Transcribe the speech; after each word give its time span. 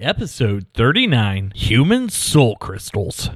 Episode 0.00 0.66
39 0.74 1.50
Human 1.56 2.08
Soul 2.08 2.54
Crystals. 2.54 3.30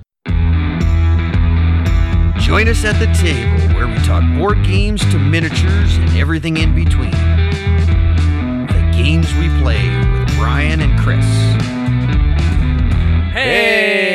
Join 2.38 2.68
us 2.68 2.84
at 2.84 3.00
the 3.00 3.12
table 3.20 3.74
where 3.74 3.88
we 3.88 3.96
talk 4.04 4.22
board 4.38 4.62
games 4.62 5.00
to 5.10 5.18
miniatures 5.18 5.96
and 5.96 6.16
everything 6.16 6.58
in 6.58 6.72
between. 6.72 7.10
The 7.10 8.92
games 8.96 9.26
we 9.34 9.48
play 9.60 9.88
with 9.88 10.36
Bryan 10.36 10.80
and 10.82 10.96
Chris. 11.00 11.26
Hey! 13.34 14.11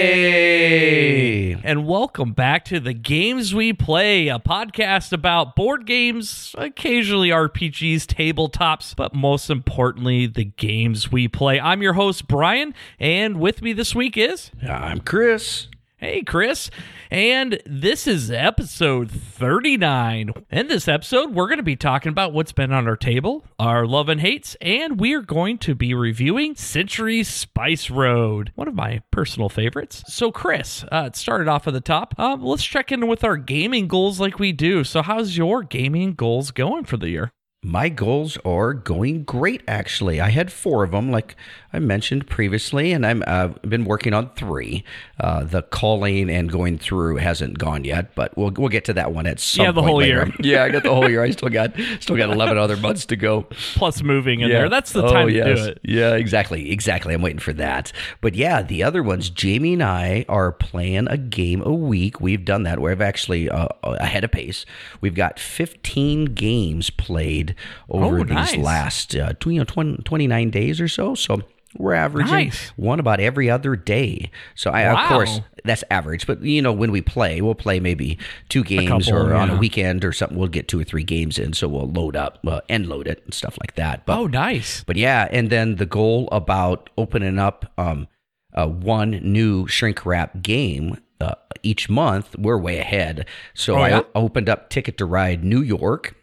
And 1.67 1.85
welcome 1.85 2.31
back 2.31 2.63
to 2.65 2.79
The 2.79 2.93
Games 2.93 3.53
We 3.53 3.73
Play, 3.73 4.29
a 4.29 4.39
podcast 4.39 5.11
about 5.11 5.53
board 5.53 5.85
games, 5.85 6.55
occasionally 6.57 7.27
RPGs, 7.27 8.05
tabletops, 8.05 8.95
but 8.95 9.13
most 9.13 9.49
importantly, 9.49 10.27
the 10.27 10.45
games 10.45 11.11
we 11.11 11.27
play. 11.27 11.59
I'm 11.59 11.81
your 11.81 11.91
host, 11.91 12.25
Bryan, 12.25 12.73
and 13.01 13.41
with 13.41 13.61
me 13.61 13.73
this 13.73 13.93
week 13.93 14.15
is. 14.17 14.49
I'm 14.65 15.01
Chris. 15.01 15.67
Hey, 15.99 16.21
Chris. 16.21 16.69
And 17.09 17.59
this 17.65 18.05
is 18.05 18.29
episode 18.29 19.09
39. 19.09 20.31
In 20.51 20.67
this 20.67 20.87
episode, 20.87 21.33
we're 21.33 21.47
going 21.47 21.57
to 21.57 21.63
be 21.63 21.75
talking 21.75 22.11
about 22.11 22.33
what's 22.33 22.51
been 22.51 22.71
on 22.71 22.87
our 22.87 22.95
table, 22.95 23.45
our 23.57 23.87
love 23.87 24.07
and 24.07 24.21
hates, 24.21 24.55
and 24.61 24.99
we're 24.99 25.23
going 25.23 25.57
to 25.57 25.73
be 25.73 25.95
reviewing 25.95 26.53
Century 26.53 27.23
Spice 27.23 27.89
Road, 27.89 28.51
one 28.53 28.67
of 28.67 28.75
my 28.75 29.01
personal 29.09 29.49
favorites. 29.49 30.03
So, 30.05 30.31
Chris, 30.31 30.83
uh, 30.91 31.05
it 31.07 31.15
started 31.15 31.47
off 31.47 31.65
at 31.65 31.73
the 31.73 31.81
top. 31.81 32.13
Uh, 32.19 32.37
let's 32.39 32.63
check 32.63 32.91
in 32.91 33.07
with 33.07 33.23
our 33.23 33.35
gaming 33.35 33.87
goals 33.87 34.19
like 34.19 34.37
we 34.37 34.51
do. 34.51 34.83
So, 34.83 35.01
how's 35.01 35.35
your 35.35 35.63
gaming 35.63 36.13
goals 36.13 36.51
going 36.51 36.85
for 36.85 36.97
the 36.97 37.09
year? 37.09 37.31
My 37.63 37.89
goals 37.89 38.37
are 38.45 38.73
going 38.73 39.23
great, 39.23 39.61
actually. 39.67 40.21
I 40.21 40.29
had 40.29 40.51
four 40.53 40.83
of 40.83 40.91
them, 40.91 41.11
like 41.11 41.35
I 41.73 41.79
mentioned 41.79 42.27
previously, 42.27 42.93
and 42.93 43.03
I'm 43.03 43.23
uh, 43.25 43.47
been 43.67 43.83
working 43.83 44.13
on 44.13 44.29
three. 44.35 44.83
Uh, 45.19 45.43
the 45.43 45.63
calling 45.63 46.29
and 46.29 46.51
going 46.51 46.77
through 46.77 47.15
hasn't 47.17 47.57
gone 47.57 47.83
yet, 47.83 48.13
but 48.13 48.37
we'll 48.37 48.51
we'll 48.51 48.69
get 48.69 48.85
to 48.85 48.93
that 48.93 49.11
one 49.11 49.25
at 49.25 49.39
some. 49.39 49.65
Point. 49.65 49.67
Yeah, 49.67 49.71
the 49.71 49.81
whole 49.81 49.97
later. 49.97 50.25
year. 50.27 50.33
Yeah, 50.39 50.63
I 50.65 50.69
got 50.69 50.83
the 50.83 50.93
whole 50.93 51.09
year. 51.09 51.23
I 51.23 51.31
still 51.31 51.49
got 51.49 51.73
still 51.99 52.15
got 52.15 52.29
eleven 52.29 52.59
other 52.59 52.77
months 52.77 53.07
to 53.07 53.15
go. 53.15 53.41
Plus, 53.73 54.03
moving 54.03 54.41
in 54.41 54.49
there. 54.49 54.69
That's 54.69 54.93
the 54.93 55.03
Oh, 55.03 55.11
time 55.11 55.27
to 55.27 55.33
do 55.55 55.63
it. 55.63 55.79
Yeah, 55.83 56.13
exactly. 56.13 56.71
Exactly. 56.71 57.15
I'm 57.15 57.23
waiting 57.23 57.39
for 57.39 57.53
that. 57.53 57.91
But 58.21 58.35
yeah, 58.35 58.61
the 58.61 58.83
other 58.83 59.01
ones, 59.01 59.31
Jamie 59.31 59.73
and 59.73 59.83
I 59.83 60.25
are 60.29 60.51
playing 60.51 61.07
a 61.09 61.17
game 61.17 61.63
a 61.63 61.73
week. 61.73 62.21
We've 62.21 62.45
done 62.45 62.63
that. 62.63 62.79
We've 62.79 63.01
actually 63.01 63.49
uh, 63.49 63.67
ahead 63.83 64.23
of 64.23 64.31
pace. 64.31 64.63
We've 65.01 65.15
got 65.15 65.39
15 65.39 66.25
games 66.35 66.91
played 66.91 67.46
over 67.89 68.19
Oh, 68.19 68.23
these 68.23 68.57
last 68.57 69.15
uh, 69.15 69.33
tw- 69.33 69.47
you 69.47 69.59
know, 69.59 69.65
20, 69.65 69.97
29 70.03 70.49
days 70.49 70.79
or 70.81 70.87
so. 70.87 71.15
So 71.15 71.41
we're 71.77 71.93
averaging 71.93 72.33
Nice. 72.33 72.69
one 72.75 72.99
about 72.99 73.19
every 73.19 73.49
other 73.49 73.75
day. 73.75 74.31
So 74.55 74.71
I, 74.71 74.91
Wow. 74.91 75.03
of 75.03 75.09
course, 75.09 75.41
that's 75.63 75.83
average. 75.91 76.25
But 76.25 76.41
you 76.41 76.61
know, 76.61 76.71
when 76.71 76.91
we 76.91 77.01
play, 77.01 77.41
we'll 77.41 77.53
play 77.55 77.79
maybe 77.79 78.17
two 78.49 78.63
games 78.63 79.05
couple, 79.07 79.19
or 79.27 79.33
on 79.33 79.49
a 79.49 79.57
weekend 79.57 80.03
or 80.05 80.13
something. 80.13 80.37
We'll 80.37 80.47
get 80.47 80.67
two 80.67 80.79
or 80.79 80.83
three 80.85 81.03
games 81.03 81.37
in, 81.37 81.53
so 81.53 81.67
we'll 81.67 81.89
load 81.89 82.15
up, 82.15 82.39
uh, 82.47 82.61
end 82.69 82.87
load 82.87 83.07
it, 83.07 83.21
and 83.25 83.33
stuff 83.33 83.57
like 83.61 83.75
that. 83.75 84.05
But 84.05 84.17
Oh, 84.17 84.27
nice. 84.27 84.83
but 84.85 84.95
yeah, 84.95 85.27
and 85.31 85.49
then 85.49 85.75
the 85.75 85.85
goal 85.85 86.29
about 86.31 86.89
opening 86.97 87.37
up 87.37 87.71
um, 87.77 88.07
uh, 88.53 88.67
one 88.67 89.11
new 89.21 89.67
shrink 89.67 90.05
wrap 90.05 90.41
game 90.41 90.97
uh, 91.19 91.33
each 91.63 91.89
month, 91.89 92.35
we're 92.39 92.57
way 92.57 92.77
ahead. 92.79 93.25
So 93.53 93.75
Oh, 93.75 93.81
I 93.81 93.89
yeah? 93.89 93.99
o- 94.15 94.23
opened 94.23 94.47
up 94.49 94.69
Ticket 94.69 94.97
to 94.99 95.05
Ride 95.05 95.43
New 95.43 95.61
York. 95.61 96.15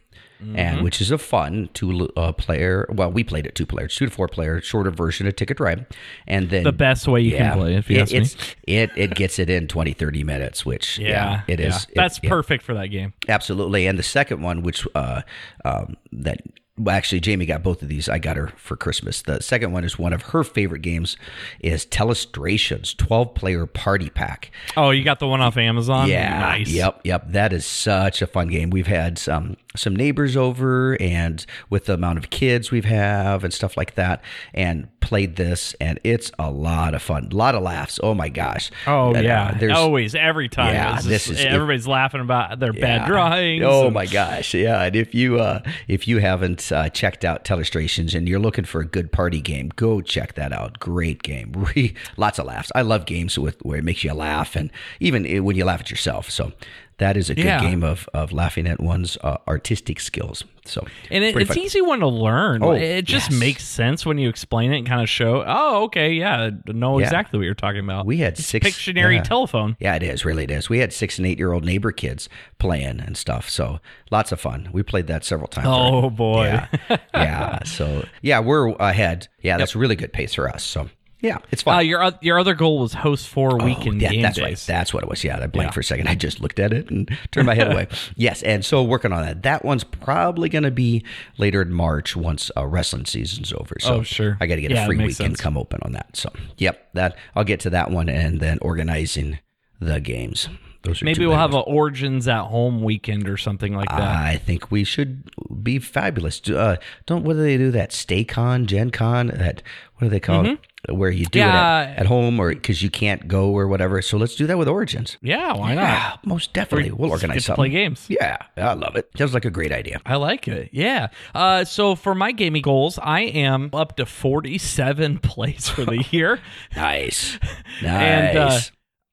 Mm-hmm. 0.43 0.59
And 0.59 0.83
which 0.83 1.01
is 1.01 1.11
a 1.11 1.19
fun 1.19 1.71
two 1.75 2.09
uh, 2.17 2.33
player. 2.33 2.87
Well, 2.91 3.11
we 3.11 3.25
played 3.25 3.47
it 3.47 3.55
two 3.55 3.67
players, 3.67 3.95
two 3.95 4.07
to 4.07 4.11
four 4.11 4.29
player, 4.29 4.61
shorter 4.61 4.91
version 4.91 5.27
of 5.27 5.37
Ticket 5.37 5.61
Ride, 5.61 5.87
and 6.27 6.51
then 6.51 6.65
The 6.65 6.73
best 6.73 7.07
way 7.07 7.21
you 7.21 7.37
can 7.37 7.57
play, 7.57 7.77
if 7.77 7.89
you 7.89 7.99
it, 7.99 8.03
ask 8.03 8.13
me, 8.13 8.55
it 8.67 8.91
it 8.97 9.15
gets 9.15 9.39
it 9.39 9.49
in 9.49 9.69
20, 9.69 9.93
30 9.93 10.25
minutes, 10.25 10.67
which 10.67 10.99
yeah, 10.99 11.43
it 11.47 11.61
is. 11.61 11.75
yeah. 11.75 11.81
it- 11.89 11.95
That's 11.95 12.21
yeah. 12.23 12.29
perfect 12.31 12.65
for 12.65 12.75
that 12.75 12.89
game. 12.89 13.13
Absolutely. 13.29 13.87
And 13.87 13.99
the 13.99 14.03
second 14.03 14.43
one, 14.43 14.63
which 14.63 14.87
uh, 14.95 15.23
um, 15.65 15.97
that 16.13 16.41
well, 16.77 16.95
actually 16.97 17.21
Jamie 17.21 17.47
got 17.47 17.63
both 17.63 17.83
of 17.83 17.89
these. 17.89 18.09
I 18.09 18.19
got 18.19 18.37
her 18.37 18.49
for 18.57 18.77
Christmas. 18.77 19.23
The 19.23 19.41
second 19.41 19.71
one 19.73 19.85
is 19.85 19.97
one 19.99 20.13
of 20.13 20.23
her 20.23 20.43
favorite 20.43 20.83
games 20.83 21.17
is 21.61 21.87
Telestrations 21.87 22.97
12 22.97 23.35
player 23.35 23.65
party 23.67 24.11
pack. 24.11 24.51
Oh, 24.77 24.91
you 24.91 25.05
got 25.05 25.21
the 25.21 25.29
one 25.29 25.41
off 25.41 25.57
Amazon? 25.57 26.09
Yeah. 26.09 26.41
Nice. 26.41 26.69
Yep. 26.69 27.03
Yep. 27.05 27.27
That 27.31 27.53
is 27.53 27.65
such 27.65 28.23
a 28.23 28.27
fun 28.27 28.49
game. 28.49 28.71
We've 28.71 28.89
had 28.89 29.19
some 29.19 29.57
some 29.77 29.95
neighbors 29.97 30.37
over, 30.37 30.97
and 31.01 31.45
with 31.71 31.87
the 31.87 31.95
amount 31.95 32.19
of 32.19 32.31
kids 32.31 32.71
we've 32.71 32.85
have 32.85 33.43
and 33.45 33.53
stuff 33.53 33.77
like 33.77 33.95
that, 33.97 34.23
and 34.53 34.89
played 35.01 35.37
this, 35.37 35.75
and 35.81 35.99
it's 36.05 36.31
a 36.39 36.51
lot 36.51 36.95
of 36.95 37.03
fun, 37.03 37.29
a 37.31 37.35
lot 37.37 37.55
of 37.55 37.63
laughs. 37.63 38.01
Oh 38.03 38.15
my 38.15 38.29
gosh. 38.29 38.71
Oh 38.87 39.09
And, 39.09 39.19
uh, 39.19 39.21
yeah, 39.21 39.53
there's 39.59 39.73
always 39.73 40.15
every 40.15 40.49
time. 40.49 40.75
Yeah, 40.75 41.01
this 41.01 41.29
is- 41.29 41.45
everybody's 41.45 41.87
laughing 41.87 42.21
about 42.21 42.59
their 42.61 42.73
bad 42.73 43.03
Yeah. 43.03 43.07
drawings. 43.07 43.65
Oh 43.67 43.87
and- 43.87 43.95
my 43.95 44.07
gosh, 44.07 44.55
yeah! 44.55 44.83
And 44.83 44.97
if 44.97 45.15
you 45.15 45.39
uh, 45.41 45.61
if 45.89 46.07
you 46.09 46.19
haven't 46.19 46.71
uh, 46.73 46.89
checked 46.91 47.25
out 47.25 47.45
Telestrations 47.45 48.15
and 48.15 48.29
you're 48.29 48.39
looking 48.41 48.65
for 48.65 48.81
a 48.81 48.87
good 48.87 49.13
party 49.13 49.41
game, 49.41 49.71
go 49.77 50.01
check 50.01 50.35
that 50.35 50.53
out. 50.53 50.79
Great 50.79 51.23
game, 51.23 51.53
lots 52.17 52.39
of 52.39 52.47
laughs. 52.47 52.71
I 52.75 52.83
love 52.83 53.05
games 53.07 53.39
with 53.39 53.61
where 53.63 53.79
it 53.79 53.85
makes 53.85 54.05
you 54.05 54.15
laugh, 54.15 54.57
and 54.57 54.71
even 55.01 55.27
i- 55.27 55.41
when 55.41 55.57
you 55.57 55.65
laugh 55.65 55.81
at 55.81 55.91
yourself. 55.91 56.31
So 56.31 56.53
that 56.99 57.17
is 57.17 57.29
a 57.31 57.35
good 57.35 57.45
Yeah. 57.45 57.61
game 57.61 57.83
of 57.83 58.09
of 58.15 58.33
laughing 58.33 58.67
at 58.67 58.81
one's 58.81 59.17
uh, 59.23 59.37
artistic 59.49 60.01
skills. 60.01 60.45
So 60.67 60.87
And 61.11 61.23
it, 61.23 61.37
it's 61.37 61.49
fun. 61.49 61.59
easy 61.59 61.83
one 61.83 62.01
to 62.01 62.07
learn. 62.09 62.63
Oh, 62.63 62.73
it 62.73 63.03
just 63.05 63.31
yes. 63.31 63.39
makes 63.41 63.65
sense 63.65 64.07
when 64.07 64.17
you 64.17 64.31
explain 64.31 64.73
it 64.73 64.79
and 64.79 64.87
kind 64.87 65.03
of 65.03 65.11
show. 65.11 65.45
Oh, 65.47 65.83
okay, 65.85 66.13
yeah, 66.13 66.49
know 66.67 66.99
Yeah. 66.99 67.05
exactly 67.05 67.39
what 67.39 67.45
you're 67.45 67.55
talking 67.55 67.81
about. 67.81 68.07
We 68.07 68.19
had 68.19 68.35
It's 68.39 68.47
six- 68.47 68.67
Pictionary 68.67 69.17
yeah. 69.17 69.23
telephone. 69.23 69.77
Yeah, 69.79 69.95
it 69.97 70.03
is. 70.03 70.25
Really, 70.25 70.45
it 70.45 70.51
is. 70.51 70.71
We 70.71 70.79
had 70.79 70.93
six 70.93 71.19
and 71.19 71.27
eight 71.27 71.37
year 71.39 71.53
old 71.53 71.65
neighbor 71.67 71.93
kids 71.93 72.29
playing 72.59 73.01
and 73.01 73.17
stuff. 73.17 73.51
So 73.51 73.81
lots 74.11 74.33
of 74.33 74.41
fun. 74.41 74.71
We 74.73 74.83
played 74.83 75.07
that 75.09 75.23
several 75.25 75.49
times. 75.49 75.67
Oh, 75.69 75.71
already. 76.05 76.15
boy. 76.17 76.45
Yeah. 76.47 76.97
yeah. 77.15 77.65
So 77.65 78.07
yeah, 78.23 78.41
we're 78.41 78.71
ahead. 78.77 79.29
Yeah, 79.43 79.59
that's 79.59 79.75
a 79.75 79.79
really 79.79 79.97
good 79.97 80.13
pace 80.15 80.33
for 80.35 80.49
us. 80.49 80.63
So 80.65 80.89
yeah, 81.25 81.39
it's 81.51 81.63
fine. 81.63 81.77
Uh, 81.79 81.81
your 81.81 82.13
your 82.21 82.39
other 82.39 82.55
goal 82.55 82.79
was 82.79 82.93
host 82.95 83.27
four 83.29 83.57
weekend 83.59 83.97
Oh, 84.01 84.05
yeah, 84.05 84.11
game 84.11 84.23
that's 84.23 84.37
days. 84.37 84.45
right. 84.45 84.65
That's 84.67 84.95
what 84.95 85.03
it 85.03 85.09
was. 85.09 85.25
Yeah, 85.25 85.37
I 85.43 85.47
blanked 85.47 85.71
Yeah. 85.71 85.75
for 85.75 85.81
a 85.81 85.85
second. 85.85 86.07
I 86.09 86.15
just 86.15 86.41
looked 86.41 86.59
at 86.61 86.73
it 86.73 86.91
and 86.91 87.11
turned 87.33 87.47
my 87.47 87.55
head 87.55 87.73
away. 87.73 87.89
Yes, 88.17 88.43
and 88.43 88.65
so 88.65 88.83
working 88.85 89.13
on 89.13 89.23
that. 89.25 89.43
That 89.43 89.65
one's 89.65 89.83
probably 89.85 90.49
going 90.49 90.63
to 90.65 90.71
be 90.71 91.03
later 91.39 91.63
in 91.63 91.73
March 91.73 92.15
once 92.15 92.51
uh, 92.57 92.67
wrestling 92.67 93.07
season's 93.07 93.53
over. 93.53 93.75
So 93.81 93.95
Oh, 93.97 94.03
sure. 94.03 94.37
I 94.41 94.47
got 94.47 94.57
to 94.57 94.61
get 94.61 94.71
Yeah, 94.71 94.85
a 94.85 94.87
free 94.87 94.99
weekend 94.99 95.17
sense. 95.17 95.41
come 95.41 95.57
open 95.57 95.81
on 95.83 95.93
that. 95.93 96.17
So 96.17 96.31
yep, 96.59 96.89
that 96.95 97.17
I'll 97.35 97.45
get 97.45 97.61
to 97.61 97.71
that 97.71 97.91
one 97.91 98.09
and 98.09 98.39
then 98.41 98.59
organizing 98.63 99.39
the 99.81 100.01
games. 100.01 100.49
Those 100.83 101.01
are 101.01 101.07
Maybe 101.07 101.21
we'll 101.25 101.31
big 101.31 101.39
have 101.41 101.55
ones. 101.55 101.65
a 101.67 101.71
Origins 101.71 102.29
at 102.29 102.43
home 102.43 102.83
weekend 102.83 103.27
or 103.27 103.39
something 103.39 103.75
like 103.75 103.89
that. 103.89 104.01
I 104.03 104.37
think 104.37 104.71
we 104.71 104.85
should 104.85 105.25
be 105.63 105.79
fabulous. 105.79 106.43
Uh, 106.47 106.77
don't 107.07 107.25
what 107.25 107.33
do 107.35 107.43
they 107.43 107.57
do 107.57 107.71
that 107.71 107.89
StayCon, 107.91 108.67
Gen 108.67 108.91
Con? 108.91 109.29
That 109.29 109.63
what 109.95 110.01
do 110.07 110.09
they 110.11 110.21
call 110.21 110.45
it? 110.45 110.59
Where 110.91 111.11
you 111.11 111.27
do. 111.27 111.39
Yeah. 111.39 111.83
it 111.83 111.91
at, 111.93 111.99
at 112.01 112.07
home 112.07 112.39
or 112.41 112.51
because 112.55 112.83
you 112.83 112.91
can't 112.91 113.27
go 113.29 113.51
or 113.51 113.67
whatever. 113.69 114.03
So 114.03 114.17
let's 114.17 114.37
do 114.37 114.47
that 114.47 114.59
with 114.59 114.69
Origins. 114.69 115.17
yeah, 115.23 115.53
why 115.55 115.75
not? 115.75 115.83
Yeah, 115.83 116.17
most 116.25 116.53
definitely. 116.53 116.91
We'll 116.93 117.11
organize 117.11 117.45
something. 117.45 117.57
play 117.61 117.69
games. 117.71 118.07
Yeah, 118.09 118.37
I 118.57 118.75
love 118.75 118.97
it. 118.97 119.11
Sounds 119.17 119.35
like 119.35 119.45
a 119.45 119.51
great 119.51 119.73
idea. 119.73 120.01
I 120.05 120.17
like 120.17 120.47
it. 120.49 120.71
Yeah. 120.73 121.09
Uh, 121.35 121.65
so 121.65 121.95
for 121.95 122.15
my 122.15 122.33
gaming 122.33 122.63
goals, 122.63 122.99
I 123.03 123.21
am 123.21 123.71
up 123.73 123.97
to 123.97 124.07
47 124.07 125.19
plays 125.23 125.69
for 125.69 125.85
the 125.85 126.05
year. 126.11 126.41
Nice, 126.77 127.39
nice. 127.83 127.85
And, 127.85 128.39
uh, 128.39 128.59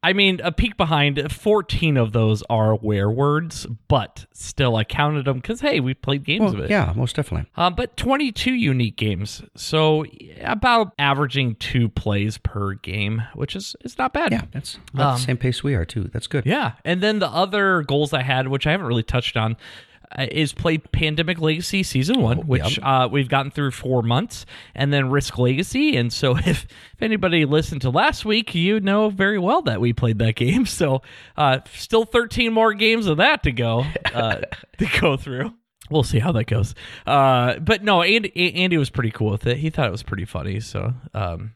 I 0.03 0.13
mean, 0.13 0.39
a 0.43 0.51
peek 0.51 0.77
behind, 0.77 1.31
14 1.31 1.95
of 1.95 2.11
those 2.11 2.41
are 2.49 2.75
Werewords, 2.75 3.67
but 3.87 4.25
still, 4.33 4.75
I 4.75 4.83
counted 4.83 5.25
them 5.25 5.37
because, 5.37 5.61
hey, 5.61 5.79
we 5.79 5.93
played 5.93 6.23
games 6.23 6.41
Well, 6.41 6.53
of 6.55 6.59
it. 6.61 6.69
yeah, 6.71 6.91
most 6.95 7.15
definitely. 7.15 7.47
Uh, 7.55 7.69
but 7.69 7.95
22 7.97 8.51
unique 8.51 8.95
games. 8.95 9.43
So 9.55 10.05
about 10.41 10.93
averaging 10.97 11.53
two 11.55 11.87
plays 11.87 12.39
per 12.39 12.73
game, 12.73 13.21
which 13.35 13.55
is, 13.55 13.75
is 13.85 13.97
not 13.99 14.11
bad. 14.11 14.31
Yeah, 14.31 14.45
that's 14.51 14.79
about 14.91 15.17
the 15.19 15.23
same 15.23 15.37
pace 15.37 15.63
we 15.63 15.75
are 15.75 15.85
too. 15.85 16.09
That's 16.11 16.25
good. 16.25 16.45
Um, 16.47 16.51
Yeah. 16.51 16.71
And 16.83 17.01
then 17.03 17.19
the 17.19 17.29
other 17.29 17.83
goals 17.83 18.11
I 18.11 18.23
had, 18.23 18.47
which 18.47 18.65
I 18.65 18.71
haven't 18.71 18.87
really 18.87 19.03
touched 19.03 19.37
on, 19.37 19.55
is 20.31 20.53
play 20.53 20.77
Pandemic 20.77 21.39
Legacy 21.39 21.83
Season 21.83 22.21
1, 22.21 22.39
Oh, 22.39 22.41
which 22.41 22.77
yep. 22.77 22.85
uh, 22.85 23.07
we've 23.11 23.29
gotten 23.29 23.51
through 23.51 23.71
four 23.71 24.01
months, 24.01 24.45
and 24.75 24.91
then 24.91 25.09
Risk 25.09 25.37
Legacy. 25.37 25.95
And 25.97 26.11
so 26.11 26.37
if, 26.37 26.47
if 26.47 26.67
anybody 27.01 27.45
listened 27.45 27.81
to 27.81 27.89
last 27.89 28.25
week, 28.25 28.53
you 28.55 28.79
know 28.79 29.09
very 29.09 29.39
well 29.39 29.61
that 29.63 29.79
we 29.81 29.93
played 29.93 30.19
that 30.19 30.35
game. 30.35 30.65
So 30.65 31.01
uh, 31.37 31.59
still 31.73 32.05
13 32.05 32.53
more 32.53 32.73
games 32.73 33.07
of 33.07 33.17
that 33.17 33.43
to 33.43 33.51
go 33.51 33.85
uh, 34.13 34.41
to 34.77 34.87
go 34.99 35.17
through. 35.17 35.53
We'll 35.89 36.03
see 36.03 36.19
how 36.19 36.31
that 36.31 36.45
goes. 36.45 36.73
Uh, 37.05 37.59
but 37.59 37.83
no, 37.83 38.01
Andy, 38.01 38.55
Andy 38.55 38.77
was 38.77 38.89
pretty 38.89 39.11
cool 39.11 39.29
with 39.31 39.45
it. 39.45 39.57
He 39.57 39.69
thought 39.69 39.87
it 39.87 39.91
was 39.91 40.03
pretty 40.03 40.23
funny. 40.25 40.61
So 40.61 40.93
um, 41.13 41.55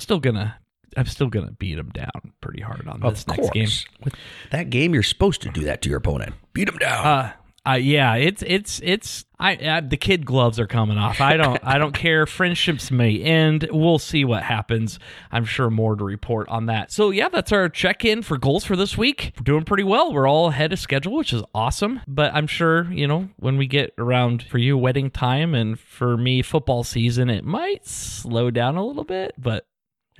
still 0.00 0.18
gonna 0.18 0.56
I'm 0.96 1.06
still 1.06 1.28
gonna 1.28 1.52
beat 1.52 1.78
him 1.78 1.90
down 1.90 2.32
pretty 2.40 2.62
hard 2.62 2.86
on 2.88 3.00
this 3.00 3.26
next 3.26 3.52
game. 3.52 3.68
With 4.02 4.14
that 4.50 4.70
game, 4.70 4.94
you're 4.94 5.02
supposed 5.02 5.42
to 5.42 5.50
do 5.50 5.62
that 5.64 5.82
to 5.82 5.88
your 5.88 5.98
opponent. 5.98 6.34
Beat 6.52 6.68
him 6.68 6.78
down. 6.78 7.06
Uh, 7.06 7.32
Uh, 7.66 7.72
yeah, 7.76 8.14
it's 8.16 8.42
it's 8.46 8.78
it's 8.84 9.24
I, 9.38 9.52
I 9.52 9.80
the 9.80 9.96
kid 9.96 10.26
gloves 10.26 10.60
are 10.60 10.66
coming 10.66 10.98
off. 10.98 11.22
I 11.22 11.38
don't 11.38 11.58
I 11.64 11.78
don't 11.78 11.94
care. 11.94 12.26
Friendships 12.38 12.90
may 12.90 13.18
end. 13.18 13.66
We'll 13.72 13.98
see 13.98 14.22
what 14.26 14.42
happens. 14.42 14.98
I'm 15.32 15.46
sure 15.46 15.70
more 15.70 15.96
to 15.96 16.04
report 16.04 16.46
on 16.50 16.66
that. 16.66 16.92
So 16.92 17.08
yeah, 17.08 17.30
that's 17.30 17.52
our 17.52 17.70
check 17.70 18.04
in 18.04 18.20
for 18.20 18.36
goals 18.36 18.66
for 18.66 18.76
this 18.76 18.98
week. 18.98 19.32
We're 19.38 19.44
doing 19.44 19.64
pretty 19.64 19.82
well. 19.84 20.12
We're 20.12 20.28
all 20.28 20.48
ahead 20.48 20.74
of 20.74 20.78
schedule, 20.78 21.16
which 21.16 21.32
is 21.32 21.42
awesome. 21.54 22.02
But 22.06 22.34
I'm 22.34 22.46
sure 22.46 22.92
you 22.92 23.06
know 23.08 23.30
when 23.38 23.56
we 23.56 23.66
get 23.66 23.94
around 23.96 24.42
for 24.42 24.58
you 24.58 24.76
wedding 24.76 25.10
time 25.10 25.54
and 25.54 25.80
for 25.80 26.18
me 26.18 26.42
football 26.42 26.84
season, 26.84 27.30
it 27.30 27.44
might 27.46 27.86
slow 27.86 28.50
down 28.50 28.76
a 28.76 28.84
little 28.84 29.04
bit, 29.04 29.32
but. 29.38 29.64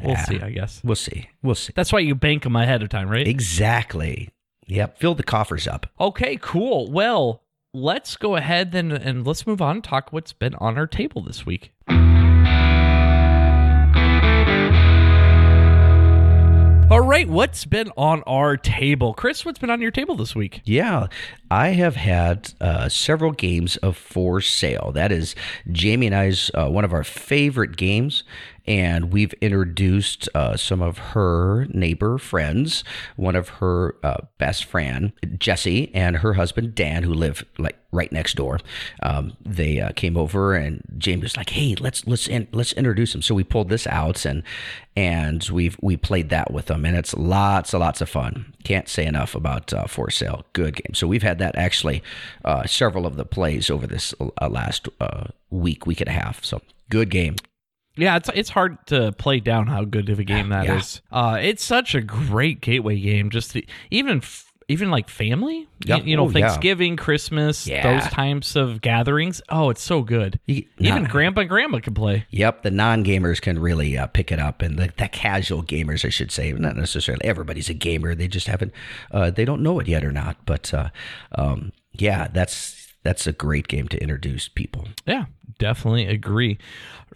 We'll 0.00 0.12
Yeah. 0.12 0.24
see, 0.24 0.40
I 0.40 0.50
guess. 0.50 0.80
We'll 0.84 0.96
see. 0.96 1.28
We'll 1.42 1.54
see. 1.54 1.72
That's 1.76 1.92
why 1.92 2.00
you 2.00 2.14
bank 2.14 2.42
them 2.42 2.56
ahead 2.56 2.82
of 2.82 2.88
time, 2.88 3.08
right? 3.08 3.26
Exactly. 3.26 4.30
Yep. 4.66 4.98
Fill 4.98 5.14
the 5.14 5.22
coffers 5.22 5.66
up. 5.68 5.86
Okay, 6.00 6.36
cool. 6.40 6.90
Well, 6.90 7.42
let's 7.72 8.16
go 8.16 8.36
ahead 8.36 8.72
then 8.72 8.90
and 8.92 9.26
let's 9.26 9.46
move 9.46 9.60
on 9.62 9.76
and 9.76 9.84
talk 9.84 10.12
what's 10.12 10.32
been 10.32 10.54
on 10.56 10.76
our 10.78 10.86
table 10.86 11.22
this 11.22 11.44
week. 11.46 11.72
All 16.90 17.00
right, 17.00 17.26
what's 17.28 17.64
been 17.64 17.90
on 17.96 18.22
our 18.24 18.56
table? 18.58 19.14
Chris, 19.14 19.44
what's 19.44 19.58
been 19.58 19.70
on 19.70 19.80
your 19.80 19.90
table 19.90 20.14
this 20.14 20.36
week? 20.36 20.60
Yeah, 20.64 21.06
I 21.50 21.68
have 21.68 21.96
had 21.96 22.52
uh, 22.60 22.88
several 22.88 23.32
games 23.32 23.76
of 23.78 23.96
For 23.96 24.40
Sale. 24.40 24.92
That 24.94 25.10
is 25.10 25.34
Jamie 25.72 26.06
and 26.06 26.14
I's 26.14 26.50
uh, 26.54 26.68
one 26.68 26.84
of 26.84 26.92
our 26.92 27.02
favorite 27.02 27.76
games, 27.76 28.22
and 28.66 29.12
we've 29.12 29.32
introduced 29.34 30.28
uh, 30.34 30.56
some 30.56 30.80
of 30.80 30.98
her 30.98 31.66
neighbor 31.70 32.18
friends. 32.18 32.84
One 33.16 33.36
of 33.36 33.48
her 33.48 33.96
uh, 34.02 34.22
best 34.38 34.64
friend, 34.64 35.12
Jesse, 35.38 35.90
and 35.94 36.18
her 36.18 36.34
husband 36.34 36.74
Dan, 36.74 37.02
who 37.02 37.12
live 37.12 37.44
like 37.58 37.76
right 37.92 38.10
next 38.10 38.34
door. 38.34 38.58
Um, 39.02 39.36
they 39.44 39.80
uh, 39.80 39.92
came 39.92 40.16
over, 40.16 40.54
and 40.54 40.82
Jamie 40.98 41.22
was 41.22 41.36
like, 41.36 41.50
"Hey, 41.50 41.74
let's 41.78 42.06
let's 42.06 42.26
in, 42.26 42.48
let's 42.52 42.72
introduce 42.72 43.12
them." 43.12 43.22
So 43.22 43.34
we 43.34 43.44
pulled 43.44 43.68
this 43.68 43.86
out, 43.86 44.24
and 44.24 44.42
and 44.96 45.46
we've 45.50 45.76
we 45.80 45.96
played 45.96 46.30
that 46.30 46.50
with 46.52 46.66
them, 46.66 46.84
and 46.84 46.96
it's 46.96 47.14
lots 47.14 47.74
and 47.74 47.80
lots 47.80 48.00
of 48.00 48.08
fun. 48.08 48.54
Can't 48.64 48.88
say 48.88 49.04
enough 49.04 49.34
about 49.34 49.72
uh, 49.72 49.86
For 49.86 50.10
Sale. 50.10 50.44
Good 50.52 50.76
game. 50.76 50.94
So 50.94 51.06
we've 51.06 51.22
had 51.22 51.38
that 51.38 51.56
actually 51.56 52.02
uh, 52.44 52.64
several 52.66 53.06
of 53.06 53.16
the 53.16 53.24
plays 53.24 53.70
over 53.70 53.86
this 53.86 54.14
uh, 54.20 54.48
last 54.48 54.88
uh, 55.00 55.26
week, 55.50 55.86
week 55.86 56.00
and 56.00 56.08
a 56.08 56.12
half. 56.12 56.44
So 56.44 56.62
good 56.90 57.10
game. 57.10 57.36
Yeah, 57.96 58.16
it's 58.16 58.28
it's 58.34 58.50
hard 58.50 58.84
to 58.88 59.12
play 59.12 59.40
down 59.40 59.66
how 59.68 59.84
good 59.84 60.08
of 60.08 60.18
a 60.18 60.24
game 60.24 60.48
that 60.48 60.66
is. 60.68 61.00
Yeah. 61.12 61.18
Uh, 61.18 61.34
it's 61.36 61.62
such 61.64 61.94
a 61.94 62.00
great 62.00 62.60
gateway 62.60 62.98
game. 63.00 63.30
Just 63.30 63.52
to, 63.52 63.62
even 63.90 64.18
f- 64.18 64.50
even 64.66 64.90
like 64.90 65.10
family, 65.10 65.68
Yeah. 65.84 65.96
you, 65.98 66.04
you 66.04 66.16
know, 66.16 66.24
Oh, 66.24 66.30
yeah. 66.30 66.48
Thanksgiving, 66.48 66.96
Christmas, 66.96 67.66
Yeah. 67.66 67.82
those 68.00 68.10
types 68.10 68.56
of 68.56 68.80
gatherings. 68.80 69.42
Oh, 69.50 69.68
it's 69.68 69.82
so 69.82 70.00
good. 70.02 70.40
You- 70.46 70.64
even 70.78 71.02
nah. 71.02 71.08
grandpa 71.10 71.42
and 71.42 71.50
grandma 71.50 71.80
can 71.80 71.92
play. 71.92 72.24
Yep, 72.30 72.62
the 72.62 72.70
non-gamers 72.70 73.42
can 73.42 73.58
really 73.58 73.96
uh, 73.98 74.06
pick 74.06 74.32
it 74.32 74.38
up, 74.38 74.62
and 74.62 74.78
the, 74.78 74.90
the 74.96 75.08
casual 75.08 75.62
gamers, 75.62 76.04
I 76.04 76.08
should 76.08 76.32
say, 76.32 76.50
not 76.52 76.76
necessarily 76.76 77.24
everybody's 77.26 77.68
a 77.68 77.74
gamer. 77.74 78.14
They 78.14 78.26
just 78.26 78.46
haven't, 78.46 78.72
uh, 79.12 79.30
they 79.30 79.44
don't 79.44 79.62
know 79.62 79.78
it 79.80 79.86
yet 79.86 80.02
or 80.02 80.12
not. 80.12 80.38
But 80.46 80.72
uh, 80.72 80.88
um, 81.36 81.72
yeah, 81.92 82.28
that's 82.32 82.83
that's 83.04 83.26
a 83.26 83.32
great 83.32 83.68
game 83.68 83.86
to 83.88 84.02
introduce 84.02 84.48
people. 84.48 84.88
Yeah, 85.06 85.26
definitely 85.58 86.06
agree. 86.06 86.58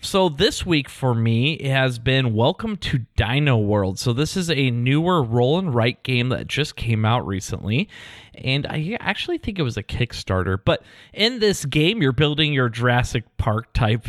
So 0.00 0.29
this 0.29 0.64
week 0.64 0.88
for 0.88 1.14
me 1.14 1.61
has 1.67 1.99
been 1.99 2.35
Welcome 2.35 2.76
to 2.76 3.00
Dino 3.17 3.56
World. 3.56 3.99
So 3.99 4.12
this 4.12 4.37
is 4.37 4.49
a 4.50 4.70
newer 4.70 5.23
roll 5.25 5.58
and 5.58 5.75
write 5.75 6.05
game 6.05 6.29
that 6.29 6.46
just 6.46 6.76
came 6.76 7.05
out 7.05 7.26
recently. 7.26 7.88
And 8.35 8.67
I 8.67 8.96
actually 9.00 9.38
think 9.38 9.58
it 9.58 9.62
was 9.62 9.76
a 9.76 9.82
Kickstarter. 9.82 10.58
But 10.62 10.85
in 11.12 11.40
this 11.40 11.64
game, 11.64 12.00
you're 12.00 12.12
building 12.12 12.52
your 12.52 12.69
Jurassic 12.69 13.25
Park 13.38 13.73
type 13.73 14.06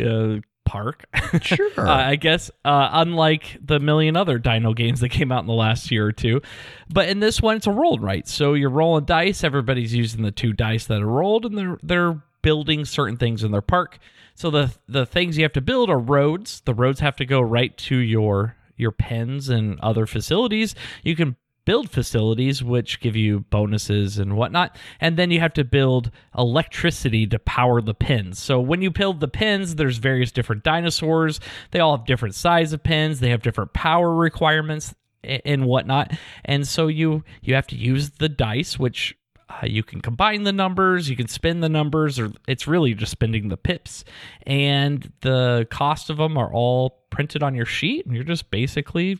uh, 0.00 0.36
park. 0.64 1.04
Sure. 1.42 1.70
uh, 1.78 2.08
I 2.10 2.16
guess, 2.16 2.50
uh, 2.62 2.90
unlike 2.92 3.56
the 3.64 3.80
million 3.80 4.16
other 4.16 4.38
dino 4.38 4.74
games 4.74 5.00
that 5.00 5.08
came 5.08 5.32
out 5.32 5.40
in 5.40 5.46
the 5.46 5.54
last 5.54 5.90
year 5.90 6.06
or 6.06 6.12
two. 6.12 6.42
But 6.90 7.08
in 7.08 7.20
this 7.20 7.40
one, 7.40 7.56
it's 7.56 7.66
a 7.66 7.70
rolled 7.72 8.02
right. 8.02 8.28
So 8.28 8.52
you're 8.52 8.68
rolling 8.68 9.06
dice. 9.06 9.42
Everybody's 9.42 9.94
using 9.94 10.22
the 10.22 10.30
two 10.30 10.52
dice 10.52 10.86
that 10.86 11.00
are 11.00 11.06
rolled, 11.06 11.46
and 11.46 11.56
they're 11.56 11.78
they're 11.82 12.22
building 12.42 12.84
certain 12.84 13.16
things 13.16 13.42
in 13.44 13.50
their 13.50 13.62
park. 13.62 13.98
So 14.34 14.50
the 14.50 14.74
the 14.88 15.06
things 15.06 15.38
you 15.38 15.44
have 15.44 15.52
to 15.54 15.62
build 15.62 15.88
are 15.88 15.98
roads. 15.98 16.60
The 16.64 16.74
roads 16.74 17.00
have 17.00 17.16
to 17.16 17.24
go 17.24 17.40
right 17.40 17.74
to 17.78 17.96
your 17.96 18.56
your 18.76 18.92
pens 18.92 19.48
and 19.48 19.80
other 19.80 20.06
facilities. 20.06 20.74
You 21.02 21.16
can 21.16 21.36
build 21.64 21.90
facilities 21.90 22.62
which 22.62 23.00
give 23.00 23.16
you 23.16 23.40
bonuses 23.50 24.18
and 24.18 24.36
whatnot 24.36 24.76
and 25.00 25.16
then 25.16 25.30
you 25.30 25.40
have 25.40 25.52
to 25.52 25.64
build 25.64 26.10
electricity 26.36 27.26
to 27.26 27.38
power 27.38 27.80
the 27.80 27.94
pins. 27.94 28.38
So 28.38 28.60
when 28.60 28.82
you 28.82 28.90
build 28.90 29.20
the 29.20 29.28
pins 29.28 29.76
there's 29.76 29.98
various 29.98 30.32
different 30.32 30.62
dinosaurs. 30.62 31.40
They 31.70 31.80
all 31.80 31.96
have 31.96 32.06
different 32.06 32.34
size 32.34 32.72
of 32.72 32.82
pins. 32.82 33.20
They 33.20 33.30
have 33.30 33.42
different 33.42 33.72
power 33.72 34.14
requirements 34.14 34.94
and 35.24 35.66
whatnot. 35.66 36.12
And 36.44 36.66
so 36.66 36.88
you 36.88 37.24
you 37.42 37.54
have 37.54 37.66
to 37.68 37.76
use 37.76 38.10
the 38.10 38.28
dice 38.28 38.78
which 38.78 39.16
uh, 39.48 39.66
you 39.66 39.82
can 39.82 40.00
combine 40.00 40.44
the 40.44 40.52
numbers, 40.52 41.10
you 41.10 41.16
can 41.16 41.28
spin 41.28 41.60
the 41.60 41.68
numbers, 41.68 42.18
or 42.18 42.32
it's 42.48 42.66
really 42.66 42.94
just 42.94 43.12
spending 43.12 43.48
the 43.48 43.56
pips. 43.56 44.04
And 44.46 45.12
the 45.20 45.66
cost 45.70 46.10
of 46.10 46.16
them 46.16 46.38
are 46.38 46.52
all 46.52 47.02
printed 47.10 47.42
on 47.42 47.54
your 47.54 47.66
sheet, 47.66 48.06
and 48.06 48.14
you're 48.14 48.24
just 48.24 48.50
basically 48.50 49.18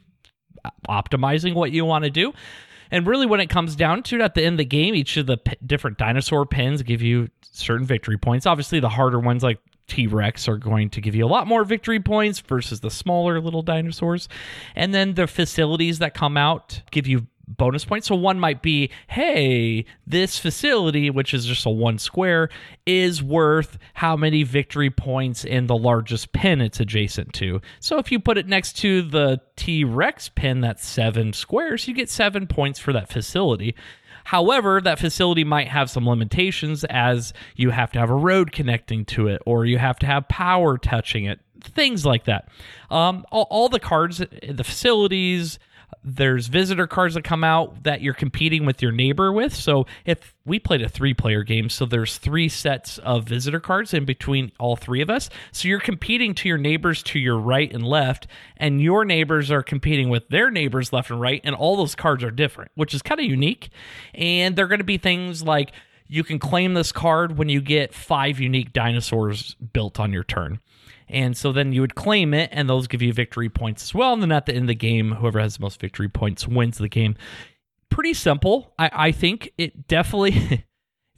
optimizing 0.88 1.54
what 1.54 1.72
you 1.72 1.84
want 1.84 2.04
to 2.04 2.10
do. 2.10 2.32
And 2.90 3.06
really, 3.06 3.26
when 3.26 3.40
it 3.40 3.48
comes 3.48 3.74
down 3.74 4.02
to 4.04 4.16
it, 4.16 4.20
at 4.20 4.34
the 4.34 4.44
end 4.44 4.54
of 4.54 4.58
the 4.58 4.64
game, 4.66 4.94
each 4.94 5.16
of 5.16 5.26
the 5.26 5.38
p- 5.38 5.56
different 5.64 5.96
dinosaur 5.96 6.44
pins 6.44 6.82
give 6.82 7.00
you 7.00 7.28
certain 7.40 7.86
victory 7.86 8.18
points. 8.18 8.44
Obviously, 8.44 8.80
the 8.80 8.90
harder 8.90 9.18
ones 9.18 9.42
like 9.42 9.58
T 9.86 10.06
Rex 10.06 10.46
are 10.46 10.58
going 10.58 10.90
to 10.90 11.00
give 11.00 11.14
you 11.14 11.24
a 11.24 11.28
lot 11.28 11.46
more 11.46 11.64
victory 11.64 12.00
points 12.00 12.40
versus 12.40 12.80
the 12.80 12.90
smaller 12.90 13.40
little 13.40 13.62
dinosaurs. 13.62 14.28
And 14.76 14.92
then 14.94 15.14
the 15.14 15.26
facilities 15.26 16.00
that 16.00 16.14
come 16.14 16.36
out 16.36 16.82
give 16.90 17.06
you 17.06 17.26
bonus 17.56 17.84
points. 17.84 18.08
So 18.08 18.14
one 18.14 18.38
might 18.38 18.62
be, 18.62 18.90
hey, 19.08 19.84
this 20.06 20.38
facility, 20.38 21.10
which 21.10 21.34
is 21.34 21.46
just 21.46 21.66
a 21.66 21.70
one 21.70 21.98
square, 21.98 22.48
is 22.86 23.22
worth 23.22 23.78
how 23.94 24.16
many 24.16 24.42
victory 24.42 24.90
points 24.90 25.44
in 25.44 25.66
the 25.66 25.76
largest 25.76 26.32
pin 26.32 26.60
it's 26.60 26.80
adjacent 26.80 27.32
to. 27.34 27.60
So 27.80 27.98
if 27.98 28.10
you 28.10 28.18
put 28.18 28.38
it 28.38 28.46
next 28.46 28.74
to 28.78 29.02
the 29.02 29.40
T 29.56 29.84
Rex 29.84 30.28
pin 30.28 30.60
that's 30.60 30.84
seven 30.84 31.32
squares, 31.32 31.86
you 31.86 31.94
get 31.94 32.10
seven 32.10 32.46
points 32.46 32.78
for 32.78 32.92
that 32.92 33.08
facility. 33.08 33.74
However, 34.24 34.80
that 34.80 34.98
facility 34.98 35.44
might 35.44 35.68
have 35.68 35.90
some 35.90 36.08
limitations 36.08 36.84
as 36.84 37.32
you 37.56 37.70
have 37.70 37.90
to 37.92 37.98
have 37.98 38.10
a 38.10 38.14
road 38.14 38.52
connecting 38.52 39.04
to 39.06 39.26
it 39.28 39.42
or 39.46 39.66
you 39.66 39.78
have 39.78 39.98
to 40.00 40.06
have 40.06 40.28
power 40.28 40.78
touching 40.78 41.24
it, 41.24 41.40
things 41.60 42.06
like 42.06 42.24
that. 42.24 42.48
Um, 42.90 43.24
all, 43.32 43.46
all 43.50 43.68
the 43.68 43.80
cards, 43.80 44.18
the 44.18 44.64
facilities, 44.64 45.58
there's 46.04 46.48
visitor 46.48 46.86
cards 46.86 47.14
that 47.14 47.22
come 47.24 47.44
out 47.44 47.84
that 47.84 48.02
you're 48.02 48.14
competing 48.14 48.66
with 48.66 48.82
your 48.82 48.92
neighbor 48.92 49.32
with. 49.32 49.54
So 49.54 49.86
if 50.04 50.34
we 50.44 50.58
played 50.58 50.82
a 50.82 50.88
three 50.88 51.14
player 51.14 51.42
game, 51.42 51.68
so 51.68 51.86
there's 51.86 52.18
three 52.18 52.48
sets 52.48 52.98
of 52.98 53.24
visitor 53.24 53.60
cards 53.60 53.94
in 53.94 54.04
between 54.04 54.52
all 54.58 54.76
three 54.76 55.00
of 55.00 55.10
us. 55.10 55.30
So 55.52 55.68
you're 55.68 55.80
competing 55.80 56.34
to 56.36 56.48
your 56.48 56.58
neighbors 56.58 57.02
to 57.04 57.18
your 57.18 57.38
right 57.38 57.72
and 57.72 57.86
left, 57.86 58.26
and 58.56 58.80
your 58.80 59.04
neighbors 59.04 59.50
are 59.50 59.62
competing 59.62 60.08
with 60.08 60.28
their 60.28 60.50
neighbors 60.50 60.92
left 60.92 61.10
and 61.10 61.20
right, 61.20 61.40
and 61.44 61.54
all 61.54 61.76
those 61.76 61.94
cards 61.94 62.24
are 62.24 62.30
different, 62.30 62.72
which 62.74 62.94
is 62.94 63.02
kind 63.02 63.20
of 63.20 63.26
unique. 63.26 63.70
And 64.14 64.56
they're 64.56 64.68
going 64.68 64.78
to 64.78 64.84
be 64.84 64.98
things 64.98 65.42
like 65.42 65.72
you 66.08 66.24
can 66.24 66.38
claim 66.38 66.74
this 66.74 66.92
card 66.92 67.38
when 67.38 67.48
you 67.48 67.60
get 67.60 67.94
five 67.94 68.38
unique 68.38 68.72
dinosaurs 68.72 69.54
built 69.72 69.98
on 69.98 70.12
your 70.12 70.24
turn. 70.24 70.60
And 71.12 71.36
so 71.36 71.52
then 71.52 71.72
you 71.72 71.80
would 71.82 71.94
claim 71.94 72.34
it, 72.34 72.50
and 72.52 72.68
those 72.68 72.88
give 72.88 73.02
you 73.02 73.12
victory 73.12 73.48
points 73.48 73.82
as 73.82 73.94
well. 73.94 74.12
And 74.12 74.22
then 74.22 74.32
at 74.32 74.46
the 74.46 74.54
end 74.54 74.62
of 74.62 74.68
the 74.68 74.74
game, 74.74 75.12
whoever 75.12 75.38
has 75.38 75.56
the 75.56 75.62
most 75.62 75.80
victory 75.80 76.08
points 76.08 76.48
wins 76.48 76.78
the 76.78 76.88
game. 76.88 77.16
Pretty 77.90 78.14
simple. 78.14 78.74
I, 78.78 78.90
I 78.92 79.12
think 79.12 79.52
it 79.58 79.86
definitely. 79.86 80.64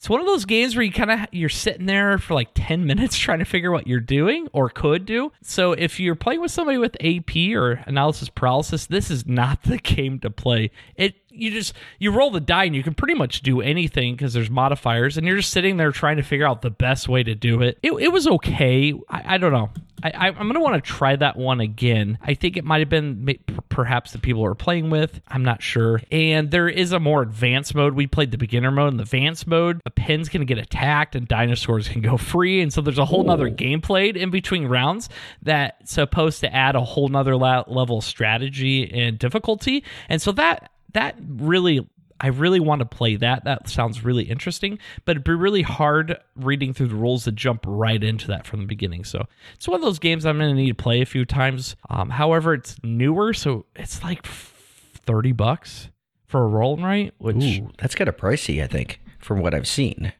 It's 0.05 0.11
one 0.11 0.21
of 0.21 0.27
those 0.27 0.45
games 0.45 0.77
where 0.77 0.83
you 0.83 0.93
kind 0.93 1.11
of 1.11 1.21
you're 1.33 1.49
sitting 1.49 1.87
there 1.87 2.19
for 2.19 2.35
like 2.35 2.51
10 2.55 2.85
minutes 2.85 3.17
trying 3.19 3.39
to 3.39 3.47
figure 3.47 3.71
what 3.71 3.87
you're 3.87 4.01
doing 4.01 4.49
or 4.53 4.69
could 4.69 5.07
do. 5.07 5.33
So 5.41 5.73
if 5.73 5.99
you're 5.99 6.15
playing 6.15 6.43
with 6.43 6.51
somebody 6.51 6.77
with 6.77 6.95
AP 7.01 7.55
or 7.55 7.83
analysis 7.87 8.29
paralysis, 8.29 8.85
this 8.85 9.11
is 9.11 9.27
not 9.27 9.63
the 9.65 9.79
game 9.79 10.19
to 10.21 10.29
play. 10.29 10.73
It 10.97 11.15
you 11.35 11.51
just 11.51 11.75
you 11.99 12.11
roll 12.11 12.31
the 12.31 12.41
die 12.41 12.65
and 12.65 12.75
you 12.75 12.83
can 12.83 12.95
pretty 12.95 13.15
much 13.15 13.43
do 13.43 13.61
anything 13.61 14.15
because 14.15 14.33
there's 14.33 14.51
modifiers 14.51 15.17
and 15.17 15.27
you're 15.27 15.37
just 15.37 15.51
sitting 15.51 15.77
there 15.77 15.93
trying 15.93 16.17
to 16.17 16.23
figure 16.23 16.47
out 16.47 16.63
the 16.63 16.71
best 16.71 17.09
way 17.09 17.23
to 17.23 17.35
do 17.35 17.63
it. 17.63 17.79
It, 17.83 17.93
it 17.93 18.13
was 18.13 18.27
okay. 18.27 18.95
I, 19.09 19.35
I 19.35 19.39
don't 19.39 19.53
know. 19.53 19.71
I, 20.03 20.11
I, 20.11 20.27
I'm 20.29 20.47
gonna 20.47 20.61
want 20.61 20.83
to 20.83 20.91
try 20.91 21.17
that 21.17 21.37
one 21.37 21.61
again. 21.61 22.19
I 22.23 22.35
think 22.35 22.57
it 22.57 22.65
might 22.65 22.81
have 22.81 22.91
been 22.91 23.39
perhaps 23.71 24.13
the 24.13 24.19
people 24.19 24.45
are 24.45 24.55
playing 24.55 24.91
with. 24.91 25.21
I'm 25.29 25.43
not 25.43 25.63
sure. 25.63 26.01
And 26.11 26.51
there 26.51 26.69
is 26.69 26.93
a 26.93 27.01
more 27.01 27.23
advanced 27.23 27.75
mode. 27.75 27.95
We 27.95 28.07
played 28.07 28.31
the 28.31 28.39
beginner 28.39 28.71
mode. 28.71 28.93
In 28.93 28.97
the 28.99 29.05
advanced 29.05 29.47
mode, 29.47 29.81
a 29.87 29.91
pin's 29.91 30.29
gonna 30.29 30.45
get 30.45 30.59
attacked 30.59 31.17
and 31.17 31.27
dinosaurs 31.27 31.89
can 31.89 32.03
go 32.03 32.17
free. 32.19 32.61
And 32.61 32.73
so 32.73 32.83
there's 32.83 32.99
a 32.99 33.07
whole 33.07 33.25
nother 33.25 33.49
game 33.49 33.81
played 33.81 34.17
in 34.17 34.31
between 34.31 34.67
rounds 34.67 35.09
that's 35.43 35.93
supposed 35.93 36.41
to 36.41 36.55
add 36.55 36.77
a 36.77 36.83
whole 36.83 37.09
nother 37.09 37.37
la- 37.37 37.65
level 37.67 37.99
of 37.99 38.05
strategy 38.05 38.93
and 38.93 39.19
difficulty. 39.19 39.85
And 40.09 40.21
so 40.21 40.33
that 40.33 40.71
that 40.95 41.17
really 41.37 41.87
I 42.21 42.29
really 42.29 42.61
want 42.61 42.79
to 42.79 42.87
play 42.87 43.17
that. 43.17 43.45
That 43.45 43.69
sounds 43.69 44.05
really 44.05 44.25
interesting, 44.25 44.79
but 45.05 45.13
it'd 45.13 45.25
be 45.25 45.35
really 45.35 45.63
hard 45.63 46.17
reading 46.37 46.73
through 46.73 46.89
the 46.89 46.95
rules 46.95 47.25
to 47.25 47.33
jump 47.33 47.65
right 47.67 48.03
into 48.03 48.29
that 48.29 48.47
from 48.47 48.61
the 48.61 48.67
beginning. 48.67 49.05
So 49.05 49.27
it's 49.55 49.67
one 49.69 49.77
of 49.77 49.83
those 49.83 49.99
games 49.99 50.25
I'm 50.25 50.39
going 50.39 50.55
to 50.55 50.61
need 50.63 50.69
to 50.79 50.83
play 50.83 51.03
a 51.03 51.07
few 51.07 51.25
times. 51.25 51.77
Um, 51.91 52.11
however, 52.11 52.55
it's 52.55 52.77
newer, 52.83 53.35
so 53.35 53.67
it's 53.77 54.03
like 54.03 54.25
thirty 54.25 55.33
bucks 55.33 55.91
for 56.27 56.45
a 56.45 56.47
roll 56.49 56.75
and 56.75 56.85
write, 56.85 57.15
which 57.19 57.43
Ooh, 57.61 57.71
that's 57.79 57.95
kind 57.95 58.09
of 58.09 58.17
pricey, 58.17 58.63
I 58.63 58.69
think, 58.69 59.01
from 59.19 59.41
what 59.41 59.53
I've 59.55 59.69
seen. 59.69 60.13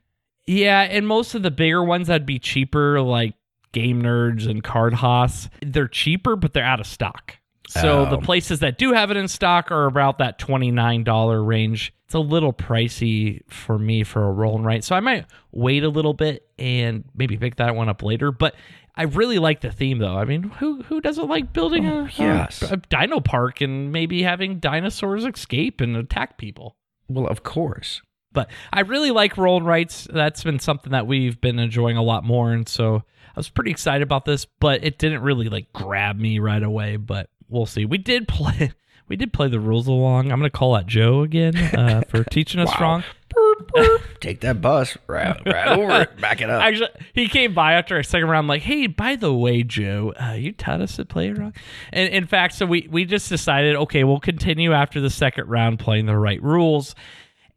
yeah, 0.47 0.81
and 0.83 1.07
most 1.07 1.35
of 1.35 1.43
the 1.43 1.51
bigger 1.51 1.83
ones 1.83 2.09
that'd 2.09 2.27
be 2.27 2.39
cheaper, 2.41 3.01
like 3.01 3.35
GameNerdz 3.73 4.49
and 4.49 4.63
CardHaus. 4.63 5.49
They're 5.63 5.89
cheaper, 5.89 6.37
but 6.37 6.53
they're 6.53 6.65
out 6.65 6.81
of 6.81 6.87
stock. 6.87 7.37
So 7.69 8.05
the 8.05 8.19
Oh. 8.19 8.21
places 8.21 8.61
that 8.61 8.79
do 8.79 8.93
have 8.93 9.11
it 9.11 9.17
in 9.17 9.27
stock 9.29 9.71
are 9.71 9.87
about 9.87 10.19
that 10.19 10.39
twenty 10.39 10.71
nine 10.71 11.05
dollar 11.05 11.43
range. 11.43 11.93
It's 12.05 12.15
a 12.15 12.19
little 12.21 12.53
pricey 12.53 13.41
for 13.49 13.79
me 13.79 14.05
for 14.05 14.25
a 14.25 14.33
roll 14.33 14.57
and 14.57 14.65
write, 14.67 14.85
so 14.85 14.95
I 14.95 15.01
might 15.01 15.25
wait 15.53 15.83
a 15.83 15.89
little 15.89 16.13
bit 16.15 16.47
and 16.59 17.05
maybe 17.15 17.37
pick 17.37 17.57
that 17.57 17.75
one 17.75 17.89
up 17.89 18.03
later. 18.03 18.31
But 18.31 18.55
I 18.97 19.05
really 19.05 19.39
like 19.39 19.61
the 19.61 19.73
theme, 19.73 19.99
though. 19.99 20.17
I 20.17 20.25
mean, 20.25 20.45
who 20.45 20.83
who 20.83 21.01
doesn't 21.01 21.29
like 21.29 21.53
building 21.53 21.87
oh, 21.87 22.05
a, 22.05 22.11
yes. 22.17 22.63
a, 22.63 22.75
a 22.75 22.77
dino 22.77 23.21
park 23.21 23.61
and 23.61 23.91
maybe 23.91 24.23
having 24.23 24.59
dinosaurs 24.59 25.25
escape 25.25 25.81
and 25.81 25.97
attack 25.97 26.37
people? 26.39 26.77
Well, 27.09 27.27
of 27.27 27.43
course. 27.43 28.03
But 28.33 28.51
I 28.73 28.81
really 28.81 29.11
like 29.11 29.37
roll 29.39 29.57
and 29.57 29.67
writes. 29.67 30.07
That's 30.13 30.45
been 30.45 30.59
something 30.59 30.93
that 30.93 31.07
we've 31.07 31.41
been 31.41 31.59
enjoying 31.59 31.97
a 31.97 32.03
lot 32.03 32.25
more, 32.25 32.53
and 32.53 32.69
so 32.69 32.97
I 32.97 33.37
was 33.37 33.49
pretty 33.49 33.71
excited 33.71 34.03
about 34.03 34.25
this. 34.25 34.45
But 34.45 34.85
it 34.85 34.99
didn't 34.99 35.23
really 35.23 35.49
like 35.49 35.73
grab 35.73 36.19
me 36.19 36.39
right 36.39 36.63
away. 36.63 36.97
But 36.97 37.31
we'll 37.49 37.67
see. 37.67 37.85
We 37.85 37.99
did 37.99 38.29
play. 38.29 38.73
We 39.07 39.17
did 39.17 39.35
play 39.35 39.49
the 39.49 39.61
rules 39.61 39.87
along. 39.87 40.33
I'm 40.33 40.39
gonna 40.39 40.49
call 40.49 40.75
out 40.75 40.87
Joe 40.87 41.21
again 41.21 41.55
uh, 41.55 42.01
for 42.09 42.25
teaching 42.25 42.59
us 42.59 42.71
Wow. 42.81 42.81
wrong. 42.81 43.99
Take 44.21 44.41
that 44.41 44.63
bus 44.63 44.97
right, 45.07 45.39
right 45.45 45.67
over 45.79 46.01
it. 46.01 46.19
Back 46.19 46.41
it 46.41 46.49
up. 46.49 46.63
Actually, 46.63 46.89
he 47.13 47.29
came 47.29 47.53
by 47.53 47.75
after 47.75 47.99
a 47.99 48.03
second 48.03 48.31
round, 48.31 48.49
like, 48.49 48.63
"Hey, 48.63 48.87
by 48.87 49.17
the 49.17 49.31
way, 49.35 49.63
Joe, 49.63 50.15
uh, 50.19 50.33
you 50.33 50.53
taught 50.53 50.81
us 50.81 50.97
to 50.97 51.05
play 51.05 51.29
it 51.29 51.37
wrong." 51.37 51.53
And 51.93 52.15
in 52.15 52.27
fact, 52.27 52.55
so 52.55 52.65
we 52.65 52.89
we 52.91 53.05
just 53.05 53.29
decided, 53.29 53.77
okay, 53.77 54.05
we'll 54.05 54.21
continue 54.21 54.73
after 54.73 55.03
the 55.03 55.11
second 55.11 55.49
round 55.51 55.81
playing 55.81 56.07
the 56.07 56.17
right 56.17 56.43
rules. 56.43 56.95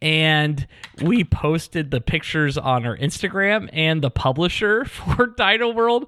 And 0.01 0.67
we 1.01 1.24
posted 1.24 1.91
the 1.91 2.01
pictures 2.01 2.58
on 2.58 2.86
our 2.86 2.98
Instagram, 2.98 3.70
and 3.72 4.01
the 4.01 4.12
publisher 4.12 4.84
for 4.84 5.27
Dino 5.27 5.70
World 5.72 6.08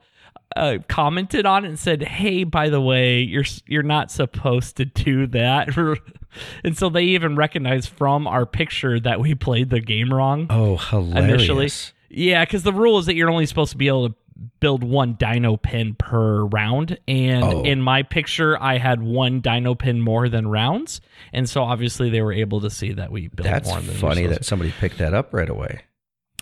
uh, 0.56 0.78
commented 0.88 1.46
on 1.46 1.66
it 1.66 1.70
and 1.70 1.80
said, 1.80 2.04
"Hey, 2.04 2.44
by 2.44 2.70
the 2.70 2.82
way, 2.82 3.22
you're 3.22 3.46
you're 3.68 3.84
not 3.84 4.12
supposed 4.12 4.78
to 4.78 4.86
do 4.86 5.28
that." 5.28 5.70
and 6.64 6.78
so 6.78 6.90
they 6.90 7.04
even 7.04 7.36
recognized 7.36 7.90
from 7.90 8.28
our 8.28 8.46
picture 8.46 9.00
that 9.00 9.20
we 9.20 9.36
played 9.36 9.70
the 9.70 9.80
game 9.80 10.14
wrong 10.14 10.48
oh, 10.50 10.78
hilarious. 10.78 11.24
initially. 11.24 11.70
Yeah, 12.10 12.44
because 12.44 12.64
the 12.64 12.74
rule 12.74 12.98
is 12.98 13.06
that 13.06 13.16
you're 13.16 13.30
only 13.30 13.46
supposed 13.46 13.72
to 13.72 13.78
be 13.78 13.88
able 13.88 14.10
to 14.10 14.16
build 14.60 14.84
one 14.84 15.14
dino 15.14 15.58
pin 15.58 15.96
per 15.96 16.44
round. 16.46 16.98
And 17.08 17.44
Oh. 17.44 17.64
in 17.64 17.82
my 17.82 18.04
picture, 18.04 18.62
I 18.62 18.78
had 18.78 19.02
one 19.02 19.42
dino 19.42 19.76
pin 19.76 20.02
more 20.02 20.30
than 20.30 20.48
rounds. 20.48 21.02
And 21.34 21.50
so 21.50 21.64
obviously 21.64 22.10
they 22.10 22.22
were 22.22 22.34
able 22.34 22.62
to 22.62 22.70
see 22.70 22.94
that 22.94 23.12
we 23.12 23.28
built 23.28 23.48
That's 23.48 23.70
more 23.70 23.82
than 23.82 23.90
we 23.90 23.94
funny 23.96 24.28
that 24.28 24.46
somebody 24.46 24.74
picked 24.80 24.98
that 25.00 25.14
up 25.14 25.34
right 25.34 25.50
away. 25.50 25.82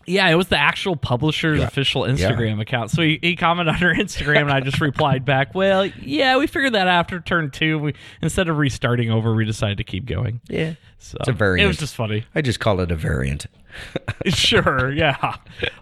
Yeah, 0.07 0.27
it 0.29 0.35
was 0.35 0.47
the 0.47 0.57
actual 0.57 0.95
publisher's 0.95 1.59
Yeah. 1.59 1.67
official 1.67 2.03
Instagram 2.03 2.59
account. 2.61 2.89
So 2.91 3.01
he, 3.01 3.19
he 3.21 3.35
commented 3.35 3.75
on 3.75 3.83
our 3.83 3.93
Instagram, 3.93 4.41
and 4.43 4.51
I 4.51 4.61
just 4.61 4.81
replied 4.81 5.25
back, 5.25 5.53
"Well, 5.53 5.85
yeah, 5.85 6.37
we 6.37 6.47
figured 6.47 6.73
that 6.73 6.87
after 6.87 7.19
turn 7.19 7.51
two, 7.51 7.77
we 7.77 7.93
instead 8.21 8.49
of 8.49 8.57
restarting 8.57 9.11
over, 9.11 9.35
we 9.35 9.45
decided 9.45 9.77
to 9.77 9.83
keep 9.83 10.05
going." 10.05 10.41
Yeah. 10.47 10.73
So 10.99 11.17
a 11.27 11.31
variant. 11.31 11.65
It 11.65 11.67
was 11.67 11.77
just 11.77 11.95
funny. 11.95 12.25
I 12.33 12.41
just 12.41 12.59
call 12.59 12.79
it 12.79 12.89
a 12.91 12.95
variant. 12.95 13.45
sure, 14.25 14.91
yeah. 14.91 15.35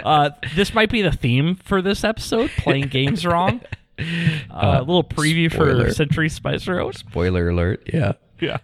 Uh, 0.04 0.32
this 0.56 0.74
might 0.74 0.90
be 0.90 1.02
the 1.02 1.12
theme 1.12 1.56
for 1.56 1.82
this 1.82 2.04
episode: 2.04 2.50
playing 2.58 2.88
games 2.88 3.26
wrong. 3.26 3.62
Uh, 3.98 4.76
a 4.78 4.84
little 4.84 5.06
preview 5.06 5.50
spoiler. 5.50 5.88
for 5.88 5.94
Century 5.94 6.28
Spice 6.28 6.68
Road. 6.68 6.96
Spoiler 6.96 7.48
alert. 7.48 7.82
Yeah. 7.94 8.12
Yeah. 8.42 8.58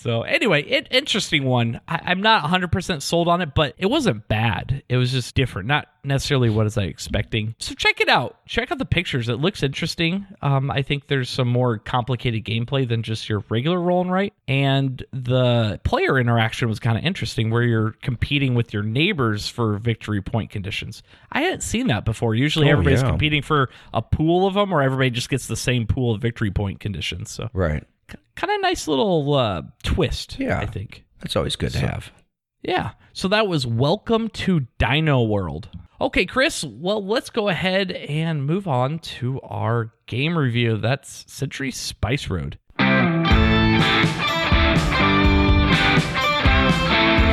So 0.00 0.22
anyway, 0.22 0.62
it, 0.62 0.88
interesting 0.90 1.44
one. 1.44 1.80
I, 1.86 2.00
I'm 2.06 2.22
not 2.22 2.44
100% 2.44 3.02
sold 3.02 3.28
on 3.28 3.42
it, 3.42 3.54
but 3.54 3.74
it 3.76 3.86
wasn't 3.86 4.26
bad. 4.28 4.82
It 4.88 4.96
was 4.96 5.12
just 5.12 5.34
different, 5.34 5.68
not 5.68 5.88
necessarily 6.02 6.48
what 6.48 6.66
is 6.66 6.78
I 6.78 6.82
was 6.84 6.90
expecting. 6.90 7.54
So 7.58 7.74
check 7.74 8.00
it 8.00 8.08
out. 8.08 8.38
Check 8.46 8.72
out 8.72 8.78
the 8.78 8.86
pictures. 8.86 9.28
It 9.28 9.34
looks 9.34 9.62
interesting. 9.62 10.26
Um, 10.40 10.70
I 10.70 10.80
think 10.80 11.08
there's 11.08 11.28
some 11.28 11.48
more 11.48 11.76
complicated 11.78 12.44
gameplay 12.46 12.88
than 12.88 13.02
just 13.02 13.28
your 13.28 13.44
regular 13.50 13.78
roll 13.78 14.00
and 14.00 14.10
write, 14.10 14.32
and 14.48 15.04
the 15.12 15.78
player 15.84 16.18
interaction 16.18 16.68
was 16.70 16.80
kind 16.80 16.96
of 16.96 17.04
interesting, 17.04 17.50
where 17.50 17.62
you're 17.62 17.90
competing 18.02 18.54
with 18.54 18.72
your 18.72 18.82
neighbors 18.82 19.48
for 19.48 19.76
victory 19.76 20.22
point 20.22 20.50
conditions. 20.50 21.02
I 21.30 21.42
hadn't 21.42 21.62
seen 21.62 21.88
that 21.88 22.06
before. 22.06 22.34
Usually, 22.34 22.68
Oh, 22.68 22.72
everybody's 22.72 23.02
yeah. 23.02 23.10
competing 23.10 23.42
for 23.42 23.68
a 23.92 24.00
pool 24.00 24.46
of 24.46 24.54
them, 24.54 24.72
or 24.72 24.80
everybody 24.80 25.10
just 25.10 25.28
gets 25.28 25.46
the 25.46 25.56
same 25.56 25.86
pool 25.86 26.14
of 26.14 26.22
victory 26.22 26.50
point 26.50 26.80
conditions. 26.80 27.30
So 27.30 27.50
Right. 27.52 27.84
Kind 28.36 28.52
of 28.52 28.60
nice 28.60 28.88
little 28.88 29.34
uh, 29.34 29.62
twist. 29.82 30.38
Yeah. 30.38 30.58
I 30.58 30.66
think. 30.66 31.04
That's 31.20 31.36
always 31.36 31.56
good 31.56 31.72
to 31.72 31.78
have. 31.80 32.12
Yeah. 32.62 32.92
So 33.12 33.28
that 33.28 33.48
was 33.48 33.66
Welcome 33.66 34.28
to 34.30 34.66
Dino 34.78 35.22
World. 35.22 35.68
Okay, 36.00 36.24
Chris. 36.24 36.64
Well, 36.64 37.04
let's 37.04 37.28
go 37.28 37.48
ahead 37.48 37.90
and 37.90 38.46
move 38.46 38.66
on 38.66 39.00
to 39.00 39.40
our 39.42 39.92
game 40.06 40.36
review. 40.38 40.78
That's 40.78 41.30
Century 41.30 41.70
Spice 41.70 42.30
Road. 42.30 42.58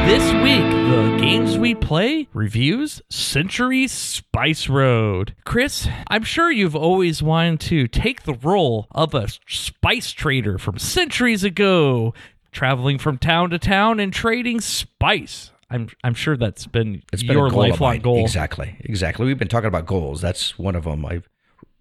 This 0.08 0.24
week, 0.36 0.64
the 0.88 1.18
games 1.20 1.58
we 1.58 1.76
play 1.76 2.30
reviews 2.34 3.02
Century 3.10 3.90
Spice 3.90 4.70
Road. 4.70 5.36
Chris, 5.44 5.86
I'm 6.08 6.24
sure 6.24 6.50
you've 6.50 6.78
always 6.78 7.22
wanted 7.22 7.60
to 7.68 7.90
take 7.90 8.24
the 8.24 8.36
role 8.36 8.88
of 8.92 9.14
a 9.14 9.28
spice 9.50 10.14
trader 10.14 10.58
from 10.58 10.80
centuries 10.80 11.44
ago, 11.44 12.14
traveling 12.54 13.00
from 13.00 13.18
town 13.18 13.50
to 13.50 13.60
town 13.60 14.00
and 14.00 14.14
trading 14.14 14.62
spice. 14.62 15.52
I'm 15.70 15.90
I'm 16.06 16.14
sure 16.14 16.38
that's 16.38 16.68
been 16.68 17.04
It's 17.12 17.22
been 17.22 17.36
your 17.36 17.48
of 17.48 17.56
lifelong 17.56 18.00
goal. 18.00 18.22
Exactly. 18.22 18.78
Exactly. 18.80 19.26
We've 19.26 19.38
been 19.38 19.50
talking 19.50 19.68
about 19.68 19.88
goals. 19.88 20.22
That's 20.22 20.58
one 20.58 20.78
of 20.78 20.86
them 20.86 21.06
I've 21.06 21.28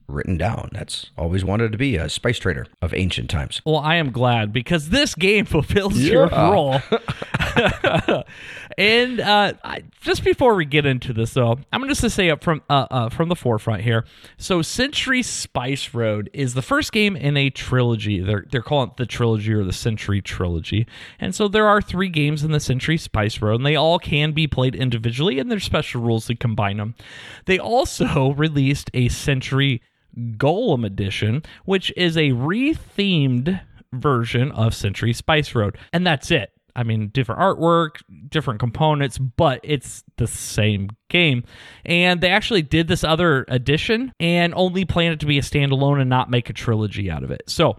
written 0.09 0.37
down. 0.37 0.71
That's 0.73 1.11
always 1.17 1.45
wanted 1.45 1.73
to 1.73 1.79
be 1.79 1.97
a 1.97 2.09
spice 2.09 2.39
trader 2.39 2.67
of 2.81 2.95
ancient 2.95 3.31
times. 3.31 3.61
Well, 3.65 3.79
I 3.79 3.97
am 3.97 4.11
glad 4.11 4.53
because 4.53 4.91
this 4.91 5.15
game 5.15 5.45
fulfills 5.47 5.99
your 5.99 6.29
role. 6.29 6.81
and 8.79 9.21
uh, 9.21 9.55
I, 9.65 9.83
just 10.01 10.25
before 10.25 10.55
we 10.55 10.65
get 10.65 10.87
into 10.87 11.13
this, 11.13 11.35
though, 11.35 11.59
I'm 11.73 11.87
just 11.89 12.01
to 12.03 12.11
say 12.11 12.31
up 12.31 12.43
from 12.43 12.63
uh, 12.69 12.87
uh, 12.91 13.09
from 13.09 13.29
the 13.29 13.37
forefront 13.37 13.83
here. 13.83 14.05
So, 14.39 14.63
Century 14.63 15.23
Spice 15.23 15.95
Road 15.95 16.31
is 16.33 16.55
the 16.55 16.63
first 16.63 16.93
game 16.93 17.17
in 17.17 17.37
a 17.37 17.51
trilogy. 17.51 18.21
They're 18.21 18.45
they're 18.51 18.63
calling 18.63 18.91
it 18.91 18.97
the 18.97 19.07
trilogy 19.07 19.53
or 19.53 19.65
the 19.65 19.73
Century 19.73 20.21
trilogy. 20.21 20.87
And 21.19 21.35
so 21.35 21.49
there 21.49 21.67
are 21.67 21.81
three 21.81 22.09
games 22.09 22.45
in 22.45 22.53
the 22.53 22.61
Century 22.61 22.99
Spice 22.99 23.41
Road, 23.41 23.57
and 23.57 23.67
they 23.67 23.77
all 23.77 23.99
can 23.99 24.33
be 24.33 24.47
played 24.47 24.75
individually, 24.75 25.39
and 25.39 25.51
there's 25.51 25.65
special 25.65 26.03
rules 26.03 26.27
to 26.27 26.35
combine 26.35 26.77
them. 26.77 26.95
They 27.47 27.59
also 27.59 28.33
released 28.33 28.91
a 28.95 29.09
Century 29.09 29.83
Golem 30.17 30.85
Edition, 30.87 31.43
which 31.65 31.93
is 31.97 32.17
a 32.17 32.31
rethemed 32.31 33.61
version 33.93 34.53
of 34.53 34.75
Century 34.75 35.13
Spice 35.13 35.55
Road. 35.55 35.79
And 35.93 36.07
that's 36.07 36.31
it. 36.31 36.53
I 36.77 36.83
mean, 36.83 37.09
different 37.09 37.41
artwork, 37.41 38.03
different 38.29 38.61
components, 38.61 39.17
but 39.17 39.61
it's 39.63 40.05
the 40.19 40.27
same 40.27 40.91
game. 41.09 41.45
And 41.87 42.21
they 42.21 42.29
actually 42.29 42.61
did 42.61 42.87
this 42.87 43.03
other 43.03 43.47
edition 43.49 44.13
and 44.21 44.53
only 44.55 44.85
planned 44.85 45.15
it 45.15 45.21
to 45.21 45.27
be 45.27 45.39
a 45.39 45.43
standalone 45.43 46.03
and 46.03 46.11
not 46.11 46.29
make 46.29 46.51
a 46.51 46.53
trilogy 46.53 47.11
out 47.11 47.25
of 47.25 47.31
it. 47.31 47.45
So 47.47 47.79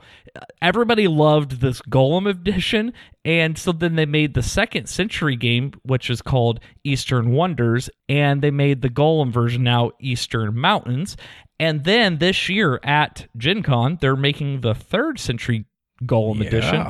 everybody 0.64 1.08
loved 1.08 1.62
this 1.62 1.80
Golem 1.84 2.28
edition. 2.28 2.92
And 3.24 3.56
so 3.56 3.72
then 3.72 3.98
they 3.98 4.08
made 4.08 4.34
the 4.34 4.42
second 4.42 4.90
century 4.90 5.36
game, 5.36 5.74
which 5.84 6.10
is 6.10 6.24
called 6.24 6.60
Eastern 6.84 7.30
Wonders. 7.34 7.92
And 8.10 8.42
they 8.42 8.52
made 8.52 8.82
the 8.82 8.90
Golem 8.90 9.32
version 9.32 9.62
now 9.62 9.92
Eastern 10.00 10.58
Mountains. 10.58 11.18
And 11.60 11.84
then 11.84 12.18
this 12.20 12.50
year 12.50 12.80
at 12.84 13.28
Gen 13.36 13.64
Con, 13.64 13.98
they're 14.02 14.16
making 14.16 14.62
the 14.62 14.76
third 14.76 15.20
century 15.20 15.66
Golem 16.04 16.46
edition 16.46 16.86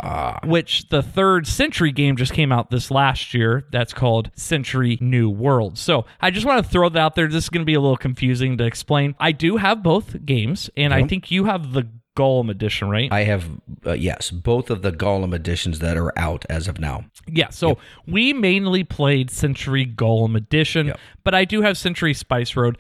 which 0.52 0.90
the 0.90 1.02
third 1.02 1.48
century 1.48 1.94
game 1.94 2.18
just 2.18 2.34
came 2.34 2.52
out 2.52 2.70
this 2.70 2.92
last 2.92 3.34
year. 3.34 3.66
That's 3.72 3.94
called 3.94 4.30
Century 4.36 4.98
New 5.00 5.30
World. 5.30 5.78
So 5.78 6.06
I 6.20 6.30
just 6.30 6.46
want 6.46 6.62
to 6.66 6.70
throw 6.70 6.90
that 6.90 7.00
out 7.00 7.16
there. 7.16 7.30
This 7.30 7.46
is 7.46 7.50
going 7.50 7.62
to 7.62 7.66
be 7.66 7.76
a 7.76 7.80
little 7.80 7.96
confusing 7.96 8.58
to 8.58 8.66
explain. 8.66 9.16
I 9.18 9.32
do 9.32 9.56
have 9.56 9.82
both 9.82 10.26
games, 10.26 10.70
and 10.76 10.94
I 10.94 11.08
think 11.08 11.32
you 11.32 11.46
have 11.46 11.72
the 11.72 11.88
Golem 12.18 12.50
edition, 12.50 12.90
right? 12.90 13.10
I 13.10 13.24
have, 13.24 13.50
uh, 13.86 13.94
yes, 13.94 14.30
both 14.30 14.70
of 14.70 14.82
the 14.82 14.92
Golem 14.92 15.34
editions 15.34 15.80
that 15.80 15.96
are 15.96 16.12
out 16.20 16.44
as 16.50 16.68
of 16.68 16.78
now. 16.78 17.06
yeah. 17.28 17.48
So 17.50 17.78
we 18.08 18.34
mainly 18.34 18.84
played 18.84 19.32
Century 19.32 19.86
Golem 19.86 20.36
edition, 20.36 20.88
Yep. 20.88 21.00
but 21.24 21.34
I 21.34 21.46
do 21.46 21.62
have 21.62 21.78
Century 21.78 22.14
Spice 22.14 22.58
Road. 22.58 22.78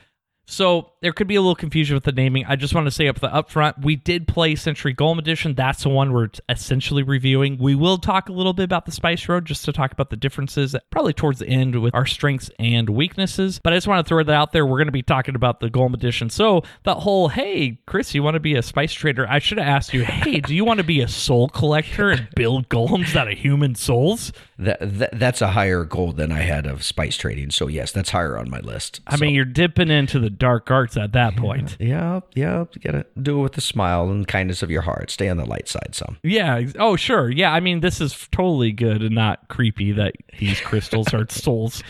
So 0.50 0.94
there 1.01 1.12
could 1.12 1.27
be 1.27 1.36
a 1.36 1.42
little 1.42 1.56
confusion 1.56 1.94
with 1.94 2.06
the 2.06 2.13
naming. 2.13 2.46
I 2.46 2.56
just 2.56 2.74
want 2.74 2.88
to 2.88 2.92
say 2.92 3.10
up 3.10 3.20
the 3.20 3.27
upfront, 3.27 3.84
we 3.84 3.98
did 3.98 4.30
play 4.30 4.56
Century 4.56 4.96
Golem 4.96 5.20
Edition. 5.20 5.54
That's 5.56 5.84
the 5.84 5.89
one 5.89 6.13
we're 6.13 6.30
essentially 6.48 7.04
reviewing. 7.04 7.58
We 7.58 7.75
will 7.75 7.98
talk 7.98 8.30
a 8.30 8.32
little 8.32 8.54
bit 8.54 8.63
about 8.63 8.86
the 8.86 8.94
Spice 8.94 9.27
Road 9.27 9.46
just 9.46 9.66
to 9.66 9.74
talk 9.74 9.92
about 9.92 10.10
the 10.10 10.16
differences, 10.16 10.74
probably 10.89 11.12
towards 11.12 11.39
the 11.39 11.48
end 11.48 11.82
with 11.82 11.94
our 11.94 12.06
strengths 12.06 12.50
and 12.60 12.89
weaknesses. 12.89 13.60
But 13.62 13.74
I 13.74 13.75
just 13.75 13.88
want 13.88 14.06
to 14.06 14.08
throw 14.08 14.24
that 14.24 14.34
out 14.34 14.54
there. 14.54 14.66
We're 14.66 14.77
going 14.77 14.88
to 14.88 14.94
be 14.94 15.04
talking 15.04 15.36
about 15.36 15.60
the 15.60 15.70
Golem 15.70 15.94
Edition. 15.94 16.30
So 16.30 16.63
that 16.86 16.96
whole, 16.96 17.27
hey, 17.27 17.82
Chris, 17.86 18.16
you 18.16 18.24
want 18.24 18.36
to 18.36 18.39
be 18.39 18.56
a 18.56 18.63
spice 18.63 18.94
trader? 18.94 19.27
I 19.30 19.39
should 19.39 19.58
have 19.58 19.68
asked 19.68 19.94
you, 19.94 20.06
hey, 20.06 20.39
do 20.39 20.56
you 20.56 20.63
want 20.63 20.77
to 20.77 20.86
be 20.86 21.01
a 21.01 21.10
soul 21.10 21.50
collector 21.50 22.10
and 22.10 22.30
build 22.38 22.70
golems 22.70 23.18
out 23.18 23.30
of 23.30 23.38
human 23.38 23.75
souls? 23.75 24.32
That, 24.60 24.80
that 24.82 25.20
that's 25.20 25.40
a 25.44 25.50
higher 25.50 25.84
goal 25.84 26.14
than 26.14 26.32
I 26.32 26.40
had 26.40 26.66
of 26.66 26.84
spice 26.84 27.16
trading. 27.16 27.52
So 27.52 27.68
yes, 27.68 27.92
that's 27.92 28.10
higher 28.10 28.40
on 28.40 28.50
my 28.50 28.60
list. 28.60 29.02
I 29.06 29.16
mean, 29.18 29.36
you're 29.36 29.46
dipping 29.46 29.92
into 29.92 30.20
the 30.20 30.32
dark 30.32 30.72
arts 30.72 30.98
at 30.98 31.12
that 31.14 31.36
point. 31.36 31.78
Yeah, 31.80 32.22
yeah, 32.34 32.66
you 32.74 32.82
gotta 32.82 33.06
do 33.22 33.40
it 33.40 33.44
with 33.44 33.58
a 33.60 33.62
smile 33.62 34.10
and 34.10 34.28
kindness 34.28 34.64
of 34.64 34.72
your 34.72 34.82
heart. 34.82 35.12
Stay 35.12 35.30
on 35.30 35.38
the 35.38 35.46
light 35.46 35.68
side 35.68 35.94
some. 35.94 36.18
Yeah. 36.24 36.64
Oh, 36.80 36.96
sure. 36.96 37.30
Yeah. 37.30 37.54
I 37.54 37.60
mean, 37.60 37.82
this 37.82 38.02
is 38.02 38.28
totally 38.32 38.72
good 38.72 39.04
and 39.04 39.14
not 39.14 39.48
creepy 39.48 39.92
that 39.92 40.16
these 40.40 40.60
crystals 40.60 41.08
are 41.14 41.28
souls. 41.30 41.84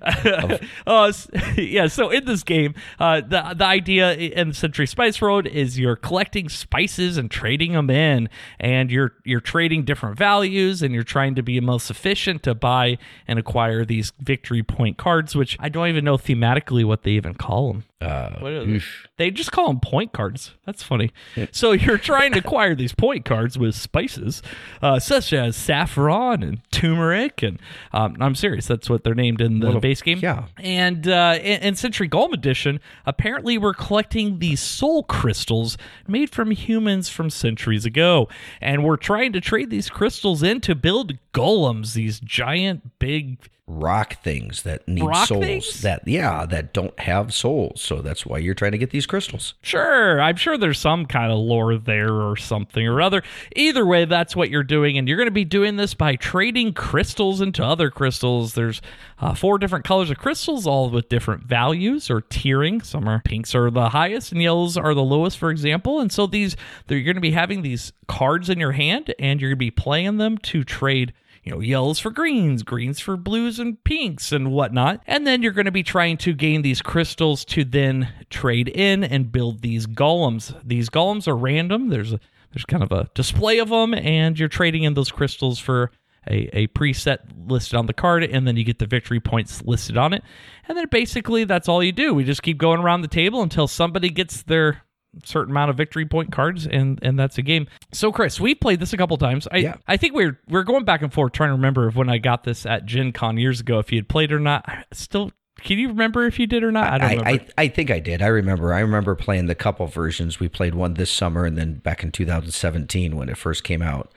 uh, 0.00 0.58
yeah. 1.56 1.88
So 1.88 2.10
in 2.10 2.24
this 2.24 2.44
game, 2.44 2.74
uh, 3.00 3.20
the 3.20 3.54
the 3.56 3.64
idea 3.64 4.14
in 4.14 4.52
Century 4.52 4.86
Spice 4.86 5.20
Road 5.20 5.48
is 5.48 5.76
you're 5.76 5.96
collecting 5.96 6.48
spices 6.48 7.16
and 7.16 7.32
trading 7.32 7.72
them 7.72 7.90
in, 7.90 8.28
and 8.60 8.92
you're 8.92 9.14
you're 9.24 9.40
trading 9.40 9.84
different 9.84 10.16
values, 10.16 10.82
and 10.82 10.94
you're 10.94 11.02
trying 11.02 11.34
to 11.34 11.42
be 11.42 11.58
most 11.58 11.90
efficient 11.90 12.11
to 12.40 12.54
buy 12.54 12.98
and 13.26 13.38
acquire 13.38 13.84
these 13.84 14.12
victory 14.20 14.62
point 14.62 14.98
cards, 14.98 15.34
which 15.34 15.56
I 15.60 15.68
don't 15.68 15.88
even 15.88 16.04
know 16.04 16.16
thematically 16.16 16.84
what 16.84 17.02
they 17.02 17.12
even 17.12 17.34
call 17.34 17.72
them. 17.72 17.84
Uh, 18.00 18.76
they? 19.16 19.30
Just 19.30 19.52
call 19.52 19.68
them 19.68 19.78
point 19.78 20.12
cards. 20.12 20.52
That's 20.66 20.82
funny. 20.82 21.12
So 21.52 21.72
you're 21.72 21.98
trying 21.98 22.32
to 22.32 22.40
acquire 22.40 22.74
these 22.74 22.94
point 22.94 23.24
cards 23.24 23.56
with 23.56 23.76
spices, 23.76 24.42
uh, 24.82 24.98
such 24.98 25.32
as 25.32 25.54
saffron 25.54 26.42
and 26.42 26.60
turmeric, 26.72 27.42
and 27.42 27.60
um, 27.92 28.16
I'm 28.20 28.34
serious. 28.34 28.66
That's 28.66 28.90
what 28.90 29.04
they're 29.04 29.14
named 29.14 29.40
in 29.40 29.60
the 29.60 29.78
base 29.78 30.02
game. 30.02 30.18
yeah. 30.18 30.46
And 30.58 31.06
uh, 31.06 31.38
in, 31.40 31.62
in 31.62 31.76
Century 31.76 32.08
Golem 32.08 32.32
Edition, 32.32 32.80
apparently 33.06 33.56
we're 33.56 33.74
collecting 33.74 34.40
these 34.40 34.60
soul 34.60 35.04
crystals 35.04 35.78
made 36.08 36.30
from 36.30 36.50
humans 36.50 37.08
from 37.08 37.30
centuries 37.30 37.84
ago, 37.84 38.28
and 38.60 38.82
we're 38.84 38.96
trying 38.96 39.32
to 39.32 39.40
trade 39.40 39.70
these 39.70 39.88
crystals 39.88 40.42
in 40.42 40.60
to 40.62 40.74
build 40.74 41.18
golems. 41.32 41.94
These 42.02 42.18
giant, 42.18 42.98
big 42.98 43.38
rock 43.68 44.20
things 44.22 44.62
that 44.62 44.86
need 44.88 45.04
Rock 45.04 45.28
souls. 45.28 45.44
things? 45.44 45.82
That 45.82 46.06
yeah, 46.06 46.44
that 46.46 46.72
don't 46.72 46.98
have 46.98 47.32
souls. 47.32 47.80
So 47.80 48.02
that's 48.02 48.26
why 48.26 48.38
you're 48.38 48.54
trying 48.54 48.72
to 48.72 48.78
get 48.78 48.90
these 48.90 49.06
crystals. 49.06 49.54
Sure, 49.62 50.20
I'm 50.20 50.34
sure 50.36 50.58
there's 50.58 50.80
some 50.80 51.06
kind 51.06 51.30
of 51.30 51.38
lore 51.38 51.76
there 51.78 52.12
or 52.12 52.36
something 52.36 52.86
or 52.86 53.00
other. 53.00 53.22
Either 53.54 53.86
way, 53.86 54.04
that's 54.04 54.34
what 54.34 54.50
you're 54.50 54.64
doing, 54.64 54.98
and 54.98 55.06
you're 55.06 55.16
going 55.16 55.28
to 55.28 55.30
be 55.30 55.44
doing 55.44 55.76
this 55.76 55.94
by 55.94 56.16
trading 56.16 56.72
crystals 56.72 57.40
into 57.40 57.64
other 57.64 57.88
crystals. 57.88 58.54
There's 58.54 58.82
uh, 59.20 59.34
four 59.34 59.58
different 59.58 59.84
colors 59.84 60.10
of 60.10 60.18
crystals, 60.18 60.66
all 60.66 60.90
with 60.90 61.08
different 61.08 61.44
values 61.44 62.10
or 62.10 62.22
tiering. 62.22 62.84
Some 62.84 63.08
are 63.08 63.20
pinks 63.20 63.54
are 63.54 63.70
the 63.70 63.90
highest, 63.90 64.32
and 64.32 64.42
yellows 64.42 64.76
are 64.76 64.94
the 64.94 65.02
lowest, 65.04 65.38
for 65.38 65.50
example. 65.50 66.00
And 66.00 66.10
so 66.10 66.26
these, 66.26 66.56
you're 66.88 67.02
going 67.02 67.14
to 67.14 67.20
be 67.20 67.30
having 67.30 67.62
these 67.62 67.92
cards 68.08 68.50
in 68.50 68.58
your 68.58 68.72
hand, 68.72 69.14
and 69.20 69.40
you're 69.40 69.50
going 69.50 69.58
to 69.58 69.64
be 69.64 69.70
playing 69.70 70.16
them 70.16 70.36
to 70.38 70.64
trade 70.64 71.12
you 71.42 71.52
know, 71.52 71.60
yellows 71.60 71.98
for 71.98 72.10
greens, 72.10 72.62
greens 72.62 73.00
for 73.00 73.16
blues 73.16 73.58
and 73.58 73.82
pinks 73.84 74.30
and 74.30 74.52
whatnot. 74.52 75.02
And 75.06 75.26
then 75.26 75.42
you're 75.42 75.52
going 75.52 75.66
to 75.66 75.72
be 75.72 75.82
trying 75.82 76.16
to 76.18 76.32
gain 76.32 76.62
these 76.62 76.82
crystals 76.82 77.44
to 77.46 77.64
then 77.64 78.08
trade 78.30 78.68
in 78.68 79.02
and 79.02 79.32
build 79.32 79.60
these 79.60 79.86
golems. 79.86 80.58
These 80.64 80.88
golems 80.88 81.26
are 81.26 81.36
random. 81.36 81.88
There's 81.88 82.12
a 82.12 82.20
there's 82.52 82.64
kind 82.66 82.82
of 82.82 82.92
a 82.92 83.08
display 83.14 83.58
of 83.58 83.70
them, 83.70 83.94
and 83.94 84.38
you're 84.38 84.48
trading 84.48 84.82
in 84.82 84.92
those 84.92 85.10
crystals 85.10 85.58
for 85.58 85.90
a, 86.28 86.48
a 86.56 86.66
preset 86.68 87.18
listed 87.46 87.74
on 87.74 87.86
the 87.86 87.94
card, 87.94 88.22
and 88.24 88.46
then 88.46 88.56
you 88.56 88.64
get 88.64 88.78
the 88.78 88.86
victory 88.86 89.20
points 89.20 89.62
listed 89.62 89.96
on 89.96 90.12
it. 90.12 90.22
And 90.68 90.76
then 90.76 90.86
basically 90.90 91.44
that's 91.44 91.68
all 91.68 91.82
you 91.82 91.92
do. 91.92 92.14
We 92.14 92.24
just 92.24 92.42
keep 92.42 92.58
going 92.58 92.80
around 92.80 93.00
the 93.00 93.08
table 93.08 93.42
until 93.42 93.66
somebody 93.66 94.10
gets 94.10 94.42
their 94.42 94.82
certain 95.24 95.50
amount 95.52 95.70
of 95.70 95.76
victory 95.76 96.06
point 96.06 96.32
cards 96.32 96.66
and 96.66 96.98
and 97.02 97.18
that's 97.18 97.36
a 97.36 97.42
game 97.42 97.66
so 97.92 98.10
chris 98.10 98.40
we 98.40 98.54
played 98.54 98.80
this 98.80 98.92
a 98.92 98.96
couple 98.96 99.16
times 99.18 99.46
i 99.52 99.58
Yeah. 99.58 99.76
i 99.86 99.96
think 99.96 100.14
we're 100.14 100.40
we're 100.48 100.62
going 100.62 100.84
back 100.84 101.02
and 101.02 101.12
forth 101.12 101.32
trying 101.32 101.50
to 101.50 101.54
remember 101.54 101.88
if 101.88 101.94
when 101.94 102.08
i 102.08 102.16
got 102.18 102.44
this 102.44 102.64
at 102.64 102.86
gen 102.86 103.12
con 103.12 103.36
years 103.36 103.60
ago 103.60 103.78
if 103.78 103.92
you 103.92 103.98
had 103.98 104.08
played 104.08 104.32
or 104.32 104.40
not 104.40 104.64
I 104.66 104.84
still 104.92 105.30
can 105.60 105.78
you 105.78 105.88
remember 105.88 106.26
if 106.26 106.38
you 106.38 106.46
did 106.46 106.64
or 106.64 106.72
not 106.72 106.92
i 106.94 106.98
don't 106.98 107.06
I, 107.26 107.30
remember 107.32 107.52
I, 107.58 107.62
I 107.64 107.68
think 107.68 107.90
I 107.90 107.98
did. 108.00 108.22
I 108.22 108.26
remember. 108.28 108.72
I 108.72 108.80
remember 108.80 109.14
playing 109.14 109.46
the 109.46 109.54
couple 109.54 109.86
versions. 109.86 110.40
We 110.40 110.48
played 110.48 110.74
one 110.74 110.94
this 110.94 111.10
summer 111.10 111.44
and 111.44 111.56
then 111.56 111.74
back 111.74 112.02
in 112.02 112.10
2017 112.10 113.14
when 113.16 113.28
it 113.28 113.36
first 113.36 113.62
came 113.62 113.82
out. 113.82 114.10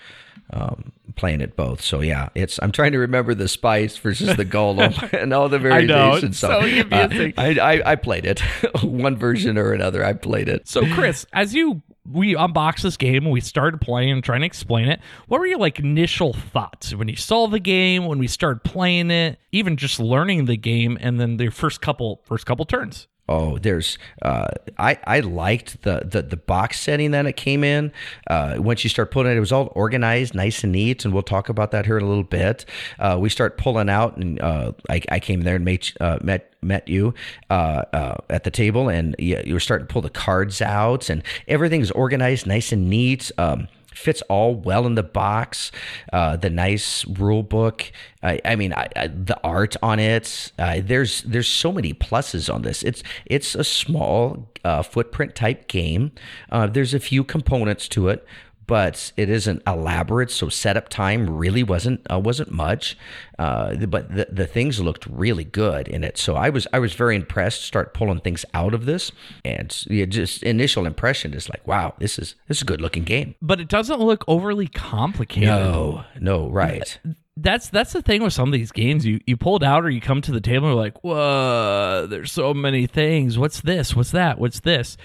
Um, 0.52 0.92
playing 1.16 1.42
it 1.42 1.56
both. 1.56 1.82
So 1.82 2.02
yeah, 2.02 2.30
it's. 2.36 2.60
I'm 2.62 2.72
trying 2.72 2.92
to 2.92 3.00
remember 3.00 3.34
the 3.34 3.48
spice 3.48 3.98
versus 3.98 4.38
the 4.38 4.46
golem 4.46 5.12
and 5.22 5.34
all 5.34 5.50
the 5.50 5.58
I 5.58 5.82
know, 5.82 6.12
variations. 6.12 6.38
so 6.40 6.60
confusing. 6.62 7.34
uh, 7.38 7.42
I, 7.42 7.58
I 7.60 7.92
I 7.92 7.96
played 7.96 8.26
it, 8.26 8.40
one 8.84 9.18
version 9.18 9.58
or 9.58 9.74
another. 9.74 10.06
I 10.06 10.14
played 10.14 10.48
it. 10.48 10.68
so 10.68 10.86
chris 10.94 11.26
as 11.34 11.54
you 11.56 11.82
we 12.10 12.36
unboxed 12.36 12.84
this 12.84 12.98
game 12.98 13.24
and 13.24 13.32
we 13.34 13.42
started 13.42 13.82
playing 13.82 14.12
and 14.12 14.24
trying 14.24 14.42
to 14.42 14.46
explain 14.46 14.88
it 14.88 15.00
what 15.28 15.40
were 15.40 15.48
your 15.48 15.58
like 15.58 15.80
initial 15.80 16.34
thoughts 16.34 16.94
when 16.94 17.08
you 17.08 17.16
saw 17.16 17.48
the 17.48 17.60
game 17.60 18.06
when 18.06 18.20
we 18.20 18.28
started 18.28 18.64
playing 18.64 19.10
it 19.10 19.40
even 19.52 19.76
just 19.76 20.00
learning 20.00 20.46
the 20.46 20.56
game 20.56 20.98
and 21.02 21.20
then 21.20 21.38
the 21.38 21.50
first 21.50 21.82
couple 21.82 22.22
first 22.24 22.46
couple 22.46 22.64
turns 22.66 23.08
Oh, 23.28 23.58
there's 23.58 23.98
uh, 24.22 24.50
I 24.78 25.00
I 25.06 25.20
liked 25.22 25.82
the, 25.82 26.02
the 26.06 26.22
the 26.22 26.38
box 26.38 26.80
setting 26.80 27.10
that 27.12 27.26
it 27.26 27.36
came 27.36 27.64
in. 27.64 27.92
Uh, 28.28 28.58
once 28.60 28.84
you 28.84 28.90
start 28.90 29.10
pulling 29.10 29.32
it, 29.32 29.38
it 29.38 29.40
was 29.40 29.52
all 29.52 29.72
organized, 29.74 30.36
nice 30.36 30.64
and 30.64 30.72
neat, 30.72 31.06
and 31.06 31.14
we'll 31.14 31.24
talk 31.24 31.50
about 31.50 31.72
that 31.72 31.88
here 31.88 31.98
in 31.98 32.04
a 32.04 32.08
little 32.08 32.24
bit. 32.24 32.66
Uh, 33.00 33.18
we 33.20 33.30
start 33.30 33.58
pulling 33.58 33.90
out, 33.90 34.18
and 34.18 34.40
uh, 34.42 34.74
I, 34.90 35.02
I 35.10 35.20
came 35.20 35.42
there 35.42 35.56
and 35.56 35.66
made, 35.66 35.92
uh, 36.00 36.20
met 36.22 36.54
met 36.62 36.88
you 36.88 37.16
uh, 37.50 37.84
uh, 37.94 38.18
at 38.30 38.44
the 38.44 38.52
table, 38.52 38.90
and 38.90 39.16
you, 39.18 39.42
you 39.44 39.54
were 39.54 39.60
starting 39.60 39.88
to 39.88 39.92
pull 39.92 40.04
the 40.04 40.10
cards 40.12 40.62
out, 40.62 41.10
and 41.10 41.24
everything's 41.48 41.90
organized, 41.92 42.46
nice 42.46 42.72
and 42.72 42.90
neat. 42.92 43.32
Um, 43.40 43.68
fits 43.96 44.22
all 44.24 44.56
well 44.56 44.86
in 44.86 44.96
the 44.96 45.04
box. 45.04 45.72
Uh, 46.12 46.36
the 46.36 46.50
nice 46.50 47.06
rule 47.06 47.44
book. 47.44 47.92
I, 48.22 48.40
I 48.44 48.56
mean, 48.56 48.74
I, 48.74 48.88
I, 48.96 49.08
the 49.08 49.40
art 49.44 49.76
on 49.82 50.00
it. 50.00 50.52
Uh, 50.60 50.82
there's 50.84 51.22
there's 51.24 51.48
so 51.48 51.72
many 51.72 51.94
pluses 51.94 52.54
on 52.54 52.62
this. 52.64 52.84
It's 52.84 53.04
it's 53.26 53.56
a 53.56 53.64
small 53.64 54.50
uh, 54.64 54.82
footprint 54.84 55.36
type 55.36 55.68
game. 55.68 56.12
Uh, 56.52 56.68
there's 56.68 56.94
a 56.94 57.00
few 57.00 57.24
components 57.24 57.88
to 57.90 58.10
it. 58.10 58.26
But 58.68 59.12
it 59.16 59.30
isn't 59.30 59.62
elaborate, 59.68 60.32
so 60.32 60.50
setup 60.50 60.90
time 60.90 61.30
really 61.38 61.62
wasn't 61.62 62.02
uh, 62.12 62.20
wasn't 62.20 62.52
much. 62.52 62.98
Uh, 63.38 63.76
but 63.86 64.16
the, 64.16 64.28
the 64.32 64.48
things 64.48 64.80
looked 64.80 65.06
really 65.08 65.44
good 65.44 65.88
in 65.88 66.04
it, 66.04 66.18
so 66.18 66.36
I 66.36 66.50
was 66.50 66.66
I 66.74 66.80
was 66.80 66.94
very 66.94 67.16
impressed. 67.16 67.60
to 67.62 67.68
Start 67.68 67.94
pulling 67.94 68.22
things 68.22 68.44
out 68.54 68.74
of 68.74 68.86
this, 68.86 69.12
and 69.44 69.76
yeah, 69.88 70.06
just 70.06 70.42
initial 70.42 70.86
impression 70.86 71.34
is 71.34 71.48
like, 71.50 71.68
wow, 71.68 71.94
this 72.00 72.18
is 72.18 72.36
this 72.48 72.58
is 72.58 72.62
a 72.64 72.66
good 72.66 72.82
looking 72.82 73.04
game. 73.04 73.36
but 73.42 73.60
it 73.62 73.68
doesn't 73.68 74.00
look 74.00 74.24
overly 74.28 74.68
complicated 74.68 75.50
No, 75.50 76.04
no, 76.20 76.50
right. 76.50 76.98
that's 77.38 77.70
that's 77.70 77.94
the 77.94 78.02
thing 78.02 78.24
with 78.24 78.34
some 78.34 78.48
of 78.50 78.54
these 78.54 78.72
games. 78.72 79.06
You 79.06 79.20
you 79.28 79.38
pull 79.38 79.58
it 79.58 79.64
out 79.64 79.86
or 79.86 79.90
you 79.92 80.02
come 80.02 80.22
to 80.24 80.32
the 80.32 80.42
table 80.42 80.68
and 80.68 80.74
you're 80.76 80.84
like, 80.84 81.04
whoa, 81.04 82.08
there's 82.10 82.32
so 82.32 82.54
many 82.54 82.88
things. 82.88 83.38
What's 83.38 83.62
this? 83.62 83.96
What's 83.96 84.12
that? 84.12 84.40
What's 84.40 84.62
this? 84.62 84.98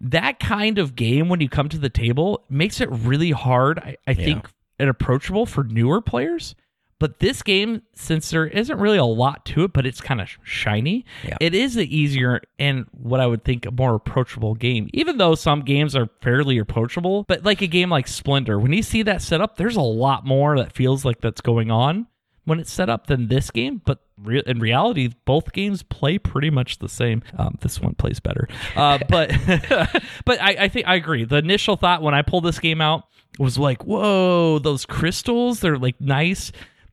That 0.00 0.40
kind 0.40 0.78
of 0.78 0.96
game 0.96 1.28
when 1.28 1.40
you 1.40 1.48
come 1.48 1.68
to 1.68 1.78
the 1.78 1.90
table 1.90 2.44
makes 2.48 2.80
it 2.80 2.88
really 2.90 3.30
hard, 3.32 3.78
I, 3.78 3.96
I 4.06 4.14
think, 4.14 4.48
and 4.78 4.88
approachable 4.88 5.44
for 5.46 5.62
newer 5.64 6.00
players. 6.00 6.54
But 6.98 7.18
this 7.18 7.42
game, 7.42 7.80
since 7.94 8.28
there 8.28 8.46
isn't 8.46 8.78
really 8.78 8.98
a 8.98 9.04
lot 9.06 9.46
to 9.46 9.64
it, 9.64 9.72
but 9.72 9.86
it's 9.86 10.02
kind 10.02 10.20
of 10.20 10.28
shiny, 10.42 11.06
Yeah. 11.24 11.38
it 11.40 11.54
is 11.54 11.76
an 11.76 11.84
easier 11.86 12.42
and 12.58 12.84
what 12.92 13.20
I 13.20 13.26
would 13.26 13.42
think 13.42 13.64
a 13.64 13.70
more 13.70 13.94
approachable 13.94 14.54
game. 14.54 14.90
Even 14.92 15.16
though 15.16 15.34
some 15.34 15.62
games 15.62 15.96
are 15.96 16.10
fairly 16.20 16.58
approachable, 16.58 17.24
but 17.26 17.42
like 17.42 17.62
a 17.62 17.66
game 17.66 17.88
like 17.88 18.06
Splendor, 18.06 18.58
when 18.58 18.74
you 18.74 18.82
see 18.82 19.02
that 19.04 19.22
set 19.22 19.40
up, 19.40 19.56
there's 19.56 19.76
a 19.76 19.80
lot 19.82 20.26
more 20.26 20.58
that 20.58 20.72
feels 20.74 21.02
like 21.04 21.22
that's 21.22 21.40
going 21.40 21.70
on 21.70 22.06
when 22.44 22.58
it's 22.60 22.72
set 22.72 22.88
up 22.88 23.06
than 23.06 23.28
this 23.28 23.50
game. 23.50 23.80
But 23.84 24.00
re- 24.16 24.42
in 24.46 24.58
reality, 24.60 25.10
both 25.24 25.52
games 25.52 25.82
play 25.82 26.18
pretty 26.18 26.50
much 26.50 26.78
the 26.78 26.88
same. 26.88 27.22
Um, 27.38 27.58
this 27.60 27.80
one 27.80 27.94
plays 27.94 28.20
better, 28.20 28.48
uh, 28.76 28.98
but 29.08 29.30
but 30.24 30.40
I, 30.40 30.56
I 30.60 30.68
think 30.68 30.86
I 30.86 30.94
agree. 30.96 31.24
The 31.24 31.36
initial 31.36 31.76
thought 31.76 32.02
when 32.02 32.14
I 32.14 32.22
pulled 32.22 32.44
this 32.44 32.58
game 32.58 32.80
out 32.80 33.04
was 33.38 33.58
like, 33.58 33.84
"Whoa, 33.84 34.58
those 34.58 34.84
crystals! 34.86 35.60
They're 35.60 35.78
like 35.78 36.00
nice." 36.00 36.52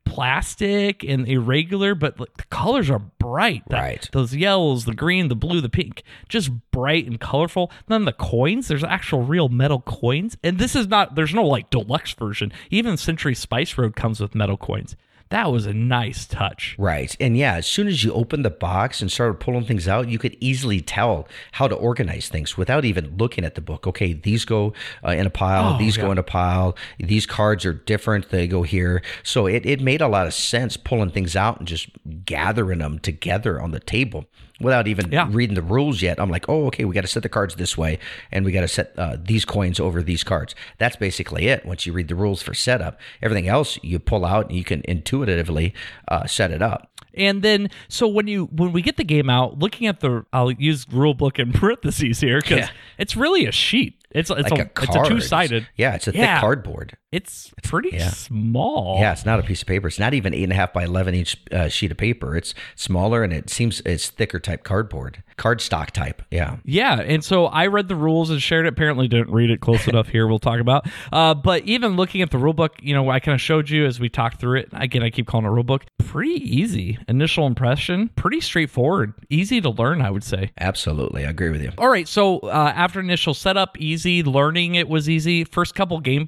plastic 0.10 1.04
and 1.04 1.28
irregular 1.28 1.94
but 1.94 2.18
like 2.18 2.34
the 2.38 2.44
colors 2.46 2.90
are 2.90 3.00
bright 3.20 3.62
That- 3.70 3.82
Right. 3.82 4.10
those 4.14 4.34
yellows 4.34 4.86
the 4.86 4.96
green 4.96 5.28
the 5.28 5.36
blue 5.36 5.60
the 5.60 5.68
pink 5.68 6.02
just 6.30 6.50
bright 6.72 7.06
and 7.08 7.20
colorful 7.20 7.72
then 7.88 8.06
the 8.06 8.14
coins 8.14 8.70
there's 8.70 8.86
actual 8.86 9.22
real 9.24 9.50
metal 9.50 9.82
coins 9.82 10.38
and 10.46 10.60
this 10.60 10.78
is 10.78 10.88
not 10.88 11.16
there's 11.16 11.34
no 11.34 11.44
like 11.44 11.70
deluxe 11.70 12.14
version 12.14 12.54
even 12.72 12.96
century 12.96 13.36
spice 13.36 13.78
road 13.78 13.98
comes 13.98 14.22
with 14.22 14.34
metal 14.34 14.56
coins 14.56 14.96
That 15.30 15.52
was 15.52 15.66
a 15.66 15.74
nice 15.74 16.26
touch. 16.26 16.76
Right. 16.78 17.16
And 17.20 17.38
yeah, 17.38 17.56
as 17.56 17.68
soon 17.68 17.88
as 17.88 18.04
you 18.04 18.14
opened 18.14 18.46
the 18.46 18.50
box 18.50 19.02
and 19.02 19.12
started 19.12 19.40
pulling 19.40 19.66
things 19.66 19.88
out, 19.88 20.08
you 20.08 20.18
could 20.18 20.38
easily 20.40 20.80
tell 20.82 21.28
how 21.54 21.68
to 21.68 21.76
organize 21.76 22.30
things 22.30 22.56
without 22.58 22.86
even 22.86 23.18
looking 23.18 23.44
at 23.44 23.56
the 23.56 23.62
book. 23.62 23.86
Okay, 23.88 24.14
these 24.14 24.46
go 24.46 24.74
uh, 25.06 25.12
in 25.12 25.26
a 25.26 25.30
pile, 25.30 25.76
Oh, 25.76 25.78
these 25.78 25.98
yeah. 25.98 26.04
go 26.04 26.12
in 26.12 26.18
a 26.18 26.24
pile, 26.24 26.78
these 27.00 27.26
cards 27.26 27.66
are 27.66 27.74
different, 27.74 28.30
they 28.30 28.48
go 28.48 28.64
here. 28.64 29.02
So 29.24 29.48
it, 29.48 29.66
it 29.66 29.82
made 29.82 30.02
a 30.02 30.08
lot 30.08 30.28
of 30.28 30.34
sense 30.34 30.78
pulling 30.78 31.12
things 31.12 31.36
out 31.36 31.60
and 31.60 31.68
just 31.68 31.90
gathering 32.26 32.80
them 32.80 33.00
together 33.00 33.60
on 33.62 33.72
the 33.72 33.80
table 33.80 34.26
without 34.60 34.88
even 34.88 35.12
Yeah. 35.12 35.28
reading 35.30 35.56
the 35.56 35.62
rules 35.62 36.02
yet. 36.02 36.20
I'm 36.20 36.30
like, 36.30 36.48
oh, 36.50 36.66
okay, 36.68 36.84
we 36.86 36.94
got 36.96 37.02
to 37.02 37.08
set 37.08 37.24
the 37.24 37.30
cards 37.30 37.56
this 37.56 37.78
way 37.78 38.00
and 38.32 38.44
we 38.46 38.52
got 38.52 38.62
to 38.62 38.68
set 38.68 38.94
uh, 38.98 39.18
these 39.24 39.46
coins 39.46 39.80
over 39.80 40.02
these 40.02 40.24
cards. 40.24 40.56
That's 40.78 40.96
basically 40.96 41.48
it. 41.48 41.66
Once 41.66 41.86
you 41.86 41.94
read 41.94 42.08
the 42.08 42.16
rules 42.16 42.42
for 42.42 42.54
setup, 42.54 43.00
everything 43.22 43.48
else 43.48 43.78
you 43.84 44.00
pull 44.00 44.26
out 44.26 44.48
and 44.50 44.58
you 44.58 44.64
can 44.64 44.82
intuitively 44.86 45.74
uh, 46.08 46.26
set 46.28 46.52
it 46.52 46.62
up. 46.62 46.90
And 47.14 47.42
then, 47.42 47.70
so 47.88 48.08
when 48.08 48.28
you 48.28 48.46
when 48.46 48.72
we 48.72 48.84
get 48.84 48.98
the 48.98 49.04
game 49.04 49.28
out, 49.30 49.58
looking 49.58 49.88
at 49.88 50.02
the, 50.02 50.24
I'll 50.32 50.52
use 50.52 50.86
rule 50.92 51.16
book 51.16 51.40
in 51.40 51.52
parentheses 51.54 52.20
here 52.20 52.40
because 52.42 52.60
Yeah. 52.60 52.70
it's 53.00 53.16
really 53.16 53.46
a 53.48 53.52
sheet. 53.52 53.96
It's 54.18 54.30
it's 54.30 54.50
Like 54.52 54.60
a, 54.60 54.64
a 54.64 54.84
it's 54.84 54.96
a 54.96 55.00
card. 55.00 55.08
two 55.08 55.22
sided. 55.22 55.68
Yeah, 55.76 55.96
it's 55.96 56.08
a 56.08 56.12
Yeah. 56.14 56.36
thick 56.36 56.42
cardboard. 56.42 56.98
It's 57.12 57.54
pretty 57.64 57.92
yeah. 57.94 58.10
small. 58.10 58.98
Yeah, 59.00 59.14
it's 59.14 59.26
not 59.26 59.40
a 59.40 59.44
piece 59.44 59.62
of 59.62 59.68
paper. 59.68 59.88
It's 59.88 59.98
not 60.00 60.14
even 60.14 60.34
eight 60.34 60.44
and 60.44 60.52
a 60.52 60.56
half 60.56 60.74
by 60.74 60.84
eleven 60.84 61.16
inch 61.16 61.38
uh, 61.52 61.70
sheet 61.70 61.92
of 61.92 61.98
paper. 61.98 62.36
It's 62.36 62.54
smaller 62.76 63.24
and 63.24 63.32
it 63.32 63.50
seems 63.50 63.82
it's 63.86 64.10
thicker 64.10 64.40
type 64.40 64.64
cardboard, 64.64 65.24
cardstock 65.38 65.92
type. 65.92 66.22
Yeah. 66.32 66.58
Yeah, 66.66 67.00
and 67.00 67.24
so 67.24 67.46
I 67.46 67.68
read 67.68 67.88
the 67.88 67.96
rules 67.96 68.30
and 68.30 68.42
shared 68.42 68.66
it. 68.66 68.70
Apparently, 68.70 69.08
didn't 69.08 69.32
read 69.32 69.50
it 69.52 69.62
close 69.62 69.88
enough. 69.88 70.10
Here, 70.10 70.28
we'll 70.28 70.40
talk 70.40 70.60
about. 70.60 70.86
Uh, 71.14 71.34
but 71.34 71.64
even 71.64 71.96
looking 71.96 72.22
at 72.22 72.30
the 72.32 72.38
rule 72.38 72.54
book, 72.54 72.74
you 72.82 72.94
know, 72.94 73.10
I 73.10 73.20
kind 73.22 73.36
of 73.36 73.42
showed 73.42 73.70
you 73.70 73.86
as 73.86 74.00
we 74.02 74.10
talked 74.10 74.42
through 74.42 74.60
it. 74.60 74.70
Again, 74.74 75.02
I 75.04 75.10
keep 75.10 75.28
calling 75.28 75.46
it 75.46 75.50
a 75.50 75.52
rule 75.52 75.64
book. 75.64 75.86
Pretty 76.00 76.34
easy 76.44 76.98
initial 77.08 77.48
impression. 77.48 78.10
Pretty 78.16 78.42
straightforward. 78.42 79.14
Easy 79.30 79.62
to 79.62 79.70
learn, 79.70 80.02
I 80.02 80.10
would 80.12 80.24
say. 80.26 80.52
Absolutely, 80.60 81.26
I 81.26 81.30
agree 81.30 81.50
with 81.52 81.62
you. 81.62 81.72
All 81.78 81.90
right, 81.90 82.08
so 82.08 82.40
uh, 82.40 82.74
after 82.76 83.00
initial 83.00 83.34
setup, 83.34 83.78
easy. 83.80 84.07
Learning 84.08 84.76
it 84.76 84.88
was 84.88 85.10
easy. 85.10 85.44
First 85.44 85.76
couple 85.76 86.00
game, 86.00 86.28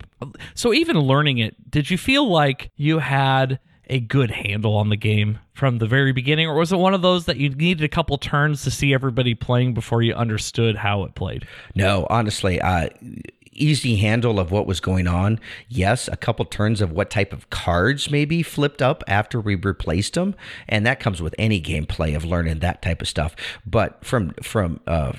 so 0.53 0.73
even 0.73 0.99
learning 0.99 1.37
it, 1.39 1.71
did 1.71 1.89
you 1.89 1.97
feel 1.97 2.29
like 2.29 2.71
you 2.75 2.99
had 2.99 3.59
a 3.89 3.99
good 3.99 4.29
handle 4.29 4.75
on 4.75 4.89
the 4.89 4.95
game 4.95 5.39
from 5.53 5.79
the 5.79 5.87
very 5.87 6.13
beginning, 6.13 6.47
or 6.47 6.55
was 6.55 6.71
it 6.71 6.77
one 6.77 6.93
of 6.93 7.01
those 7.01 7.25
that 7.25 7.37
you 7.37 7.49
needed 7.49 7.83
a 7.83 7.89
couple 7.89 8.17
turns 8.17 8.63
to 8.63 8.71
see 8.71 8.93
everybody 8.93 9.33
playing 9.33 9.73
before 9.73 10.01
you 10.01 10.13
understood 10.13 10.75
how 10.75 11.03
it 11.03 11.15
played? 11.15 11.45
No, 11.75 12.05
honestly, 12.09 12.61
uh, 12.61 12.89
easy 13.51 13.97
handle 13.97 14.39
of 14.39 14.51
what 14.51 14.65
was 14.67 14.79
going 14.79 15.07
on. 15.07 15.39
Yes, 15.67 16.07
a 16.07 16.15
couple 16.15 16.45
turns 16.45 16.81
of 16.81 16.91
what 16.91 17.09
type 17.09 17.33
of 17.33 17.49
cards 17.49 18.09
maybe 18.09 18.43
flipped 18.43 18.81
up 18.81 19.03
after 19.07 19.41
we 19.41 19.55
replaced 19.55 20.13
them, 20.13 20.35
and 20.67 20.85
that 20.85 20.99
comes 20.99 21.21
with 21.21 21.35
any 21.37 21.61
gameplay 21.61 22.15
of 22.15 22.23
learning 22.23 22.59
that 22.59 22.81
type 22.81 23.01
of 23.01 23.07
stuff. 23.07 23.35
But 23.65 24.03
from 24.05 24.31
from 24.41 24.79
uh, 24.87 25.13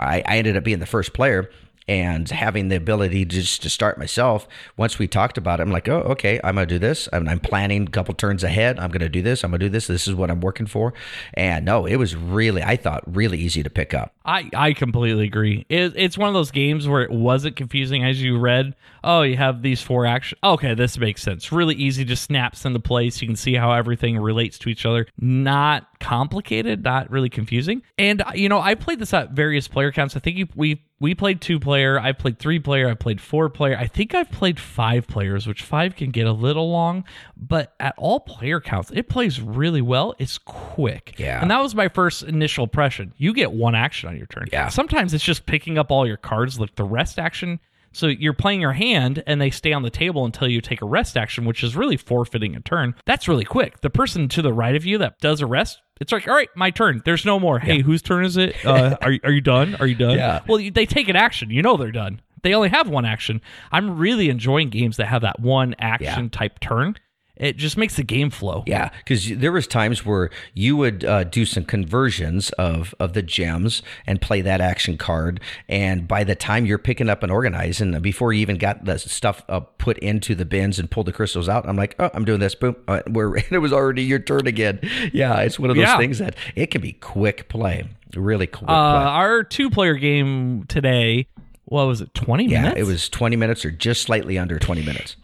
ended 0.00 0.56
up 0.56 0.64
being 0.64 0.80
the 0.80 0.86
first 0.86 1.12
player. 1.12 1.50
And 1.88 2.28
having 2.28 2.68
the 2.68 2.76
ability 2.76 3.24
just 3.24 3.62
to 3.62 3.70
start 3.70 3.98
myself, 3.98 4.48
once 4.76 4.98
we 4.98 5.06
talked 5.06 5.38
about 5.38 5.60
it, 5.60 5.62
I'm 5.62 5.70
like, 5.70 5.88
oh, 5.88 6.00
okay, 6.00 6.40
I'm 6.42 6.56
gonna 6.56 6.66
do 6.66 6.78
this. 6.78 7.08
I'm, 7.12 7.28
I'm 7.28 7.38
planning 7.38 7.84
a 7.84 7.90
couple 7.90 8.14
turns 8.14 8.42
ahead. 8.42 8.78
I'm 8.80 8.90
gonna 8.90 9.08
do 9.08 9.22
this. 9.22 9.44
I'm 9.44 9.52
gonna 9.52 9.60
do 9.60 9.68
this. 9.68 9.86
This 9.86 10.08
is 10.08 10.14
what 10.14 10.30
I'm 10.30 10.40
working 10.40 10.66
for. 10.66 10.94
And 11.34 11.64
no, 11.64 11.86
it 11.86 11.96
was 11.96 12.16
really, 12.16 12.62
I 12.62 12.76
thought, 12.76 13.04
really 13.06 13.38
easy 13.38 13.62
to 13.62 13.70
pick 13.70 13.94
up. 13.94 14.15
I, 14.26 14.50
I 14.54 14.72
completely 14.72 15.24
agree. 15.24 15.64
It, 15.68 15.92
it's 15.96 16.18
one 16.18 16.28
of 16.28 16.34
those 16.34 16.50
games 16.50 16.88
where 16.88 17.02
it 17.02 17.12
wasn't 17.12 17.54
confusing 17.54 18.04
as 18.04 18.20
you 18.20 18.38
read. 18.38 18.74
Oh, 19.04 19.22
you 19.22 19.36
have 19.36 19.62
these 19.62 19.80
four 19.80 20.04
actions. 20.04 20.40
Okay, 20.42 20.74
this 20.74 20.98
makes 20.98 21.22
sense. 21.22 21.52
Really 21.52 21.76
easy, 21.76 22.04
just 22.04 22.24
snaps 22.24 22.64
into 22.64 22.80
place. 22.80 23.22
You 23.22 23.28
can 23.28 23.36
see 23.36 23.54
how 23.54 23.70
everything 23.72 24.18
relates 24.18 24.58
to 24.58 24.68
each 24.68 24.84
other. 24.84 25.06
Not 25.18 25.86
complicated, 26.00 26.82
not 26.82 27.10
really 27.10 27.28
confusing. 27.28 27.82
And 27.98 28.22
uh, 28.22 28.32
you 28.34 28.48
know, 28.48 28.60
I 28.60 28.74
played 28.74 28.98
this 28.98 29.14
at 29.14 29.30
various 29.30 29.68
player 29.68 29.92
counts. 29.92 30.16
I 30.16 30.18
think 30.18 30.36
you, 30.36 30.48
we 30.56 30.82
we 30.98 31.14
played 31.14 31.40
two 31.40 31.60
player. 31.60 32.00
I 32.00 32.12
played 32.12 32.38
three 32.38 32.58
player. 32.58 32.88
I 32.88 32.94
played 32.94 33.20
four 33.20 33.48
player. 33.48 33.76
I 33.78 33.86
think 33.86 34.14
I've 34.14 34.30
played 34.30 34.58
five 34.58 35.06
players, 35.06 35.46
which 35.46 35.62
five 35.62 35.94
can 35.94 36.10
get 36.10 36.26
a 36.26 36.32
little 36.32 36.70
long. 36.70 37.04
But 37.36 37.74
at 37.78 37.94
all 37.98 38.20
player 38.20 38.60
counts, 38.60 38.90
it 38.94 39.08
plays 39.08 39.40
really 39.40 39.82
well. 39.82 40.14
It's 40.18 40.38
quick. 40.38 41.14
Yeah. 41.18 41.40
And 41.42 41.50
that 41.50 41.62
was 41.62 41.74
my 41.74 41.88
first 41.88 42.22
initial 42.22 42.64
impression. 42.64 43.12
You 43.18 43.34
get 43.34 43.52
one 43.52 43.74
action 43.74 44.08
on 44.16 44.18
your 44.18 44.26
turn. 44.26 44.48
Yeah. 44.52 44.68
Sometimes 44.68 45.14
it's 45.14 45.24
just 45.24 45.46
picking 45.46 45.78
up 45.78 45.90
all 45.90 46.06
your 46.06 46.16
cards, 46.16 46.58
like 46.58 46.74
the 46.74 46.84
rest 46.84 47.18
action. 47.18 47.60
So 47.92 48.08
you're 48.08 48.34
playing 48.34 48.60
your 48.60 48.72
hand 48.74 49.22
and 49.26 49.40
they 49.40 49.48
stay 49.50 49.72
on 49.72 49.82
the 49.82 49.88
table 49.90 50.26
until 50.26 50.48
you 50.48 50.60
take 50.60 50.82
a 50.82 50.86
rest 50.86 51.16
action, 51.16 51.46
which 51.46 51.62
is 51.64 51.74
really 51.76 51.96
forfeiting 51.96 52.54
a 52.54 52.60
turn. 52.60 52.94
That's 53.06 53.26
really 53.26 53.44
quick. 53.46 53.80
The 53.80 53.88
person 53.88 54.28
to 54.30 54.42
the 54.42 54.52
right 54.52 54.76
of 54.76 54.84
you 54.84 54.98
that 54.98 55.18
does 55.20 55.40
a 55.40 55.46
rest, 55.46 55.80
it's 55.98 56.12
like, 56.12 56.28
all 56.28 56.34
right, 56.34 56.50
my 56.54 56.70
turn. 56.70 57.00
There's 57.06 57.24
no 57.24 57.40
more. 57.40 57.58
Hey, 57.58 57.80
whose 57.80 58.02
turn 58.02 58.26
is 58.26 58.36
it? 58.36 58.54
Uh, 58.66 58.96
are, 59.02 59.12
you- 59.12 59.20
are 59.24 59.32
you 59.32 59.40
done? 59.40 59.76
Are 59.76 59.86
you 59.86 59.94
done? 59.94 60.16
Yeah. 60.18 60.40
Well, 60.46 60.58
they 60.72 60.84
take 60.84 61.08
an 61.08 61.16
action. 61.16 61.48
You 61.50 61.62
know 61.62 61.78
they're 61.78 61.90
done. 61.90 62.20
They 62.42 62.52
only 62.54 62.68
have 62.68 62.88
one 62.88 63.06
action. 63.06 63.40
I'm 63.72 63.96
really 63.96 64.28
enjoying 64.28 64.68
games 64.68 64.98
that 64.98 65.06
have 65.06 65.22
that 65.22 65.40
one 65.40 65.74
action 65.78 66.28
type 66.28 66.60
turn. 66.60 66.96
It 67.36 67.56
just 67.56 67.76
makes 67.76 67.96
the 67.96 68.02
game 68.02 68.30
flow. 68.30 68.64
Yeah, 68.66 68.90
because 68.98 69.28
there 69.36 69.52
was 69.52 69.66
times 69.66 70.06
where 70.06 70.30
you 70.54 70.76
would 70.76 71.04
uh, 71.04 71.24
do 71.24 71.44
some 71.44 71.64
conversions 71.64 72.50
of 72.52 72.94
of 72.98 73.12
the 73.12 73.22
gems 73.22 73.82
and 74.06 74.20
play 74.20 74.40
that 74.40 74.60
action 74.60 74.96
card, 74.96 75.40
and 75.68 76.08
by 76.08 76.24
the 76.24 76.34
time 76.34 76.66
you're 76.66 76.78
picking 76.78 77.08
up 77.08 77.22
and 77.22 77.30
organizing, 77.30 77.98
before 78.00 78.32
you 78.32 78.40
even 78.40 78.56
got 78.58 78.84
the 78.84 78.98
stuff 78.98 79.42
uh, 79.48 79.60
put 79.60 79.98
into 79.98 80.34
the 80.34 80.44
bins 80.44 80.78
and 80.78 80.90
pulled 80.90 81.06
the 81.06 81.12
crystals 81.12 81.48
out, 81.48 81.68
I'm 81.68 81.76
like, 81.76 81.94
oh, 81.98 82.10
I'm 82.14 82.24
doing 82.24 82.40
this. 82.40 82.54
Boom, 82.54 82.76
uh, 82.88 83.02
we're 83.08 83.36
it 83.36 83.58
was 83.60 83.72
already 83.72 84.02
your 84.02 84.18
turn 84.18 84.46
again. 84.46 84.80
Yeah, 85.12 85.40
it's 85.40 85.58
one 85.58 85.70
of 85.70 85.76
those 85.76 85.82
Yeah. 85.84 85.96
things 85.98 86.18
that 86.18 86.36
it 86.54 86.70
can 86.70 86.80
be 86.80 86.92
quick 86.92 87.48
play, 87.48 87.84
really 88.14 88.46
quick 88.46 88.68
Uh, 88.68 88.92
play. 88.92 89.02
our 89.04 89.42
two 89.44 89.70
player 89.70 89.94
game 89.94 90.64
today, 90.68 91.26
what 91.66 91.86
was 91.86 92.00
it, 92.00 92.12
20 92.14 92.44
Yeah, 92.46 92.62
minutes? 92.62 92.76
Yeah, 92.76 92.82
it 92.82 92.86
was 92.86 93.08
20 93.08 93.36
minutes 93.36 93.64
or 93.64 93.70
just 93.70 94.02
slightly 94.02 94.38
under 94.38 94.58
20 94.58 94.82
minutes. 94.84 95.16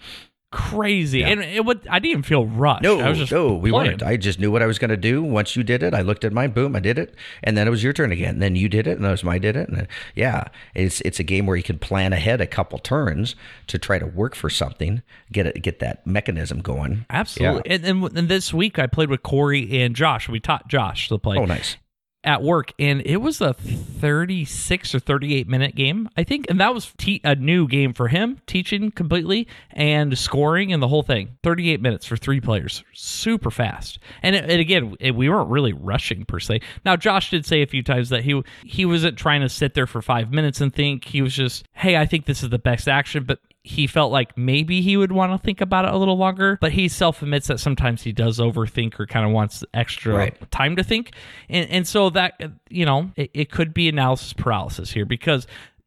Crazy. 0.52 1.24
And 1.24 1.42
it 1.42 1.64
would, 1.64 1.86
I 1.88 1.98
didn't 1.98 2.10
even 2.10 2.22
feel 2.22 2.46
rushed. 2.46 2.82
No, 2.82 3.00
I 3.00 3.08
was 3.08 3.18
just 3.18 3.32
no, 3.32 3.54
we 3.54 3.70
playing. 3.70 3.90
weren't. 3.92 4.02
I 4.02 4.16
just 4.16 4.38
knew 4.38 4.50
what 4.50 4.62
I 4.62 4.66
was 4.66 4.78
going 4.78 4.90
to 4.90 4.96
do. 4.96 5.22
Once 5.22 5.56
you 5.56 5.62
did 5.62 5.82
it, 5.82 5.94
I 5.94 6.02
looked 6.02 6.24
at 6.24 6.32
mine. 6.32 6.50
Boom, 6.52 6.76
I 6.76 6.80
did 6.80 6.98
it, 6.98 7.14
and 7.42 7.56
then 7.56 7.66
it 7.66 7.70
was 7.70 7.82
your 7.82 7.92
turn 7.92 8.12
again. 8.12 8.38
Then 8.38 8.54
you 8.54 8.68
did 8.68 8.86
it, 8.86 8.96
and 8.98 9.04
it 9.06 9.10
was 9.10 9.24
my 9.24 9.38
did 9.38 9.56
it. 9.56 9.68
And 9.68 9.78
then, 9.78 9.88
yeah, 10.14 10.44
it's 10.74 11.00
it's 11.00 11.18
a 11.18 11.24
game 11.24 11.46
where 11.46 11.56
you 11.56 11.62
can 11.62 11.78
plan 11.78 12.12
ahead 12.12 12.40
a 12.40 12.46
couple 12.46 12.78
turns 12.78 13.34
to 13.66 13.78
try 13.78 13.98
to 13.98 14.06
work 14.06 14.34
for 14.34 14.50
something, 14.50 15.02
get 15.32 15.46
it, 15.46 15.62
get 15.62 15.78
that 15.80 16.06
mechanism 16.06 16.60
going. 16.60 17.06
Absolutely. 17.10 17.70
And, 17.70 17.84
and, 17.84 18.16
and 18.16 18.28
this 18.28 18.52
week 18.54 18.78
I 18.78 18.86
played 18.86 19.08
with 19.10 19.22
Corey 19.22 19.82
and 19.82 19.96
Josh. 19.96 20.28
We 20.28 20.40
taught 20.40 20.68
Josh 20.68 21.08
to 21.08 21.18
play 21.18 21.38
Oh, 21.38 21.44
nice. 21.44 21.76
At 22.24 22.42
work, 22.42 22.72
and 22.78 23.02
it 23.04 23.18
was 23.18 23.40
a 23.40 23.54
36 23.54 24.94
or 24.94 24.98
38 25.00 25.48
minute 25.48 25.74
game, 25.74 26.08
I 26.16 26.24
think. 26.24 26.46
And 26.48 26.61
that 26.61 26.72
was 26.72 26.92
te- 26.96 27.20
a 27.24 27.35
new 27.35 27.66
game 27.66 27.92
for 27.92 28.08
him, 28.08 28.40
teaching 28.46 28.90
completely 28.90 29.48
and 29.72 30.16
scoring 30.16 30.72
and 30.72 30.82
the 30.82 30.88
whole 30.88 31.02
thing. 31.02 31.37
38 31.42 31.80
minutes 31.80 32.06
for 32.06 32.16
three 32.16 32.40
players. 32.40 32.85
Super 32.92 33.50
fast. 33.50 33.98
And, 34.22 34.37
it, 34.37 34.44
and 34.44 34.61
again, 34.61 34.96
it, 35.00 35.14
we 35.14 35.28
weren't 35.28 35.50
really 35.50 35.72
rushing 35.72 36.24
per 36.24 36.38
se. 36.38 36.61
Now, 36.85 36.96
Josh 36.96 37.30
did 37.30 37.44
say 37.44 37.62
a 37.62 37.66
few 37.66 37.82
times 37.82 38.08
that 38.11 38.24
he 38.24 38.40
he 38.64 38.85
wasn't 38.85 39.18
trying 39.18 39.40
to 39.40 39.48
sit 39.48 39.74
there 39.74 39.87
for 39.87 40.02
five 40.02 40.32
minutes 40.32 40.61
and 40.61 40.72
think. 40.72 41.04
He 41.04 41.22
was 41.22 41.35
just, 41.35 41.64
hey, 41.72 41.96
I 41.96 42.06
think 42.06 42.26
this 42.26 42.42
is 42.42 42.50
the 42.50 42.58
best 42.58 42.88
action, 42.88 43.24
but 43.24 43.40
he 43.64 43.87
felt 43.87 44.11
like 44.11 44.37
maybe 44.37 44.81
he 44.83 44.96
would 44.96 45.12
want 45.12 45.31
to 45.33 45.38
think 45.38 45.61
about 45.61 45.85
it 45.85 45.94
a 45.94 45.96
little 45.96 46.16
longer, 46.16 46.59
but 46.61 46.72
he 46.72 46.88
self 46.88 47.22
admits 47.22 47.46
that 47.46 47.61
sometimes 47.61 48.03
he 48.03 48.11
does 48.12 48.38
overthink 48.38 48.98
or 48.98 49.07
kind 49.07 49.25
of 49.25 49.31
wants 49.31 49.62
extra 49.72 50.14
Right. 50.14 50.51
time 50.51 50.75
to 50.77 50.83
think. 50.83 51.12
And, 51.48 51.70
and 51.70 51.87
so 51.87 52.11
that, 52.11 52.40
you 52.68 52.85
know, 52.85 53.12
it, 53.16 53.31
it 53.35 53.51
could 53.53 53.72
be 53.72 53.88
analysis 53.88 54.33
paralysis 54.33 54.90
here 54.90 55.05
because 55.07 55.46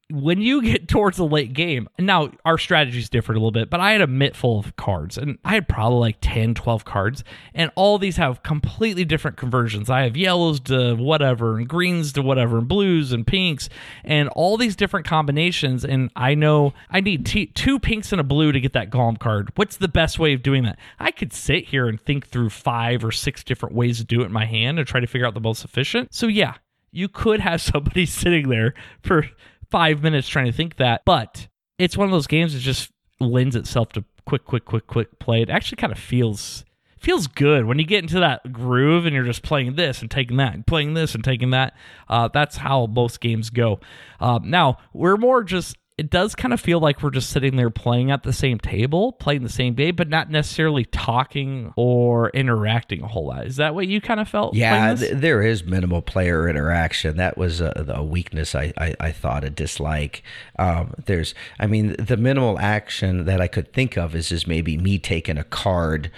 when 0.10 0.39
you 0.39 0.62
get 0.62 0.88
towards 0.88 1.18
the 1.18 1.26
late 1.26 1.54
game, 1.54 1.88
now 1.98 2.32
our 2.44 2.58
strategies 2.58 3.10
differed 3.10 3.36
a 3.36 3.39
little 3.39 3.52
bit, 3.52 3.70
but 3.70 3.80
I 3.80 3.91
had 3.91 4.02
a 4.02 4.08
mitt 4.08 4.36
full 4.36 4.60
of 4.60 4.76
cards 4.76 5.18
and 5.18 5.38
I 5.44 5.56
had 5.56 5.68
probably 5.68 6.00
like 6.00 6.18
10, 6.22 6.54
12 6.54 6.86
cards, 6.86 7.24
and 7.54 7.72
all 7.76 7.98
these 7.98 8.18
have 8.18 8.44
completely 8.44 9.06
different 9.06 9.38
conversions. 9.38 9.89
I 9.89 10.02
have 10.02 10.15
yellows 10.15 10.60
to 10.62 10.96
whatever, 10.96 11.58
and 11.58 11.68
greens 11.68 12.13
to 12.13 12.22
whatever, 12.22 12.60
and 12.60 12.68
blues 12.68 13.12
and 13.12 13.26
pinks, 13.26 13.70
and 14.04 14.30
all 14.30 14.58
these 14.58 14.76
different 14.76 15.06
combinations. 15.06 15.84
And 15.84 16.12
I 16.15 16.36
know 16.36 16.74
I 16.89 17.02
need 17.02 17.26
t- 17.26 17.48
two 17.48 17.80
pinks 17.80 18.12
and 18.12 18.22
a 18.22 18.24
blue 18.24 18.52
to 18.52 18.60
get 18.60 18.74
that 18.74 18.89
Golem 18.89 19.20
card. 19.20 19.52
What's 19.56 19.78
the 19.78 19.88
best 19.88 20.20
way 20.20 20.34
of 20.34 20.44
doing 20.44 20.63
that? 20.63 20.78
I 21.00 21.12
could 21.12 21.34
sit 21.34 21.65
here 21.65 21.88
and 21.88 22.00
think 22.00 22.28
through 22.28 22.50
five 22.50 23.04
or 23.04 23.12
six 23.12 23.44
different 23.44 23.76
ways 23.76 23.98
to 23.98 24.04
do 24.04 24.22
it 24.22 24.26
in 24.26 24.32
my 24.32 24.46
hand 24.46 24.78
and 24.78 24.88
try 24.88 25.00
to 25.00 25.08
figure 25.08 25.26
out 25.26 25.34
the 25.34 25.39
most 25.39 25.65
efficient. 25.65 26.13
So, 26.13 26.28
yeah, 26.28 26.56
you 26.96 27.10
could 27.10 27.41
have 27.41 27.62
somebody 27.62 28.06
sitting 28.06 28.50
there 28.50 28.74
for 29.04 29.26
five 29.71 30.04
minutes 30.04 30.28
trying 30.28 30.45
to 30.45 30.51
think 30.51 30.78
that, 30.78 31.01
but 31.06 31.47
it's 31.78 31.97
one 31.97 32.06
of 32.06 32.12
those 32.12 32.28
games 32.28 32.54
that 32.54 32.60
just 32.60 32.91
lends 33.19 33.56
itself 33.56 33.89
to 33.93 34.04
quick, 34.25 34.45
quick, 34.45 34.65
quick, 34.65 34.88
quick 34.88 35.19
play. 35.19 35.41
It 35.41 35.49
actually 35.49 35.78
kind 35.78 35.93
of 35.93 35.99
feels 35.99 36.65
feels 36.99 37.28
good 37.28 37.65
when 37.65 37.78
you 37.78 37.86
get 37.86 38.01
into 38.01 38.19
that 38.19 38.51
groove 38.51 39.06
and 39.06 39.13
you're 39.13 39.25
just 39.25 39.43
playing 39.43 39.75
this 39.75 40.01
and 40.01 40.10
taking 40.10 40.38
that 40.38 40.56
and 40.56 40.65
playing 40.65 40.95
this 40.95 41.13
and 41.13 41.23
taking 41.23 41.51
that. 41.51 41.75
Uh, 42.10 42.28
that's 42.28 42.58
how 42.58 42.88
most 42.88 43.21
games 43.21 43.51
go. 43.51 43.80
Um, 44.19 44.49
now 44.49 44.80
we're 44.91 45.17
more 45.17 45.43
just 45.43 45.78
it 45.97 46.10
does 46.10 46.36
kind 46.36 46.53
of 46.53 46.60
feel 46.60 46.79
like 46.81 47.01
we're 47.01 47.10
just 47.10 47.29
sitting 47.29 47.55
there 47.55 47.69
playing 47.69 48.12
at 48.12 48.23
the 48.23 48.34
same 48.34 48.60
table, 48.60 49.13
playing 49.13 49.43
the 49.43 49.49
same 49.49 49.75
game, 49.75 49.95
but 49.95 50.10
not 50.10 50.29
necessarily 50.29 50.84
talking 50.84 51.71
or 51.77 52.29
interacting 52.31 53.01
a 53.01 53.08
whole 53.08 53.27
lot. 53.27 53.47
Is 53.47 53.55
that 53.55 53.73
what 53.73 53.88
you 53.88 54.01
kind 54.01 54.19
of 54.19 54.27
felt? 54.27 54.55
Yeah, 54.55 54.93
th- 54.93 55.13
there 55.13 55.41
is 55.41 55.63
minimal 55.63 56.01
player 56.01 56.49
interaction. 56.49 57.15
That 57.15 57.38
was 57.38 57.62
a, 57.62 57.86
a 57.95 58.03
weakness 58.03 58.55
I, 58.55 58.73
I, 58.77 58.95
I 58.99 59.12
thought 59.13 59.45
a 59.45 59.49
dislike. 59.49 60.21
Um, 60.60 60.93
there's, 61.05 61.34
I 61.60 61.67
mean, 61.67 61.95
the 61.97 62.17
minimal 62.17 62.60
action 62.60 63.23
that 63.25 63.39
I 63.39 63.47
could 63.47 63.71
think 63.71 63.97
of 63.97 64.15
is 64.15 64.34
is 64.34 64.45
maybe 64.45 64.77
me 64.77 64.99
taking 64.99 65.38
a 65.38 65.45
card 65.45 66.12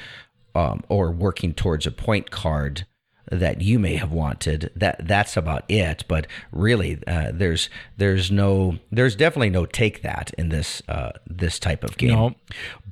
um, 0.56 0.84
or 0.90 1.12
working 1.12 1.54
towards 1.54 1.86
a 1.86 1.92
point 1.92 2.32
card 2.32 2.88
that 3.32 3.62
you 3.62 3.80
may 3.80 3.96
have 3.96 4.12
wanted. 4.12 4.72
That 4.76 5.08
that's 5.08 5.38
about 5.38 5.64
it. 5.70 6.04
But 6.08 6.28
really, 6.52 7.00
uh, 7.08 7.32
there's 7.34 7.70
there's 7.98 8.32
no 8.32 8.78
there's 8.92 9.16
definitely 9.16 9.50
no 9.50 9.66
take 9.66 10.02
that 10.02 10.32
in 10.38 10.50
this 10.50 10.82
uh, 10.88 11.12
this 11.28 11.60
type 11.60 11.84
of 11.84 11.98
game. 11.98 12.12
No. 12.12 12.36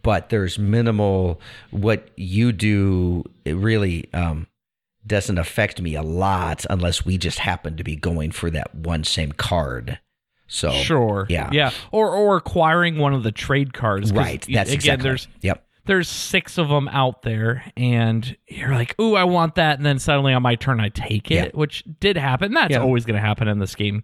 But 0.01 0.29
there's 0.29 0.59
minimal. 0.59 1.41
What 1.71 2.09
you 2.15 2.51
do 2.51 3.23
it 3.43 3.55
really. 3.55 4.09
Um, 4.13 4.47
doesn't 5.07 5.37
affect 5.37 5.79
me 5.79 5.93
a 5.93 6.01
lot 6.01 6.65
unless 6.67 7.05
we 7.05 7.15
just 7.19 7.37
happen 7.37 7.77
to 7.77 7.83
be 7.83 7.95
going 7.95 8.31
for 8.31 8.49
that 8.49 8.73
one 8.73 9.03
same 9.03 9.31
card. 9.31 9.99
So 10.47 10.71
Sure. 10.71 11.25
yeah, 11.29 11.49
Yeah. 11.51 11.71
Or 11.91 12.09
or 12.09 12.37
acquiring 12.37 12.97
one 12.97 13.13
of 13.13 13.23
the 13.23 13.31
trade 13.31 13.73
cards. 13.73 14.11
right. 14.11 14.41
That's 14.51 14.69
again. 14.69 14.73
exactly. 14.73 15.03
There's 15.03 15.27
yep. 15.41 15.64
There's 15.85 16.07
six 16.09 16.57
of 16.57 16.69
them 16.69 16.87
out 16.89 17.21
there, 17.21 17.63
and 17.77 18.35
you're 18.47 18.73
like, 18.73 18.99
"Ooh, 18.99 19.15
I 19.15 19.23
want 19.23 19.55
that," 19.55 19.77
and 19.77 19.85
then 19.85 19.99
suddenly 19.99 20.33
on 20.33 20.41
my 20.41 20.55
turn, 20.55 20.79
I 20.79 20.89
take 20.89 21.31
it, 21.31 21.35
Yeah. 21.35 21.49
which 21.53 21.83
did 21.99 22.17
happen. 22.17 22.53
That's 22.53 22.71
Yeah. 22.73 22.79
always 22.81 23.05
going 23.05 23.15
to 23.15 23.25
happen 23.25 23.47
in 23.47 23.59
this 23.59 23.75
game. 23.75 24.03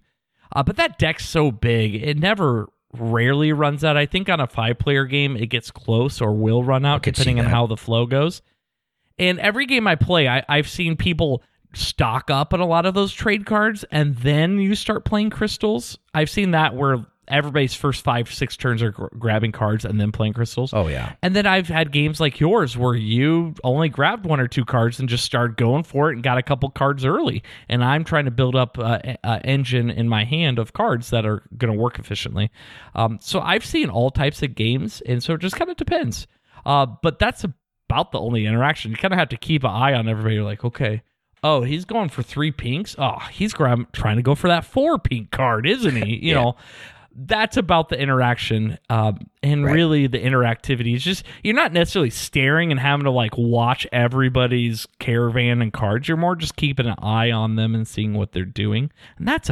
Uh, 0.53 0.63
but 0.63 0.75
that 0.77 0.99
deck's 0.99 1.25
so 1.27 1.51
big, 1.51 1.95
it 1.95 2.17
never 2.17 2.67
rarely 2.93 3.53
runs 3.53 3.83
out. 3.85 3.95
I 3.95 4.05
think 4.05 4.27
on 4.27 4.39
a 4.41 4.47
five 4.47 4.77
player 4.77 5.05
game, 5.05 5.37
it 5.37 5.47
gets 5.47 5.71
close 5.71 6.19
or 6.19 6.33
will 6.33 6.63
run 6.63 6.85
out 6.85 7.03
depending 7.03 7.39
on 7.39 7.45
how 7.45 7.65
the 7.67 7.77
flow 7.77 8.05
goes. 8.05 8.41
And 9.17 9.39
every 9.39 9.65
game 9.65 9.87
I 9.87 9.95
play, 9.95 10.27
I, 10.27 10.43
I've 10.49 10.67
seen 10.67 10.97
people 10.97 11.41
stock 11.73 12.29
up 12.29 12.53
on 12.53 12.59
a 12.59 12.65
lot 12.65 12.85
of 12.85 12.93
those 12.93 13.13
trade 13.13 13.45
cards, 13.45 13.85
and 13.91 14.17
then 14.17 14.59
you 14.59 14.75
start 14.75 15.05
playing 15.05 15.29
crystals. 15.29 15.97
I've 16.13 16.29
seen 16.29 16.51
that 16.51 16.75
where 16.75 17.05
everybody's 17.31 17.73
first 17.73 18.03
five, 18.03 18.31
six 18.33 18.55
turns 18.57 18.81
are 18.83 18.91
gr- 18.91 19.07
grabbing 19.17 19.51
cards 19.51 19.85
and 19.85 19.99
then 19.99 20.11
playing 20.11 20.33
crystals. 20.33 20.73
Oh 20.73 20.87
yeah. 20.87 21.13
And 21.21 21.35
then 21.35 21.45
I've 21.45 21.67
had 21.67 21.91
games 21.91 22.19
like 22.19 22.39
yours 22.39 22.77
where 22.77 22.95
you 22.95 23.53
only 23.63 23.89
grabbed 23.89 24.25
one 24.25 24.39
or 24.39 24.47
two 24.47 24.65
cards 24.65 24.99
and 24.99 25.07
just 25.09 25.23
started 25.25 25.57
going 25.57 25.83
for 25.83 26.09
it 26.09 26.15
and 26.15 26.23
got 26.23 26.37
a 26.37 26.43
couple 26.43 26.69
cards 26.69 27.05
early. 27.05 27.43
And 27.69 27.83
I'm 27.83 28.03
trying 28.03 28.25
to 28.25 28.31
build 28.31 28.55
up 28.55 28.77
an 28.77 29.17
engine 29.43 29.89
in 29.89 30.07
my 30.09 30.23
hand 30.25 30.59
of 30.59 30.73
cards 30.73 31.09
that 31.11 31.25
are 31.25 31.43
going 31.57 31.73
to 31.73 31.79
work 31.79 31.97
efficiently. 31.99 32.51
Um, 32.95 33.19
so 33.21 33.39
I've 33.39 33.65
seen 33.65 33.89
all 33.89 34.11
types 34.11 34.41
of 34.43 34.55
games, 34.55 35.01
and 35.07 35.23
so 35.23 35.33
it 35.33 35.41
just 35.41 35.55
kind 35.55 35.71
of 35.71 35.77
depends. 35.77 36.27
Uh, 36.65 36.85
but 37.01 37.19
that's 37.19 37.43
about 37.89 38.11
the 38.11 38.19
only 38.19 38.45
interaction. 38.45 38.91
You 38.91 38.97
kind 38.97 39.13
of 39.13 39.19
have 39.19 39.29
to 39.29 39.37
keep 39.37 39.63
an 39.63 39.71
eye 39.71 39.93
on 39.93 40.07
everybody. 40.07 40.35
You're 40.35 40.43
like, 40.43 40.63
okay. 40.63 41.01
Oh, 41.43 41.63
he's 41.63 41.85
going 41.85 42.09
for 42.09 42.21
three 42.21 42.51
pinks. 42.51 42.95
Oh, 42.99 43.17
he's 43.31 43.51
grab- 43.53 43.91
trying 43.93 44.17
to 44.17 44.21
go 44.21 44.35
for 44.35 44.47
that 44.47 44.63
four 44.63 44.99
pink 44.99 45.31
card, 45.31 45.65
isn't 45.65 45.95
he? 45.95 46.15
You 46.21 46.35
Yeah. 46.35 46.41
know, 46.41 46.55
that's 47.27 47.57
about 47.57 47.89
the 47.89 47.99
interaction 47.99 48.77
um, 48.89 49.19
and 49.43 49.63
Right. 49.65 49.73
really 49.73 50.07
the 50.07 50.19
interactivity. 50.19 50.95
Is 50.95 51.03
just 51.03 51.23
you're 51.43 51.55
not 51.55 51.71
necessarily 51.73 52.10
staring 52.10 52.71
and 52.71 52.79
having 52.79 53.03
to 53.05 53.12
like 53.12 53.38
watch 53.38 53.86
everybody's 53.91 54.88
caravan 54.99 55.62
and 55.62 55.71
cards. 55.71 56.07
You're 56.07 56.17
more 56.17 56.36
just 56.36 56.55
keeping 56.55 56.88
an 56.88 56.95
eye 56.99 57.31
on 57.31 57.55
them 57.55 57.75
and 57.75 57.88
seeing 57.88 58.13
what 58.13 58.31
they're 58.31 58.43
doing 58.45 58.91
and 59.17 59.27
that's 59.27 59.49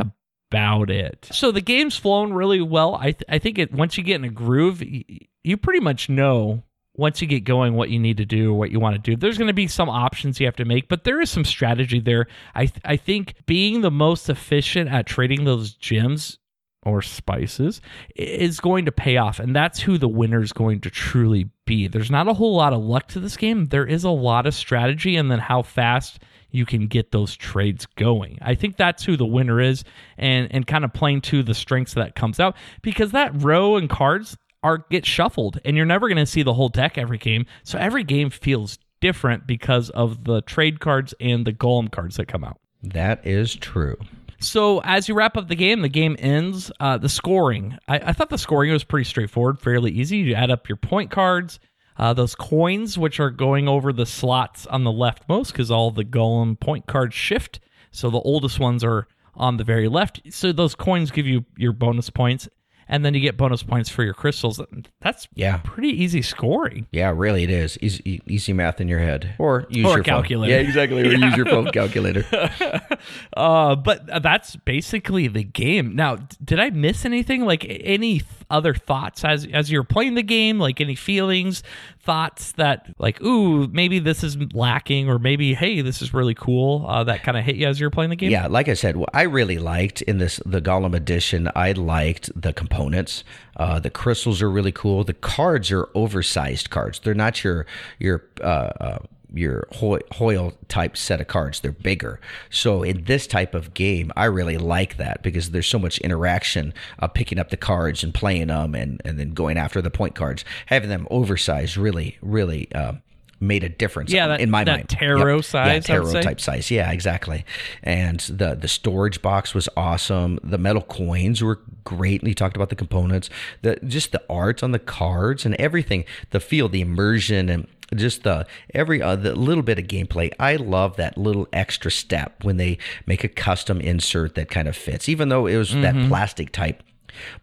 about 0.51 0.89
it. 0.89 1.27
So 1.31 1.51
the 1.51 1.61
game's 1.61 1.95
flown 1.95 2.33
really 2.33 2.61
well. 2.61 2.95
I, 2.95 3.11
th- 3.11 3.23
I 3.29 3.37
think 3.37 3.59
it 3.59 3.71
once 3.71 3.97
you 3.97 4.03
get 4.03 4.15
in 4.15 4.23
a 4.23 4.29
groove 4.29 4.81
y- 4.81 5.05
you 5.43 5.57
pretty 5.57 5.79
much 5.79 6.09
know 6.09 6.63
once 6.97 7.21
you 7.21 7.27
get 7.27 7.45
going 7.45 7.75
what 7.75 7.89
you 7.89 7.99
need 7.99 8.17
to 8.17 8.25
do 8.25 8.53
what 8.53 8.71
you 8.71 8.79
want 8.79 8.95
to 8.95 8.99
do. 9.11 9.15
There's 9.15 9.37
going 9.37 9.47
to 9.47 9.53
be 9.53 9.67
some 9.67 9.87
options 9.89 10.39
you 10.39 10.47
have 10.47 10.55
to 10.57 10.65
make 10.65 10.89
but 10.89 11.03
there 11.03 11.21
is 11.21 11.29
some 11.29 11.45
strategy 11.45 11.99
there. 11.99 12.25
I, 12.55 12.65
th- 12.65 12.81
I 12.83 12.97
think 12.97 13.35
being 13.45 13.81
the 13.81 13.91
most 13.91 14.27
efficient 14.29 14.89
at 14.89 15.05
trading 15.05 15.45
those 15.45 15.73
gems 15.75 16.38
or 16.83 17.01
spices 17.01 17.81
is 18.15 18.59
going 18.59 18.85
to 18.85 18.91
pay 18.91 19.17
off 19.17 19.39
and 19.39 19.55
that's 19.55 19.79
who 19.79 19.97
the 19.97 20.07
winner 20.07 20.41
is 20.41 20.53
going 20.53 20.79
to 20.79 20.89
truly 20.89 21.49
be. 21.65 21.87
There's 21.87 22.11
not 22.11 22.27
a 22.27 22.33
whole 22.33 22.55
lot 22.55 22.73
of 22.73 22.81
luck 22.81 23.07
to 23.09 23.19
this 23.19 23.37
game. 23.37 23.65
There 23.65 23.85
is 23.85 24.03
a 24.03 24.09
lot 24.09 24.45
of 24.45 24.53
strategy 24.53 25.15
and 25.17 25.29
then 25.29 25.39
how 25.39 25.61
fast 25.61 26.19
you 26.51 26.65
can 26.65 26.87
get 26.87 27.11
those 27.11 27.35
trades 27.35 27.85
going. 27.95 28.39
I 28.41 28.55
think 28.55 28.77
that's 28.77 29.03
who 29.03 29.17
the 29.17 29.25
winner 29.25 29.59
is 29.59 29.83
and 30.17 30.47
and 30.51 30.65
kind 30.65 30.85
of 30.85 30.93
playing 30.93 31.21
to 31.21 31.43
the 31.43 31.53
strengths 31.53 31.93
that 31.95 32.15
comes 32.15 32.39
out 32.39 32.55
because 32.81 33.11
that 33.11 33.31
row 33.41 33.75
and 33.75 33.89
cards 33.89 34.37
are 34.63 34.85
get 34.89 35.05
shuffled 35.05 35.59
and 35.65 35.77
you're 35.77 35.85
never 35.85 36.07
going 36.07 36.17
to 36.17 36.25
see 36.25 36.43
the 36.43 36.53
whole 36.53 36.69
deck 36.69 36.97
every 36.97 37.17
game. 37.17 37.45
So 37.63 37.77
every 37.77 38.03
game 38.03 38.29
feels 38.29 38.77
different 39.01 39.47
because 39.47 39.89
of 39.91 40.23
the 40.25 40.41
trade 40.41 40.79
cards 40.79 41.13
and 41.19 41.45
the 41.45 41.53
golem 41.53 41.91
cards 41.91 42.17
that 42.17 42.27
come 42.27 42.43
out. 42.43 42.59
That 42.83 43.25
is 43.25 43.55
true. 43.55 43.97
So 44.39 44.81
as 44.83 45.07
you 45.07 45.15
wrap 45.15 45.37
up 45.37 45.47
the 45.47 45.55
game, 45.55 45.81
the 45.81 45.89
game 45.89 46.15
ends. 46.19 46.71
Uh, 46.79 46.97
the 46.97 47.09
scoring, 47.09 47.77
I, 47.87 47.99
I 47.99 48.13
thought 48.13 48.29
the 48.29 48.37
scoring 48.37 48.71
was 48.71 48.83
pretty 48.83 49.05
straightforward, 49.05 49.59
fairly 49.59 49.91
easy. 49.91 50.17
You 50.17 50.33
add 50.33 50.51
up 50.51 50.69
your 50.69 50.77
point 50.77 51.11
cards, 51.11 51.59
uh, 51.97 52.13
those 52.13 52.35
coins, 52.35 52.97
which 52.97 53.19
are 53.19 53.29
going 53.29 53.67
over 53.67 53.91
the 53.91 54.05
slots 54.05 54.65
on 54.67 54.83
the 54.83 54.91
leftmost, 54.91 55.51
because 55.51 55.69
all 55.69 55.91
the 55.91 56.05
golem 56.05 56.59
point 56.59 56.87
cards 56.87 57.15
shift. 57.15 57.59
So 57.91 58.09
the 58.09 58.19
oldest 58.19 58.59
ones 58.59 58.83
are 58.83 59.07
on 59.35 59.57
the 59.57 59.63
very 59.63 59.87
left. 59.87 60.21
So 60.29 60.51
those 60.51 60.75
coins 60.75 61.11
give 61.11 61.27
you 61.27 61.45
your 61.57 61.73
bonus 61.73 62.09
points, 62.09 62.47
and 62.89 63.05
then 63.05 63.13
you 63.13 63.21
get 63.21 63.37
bonus 63.37 63.63
points 63.63 63.89
for 63.89 64.03
your 64.03 64.13
crystals. 64.13 64.59
That's 64.99 65.27
Yeah. 65.35 65.57
pretty 65.63 65.89
easy 65.89 66.21
scoring. 66.21 66.87
Yeah, 66.91 67.13
really, 67.15 67.43
it 67.43 67.49
is 67.49 67.77
easy, 67.81 68.21
easy 68.27 68.51
math 68.51 68.81
in 68.81 68.87
your 68.89 68.99
head, 68.99 69.35
or 69.37 69.65
use 69.69 69.85
Or 69.85 69.95
your 69.95 70.03
calculator. 70.03 70.53
Phone. 70.53 70.61
Yeah, 70.63 70.67
exactly. 70.67 71.01
Or 71.03 71.11
use 71.13 71.37
your 71.37 71.45
phone 71.53 71.71
calculator. 71.71 72.25
Uh, 73.37 73.75
but 73.75 74.05
that's 74.21 74.55
basically 74.57 75.27
the 75.27 75.43
game. 75.43 75.95
Now, 75.95 76.17
did 76.43 76.59
I 76.59 76.69
miss 76.69 77.05
anything? 77.05 77.45
Like 77.45 77.65
any 77.69 78.21
other 78.49 78.73
thoughts 78.73 79.23
as 79.23 79.47
as 79.53 79.71
you're 79.71 79.83
playing 79.83 80.15
the 80.15 80.23
game? 80.23 80.59
Like 80.59 80.81
any 80.81 80.95
feelings, 80.95 81.63
thoughts 81.99 82.53
that 82.53 82.87
like, 82.97 83.21
ooh, 83.21 83.67
maybe 83.67 83.99
this 83.99 84.23
is 84.23 84.37
lacking, 84.53 85.09
or 85.09 85.19
maybe 85.19 85.53
hey, 85.53 85.81
this 85.81 86.01
is 86.01 86.13
really 86.13 86.35
cool. 86.35 86.85
Uh, 86.87 87.03
that 87.03 87.23
kind 87.23 87.37
of 87.37 87.43
hit 87.43 87.55
you 87.55 87.67
as 87.67 87.79
you're 87.79 87.89
playing 87.89 88.09
the 88.09 88.15
game. 88.15 88.31
Yeah, 88.31 88.47
like 88.47 88.67
I 88.67 88.73
said, 88.73 88.97
I 89.13 89.23
really 89.23 89.57
liked 89.57 90.01
in 90.03 90.17
this 90.17 90.39
the 90.45 90.61
Golem 90.61 90.95
edition. 90.95 91.49
I 91.55 91.73
liked 91.73 92.29
the 92.39 92.53
components. 92.53 93.23
Uh, 93.57 93.79
the 93.79 93.89
crystals 93.89 94.41
are 94.41 94.49
really 94.49 94.71
cool. 94.71 95.03
The 95.03 95.13
cards 95.13 95.71
are 95.71 95.89
oversized 95.95 96.69
cards. 96.69 96.99
They're 96.99 97.13
not 97.13 97.43
your 97.43 97.65
your 97.99 98.23
uh, 98.41 98.71
uh, 98.79 98.99
your 99.33 99.67
Hoyle 99.73 100.53
type 100.67 100.97
set 100.97 101.21
of 101.21 101.27
cards. 101.27 101.59
They're 101.59 101.71
bigger. 101.71 102.19
So 102.49 102.83
in 102.83 103.03
this 103.05 103.27
type 103.27 103.53
of 103.53 103.73
game, 103.73 104.11
I 104.15 104.25
really 104.25 104.57
like 104.57 104.97
that 104.97 105.21
because 105.23 105.51
there's 105.51 105.67
so 105.67 105.79
much 105.79 105.97
interaction 105.99 106.73
of 106.99 107.13
picking 107.13 107.37
up 107.39 107.49
the 107.49 107.57
cards 107.57 108.03
and 108.03 108.13
playing 108.13 108.47
them, 108.47 108.75
and 108.75 109.01
and 109.05 109.19
then 109.19 109.31
going 109.33 109.57
after 109.57 109.81
the 109.81 109.91
point 109.91 110.15
cards. 110.15 110.43
Having 110.67 110.89
them 110.89 111.07
oversized 111.11 111.77
really 111.77 112.17
really. 112.21 112.67
Uh, 112.73 112.93
Made 113.41 113.63
a 113.63 113.69
difference 113.69 114.11
Yeah, 114.11 114.27
that- 114.27 114.41
in 114.41 114.51
my 114.51 114.65
that 114.65 114.71
mind. 114.79 114.89
tarot 114.89 115.35
Yep. 115.37 115.45
size, 115.45 115.87
yeah, 115.87 115.95
tarot 115.95 116.21
type 116.21 116.41
size. 116.41 116.69
Yeah, 116.69 116.91
exactly. 116.91 117.45
And 117.81 118.19
the 118.19 118.53
the 118.53 118.67
storage 118.67 119.21
box 119.21 119.55
was 119.55 119.69
awesome. 119.77 120.39
The 120.43 120.57
metal 120.57 120.81
coins 120.81 121.41
were 121.41 121.61
great. 121.85 122.19
And 122.19 122.27
you 122.27 122.33
talked 122.35 122.57
about 122.57 122.67
the 122.67 122.75
components, 122.75 123.29
the 123.61 123.77
just 123.87 124.11
the 124.11 124.21
art 124.29 124.61
on 124.61 124.73
the 124.73 124.77
cards 124.79 125.45
and 125.45 125.55
everything. 125.55 126.03
The 126.31 126.41
feel, 126.41 126.67
the 126.67 126.81
immersion, 126.81 127.47
and 127.47 127.65
just 127.95 128.23
the 128.23 128.45
every 128.73 129.01
other 129.01 129.33
little 129.33 129.63
bit 129.63 129.79
of 129.79 129.85
gameplay. 129.85 130.31
I 130.39 130.55
love 130.55 130.95
that 130.97 131.17
little 131.17 131.47
extra 131.53 131.91
step 131.91 132.43
when 132.43 132.57
they 132.57 132.77
make 133.05 133.23
a 133.23 133.27
custom 133.29 133.81
insert 133.81 134.35
that 134.35 134.49
kind 134.49 134.67
of 134.67 134.75
fits, 134.75 135.09
even 135.09 135.29
though 135.29 135.47
it 135.47 135.57
was 135.57 135.73
that 135.75 135.95
plastic 136.07 136.51
type. 136.51 136.83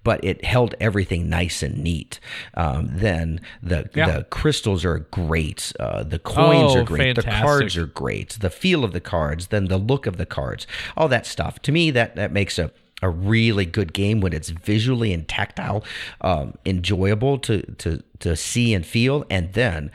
But 0.04 0.22
it 0.24 0.44
held 0.44 0.74
everything 0.80 1.28
nice 1.28 1.62
and 1.62 1.78
neat. 1.82 2.20
Um, 2.54 2.88
then 2.92 3.40
the 3.62 3.90
Yeah. 3.94 4.06
the 4.10 4.24
crystals 4.24 4.84
are 4.84 5.00
great. 5.10 5.72
Uh, 5.80 6.04
the 6.04 6.20
coins 6.20 6.72
Oh, 6.76 6.80
are 6.80 6.84
great. 6.84 7.16
The 7.16 7.22
cards 7.24 7.76
are 7.76 7.86
great. 7.86 8.38
The 8.40 8.48
feel 8.48 8.84
of 8.84 8.92
the 8.92 9.00
cards, 9.00 9.48
then 9.48 9.66
the 9.66 9.76
look 9.76 10.06
of 10.06 10.16
the 10.16 10.24
cards, 10.26 10.66
all 10.96 11.08
that 11.08 11.26
stuff. 11.26 11.60
To 11.62 11.72
me, 11.72 11.90
that 11.90 12.14
that 12.16 12.30
makes 12.32 12.58
a 12.58 12.70
a 13.02 13.10
really 13.10 13.66
good 13.66 13.92
game 13.92 14.20
when 14.22 14.32
it's 14.32 14.48
visually 14.48 15.12
and 15.12 15.28
tactile, 15.28 15.84
um, 16.22 16.54
enjoyable 16.64 17.36
to 17.40 17.60
to 17.78 18.02
to 18.20 18.36
see 18.36 18.72
and 18.72 18.86
feel, 18.86 19.26
and 19.28 19.52
then 19.52 19.90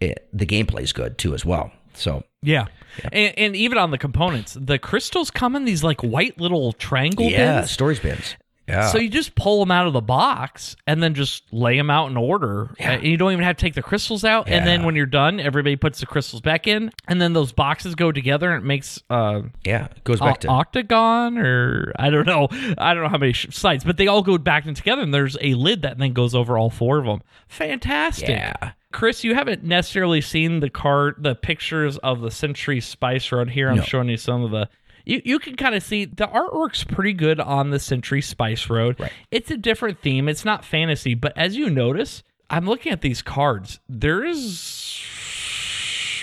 it, 0.00 0.28
the 0.32 0.46
gameplay 0.46 0.82
is 0.82 0.92
good 0.92 1.18
too 1.18 1.34
as 1.34 1.44
well. 1.44 1.70
So 1.94 2.22
Yeah. 2.42 2.66
And, 3.12 3.36
and 3.38 3.56
even 3.56 3.78
on 3.78 3.90
the 3.90 3.98
components, 3.98 4.56
the 4.60 4.78
crystals 4.78 5.30
come 5.30 5.56
in 5.56 5.64
these 5.64 5.82
like 5.84 6.00
white 6.02 6.40
little 6.40 6.72
triangle 6.72 7.26
yeah, 7.26 7.58
bins. 7.60 7.70
storage 7.70 8.02
bins. 8.02 8.36
Yeah. 8.68 8.88
So 8.88 8.98
you 8.98 9.08
just 9.08 9.34
pull 9.34 9.60
them 9.60 9.70
out 9.70 9.86
of 9.86 9.94
the 9.94 10.02
box 10.02 10.76
and 10.86 11.02
then 11.02 11.14
just 11.14 11.42
lay 11.54 11.74
them 11.78 11.88
out 11.88 12.10
in 12.10 12.18
order. 12.18 12.74
Yeah. 12.78 12.90
And 12.92 13.02
you 13.02 13.16
don't 13.16 13.32
even 13.32 13.42
have 13.44 13.56
to 13.56 13.60
take 13.62 13.72
the 13.72 13.82
crystals 13.82 14.24
out. 14.24 14.46
Yeah. 14.46 14.58
And 14.58 14.66
then 14.66 14.84
when 14.84 14.94
you're 14.94 15.06
done, 15.06 15.40
everybody 15.40 15.74
puts 15.76 16.00
the 16.00 16.06
crystals 16.06 16.42
back 16.42 16.66
in. 16.66 16.92
And 17.08 17.18
then 17.18 17.32
those 17.32 17.50
boxes 17.50 17.94
go 17.94 18.12
together 18.12 18.52
and 18.52 18.62
it 18.62 18.66
makes 18.66 19.02
uh, 19.08 19.40
yeah, 19.64 19.86
it 19.96 20.04
goes 20.04 20.20
o- 20.20 20.24
back 20.26 20.40
to 20.40 20.48
octagon 20.48 21.38
or 21.38 21.92
I 21.98 22.10
don't 22.10 22.26
know. 22.26 22.48
I 22.76 22.92
don't 22.92 23.04
know 23.04 23.08
how 23.08 23.16
many 23.16 23.32
sh- 23.32 23.46
sides, 23.52 23.84
but 23.84 23.96
they 23.96 24.06
all 24.06 24.22
go 24.22 24.36
back 24.36 24.66
in 24.66 24.74
together 24.74 25.00
and 25.00 25.14
there's 25.14 25.38
a 25.40 25.54
lid 25.54 25.80
that 25.82 25.96
then 25.96 26.12
goes 26.12 26.34
over 26.34 26.58
all 26.58 26.68
four 26.68 26.98
of 26.98 27.06
them. 27.06 27.22
Fantastic. 27.48 28.28
yeah. 28.28 28.72
Chris, 28.98 29.22
you 29.22 29.32
haven't 29.36 29.62
necessarily 29.62 30.20
seen 30.20 30.58
the 30.58 30.68
card, 30.68 31.14
the 31.20 31.36
pictures 31.36 31.98
of 31.98 32.20
the 32.20 32.32
Century 32.32 32.80
Spice 32.80 33.30
Road 33.30 33.48
here. 33.50 33.70
I'm 33.70 33.76
No. 33.76 33.82
showing 33.84 34.08
you 34.08 34.16
some 34.16 34.42
of 34.42 34.50
the. 34.50 34.68
You, 35.06 35.22
you 35.24 35.38
can 35.38 35.54
kind 35.54 35.76
of 35.76 35.84
see 35.84 36.04
the 36.04 36.26
artwork's 36.26 36.82
pretty 36.82 37.12
good 37.12 37.38
on 37.38 37.70
the 37.70 37.78
Century 37.78 38.20
Spice 38.20 38.68
Road. 38.68 38.98
Right. 38.98 39.12
It's 39.30 39.52
a 39.52 39.56
different 39.56 40.02
theme. 40.02 40.28
It's 40.28 40.44
not 40.44 40.64
fantasy, 40.64 41.14
but 41.14 41.32
as 41.38 41.56
you 41.56 41.70
notice, 41.70 42.24
I'm 42.50 42.66
looking 42.66 42.90
at 42.90 43.00
these 43.00 43.22
cards. 43.22 43.78
There 43.88 44.24
is 44.24 45.00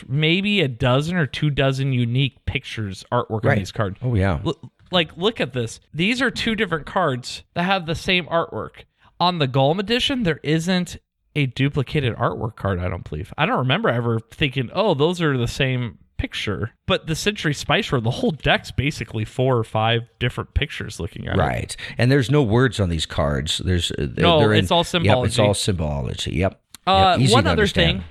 maybe 0.05 0.59
a 0.59 0.67
dozen 0.67 1.15
or 1.15 1.25
two 1.27 1.49
dozen 1.49 1.93
unique 1.93 2.43
pictures 2.45 3.05
artwork 3.09 3.49
on 3.49 3.57
these 3.57 3.71
cards. 3.71 3.99
Oh 4.01 4.15
yeah. 4.15 4.41
L- 4.45 4.59
like 4.91 5.15
look 5.15 5.39
at 5.39 5.53
this 5.53 5.79
these 5.93 6.21
are 6.21 6.29
two 6.29 6.55
different 6.55 6.85
cards 6.85 7.43
that 7.53 7.63
have 7.63 7.85
the 7.85 7.95
same 7.95 8.25
artwork 8.25 8.83
on 9.17 9.39
the 9.39 9.47
Golem 9.47 9.79
edition 9.79 10.23
there 10.23 10.41
isn't 10.43 10.97
a 11.35 11.45
duplicated 11.47 12.15
artwork 12.15 12.55
card 12.55 12.79
i 12.79 12.87
don't 12.87 13.07
believe 13.09 13.33
i 13.37 13.45
don't 13.45 13.57
remember 13.59 13.89
ever 13.89 14.19
thinking 14.31 14.69
oh 14.73 14.93
those 14.93 15.21
are 15.21 15.37
the 15.37 15.47
same 15.47 15.97
picture 16.17 16.71
but 16.87 17.07
the 17.07 17.15
century 17.15 17.53
spice 17.53 17.91
road 17.91 18.03
the 18.05 18.09
whole 18.11 18.31
deck's 18.31 18.71
basically 18.71 19.25
four 19.25 19.57
or 19.57 19.63
five 19.65 20.01
different 20.19 20.53
pictures 20.53 20.99
looking 20.99 21.27
at 21.27 21.35
it 21.35 21.39
Right. 21.39 21.75
And 21.97 22.09
there's 22.09 22.31
no 22.31 22.41
words 22.41 22.79
on 22.79 22.87
these 22.89 23.05
cards. 23.05 23.57
There's 23.63 23.91
uh, 23.91 24.07
No, 24.17 24.39
they're 24.39 24.53
in- 24.53 24.63
it's 24.63 24.71
all 24.71 24.85
Yep, 24.91 25.25
it's 25.25 25.37
all 25.37 25.53
symbology. 25.53 26.31
Yep. 26.37 26.59
Uh, 26.87 27.17
Yep, 27.19 27.31
one 27.31 27.47
other 27.47 27.67
thing. 27.67 28.03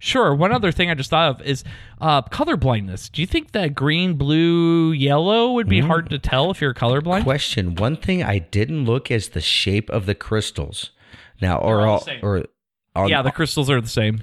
Sure. 0.00 0.32
One 0.34 0.52
other 0.52 0.70
thing 0.72 0.90
I 0.90 0.94
just 0.94 1.10
thought 1.10 1.40
of 1.40 1.46
is 1.46 1.64
uh, 2.00 2.22
color 2.22 2.56
blindness. 2.56 3.08
Do 3.08 3.20
you 3.20 3.26
think 3.26 3.52
that 3.52 3.74
green, 3.74 4.14
blue, 4.14 4.92
yellow 4.92 5.52
would 5.52 5.66
Mm. 5.66 5.70
be 5.70 5.80
hard 5.80 6.10
to 6.10 6.18
tell 6.18 6.50
if 6.50 6.60
you're 6.60 6.74
colorblind? 6.74 7.22
Question: 7.24 7.74
One 7.74 7.96
thing 7.96 8.22
I 8.22 8.38
didn't 8.38 8.84
look 8.84 9.10
is 9.10 9.30
the 9.30 9.40
shape 9.40 9.90
of 9.90 10.06
the 10.06 10.14
crystals. 10.14 10.90
Now, 11.40 11.58
or 11.58 11.86
all 11.86 11.98
all, 11.98 12.08
or 12.22 12.44
on, 12.96 13.08
yeah, 13.08 13.22
the 13.22 13.30
crystals 13.30 13.70
are 13.70 13.80
the 13.80 13.88
same. 13.88 14.22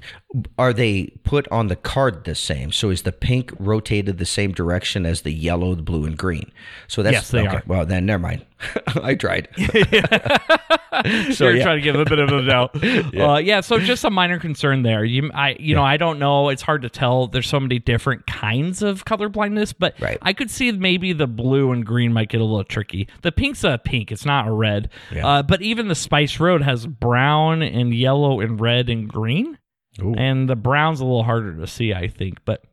are 0.58 0.73
they 0.73 1.13
put 1.23 1.47
on 1.49 1.67
the 1.67 1.75
card 1.75 2.25
the 2.25 2.36
same? 2.36 2.71
So 2.71 2.89
is 2.89 3.04
the 3.04 3.12
pink 3.13 3.54
rotated 3.58 4.17
the 4.17 4.25
same 4.25 4.51
direction 4.51 5.06
as 5.06 5.21
the 5.21 5.32
yellow, 5.32 5.75
the 5.75 5.82
blue, 5.82 6.06
and 6.06 6.17
green? 6.17 6.51
So 6.88 7.01
that's 7.01 7.13
Yes, 7.13 7.32
they 7.32 7.47
okay. 7.47 7.58
are. 7.58 7.63
Well, 7.65 7.86
then 7.86 8.06
never 8.06 8.21
mind. 8.21 8.45
I 9.02 9.15
tried. 9.15 9.50
so 9.58 11.46
you're 11.46 11.58
yeah. 11.58 11.63
trying 11.63 11.78
to 11.78 11.82
give 11.82 11.96
a 11.96 12.06
bit 12.06 12.20
of 12.20 12.30
a 12.30 12.46
doubt. 12.46 12.72
yeah. 13.13 13.34
Uh, 13.34 13.38
yeah. 13.38 13.62
So 13.62 13.80
just 13.80 14.04
a 14.04 14.10
minor 14.10 14.39
concern 14.39 14.84
there. 14.84 15.04
You, 15.04 15.30
I, 15.34 15.56
you 15.60 15.76
know, 15.76 15.84
I 15.84 15.98
don't 15.98 16.20
know. 16.20 16.50
It's 16.50 16.62
hard 16.62 16.82
to 16.84 16.89
tell. 16.89 17.28
There's 17.28 17.48
so 17.48 17.60
many 17.60 17.80
different 17.80 18.26
kinds 18.28 18.82
of 18.82 19.06
color 19.06 19.30
blindness, 19.30 19.74
but 19.74 19.96
Right. 20.00 20.18
I 20.22 20.34
could 20.34 20.50
see 20.50 20.72
maybe 20.72 21.13
the 21.13 21.28
blue 21.28 21.72
and 21.72 21.86
green 21.86 22.13
might 22.13 22.30
get 22.30 22.41
a 22.41 22.44
little 22.44 22.63
tricky. 22.63 23.08
The 23.22 23.32
pink's 23.32 23.63
a 23.63 23.78
pink. 23.84 24.12
It's 24.12 24.26
not 24.26 24.48
a 24.48 24.52
red. 24.52 24.89
Yeah. 25.12 25.28
Uh, 25.28 25.44
but 25.44 25.62
even 25.62 25.88
the 25.88 25.96
Spice 25.96 26.39
Road 26.39 26.62
has 26.62 26.86
brown 26.86 27.62
and 27.62 27.94
yellow 27.94 28.39
and 28.39 28.60
red 28.60 28.89
and 28.89 29.08
green. 29.08 29.58
Ooh. 30.02 30.13
And 30.13 30.50
the 30.50 30.58
brown's 30.58 31.00
a 31.00 31.06
little 31.06 31.24
harder 31.24 31.56
to 31.56 31.68
see, 31.68 31.94
I 31.94 32.08
think. 32.08 32.44
But 32.44 32.63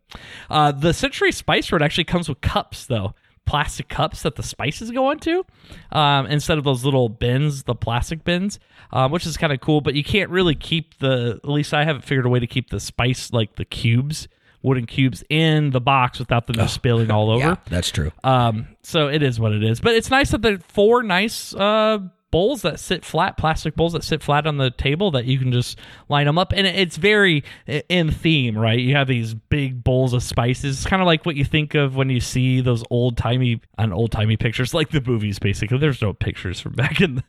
uh, 0.50 0.72
the 0.72 0.92
Century 0.92 1.30
Spice 1.32 1.70
Road 1.70 1.82
actually 1.82 2.04
comes 2.04 2.28
with 2.28 2.40
cups, 2.40 2.86
though 2.86 3.14
plastic 3.44 3.88
cups 3.88 4.22
that 4.22 4.36
the 4.36 4.42
spices 4.42 4.90
go 4.90 5.10
into 5.10 5.44
um, 5.90 6.26
instead 6.26 6.58
of 6.58 6.64
those 6.64 6.84
little 6.84 7.08
bins, 7.08 7.64
the 7.64 7.74
plastic 7.74 8.24
bins, 8.24 8.58
um, 8.92 9.10
which 9.10 9.26
is 9.26 9.36
kind 9.36 9.52
of 9.52 9.60
cool. 9.60 9.80
But 9.80 9.94
you 9.94 10.04
can't 10.04 10.30
really 10.30 10.54
keep 10.54 10.98
the. 10.98 11.40
At 11.42 11.48
least 11.48 11.74
I 11.74 11.84
haven't 11.84 12.02
figured 12.02 12.26
a 12.26 12.28
way 12.28 12.40
to 12.40 12.46
keep 12.46 12.70
the 12.70 12.80
spice 12.80 13.32
like 13.32 13.56
the 13.56 13.64
cubes, 13.64 14.28
wooden 14.62 14.86
cubes, 14.86 15.24
in 15.28 15.70
the 15.70 15.80
box 15.80 16.18
without 16.18 16.46
them 16.46 16.56
just 16.56 16.74
spilling 16.74 17.10
all 17.10 17.30
over. 17.32 17.40
Yeah, 17.40 17.56
that's 17.68 17.90
true. 17.90 18.12
Um, 18.24 18.68
so 18.82 19.08
it 19.08 19.22
is 19.22 19.38
what 19.38 19.52
it 19.52 19.62
is. 19.62 19.80
But 19.80 19.94
it's 19.94 20.10
nice 20.10 20.30
that 20.30 20.42
there 20.42 20.54
are 20.54 20.58
four 20.58 21.02
nice 21.02 21.54
uh, 21.54 21.98
bowls 22.32 22.62
that 22.62 22.80
sit 22.80 23.04
flat, 23.04 23.36
plastic 23.36 23.76
bowls 23.76 23.92
that 23.92 24.02
sit 24.02 24.22
flat 24.22 24.46
on 24.46 24.56
the 24.56 24.70
table 24.70 25.12
that 25.12 25.26
you 25.26 25.38
can 25.38 25.52
just 25.52 25.78
line 26.08 26.26
them 26.26 26.38
up. 26.38 26.52
And 26.52 26.66
it's 26.66 26.96
very 26.96 27.44
in 27.88 28.10
theme, 28.10 28.58
right? 28.58 28.78
You 28.78 28.96
have 28.96 29.06
these 29.06 29.34
big 29.34 29.84
bowls 29.84 30.12
of 30.14 30.24
spices. 30.24 30.78
It's 30.78 30.86
kind 30.88 31.00
of 31.00 31.06
like 31.06 31.24
what 31.24 31.36
you 31.36 31.44
think 31.44 31.74
of 31.74 31.94
when 31.94 32.10
you 32.10 32.18
see 32.18 32.60
those 32.60 32.82
old 32.90 33.16
timey, 33.16 33.60
on 33.78 33.92
old 33.92 34.10
timey 34.10 34.36
pictures, 34.36 34.74
like 34.74 34.90
the 34.90 35.00
movies, 35.00 35.38
basically. 35.38 35.78
There's 35.78 36.02
no 36.02 36.12
pictures 36.12 36.58
from 36.58 36.72
back 36.72 37.00
in 37.00 37.16
the 37.16 37.22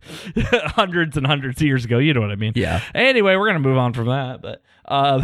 hundreds 0.76 1.18
and 1.18 1.28
hundreds 1.28 1.62
of 1.62 1.68
years 1.68 1.86
ago. 1.86 2.00
You 2.00 2.14
know 2.14 2.22
what 2.22 2.32
I 2.32 2.36
mean? 2.36 2.54
Yeah. 2.56 2.82
Anyway, 2.96 3.36
we're 3.36 3.48
gonna 3.48 3.60
move 3.60 3.78
on 3.78 3.94
from 3.94 4.08
that, 4.08 4.42
but 4.42 4.64
uh, 4.86 5.24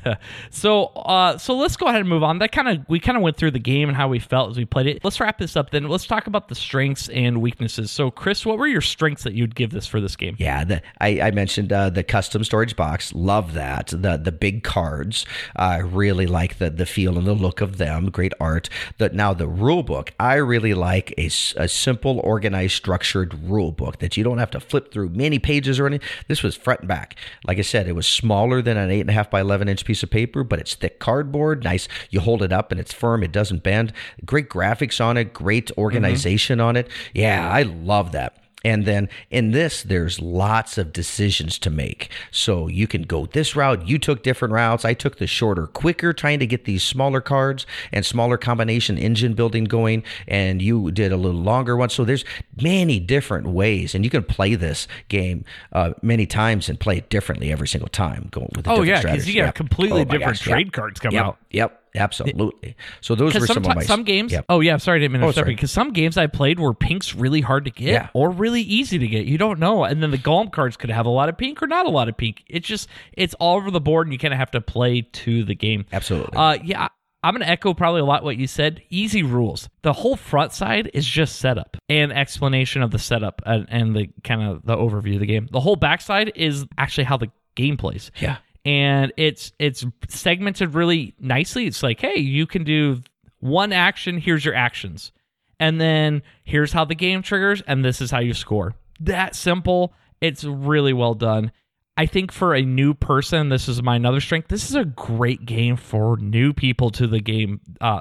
so 0.50 0.86
uh, 0.86 1.38
so 1.38 1.56
let's 1.56 1.76
go 1.76 1.86
ahead 1.86 2.00
and 2.00 2.08
move 2.08 2.22
on. 2.22 2.38
That 2.38 2.52
kind 2.52 2.68
of 2.68 2.88
we 2.88 3.00
kind 3.00 3.16
of 3.16 3.22
went 3.22 3.36
through 3.36 3.52
the 3.52 3.58
game 3.58 3.88
and 3.88 3.96
how 3.96 4.08
we 4.08 4.18
felt 4.18 4.50
as 4.50 4.56
we 4.56 4.64
played 4.64 4.86
it. 4.86 5.04
Let's 5.04 5.20
wrap 5.20 5.38
this 5.38 5.56
up 5.56 5.70
then. 5.70 5.88
Let's 5.88 6.06
talk 6.06 6.26
about 6.26 6.48
the 6.48 6.54
strengths 6.54 7.08
and 7.08 7.40
weaknesses. 7.40 7.90
So, 7.90 8.10
Chris, 8.10 8.46
what 8.46 8.58
were 8.58 8.66
your 8.66 8.80
strengths 8.80 9.24
that 9.24 9.34
you'd 9.34 9.54
give 9.54 9.70
this 9.70 9.86
for 9.86 10.00
this 10.00 10.16
game? 10.16 10.36
Yeah, 10.38 10.64
the, 10.64 10.82
I, 11.00 11.20
I 11.20 11.30
mentioned 11.30 11.72
uh, 11.72 11.90
the 11.90 12.02
custom 12.02 12.44
storage 12.44 12.76
box. 12.76 13.12
Love 13.14 13.54
that. 13.54 13.88
The 13.88 14.16
the 14.16 14.32
big 14.32 14.62
cards. 14.62 15.26
I 15.56 15.78
really 15.78 16.26
like 16.26 16.58
the 16.58 16.70
the 16.70 16.86
feel 16.86 17.18
and 17.18 17.26
the 17.26 17.34
look 17.34 17.60
of 17.60 17.78
them. 17.78 18.10
Great 18.10 18.32
art. 18.40 18.68
The, 18.98 19.08
now 19.10 19.34
the 19.34 19.48
rule 19.48 19.82
book. 19.82 20.12
I 20.20 20.34
really 20.36 20.74
like 20.74 21.12
a, 21.18 21.26
a 21.26 21.68
simple, 21.68 22.20
organized, 22.20 22.74
structured 22.74 23.34
rule 23.44 23.72
book 23.72 23.98
that 23.98 24.16
you 24.16 24.24
don't 24.24 24.38
have 24.38 24.50
to 24.52 24.60
flip 24.60 24.92
through 24.92 25.10
many 25.10 25.38
pages 25.38 25.78
or 25.78 25.86
anything. 25.86 26.08
This 26.28 26.42
was 26.42 26.56
front 26.56 26.80
and 26.80 26.88
back. 26.88 27.16
Like 27.46 27.58
I 27.58 27.62
said, 27.62 27.88
it 27.88 27.92
was 27.92 28.06
smaller 28.06 28.62
than 28.62 28.76
an 28.76 28.90
eight 28.90 29.09
and 29.10 29.16
a 29.16 29.18
half 29.18 29.30
by 29.30 29.40
eleven 29.40 29.68
inch 29.68 29.84
piece 29.84 30.02
of 30.02 30.10
paper, 30.10 30.44
but 30.44 30.58
it's 30.58 30.74
thick 30.74 30.98
cardboard. 30.98 31.64
Nice. 31.64 31.88
You 32.10 32.20
hold 32.20 32.42
it 32.42 32.52
up 32.52 32.70
and 32.70 32.80
it's 32.80 32.92
firm. 32.92 33.22
It 33.22 33.32
doesn't 33.32 33.62
bend. 33.62 33.92
Great 34.24 34.48
graphics 34.48 35.04
on 35.04 35.16
it. 35.16 35.32
Great 35.32 35.66
mm-hmm. 35.66 35.80
organization 35.80 36.60
on 36.60 36.76
it. 36.76 36.88
Yeah, 37.14 37.50
I 37.50 37.62
love 37.62 38.12
that. 38.12 38.39
And 38.64 38.84
then 38.84 39.08
in 39.30 39.52
this, 39.52 39.82
there's 39.82 40.20
lots 40.20 40.76
of 40.76 40.92
decisions 40.92 41.58
to 41.60 41.70
make. 41.70 42.10
So 42.30 42.66
you 42.68 42.86
can 42.86 43.02
go 43.02 43.26
this 43.26 43.56
route. 43.56 43.88
You 43.88 43.98
took 43.98 44.22
different 44.22 44.52
routes. 44.52 44.84
I 44.84 44.92
took 44.94 45.16
the 45.16 45.26
shorter, 45.26 45.66
quicker, 45.66 46.12
trying 46.12 46.40
to 46.40 46.46
get 46.46 46.64
these 46.66 46.82
smaller 46.84 47.20
cards 47.20 47.66
and 47.90 48.04
smaller 48.04 48.36
combination 48.36 48.98
engine 48.98 49.32
building 49.34 49.64
going. 49.64 50.02
And 50.28 50.60
you 50.60 50.90
did 50.90 51.10
a 51.10 51.16
little 51.16 51.40
longer 51.40 51.76
one. 51.76 51.88
So 51.88 52.04
there's 52.04 52.24
many 52.60 53.00
different 53.00 53.46
ways. 53.46 53.94
And 53.94 54.04
you 54.04 54.10
can 54.10 54.24
play 54.24 54.54
this 54.54 54.86
game 55.08 55.44
uh, 55.72 55.94
many 56.02 56.26
times 56.26 56.68
and 56.68 56.78
play 56.78 56.98
it 56.98 57.08
differently 57.08 57.50
every 57.50 57.68
single 57.68 57.88
time. 57.88 58.28
Going 58.30 58.50
with 58.54 58.68
Oh 58.68 58.82
yeah, 58.82 59.00
because 59.00 59.26
you 59.26 59.40
got 59.40 59.46
Yep. 59.46 59.54
completely 59.54 60.02
Oh 60.02 60.04
different 60.04 60.38
gosh, 60.38 60.46
yep. 60.46 60.54
trade 60.54 60.72
cards 60.72 61.00
come 61.00 61.12
Yep. 61.14 61.24
out. 61.24 61.38
Yep. 61.50 61.79
Absolutely. 61.94 62.76
So 63.00 63.14
those 63.14 63.34
were 63.34 63.46
some 63.46 63.58
of 63.58 63.74
my 63.74 63.82
some 63.82 64.04
games. 64.04 64.32
Yep. 64.32 64.46
Oh 64.48 64.60
yeah, 64.60 64.76
sorry, 64.76 64.98
I 64.98 65.00
didn't 65.00 65.12
mean 65.12 65.20
to 65.22 65.26
Oh, 65.26 65.30
interrupt 65.30 65.48
you. 65.50 65.56
Because 65.56 65.72
some 65.72 65.92
games 65.92 66.16
I 66.16 66.26
played 66.26 66.60
were 66.60 66.74
pinks 66.74 67.14
really 67.14 67.40
hard 67.40 67.64
to 67.64 67.70
get 67.70 67.88
Yeah. 67.88 68.08
or 68.14 68.30
really 68.30 68.62
easy 68.62 68.98
to 68.98 69.06
get. 69.08 69.26
You 69.26 69.38
don't 69.38 69.58
know, 69.58 69.84
and 69.84 70.02
then 70.02 70.10
the 70.10 70.18
golem 70.18 70.52
cards 70.52 70.76
could 70.76 70.90
have 70.90 71.06
a 71.06 71.10
lot 71.10 71.28
of 71.28 71.36
pink 71.38 71.62
or 71.62 71.66
not 71.66 71.86
a 71.86 71.90
lot 71.90 72.08
of 72.08 72.16
pink. 72.16 72.44
It's 72.48 72.66
just 72.66 72.88
it's 73.12 73.34
all 73.34 73.56
over 73.56 73.70
the 73.70 73.80
board, 73.80 74.06
and 74.06 74.12
you 74.12 74.18
kind 74.18 74.32
of 74.34 74.38
have 74.38 74.50
to 74.52 74.60
play 74.60 75.02
to 75.02 75.44
the 75.44 75.54
game. 75.54 75.86
Absolutely. 75.92 76.36
Uh, 76.36 76.58
yeah. 76.64 76.88
I'm 77.22 77.34
going 77.34 77.44
to 77.44 77.50
echo 77.50 77.74
probably 77.74 78.00
a 78.00 78.04
lot 78.06 78.24
what 78.24 78.38
you 78.38 78.46
said. 78.46 78.80
Easy 78.88 79.22
rules. 79.22 79.68
The 79.82 79.92
whole 79.92 80.16
front 80.16 80.54
side 80.54 80.90
is 80.94 81.04
just 81.06 81.36
setup 81.36 81.76
and 81.90 82.14
explanation 82.14 82.80
of 82.82 82.92
the 82.92 82.98
setup 82.98 83.42
and, 83.44 83.66
and 83.68 83.94
the 83.94 84.08
kind 84.24 84.40
of 84.42 84.64
the 84.64 84.74
overview 84.74 85.14
of 85.16 85.20
the 85.20 85.26
game. 85.26 85.46
The 85.52 85.60
whole 85.60 85.76
backside 85.76 86.32
is 86.34 86.64
actually 86.78 87.04
how 87.04 87.18
the 87.18 87.30
game 87.56 87.76
plays 87.76 88.10
yeah. 88.18 88.38
And 88.64 89.12
it's 89.16 89.52
it's 89.58 89.84
segmented 90.08 90.74
really 90.74 91.14
nicely. 91.18 91.66
It's 91.66 91.82
like, 91.82 92.00
hey, 92.00 92.18
you 92.18 92.46
can 92.46 92.64
do 92.64 93.02
one 93.40 93.72
action, 93.72 94.18
here's 94.18 94.44
your 94.44 94.54
actions. 94.54 95.12
And 95.58 95.80
then 95.80 96.22
here's 96.44 96.72
how 96.72 96.84
the 96.84 96.94
game 96.94 97.22
triggers 97.22 97.62
and 97.66 97.84
this 97.84 98.00
is 98.00 98.10
how 98.10 98.20
you 98.20 98.34
score. 98.34 98.74
That 99.00 99.34
simple. 99.34 99.94
It's 100.20 100.44
really 100.44 100.92
well 100.92 101.14
done. 101.14 101.52
I 101.96 102.06
think 102.06 102.32
for 102.32 102.54
a 102.54 102.62
new 102.62 102.94
person, 102.94 103.50
this 103.50 103.68
is 103.68 103.82
my 103.82 103.96
another 103.96 104.20
strength. 104.20 104.48
This 104.48 104.70
is 104.70 104.76
a 104.76 104.84
great 104.84 105.44
game 105.44 105.76
for 105.76 106.16
new 106.16 106.52
people 106.52 106.90
to 106.92 107.06
the 107.06 107.20
game. 107.20 107.60
Uh, 107.80 108.00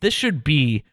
this 0.00 0.14
should 0.14 0.44
be 0.44 0.84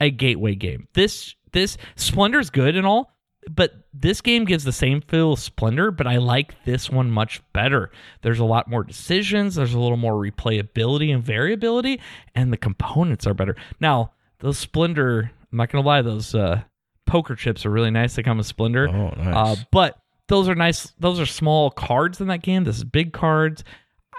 a 0.00 0.10
gateway 0.10 0.54
game. 0.54 0.88
This 0.94 1.34
this 1.52 1.76
Splendor's 1.96 2.50
good 2.50 2.76
and 2.76 2.86
all, 2.86 3.12
but 3.54 3.74
this 3.92 4.20
game 4.20 4.44
gives 4.44 4.64
the 4.64 4.72
same 4.72 5.00
feel 5.00 5.32
of 5.32 5.38
Splendor, 5.38 5.90
but 5.90 6.06
I 6.06 6.16
like 6.18 6.64
this 6.64 6.88
one 6.90 7.10
much 7.10 7.40
better. 7.52 7.90
There's 8.22 8.38
a 8.38 8.44
lot 8.44 8.68
more 8.68 8.84
decisions, 8.84 9.54
there's 9.56 9.74
a 9.74 9.78
little 9.80 9.96
more 9.96 10.14
replayability 10.14 11.12
and 11.14 11.22
variability, 11.24 12.00
and 12.34 12.52
the 12.52 12.56
components 12.56 13.26
are 13.26 13.34
better. 13.34 13.56
Now, 13.80 14.12
those 14.40 14.58
Splendor, 14.58 15.30
I'm 15.52 15.58
not 15.58 15.70
gonna 15.70 15.86
lie, 15.86 16.02
those 16.02 16.34
uh, 16.34 16.62
poker 17.06 17.34
chips 17.34 17.64
are 17.66 17.70
really 17.70 17.90
nice. 17.90 18.14
They 18.14 18.22
come 18.22 18.38
with 18.38 18.46
Splendor. 18.46 18.88
Oh, 18.88 19.08
Uh, 19.20 19.56
but 19.72 19.98
those 20.28 20.48
are 20.48 20.54
nice. 20.54 20.92
Those 21.00 21.18
are 21.18 21.26
small 21.26 21.70
cards 21.70 22.20
in 22.20 22.26
that 22.28 22.42
game. 22.42 22.64
This 22.64 22.76
is 22.76 22.84
big 22.84 23.12
cards. 23.12 23.64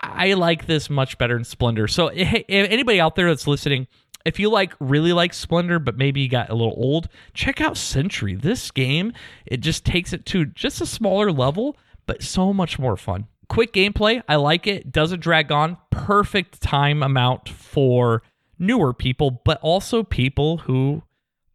I 0.01 0.33
like 0.33 0.65
this 0.65 0.89
much 0.89 1.17
better 1.17 1.37
in 1.37 1.43
Splendor. 1.43 1.87
So, 1.87 2.07
hey, 2.07 2.45
if 2.47 2.71
anybody 2.71 2.99
out 2.99 3.15
there 3.15 3.27
that's 3.27 3.45
listening, 3.47 3.87
if 4.25 4.39
you 4.39 4.49
like 4.49 4.73
really 4.79 5.13
like 5.13 5.34
Splendor, 5.34 5.79
but 5.79 5.97
maybe 5.97 6.22
you 6.22 6.30
got 6.30 6.49
a 6.49 6.55
little 6.55 6.76
old, 6.78 7.09
check 7.34 7.61
out 7.61 7.78
Century. 7.78 8.36
This 8.36 8.72
game, 8.72 9.13
it 9.45 9.61
just 9.61 9.86
takes 9.86 10.13
it 10.13 10.26
to 10.28 10.45
just 10.45 10.82
a 10.82 10.86
smaller 10.86 11.32
level, 11.32 11.78
but 12.05 12.24
so 12.24 12.53
much 12.53 12.80
more 12.80 12.97
fun. 12.97 13.28
Quick 13.47 13.74
gameplay, 13.74 14.22
I 14.28 14.36
like 14.36 14.67
it. 14.67 14.91
Doesn't 14.91 15.22
drag 15.22 15.51
on. 15.51 15.78
Perfect 15.89 16.61
time 16.61 17.01
amount 17.01 17.49
for 17.49 18.22
newer 18.59 18.93
people, 18.93 19.41
but 19.43 19.59
also 19.61 20.03
people 20.03 20.57
who 20.57 21.01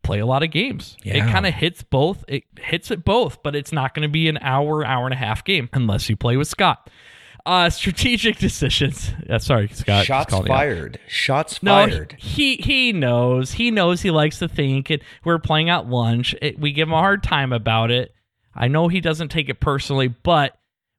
play 0.03 0.19
a 0.19 0.27
lot 0.27 0.43
of 0.43 0.51
games. 0.51 0.97
It 1.05 1.31
kind 1.31 1.47
of 1.47 1.55
hits 1.55 1.83
both. 1.83 2.25
It 2.29 2.45
hits 2.59 2.91
it 2.91 3.05
both, 3.05 3.43
but 3.43 3.55
it's 3.55 3.73
not 3.73 3.95
going 3.95 4.03
to 4.03 4.13
be 4.13 4.29
an 4.29 4.39
hour, 4.41 4.85
hour 4.85 5.07
and 5.07 5.15
a 5.15 5.17
half 5.17 5.45
game 5.45 5.69
unless 5.73 6.09
you 6.09 6.17
play 6.17 6.37
with 6.37 6.49
Scott. 6.49 6.91
Uh, 7.47 7.69
strategic 7.69 8.39
decisions. 8.39 9.13
Uh, 9.29 9.39
sorry, 9.39 9.69
Scott. 9.69 10.07
Shots 10.07 10.35
fired. 10.47 10.99
Shots 11.07 11.63
No, 11.63 11.73
fired. 11.73 12.17
he 12.19 12.57
he 12.57 12.93
knows. 12.93 13.53
He 13.53 13.71
knows 13.71 14.01
he 14.01 14.11
likes 14.11 14.39
to 14.39 14.49
think. 14.49 14.89
And 14.89 15.03
we're 15.25 15.39
playing 15.39 15.69
at 15.69 15.87
lunch. 15.87 16.35
It, 16.41 16.59
we 16.59 16.73
give 16.73 16.89
him 16.89 16.95
a 16.95 16.99
hard 16.99 17.23
time 17.23 17.53
about 17.53 17.91
it. 17.91 18.15
I 18.55 18.69
know 18.69 18.89
he 18.89 19.01
doesn't 19.01 19.29
take 19.29 19.51
it 19.51 19.61
personally, 19.61 20.09
but 20.09 20.57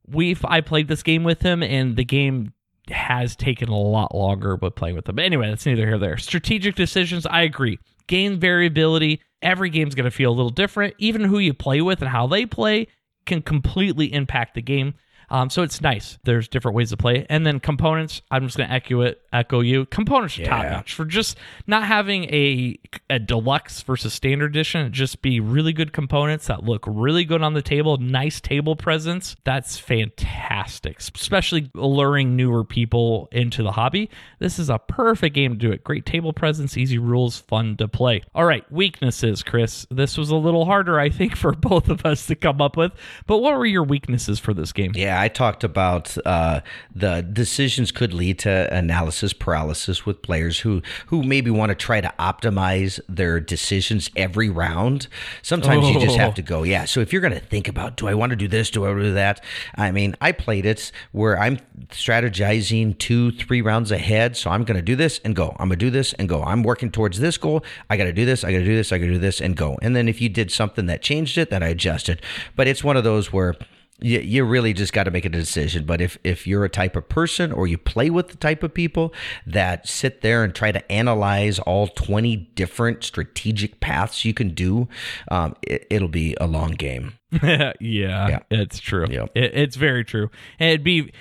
we've 0.07 0.43
I 0.45 0.61
played 0.61 0.87
this 0.87 1.01
game 1.01 1.23
with 1.23 1.41
him, 1.41 1.63
and 1.63 1.95
the 1.95 2.05
game 2.05 2.53
has 2.91 3.35
taken 3.35 3.69
a 3.69 3.75
lot 3.79 4.13
longer 4.13 4.55
with 4.55 4.75
playing 4.75 4.95
with 4.95 5.09
him. 5.09 5.15
But 5.15 5.25
anyway, 5.25 5.49
that's 5.49 5.65
neither 5.65 5.81
here 5.81 5.91
nor 5.91 5.99
there. 5.99 6.17
Strategic 6.17 6.75
decisions. 6.75 7.25
I 7.25 7.41
agree. 7.41 7.79
Game 8.05 8.39
variability. 8.39 9.19
Every 9.41 9.71
game's 9.71 9.95
going 9.95 10.05
to 10.05 10.11
feel 10.11 10.29
a 10.29 10.35
little 10.35 10.51
different. 10.51 10.93
Even 10.99 11.23
who 11.23 11.39
you 11.39 11.55
play 11.55 11.81
with 11.81 12.01
and 12.01 12.09
how 12.09 12.27
they 12.27 12.45
play 12.45 12.87
can 13.25 13.41
completely 13.41 14.13
impact 14.13 14.53
the 14.53 14.61
game. 14.61 14.93
Um, 15.29 15.49
so 15.49 15.63
it's 15.63 15.81
nice. 15.81 16.17
There's 16.23 16.47
different 16.47 16.75
ways 16.75 16.89
to 16.89 16.97
play, 16.97 17.25
and 17.29 17.45
then 17.45 17.59
components. 17.59 18.21
I'm 18.31 18.45
just 18.45 18.57
gonna 18.57 18.73
echo 18.73 19.01
it, 19.01 19.21
echo 19.33 19.61
you. 19.61 19.85
Components 19.85 20.37
are 20.39 20.45
top 20.45 20.65
notch 20.65 20.93
for 20.93 21.05
just 21.05 21.37
not 21.67 21.83
having 21.83 22.25
a 22.25 22.79
a 23.09 23.19
deluxe 23.19 23.81
versus 23.81 24.13
standard 24.13 24.51
edition. 24.51 24.91
Just 24.91 25.21
be 25.21 25.39
really 25.39 25.73
good 25.73 25.93
components 25.93 26.47
that 26.47 26.63
look 26.63 26.83
really 26.87 27.25
good 27.25 27.41
on 27.41 27.53
the 27.53 27.61
table. 27.61 27.97
Nice 27.97 28.39
table 28.39 28.75
presence. 28.75 29.35
That's 29.43 29.77
fantastic, 29.77 30.99
especially 30.99 31.69
alluring 31.75 32.35
newer 32.35 32.63
people 32.63 33.27
into 33.31 33.63
the 33.63 33.71
hobby. 33.71 34.09
This 34.39 34.59
is 34.59 34.69
a 34.69 34.79
perfect 34.79 35.35
game 35.35 35.53
to 35.53 35.57
do 35.57 35.71
it. 35.71 35.83
Great 35.83 36.05
table 36.05 36.33
presence, 36.33 36.77
easy 36.77 36.97
rules, 36.97 37.39
fun 37.39 37.77
to 37.77 37.87
play. 37.87 38.21
All 38.33 38.45
right, 38.45 38.69
weaknesses, 38.71 39.43
Chris. 39.43 39.85
This 39.89 40.17
was 40.17 40.29
a 40.29 40.35
little 40.35 40.65
harder, 40.65 40.99
I 40.99 41.09
think, 41.09 41.35
for 41.45 41.53
both 41.53 41.89
of 41.89 42.05
us 42.05 42.25
to 42.27 42.35
come 42.35 42.61
up 42.61 42.77
with. 42.77 42.91
But 43.27 43.39
what 43.39 43.57
were 43.57 43.65
your 43.65 43.83
weaknesses 43.83 44.39
for 44.39 44.53
this 44.53 44.71
game? 44.71 44.91
Yeah, 44.95 45.14
I 45.19 45.27
talked 45.27 45.63
about 45.63 46.17
uh, 46.25 46.61
the 46.93 47.21
decisions 47.21 47.91
could 47.91 48.13
lead 48.13 48.39
to 48.39 48.73
analysis 48.73 49.33
paralysis 49.33 50.05
with 50.05 50.21
players 50.21 50.59
who 50.59 50.81
who 51.07 51.23
maybe 51.23 51.49
want 51.51 51.69
to 51.69 51.75
try 51.75 52.01
to 52.01 52.13
optimize 52.19 52.99
their 53.09 53.39
decisions 53.39 54.09
every 54.15 54.49
round. 54.49 55.07
Sometimes 55.41 55.87
you 55.89 55.99
just 55.99 56.15
Oh. 56.17 56.19
have 56.19 56.35
to 56.35 56.41
go, 56.41 56.63
yeah. 56.63 56.85
So 56.85 56.99
if 56.99 57.11
you're 57.11 57.21
going 57.21 57.33
to 57.33 57.39
think 57.39 57.67
about, 57.67 57.97
do 57.97 58.07
I 58.07 58.13
want 58.13 58.29
to 58.31 58.35
do 58.35 58.47
this? 58.47 58.69
Do 58.69 58.85
I 58.85 58.89
want 58.89 58.99
to 58.99 59.05
do 59.05 59.13
that? 59.13 59.43
I 59.75 59.91
mean, 59.91 60.15
I 60.21 60.31
played 60.31 60.65
it 60.65 60.91
where 61.11 61.39
I'm 61.39 61.57
strategizing 61.89 62.97
two, 62.97 63.31
three 63.31 63.61
rounds 63.61 63.91
ahead. 63.91 64.37
So 64.37 64.49
I'm 64.49 64.63
going 64.63 64.77
to 64.77 64.81
do 64.81 64.95
this 64.95 65.19
and 65.25 65.35
go. 65.35 65.49
I'm 65.59 65.67
going 65.69 65.79
to 65.79 65.85
do 65.85 65.89
this 65.89 66.13
and 66.13 66.29
go. 66.29 66.43
I'm 66.43 66.63
working 66.63 66.91
towards 66.91 67.19
this 67.19 67.37
goal. 67.37 67.63
I 67.89 67.97
got 67.97 68.05
to 68.05 68.13
do 68.13 68.25
this. 68.25 68.43
I 68.43 68.51
got 68.51 68.59
to 68.59 68.65
do 68.65 68.75
this. 68.75 68.91
I 68.91 68.97
got 68.97 69.05
to 69.05 69.13
do 69.13 69.19
this 69.19 69.41
and 69.41 69.55
go. 69.55 69.77
And 69.81 69.95
then 69.95 70.07
if 70.07 70.21
you 70.21 70.29
did 70.29 70.51
something 70.51 70.85
that 70.87 71.01
changed 71.01 71.37
it, 71.37 71.49
then 71.49 71.63
I 71.63 71.69
adjusted. 71.69 72.21
But 72.55 72.67
it's 72.67 72.83
one 72.83 72.97
of 72.97 73.03
those 73.03 73.33
where 73.33 73.55
you, 73.99 74.19
you 74.19 74.43
really 74.43 74.73
just 74.73 74.93
got 74.93 75.03
to 75.05 75.11
make 75.11 75.25
a 75.25 75.29
decision. 75.29 75.85
But 75.85 76.01
if, 76.01 76.17
if 76.23 76.45
you're 76.45 76.65
a 76.65 76.69
type 76.69 76.95
of 76.95 77.07
person 77.07 77.51
or 77.51 77.67
you 77.67 77.77
play 77.77 78.09
with 78.09 78.29
the 78.29 78.37
type 78.37 78.61
of 78.63 78.73
people 78.73 79.13
that 79.45 79.87
sit 79.87 80.21
there 80.21 80.43
and 80.43 80.53
try 80.53 80.71
to 80.71 80.91
analyze 80.91 81.59
all 81.59 81.87
20 81.87 82.35
different 82.55 83.03
strategic 83.03 83.79
paths 83.79 84.25
you 84.25 84.33
can 84.33 84.49
do, 84.53 84.87
um, 85.29 85.55
it, 85.61 85.87
it'll 85.89 86.07
be 86.07 86.35
a 86.41 86.47
long 86.47 86.71
game. 86.71 87.13
yeah, 87.43 87.73
yeah, 87.79 88.39
it's 88.49 88.79
true. 88.79 89.07
Yep. 89.09 89.31
It, 89.35 89.53
it's 89.55 89.75
very 89.75 90.03
true. 90.03 90.29
And 90.59 90.69
it'd 90.69 90.83
be 90.83 91.11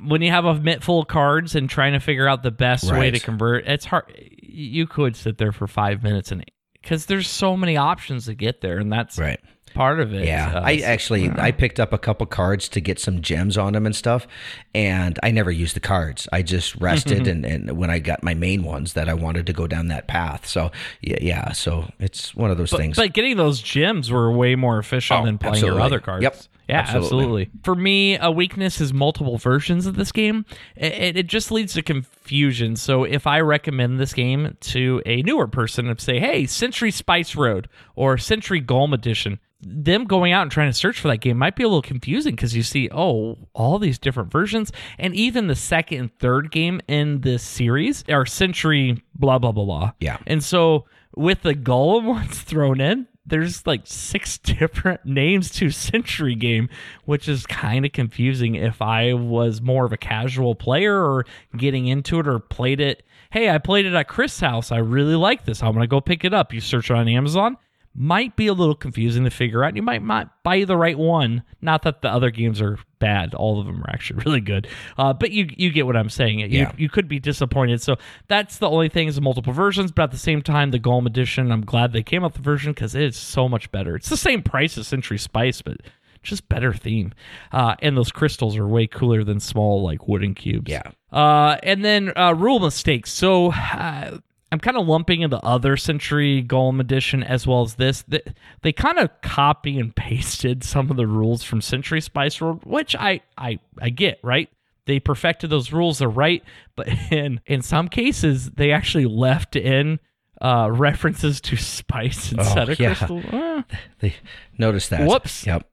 when 0.00 0.22
you 0.22 0.30
have 0.30 0.44
a 0.44 0.54
mitt 0.54 0.82
full 0.82 1.00
of 1.00 1.08
cards 1.08 1.54
and 1.54 1.68
trying 1.68 1.92
to 1.92 2.00
figure 2.00 2.26
out 2.26 2.42
the 2.42 2.50
best 2.50 2.90
way 2.90 3.10
to 3.10 3.20
convert. 3.20 3.66
It's 3.66 3.84
hard. 3.84 4.04
You 4.42 4.86
could 4.86 5.14
sit 5.14 5.38
there 5.38 5.52
for 5.52 5.66
five 5.66 6.02
minutes 6.02 6.32
and 6.32 6.44
because 6.80 7.06
there's 7.06 7.28
so 7.28 7.56
many 7.56 7.76
options 7.76 8.24
to 8.26 8.34
get 8.34 8.60
there, 8.62 8.78
and 8.78 8.92
that's 8.92 9.18
Right. 9.18 9.40
Part 9.74 10.00
of 10.00 10.12
it. 10.12 10.26
Yeah, 10.26 10.52
Uh, 10.56 10.60
I 10.64 10.76
actually 10.78 11.30
I 11.30 11.50
picked 11.52 11.78
up 11.80 11.92
a 11.92 11.98
couple 11.98 12.26
cards 12.26 12.68
to 12.70 12.80
get 12.80 12.98
some 12.98 13.20
gems 13.22 13.56
on 13.58 13.72
them 13.72 13.86
and 13.86 13.94
stuff, 13.94 14.26
and 14.74 15.18
I 15.22 15.30
never 15.30 15.50
used 15.50 15.76
the 15.76 15.80
cards. 15.80 16.28
I 16.32 16.42
just 16.42 16.74
rested, 16.76 17.26
and, 17.26 17.44
and 17.44 17.76
when 17.76 17.90
I 17.90 17.98
got 17.98 18.22
my 18.22 18.34
main 18.34 18.62
ones 18.62 18.92
that 18.94 19.08
I 19.08 19.14
wanted 19.14 19.46
to 19.46 19.52
go 19.52 19.66
down 19.66 19.88
that 19.88 20.06
path. 20.06 20.46
So 20.46 20.70
yeah, 21.00 21.18
yeah. 21.20 21.52
So 21.52 21.90
it's 21.98 22.34
one 22.34 22.50
of 22.50 22.58
those 22.58 22.72
things. 22.72 22.96
But 22.96 23.12
getting 23.12 23.36
those 23.36 23.60
gems 23.60 24.10
were 24.10 24.30
way 24.32 24.54
more 24.54 24.78
efficient 24.78 25.20
Oh, 25.20 25.24
than 25.24 25.38
playing 25.38 25.64
your 25.64 25.80
other 25.80 26.00
cards. 26.00 26.22
Yep, 26.22 26.36
Yeah, 26.68 26.78
absolutely. 26.80 27.06
absolutely. 27.42 27.50
For 27.64 27.74
me, 27.74 28.18
a 28.18 28.30
weakness 28.30 28.80
is 28.80 28.92
multiple 28.92 29.38
versions 29.38 29.86
of 29.86 29.96
this 29.96 30.12
game. 30.12 30.44
It, 30.76 30.92
it, 30.92 31.16
it 31.16 31.26
just 31.26 31.50
leads 31.50 31.74
to 31.74 31.82
confusion. 31.82 32.76
So 32.76 33.04
if 33.04 33.26
I 33.26 33.40
recommend 33.40 33.98
this 33.98 34.12
game 34.12 34.56
to 34.60 35.02
a 35.06 35.22
newer 35.22 35.46
person 35.48 35.88
and 35.88 36.00
say, 36.00 36.20
hey, 36.20 36.46
Century 36.46 36.90
Spice 36.90 37.34
Road 37.34 37.68
or 37.96 38.18
Century 38.18 38.60
Golem 38.62 38.92
Edition, 38.94 39.38
them 39.62 40.04
going 40.04 40.32
out 40.32 40.42
and 40.42 40.50
trying 40.50 40.70
to 40.70 40.76
search 40.76 41.00
for 41.00 41.08
that 41.08 41.18
game 41.18 41.36
might 41.38 41.56
be 41.56 41.62
a 41.62 41.68
little 41.68 41.82
confusing 41.82 42.34
because 42.34 42.56
you 42.56 42.62
see, 42.62 42.88
oh, 42.90 43.38
all 43.54 43.78
these 43.78 43.98
different 43.98 44.30
versions. 44.32 44.72
And 44.98 45.14
even 45.14 45.46
the 45.46 45.54
second 45.54 45.98
and 45.98 46.18
third 46.18 46.50
game 46.50 46.80
in 46.88 47.20
this 47.20 47.42
series 47.42 48.04
are 48.08 48.26
Century 48.26 49.02
blah, 49.14 49.38
blah, 49.38 49.52
blah, 49.52 49.64
blah. 49.64 49.92
Yeah. 50.00 50.18
And 50.26 50.42
so 50.42 50.86
with 51.16 51.42
the 51.42 51.54
Golem 51.54 52.04
ones 52.06 52.40
thrown 52.40 52.80
in, 52.80 53.06
there's 53.26 53.66
like 53.66 53.82
six 53.84 54.38
different 54.42 55.04
names 55.04 55.50
to 55.52 55.70
Century 55.70 56.34
game, 56.34 56.68
which 57.04 57.28
is 57.28 57.46
kind 57.46 57.84
of 57.84 57.92
confusing 57.92 58.54
if 58.54 58.80
I 58.80 59.12
was 59.12 59.60
more 59.60 59.84
of 59.84 59.92
a 59.92 59.98
casual 59.98 60.54
player 60.54 60.96
or 60.96 61.26
getting 61.56 61.86
into 61.86 62.18
it 62.18 62.26
or 62.26 62.38
played 62.38 62.80
it. 62.80 63.02
Hey, 63.30 63.48
I 63.48 63.58
played 63.58 63.86
it 63.86 63.94
at 63.94 64.08
Chris' 64.08 64.40
house. 64.40 64.72
I 64.72 64.78
really 64.78 65.14
like 65.14 65.44
this. 65.44 65.62
I'm 65.62 65.72
going 65.72 65.82
to 65.82 65.86
go 65.86 66.00
pick 66.00 66.24
it 66.24 66.34
up. 66.34 66.52
You 66.52 66.60
search 66.60 66.90
it 66.90 66.96
on 66.96 67.06
Amazon. 67.06 67.56
Might 67.92 68.36
be 68.36 68.46
a 68.46 68.52
little 68.52 68.76
confusing 68.76 69.24
to 69.24 69.30
figure 69.30 69.64
out. 69.64 69.74
You 69.74 69.82
might 69.82 70.02
not 70.02 70.42
buy 70.44 70.62
the 70.64 70.76
right 70.76 70.96
one. 70.96 71.42
Not 71.60 71.82
that 71.82 72.02
the 72.02 72.08
other 72.08 72.30
games 72.30 72.60
are 72.62 72.78
bad. 73.00 73.34
All 73.34 73.58
of 73.58 73.66
them 73.66 73.82
are 73.82 73.90
actually 73.90 74.22
really 74.24 74.40
good. 74.40 74.68
Uh, 74.96 75.12
but 75.12 75.32
you 75.32 75.48
you 75.56 75.70
get 75.72 75.86
what 75.86 75.96
I'm 75.96 76.08
saying. 76.08 76.38
You, 76.38 76.46
Yeah. 76.46 76.72
you 76.78 76.88
could 76.88 77.08
be 77.08 77.18
disappointed. 77.18 77.82
So 77.82 77.96
that's 78.28 78.58
the 78.58 78.70
only 78.70 78.88
thing 78.88 79.08
is 79.08 79.20
multiple 79.20 79.52
versions. 79.52 79.90
But 79.90 80.04
at 80.04 80.10
the 80.12 80.18
same 80.18 80.40
time, 80.40 80.70
the 80.70 80.78
Golem 80.78 81.06
Edition, 81.06 81.50
I'm 81.50 81.64
glad 81.64 81.92
they 81.92 82.04
came 82.04 82.24
out 82.24 82.34
the 82.34 82.42
version 82.42 82.72
because 82.72 82.94
it 82.94 83.02
is 83.02 83.16
so 83.16 83.48
much 83.48 83.72
better. 83.72 83.96
It's 83.96 84.08
the 84.08 84.16
same 84.16 84.42
price 84.42 84.78
as 84.78 84.86
Century 84.86 85.18
Spice, 85.18 85.60
but 85.60 85.78
just 86.22 86.48
better 86.48 86.72
theme. 86.72 87.12
Uh, 87.50 87.74
and 87.82 87.96
those 87.96 88.12
crystals 88.12 88.56
are 88.56 88.68
way 88.68 88.86
cooler 88.86 89.24
than 89.24 89.40
small 89.40 89.82
like 89.82 90.06
wooden 90.06 90.34
cubes. 90.34 90.70
Yeah. 90.70 90.82
Uh, 91.10 91.56
and 91.64 91.84
then 91.84 92.12
uh, 92.16 92.34
rule 92.34 92.60
mistakes. 92.60 93.10
So 93.12 93.50
uh, 93.52 94.18
I'm 94.52 94.58
kind 94.58 94.76
of 94.76 94.86
lumping 94.86 95.20
in 95.20 95.30
the 95.30 95.40
other 95.44 95.76
Century 95.76 96.42
Golem 96.42 96.80
Edition 96.80 97.22
as 97.22 97.46
well 97.46 97.62
as 97.62 97.74
this. 97.74 98.02
They, 98.08 98.22
they 98.62 98.72
kind 98.72 98.98
of 98.98 99.10
copy 99.22 99.78
and 99.78 99.94
pasted 99.94 100.64
some 100.64 100.90
of 100.90 100.96
the 100.96 101.06
rules 101.06 101.44
from 101.44 101.60
Century 101.60 102.00
Spice 102.00 102.40
World, 102.40 102.64
which 102.64 102.96
I 102.96 103.20
I 103.38 103.60
I 103.80 103.90
get 103.90 104.18
right. 104.22 104.48
They 104.86 104.98
perfected 104.98 105.50
those 105.50 105.72
rules. 105.72 105.98
They're 105.98 106.08
right, 106.08 106.42
but 106.74 106.88
in 107.12 107.40
in 107.46 107.62
some 107.62 107.88
cases 107.88 108.50
they 108.50 108.72
actually 108.72 109.06
left 109.06 109.54
in 109.54 110.00
uh, 110.40 110.68
references 110.72 111.40
to 111.42 111.56
spice 111.56 112.32
instead 112.32 112.70
of 112.70 112.80
yeah. 112.80 112.94
crystal. 112.94 113.22
Uh, 113.30 113.62
they 114.00 114.16
noticed 114.58 114.90
that. 114.90 115.06
Whoops. 115.06 115.46
Yep. 115.46 115.69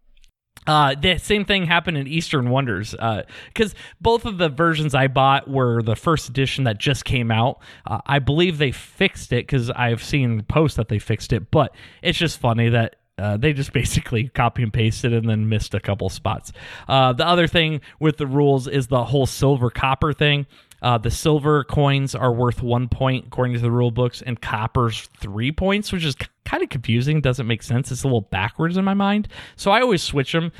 Uh, 0.67 0.95
the 0.95 1.17
same 1.17 1.45
thing 1.45 1.65
happened 1.65 1.97
in 1.97 2.07
Eastern 2.07 2.49
Wonders 2.49 2.91
because 2.91 3.73
both 4.01 4.25
of 4.25 4.37
the 4.37 4.49
versions 4.49 4.93
I 4.93 5.07
bought 5.07 5.49
were 5.49 5.81
the 5.81 5.95
first 5.95 6.29
edition 6.29 6.65
that 6.65 6.77
just 6.77 7.05
came 7.05 7.31
out. 7.31 7.61
Uh, 7.85 7.99
I 8.05 8.19
believe 8.19 8.57
they 8.57 8.71
fixed 8.71 9.31
it 9.31 9.47
because 9.47 9.69
I've 9.69 10.03
seen 10.03 10.43
posts 10.43 10.77
that 10.77 10.89
they 10.89 10.99
fixed 10.99 11.33
it, 11.33 11.49
but 11.51 11.73
it's 12.01 12.17
just 12.17 12.39
funny 12.39 12.69
that. 12.69 12.97
Uh, 13.19 13.35
they 13.35 13.51
just 13.51 13.73
basically 13.73 14.27
copy 14.27 14.61
and 14.61 14.71
pasted 14.71 15.11
and 15.11 15.27
then 15.27 15.49
missed 15.49 15.73
a 15.73 15.79
couple 15.79 16.07
spots. 16.07 16.51
Uh, 16.87 17.11
the 17.13 17.25
other 17.25 17.47
thing 17.47 17.81
with 17.99 18.17
the 18.17 18.27
rules 18.27 18.67
is 18.67 18.85
the 18.85 19.05
whole 19.05 19.25
silver 19.25 19.71
copper 19.71 20.13
thing. 20.13 20.45
Uh, 20.81 20.97
the 20.97 21.11
silver 21.11 21.63
coins 21.63 22.13
are 22.15 22.31
worth 22.31 22.61
one 22.61 22.87
point 22.87 23.25
according 23.27 23.53
to 23.53 23.59
the 23.59 23.71
rule 23.71 23.91
books, 23.91 24.21
and 24.21 24.41
copper's 24.41 25.09
three 25.19 25.51
points, 25.51 25.91
which 25.91 26.05
is 26.05 26.15
kind 26.45 26.63
of 26.63 26.69
confusing. 26.69 27.21
Doesn't 27.21 27.47
make 27.47 27.63
sense. 27.63 27.91
It's 27.91 28.03
a 28.03 28.07
little 28.07 28.21
backwards 28.21 28.77
in 28.77 28.85
my 28.85 28.93
mind. 28.93 29.27
So 29.55 29.71
I 29.71 29.81
always 29.81 30.03
switch 30.03 30.31
them. 30.31 30.51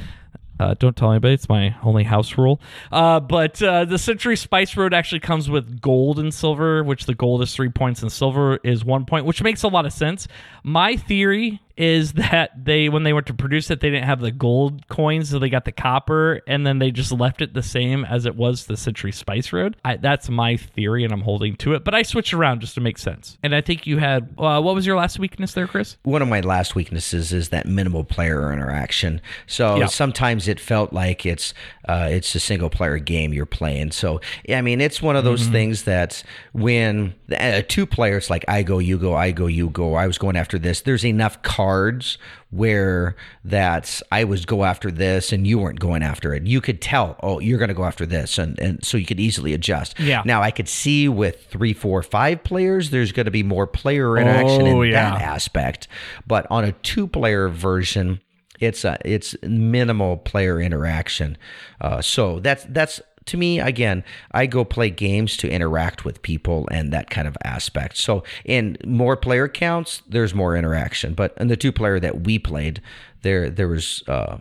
Uh, 0.60 0.74
don't 0.80 0.96
tell 0.96 1.12
anybody. 1.12 1.36
It's 1.36 1.50
my 1.50 1.76
only 1.84 2.04
house 2.04 2.38
rule. 2.38 2.60
Uh, 2.92 3.20
but 3.20 3.62
uh, 3.62 3.86
the 3.86 4.00
Century 4.00 4.36
Spice 4.36 4.76
Road 4.76 4.94
actually 4.94 5.20
comes 5.20 5.50
with 5.50 5.80
gold 5.80 6.18
and 6.18 6.34
silver, 6.34 6.84
which 6.84 7.06
the 7.06 7.14
gold 7.14 7.44
is 7.44 7.54
three 7.54 7.70
points 7.70 8.02
and 8.02 8.12
silver 8.12 8.58
is 8.64 8.84
one 8.84 9.06
point, 9.06 9.26
which 9.26 9.44
makes 9.44 9.62
a 9.64 9.68
lot 9.68 9.86
of 9.86 9.94
sense. 9.94 10.28
My 10.64 10.96
theory 10.96 11.62
is 11.78 12.14
that 12.14 12.52
they 12.66 12.90
when 12.90 13.04
they 13.04 13.14
went 13.14 13.28
to 13.28 13.34
produce 13.34 13.70
it, 13.70 13.80
they 13.80 13.90
didn't 13.90 14.06
have 14.06 14.20
the 14.20 14.32
gold 14.32 14.88
coins, 14.88 15.30
so 15.30 15.40
they 15.40 15.50
got 15.50 15.66
the 15.66 15.72
copper, 15.72 16.42
and 16.48 16.66
then 16.66 16.80
they 16.80 16.92
just 16.92 17.12
left 17.12 17.42
it 17.42 17.54
the 17.54 17.64
same 17.64 18.04
as 18.06 18.26
it 18.26 18.36
was 18.36 18.66
the 18.66 18.76
Century 18.76 19.12
Spice 19.12 19.54
Road. 19.54 19.76
I, 19.86 19.98
that's 19.98 20.30
my 20.30 20.58
theory, 20.58 21.04
and 21.04 21.14
I'm 21.14 21.22
holding 21.22 21.56
to 21.58 21.74
it. 21.74 21.84
But 21.84 21.94
I 21.94 22.02
switched 22.02 22.34
around 22.34 22.62
just 22.62 22.76
to 22.76 22.82
make 22.82 22.98
sense. 22.98 23.38
And 23.44 23.54
I 23.54 23.62
think 23.62 23.86
you 23.86 24.00
had 24.00 24.34
uh, 24.38 24.62
what 24.62 24.74
was 24.76 24.86
your 24.86 24.98
last 24.98 25.20
weakness 25.20 25.54
there, 25.54 25.68
Chris? 25.68 25.98
One 26.04 26.22
of 26.22 26.28
my 26.28 26.42
last 26.42 26.74
weaknesses 26.76 27.32
is 27.32 27.50
that 27.50 27.68
minimal 27.68 28.04
player 28.04 28.52
interaction. 28.52 29.22
So 29.46 29.78
Yeah. 29.78 29.86
sometimes 29.86 30.48
it 30.48 30.60
felt 30.60 30.92
like 30.94 31.26
it's 31.26 31.54
uh, 31.88 32.08
it's 32.12 32.34
a 32.34 32.40
single 32.40 32.70
player 32.70 32.98
game 32.98 33.34
you're 33.34 33.46
playing. 33.46 33.92
So 33.92 34.20
I 34.50 34.62
mean, 34.62 34.82
it's 34.82 35.02
one 35.02 35.16
of 35.16 35.24
those 35.24 35.44
Mm-hmm. 35.44 35.52
things 35.52 35.84
that 35.84 36.24
when 36.54 37.14
uh, 37.40 37.62
two 37.68 37.86
players 37.86 38.30
like 38.30 38.44
I 38.48 38.64
go, 38.64 38.80
you 38.80 38.98
go, 38.98 39.14
I 39.16 39.30
go, 39.32 39.46
you 39.46 39.70
go, 39.70 39.94
I 39.94 40.08
was 40.08 40.18
going 40.18 40.36
after 40.36 40.58
this. 40.58 40.82
There's 40.82 41.06
enough 41.06 41.42
cards 41.44 41.67
where 42.50 43.16
that 43.44 44.02
I 44.12 44.24
was 44.24 44.46
go 44.46 44.64
after 44.64 44.90
this 44.90 45.34
and 45.34 45.46
you 45.46 45.60
weren't 45.60 45.80
going 45.80 46.02
after 46.02 46.34
it. 46.34 46.44
You 46.48 46.62
could 46.62 46.82
tell, 46.82 47.18
oh, 47.22 47.40
you're 47.40 47.58
going 47.60 47.68
to 47.68 47.74
go 47.74 47.84
after 47.86 48.06
this, 48.06 48.38
and 48.38 48.58
and 48.60 48.84
so 48.84 48.98
you 48.98 49.06
could 49.06 49.20
easily 49.20 49.54
adjust. 49.54 50.00
Yeah. 50.00 50.22
Now 50.26 50.42
I 50.42 50.52
could 50.52 50.70
see 50.70 51.08
with 51.10 51.46
three, 51.48 51.74
four, 51.74 52.02
five 52.04 52.44
players, 52.44 52.90
there's 52.90 53.12
going 53.12 53.26
to 53.26 53.32
be 53.32 53.44
more 53.44 53.68
player 53.68 54.18
interaction 54.18 54.62
Oh, 54.68 54.82
in 54.82 54.92
yeah. 54.92 55.12
that 55.12 55.22
aspect. 55.22 55.88
But 56.26 56.48
on 56.50 56.64
a 56.64 56.72
two-player 56.72 57.50
version, 57.50 58.22
it's 58.60 58.86
a 58.86 58.98
it's 59.06 59.36
minimal 59.44 60.18
player 60.18 60.60
interaction. 60.62 61.38
Uh, 61.82 62.02
so 62.02 62.40
that's 62.40 62.66
that's 62.70 63.02
to 63.28 63.38
me 63.38 63.60
again. 63.60 64.04
I 64.32 64.46
go 64.46 64.64
play 64.64 64.90
games 64.90 65.38
to 65.38 65.50
interact 65.50 66.06
with 66.06 66.22
people 66.22 66.68
and 66.72 66.92
that 66.94 67.10
kind 67.10 67.28
of 67.28 67.38
aspect. 67.44 67.98
So 67.98 68.24
in 68.46 68.78
more 68.86 69.16
player 69.16 69.48
counts, 69.48 70.02
there's 70.08 70.34
more 70.34 70.56
interaction. 70.56 71.14
But 71.14 71.34
in 71.38 71.48
the 71.48 71.58
two-player 71.58 72.00
that 72.00 72.22
we 72.22 72.40
played, 72.40 72.82
there 73.22 73.50
there 73.50 73.68
was 73.68 74.04
uh, 74.08 74.38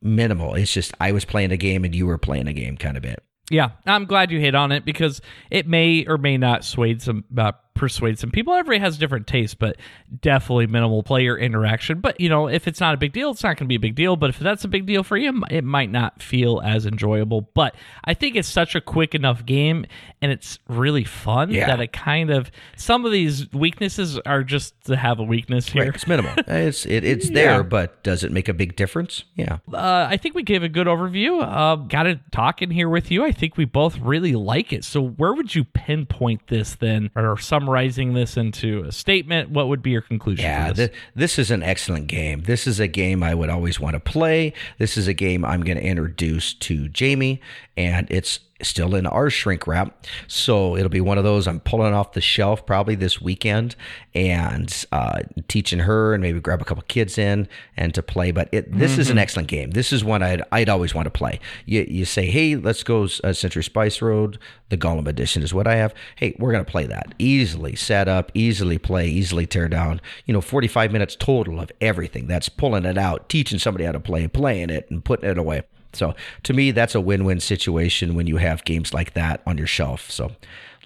minimal. 0.00 0.54
It's 0.54 0.72
just 0.72 0.94
I 1.00 1.12
was 1.12 1.24
playing 1.24 1.52
a 1.52 1.56
game 1.56 1.84
and 1.84 1.94
you 1.94 2.06
were 2.06 2.18
playing 2.18 2.48
a 2.48 2.52
game, 2.52 2.76
kind 2.76 2.96
of 2.96 3.02
bit. 3.02 3.22
Yeah, 3.50 3.70
I'm 3.86 4.06
glad 4.06 4.30
you 4.30 4.40
hit 4.40 4.54
on 4.54 4.72
it 4.72 4.84
because 4.84 5.20
it 5.50 5.66
may 5.66 6.06
or 6.06 6.16
may 6.16 6.38
not 6.38 6.64
sway 6.64 6.98
some, 6.98 7.24
uh, 7.36 7.52
persuade 7.74 8.18
some 8.18 8.30
people. 8.30 8.52
Everybody 8.54 8.80
has 8.80 8.98
different 8.98 9.26
tastes, 9.26 9.54
but 9.54 9.76
definitely 10.20 10.66
minimal 10.66 11.02
player 11.02 11.36
interaction. 11.38 12.00
But 12.00 12.20
you 12.20 12.28
know, 12.28 12.48
if 12.48 12.68
it's 12.68 12.80
not 12.80 12.94
a 12.94 12.96
big 12.96 13.12
deal, 13.12 13.30
it's 13.30 13.42
not 13.42 13.56
going 13.56 13.66
to 13.66 13.68
be 13.68 13.74
a 13.76 13.80
big 13.80 13.94
deal. 13.94 14.16
But 14.16 14.30
if 14.30 14.38
that's 14.38 14.64
a 14.64 14.68
big 14.68 14.86
deal 14.86 15.02
for 15.02 15.16
you, 15.16 15.42
it 15.50 15.64
might 15.64 15.90
not 15.90 16.22
feel 16.22 16.60
as 16.64 16.86
enjoyable. 16.86 17.42
But 17.54 17.74
I 18.04 18.14
think 18.14 18.36
it's 18.36 18.48
such 18.48 18.74
a 18.74 18.80
quick 18.80 19.14
enough 19.14 19.44
game, 19.46 19.86
and 20.20 20.30
it's 20.32 20.58
really 20.68 21.04
fun 21.04 21.50
Yeah. 21.50 21.66
that 21.66 21.80
it 21.80 21.92
kind 21.92 22.30
of 22.30 22.50
some 22.76 23.04
of 23.04 23.12
these 23.12 23.50
weaknesses 23.52 24.18
are 24.26 24.42
just 24.44 24.74
to 24.84 24.96
have 24.96 25.18
a 25.18 25.22
weakness 25.24 25.68
here. 25.68 25.84
Right, 25.86 25.94
it's 25.94 26.06
minimal. 26.06 26.32
it's 26.46 26.84
it, 26.86 27.04
it's 27.04 27.28
Yeah. 27.30 27.34
there, 27.34 27.62
but 27.62 28.02
does 28.02 28.22
it 28.24 28.32
make 28.32 28.48
a 28.48 28.54
big 28.54 28.76
difference? 28.76 29.24
Yeah. 29.36 29.58
uh, 29.72 30.06
I 30.10 30.16
think 30.16 30.34
we 30.34 30.42
gave 30.42 30.62
a 30.62 30.68
good 30.68 30.86
overview. 30.86 31.42
Uh, 31.42 31.76
got 31.76 32.04
to 32.04 32.20
talk 32.30 32.62
in 32.62 32.70
here 32.70 32.88
with 32.88 33.10
you. 33.10 33.24
I 33.24 33.32
think 33.32 33.56
we 33.56 33.64
both 33.64 33.98
really 33.98 34.34
like 34.34 34.72
it. 34.72 34.84
So, 34.84 35.02
where 35.02 35.32
would 35.34 35.54
you 35.54 35.64
pinpoint 35.64 36.48
this 36.48 36.74
then, 36.74 37.10
or 37.16 37.36
summarizing 37.72 38.14
this 38.14 38.36
into 38.36 38.84
a 38.84 38.92
statement? 38.92 39.50
What 39.50 39.68
would 39.68 39.82
be 39.82 39.90
your 39.90 40.02
conclusion? 40.02 40.44
Yeah, 40.44 40.72
this? 40.72 40.88
th- 40.88 41.00
this 41.14 41.38
is 41.38 41.50
an 41.50 41.62
excellent 41.62 42.06
game. 42.06 42.42
This 42.42 42.66
is 42.66 42.80
a 42.80 42.86
game 42.86 43.22
I 43.22 43.34
would 43.34 43.50
always 43.50 43.80
want 43.80 43.94
to 43.94 44.00
play. 44.00 44.52
This 44.78 44.96
is 44.96 45.08
a 45.08 45.14
game 45.14 45.44
I'm 45.44 45.62
going 45.62 45.78
to 45.78 45.84
introduce 45.84 46.54
to 46.54 46.88
Jamie, 46.88 47.40
and 47.76 48.06
it's 48.10 48.40
still 48.62 48.94
in 48.94 49.06
our 49.06 49.30
shrink 49.30 49.66
wrap. 49.66 50.06
So 50.26 50.76
it'll 50.76 50.88
be 50.88 51.00
one 51.00 51.18
of 51.18 51.24
those 51.24 51.46
I'm 51.46 51.60
pulling 51.60 51.94
off 51.94 52.12
the 52.12 52.20
shelf 52.20 52.64
probably 52.66 52.94
this 52.94 53.20
weekend 53.20 53.76
and 54.14 54.84
uh, 54.92 55.20
teaching 55.48 55.80
her 55.80 56.14
and 56.14 56.22
maybe 56.22 56.40
grab 56.40 56.60
a 56.60 56.64
couple 56.64 56.82
kids 56.88 57.18
in 57.18 57.48
and 57.76 57.94
to 57.94 58.02
play. 58.02 58.30
But 58.30 58.48
it, 58.52 58.72
this 58.72 58.98
is 58.98 59.10
an 59.10 59.18
excellent 59.18 59.48
game. 59.48 59.70
This 59.70 59.92
is 59.92 60.04
one 60.04 60.22
I'd, 60.22 60.42
I'd 60.52 60.68
always 60.68 60.94
want 60.94 61.06
to 61.06 61.10
play. 61.10 61.40
You, 61.66 61.86
you 61.88 62.04
say, 62.04 62.26
hey, 62.26 62.56
let's 62.56 62.82
go 62.82 63.08
uh, 63.24 63.32
Century 63.32 63.64
Spice 63.64 64.02
Road. 64.02 64.38
The 64.68 64.76
Golem 64.76 65.06
edition 65.06 65.42
is 65.42 65.52
what 65.52 65.66
I 65.66 65.76
have. 65.76 65.94
Hey, 66.16 66.34
we're 66.38 66.52
going 66.52 66.64
to 66.64 66.70
play 66.70 66.86
that. 66.86 67.14
Easily 67.18 67.76
set 67.76 68.08
up, 68.08 68.30
easily 68.34 68.78
play, 68.78 69.08
easily 69.08 69.46
tear 69.46 69.68
down. 69.68 70.00
You 70.26 70.34
know, 70.34 70.40
45 70.40 70.92
minutes 70.92 71.16
total 71.16 71.60
of 71.60 71.70
everything. 71.80 72.26
That's 72.26 72.48
pulling 72.48 72.84
it 72.84 72.98
out, 72.98 73.28
teaching 73.28 73.58
somebody 73.58 73.84
how 73.84 73.92
to 73.92 74.00
play, 74.00 74.26
playing 74.28 74.70
it, 74.70 74.90
and 74.90 75.04
putting 75.04 75.28
it 75.28 75.38
away. 75.38 75.62
So 75.92 76.14
to 76.44 76.52
me, 76.52 76.70
that's 76.70 76.94
a 76.94 77.00
win-win 77.00 77.40
situation 77.40 78.14
when 78.14 78.26
you 78.26 78.36
have 78.38 78.64
games 78.64 78.92
like 78.94 79.14
that 79.14 79.42
on 79.46 79.58
your 79.58 79.66
shelf. 79.66 80.10
So 80.10 80.32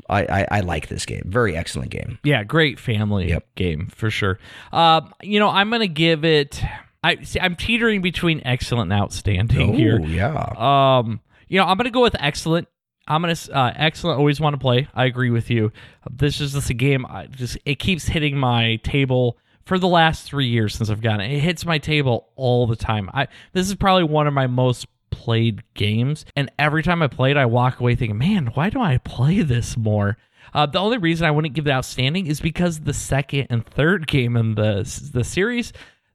I, 0.08 0.24
I, 0.24 0.46
I 0.50 0.60
like 0.60 0.88
this 0.88 1.06
game. 1.06 1.22
Very 1.26 1.56
excellent 1.56 1.90
game. 1.90 2.18
Yeah, 2.24 2.44
great 2.44 2.78
family 2.78 3.28
Yep. 3.28 3.46
game 3.54 3.88
for 3.94 4.10
sure. 4.10 4.38
Um, 4.72 5.12
you 5.22 5.38
know, 5.38 5.48
I'm 5.48 5.70
gonna 5.70 5.86
give 5.86 6.24
it. 6.24 6.62
I 7.04 7.22
see. 7.22 7.38
I'm 7.40 7.56
teetering 7.56 8.02
between 8.02 8.42
excellent 8.44 8.92
and 8.92 9.00
outstanding 9.00 9.74
here. 9.74 10.00
Oh 10.02 10.06
yeah. 10.06 10.98
Um, 10.98 11.20
you 11.48 11.58
know, 11.60 11.66
I'm 11.66 11.76
gonna 11.76 11.90
go 11.90 12.02
with 12.02 12.16
excellent. 12.18 12.68
I'm 13.08 13.22
gonna 13.22 13.36
uh, 13.52 13.72
excellent. 13.76 14.18
Always 14.18 14.40
want 14.40 14.54
to 14.54 14.58
play. 14.58 14.88
I 14.92 15.04
agree 15.04 15.30
with 15.30 15.48
you. 15.48 15.70
This 16.10 16.40
is 16.40 16.52
just 16.54 16.70
a 16.70 16.74
game. 16.74 17.06
I 17.06 17.26
just 17.26 17.56
it 17.64 17.76
keeps 17.78 18.06
hitting 18.06 18.36
my 18.36 18.76
table 18.82 19.38
for 19.64 19.78
the 19.78 19.86
last 19.88 20.24
three 20.24 20.48
years 20.48 20.74
since 20.74 20.90
I've 20.90 21.00
gotten 21.00 21.20
it. 21.20 21.32
It 21.36 21.40
hits 21.40 21.64
my 21.64 21.78
table 21.78 22.28
all 22.34 22.66
the 22.66 22.74
time. 22.76 23.08
I 23.14 23.28
this 23.52 23.68
is 23.68 23.76
probably 23.76 24.04
one 24.04 24.26
of 24.26 24.34
my 24.34 24.48
most 24.48 24.86
played 25.16 25.62
games, 25.74 26.24
and 26.36 26.50
every 26.58 26.82
time 26.82 27.02
I 27.02 27.06
played, 27.08 27.36
I 27.36 27.46
walk 27.46 27.80
away 27.80 27.94
thinking, 27.94 28.18
man, 28.18 28.46
why 28.54 28.70
do 28.70 28.80
I 28.80 28.98
play 28.98 29.42
this 29.42 29.76
more? 29.76 30.16
Uh, 30.54 30.66
the 30.66 30.78
only 30.78 30.98
reason 30.98 31.26
I 31.26 31.30
wouldn't 31.30 31.54
give 31.54 31.66
it 31.66 31.70
outstanding 31.70 32.26
is 32.26 32.40
because 32.40 32.80
the 32.80 32.92
second 32.92 33.46
and 33.50 33.64
third 33.66 34.06
game 34.06 34.36
in 34.36 34.54
the 34.54 34.82
the 35.12 35.24
series, 35.24 35.72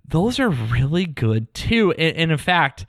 those 0.08 0.39
are 0.39 0.49
really 0.49 1.06
good 1.06 1.54
too. 1.54 1.91
And, 1.93 2.16
and 2.18 2.32
in 2.32 2.38
fact, 2.38 2.86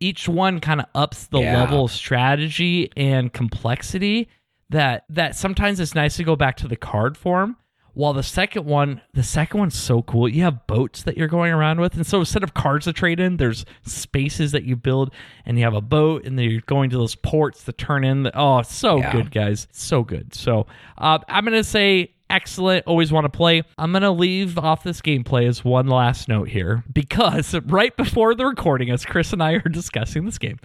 each 0.00 0.28
one 0.28 0.60
kind 0.60 0.80
of 0.80 0.86
ups 0.94 1.26
the 1.26 1.40
Yeah. 1.40 1.60
level 1.60 1.84
of 1.84 1.90
strategy 1.92 2.90
and 2.96 3.32
complexity 3.32 4.28
that 4.70 5.04
that 5.08 5.36
sometimes 5.36 5.78
it's 5.80 5.94
nice 5.94 6.16
to 6.16 6.24
go 6.24 6.34
back 6.36 6.56
to 6.56 6.68
the 6.68 6.76
card 6.76 7.16
form 7.16 7.56
while 7.96 8.12
the 8.12 8.22
second 8.22 8.66
one 8.66 9.00
the 9.14 9.22
second 9.22 9.58
one's 9.58 9.74
so 9.76 10.02
cool. 10.02 10.28
You 10.28 10.42
have 10.42 10.66
boats 10.66 11.02
that 11.04 11.16
you're 11.16 11.28
going 11.28 11.50
around 11.52 11.80
with. 11.80 11.94
And 11.94 12.06
so 12.06 12.20
instead 12.20 12.42
of 12.42 12.52
cards 12.54 12.84
to 12.84 12.92
trade 12.92 13.18
in 13.20 13.38
there's 13.38 13.64
spaces 13.86 14.52
that 14.52 14.64
you 14.64 14.76
build 14.76 15.12
and 15.46 15.58
you 15.58 15.64
have 15.64 15.74
a 15.74 15.80
boat 15.80 16.24
and 16.26 16.38
then 16.38 16.48
you're 16.50 16.60
going 16.66 16.90
to 16.90 16.98
those 16.98 17.14
ports 17.14 17.64
to 17.64 17.72
turn 17.72 18.04
in 18.04 18.24
the, 18.24 18.38
oh 18.38 18.60
so 18.62 18.98
Yeah. 18.98 19.12
good 19.12 19.30
guys. 19.30 19.66
So 19.72 20.02
good. 20.04 20.34
So 20.34 20.66
uh, 20.98 21.18
i'm 21.28 21.44
gonna 21.44 21.64
say 21.64 22.12
excellent. 22.28 22.84
Always 22.86 23.12
want 23.12 23.24
to 23.24 23.28
play. 23.28 23.62
I'm 23.78 23.92
gonna 23.92 24.10
leave 24.10 24.58
off 24.58 24.82
this 24.82 25.00
gameplay 25.00 25.46
as 25.48 25.64
one 25.64 25.86
last 25.86 26.28
note 26.28 26.48
here 26.48 26.84
because 26.92 27.54
right 27.66 27.96
before 27.96 28.34
the 28.34 28.44
recording 28.44 28.90
as 28.90 29.04
chris 29.06 29.32
and 29.32 29.42
i 29.42 29.52
are 29.52 29.60
discussing 29.60 30.24
this 30.26 30.36
game 30.36 30.58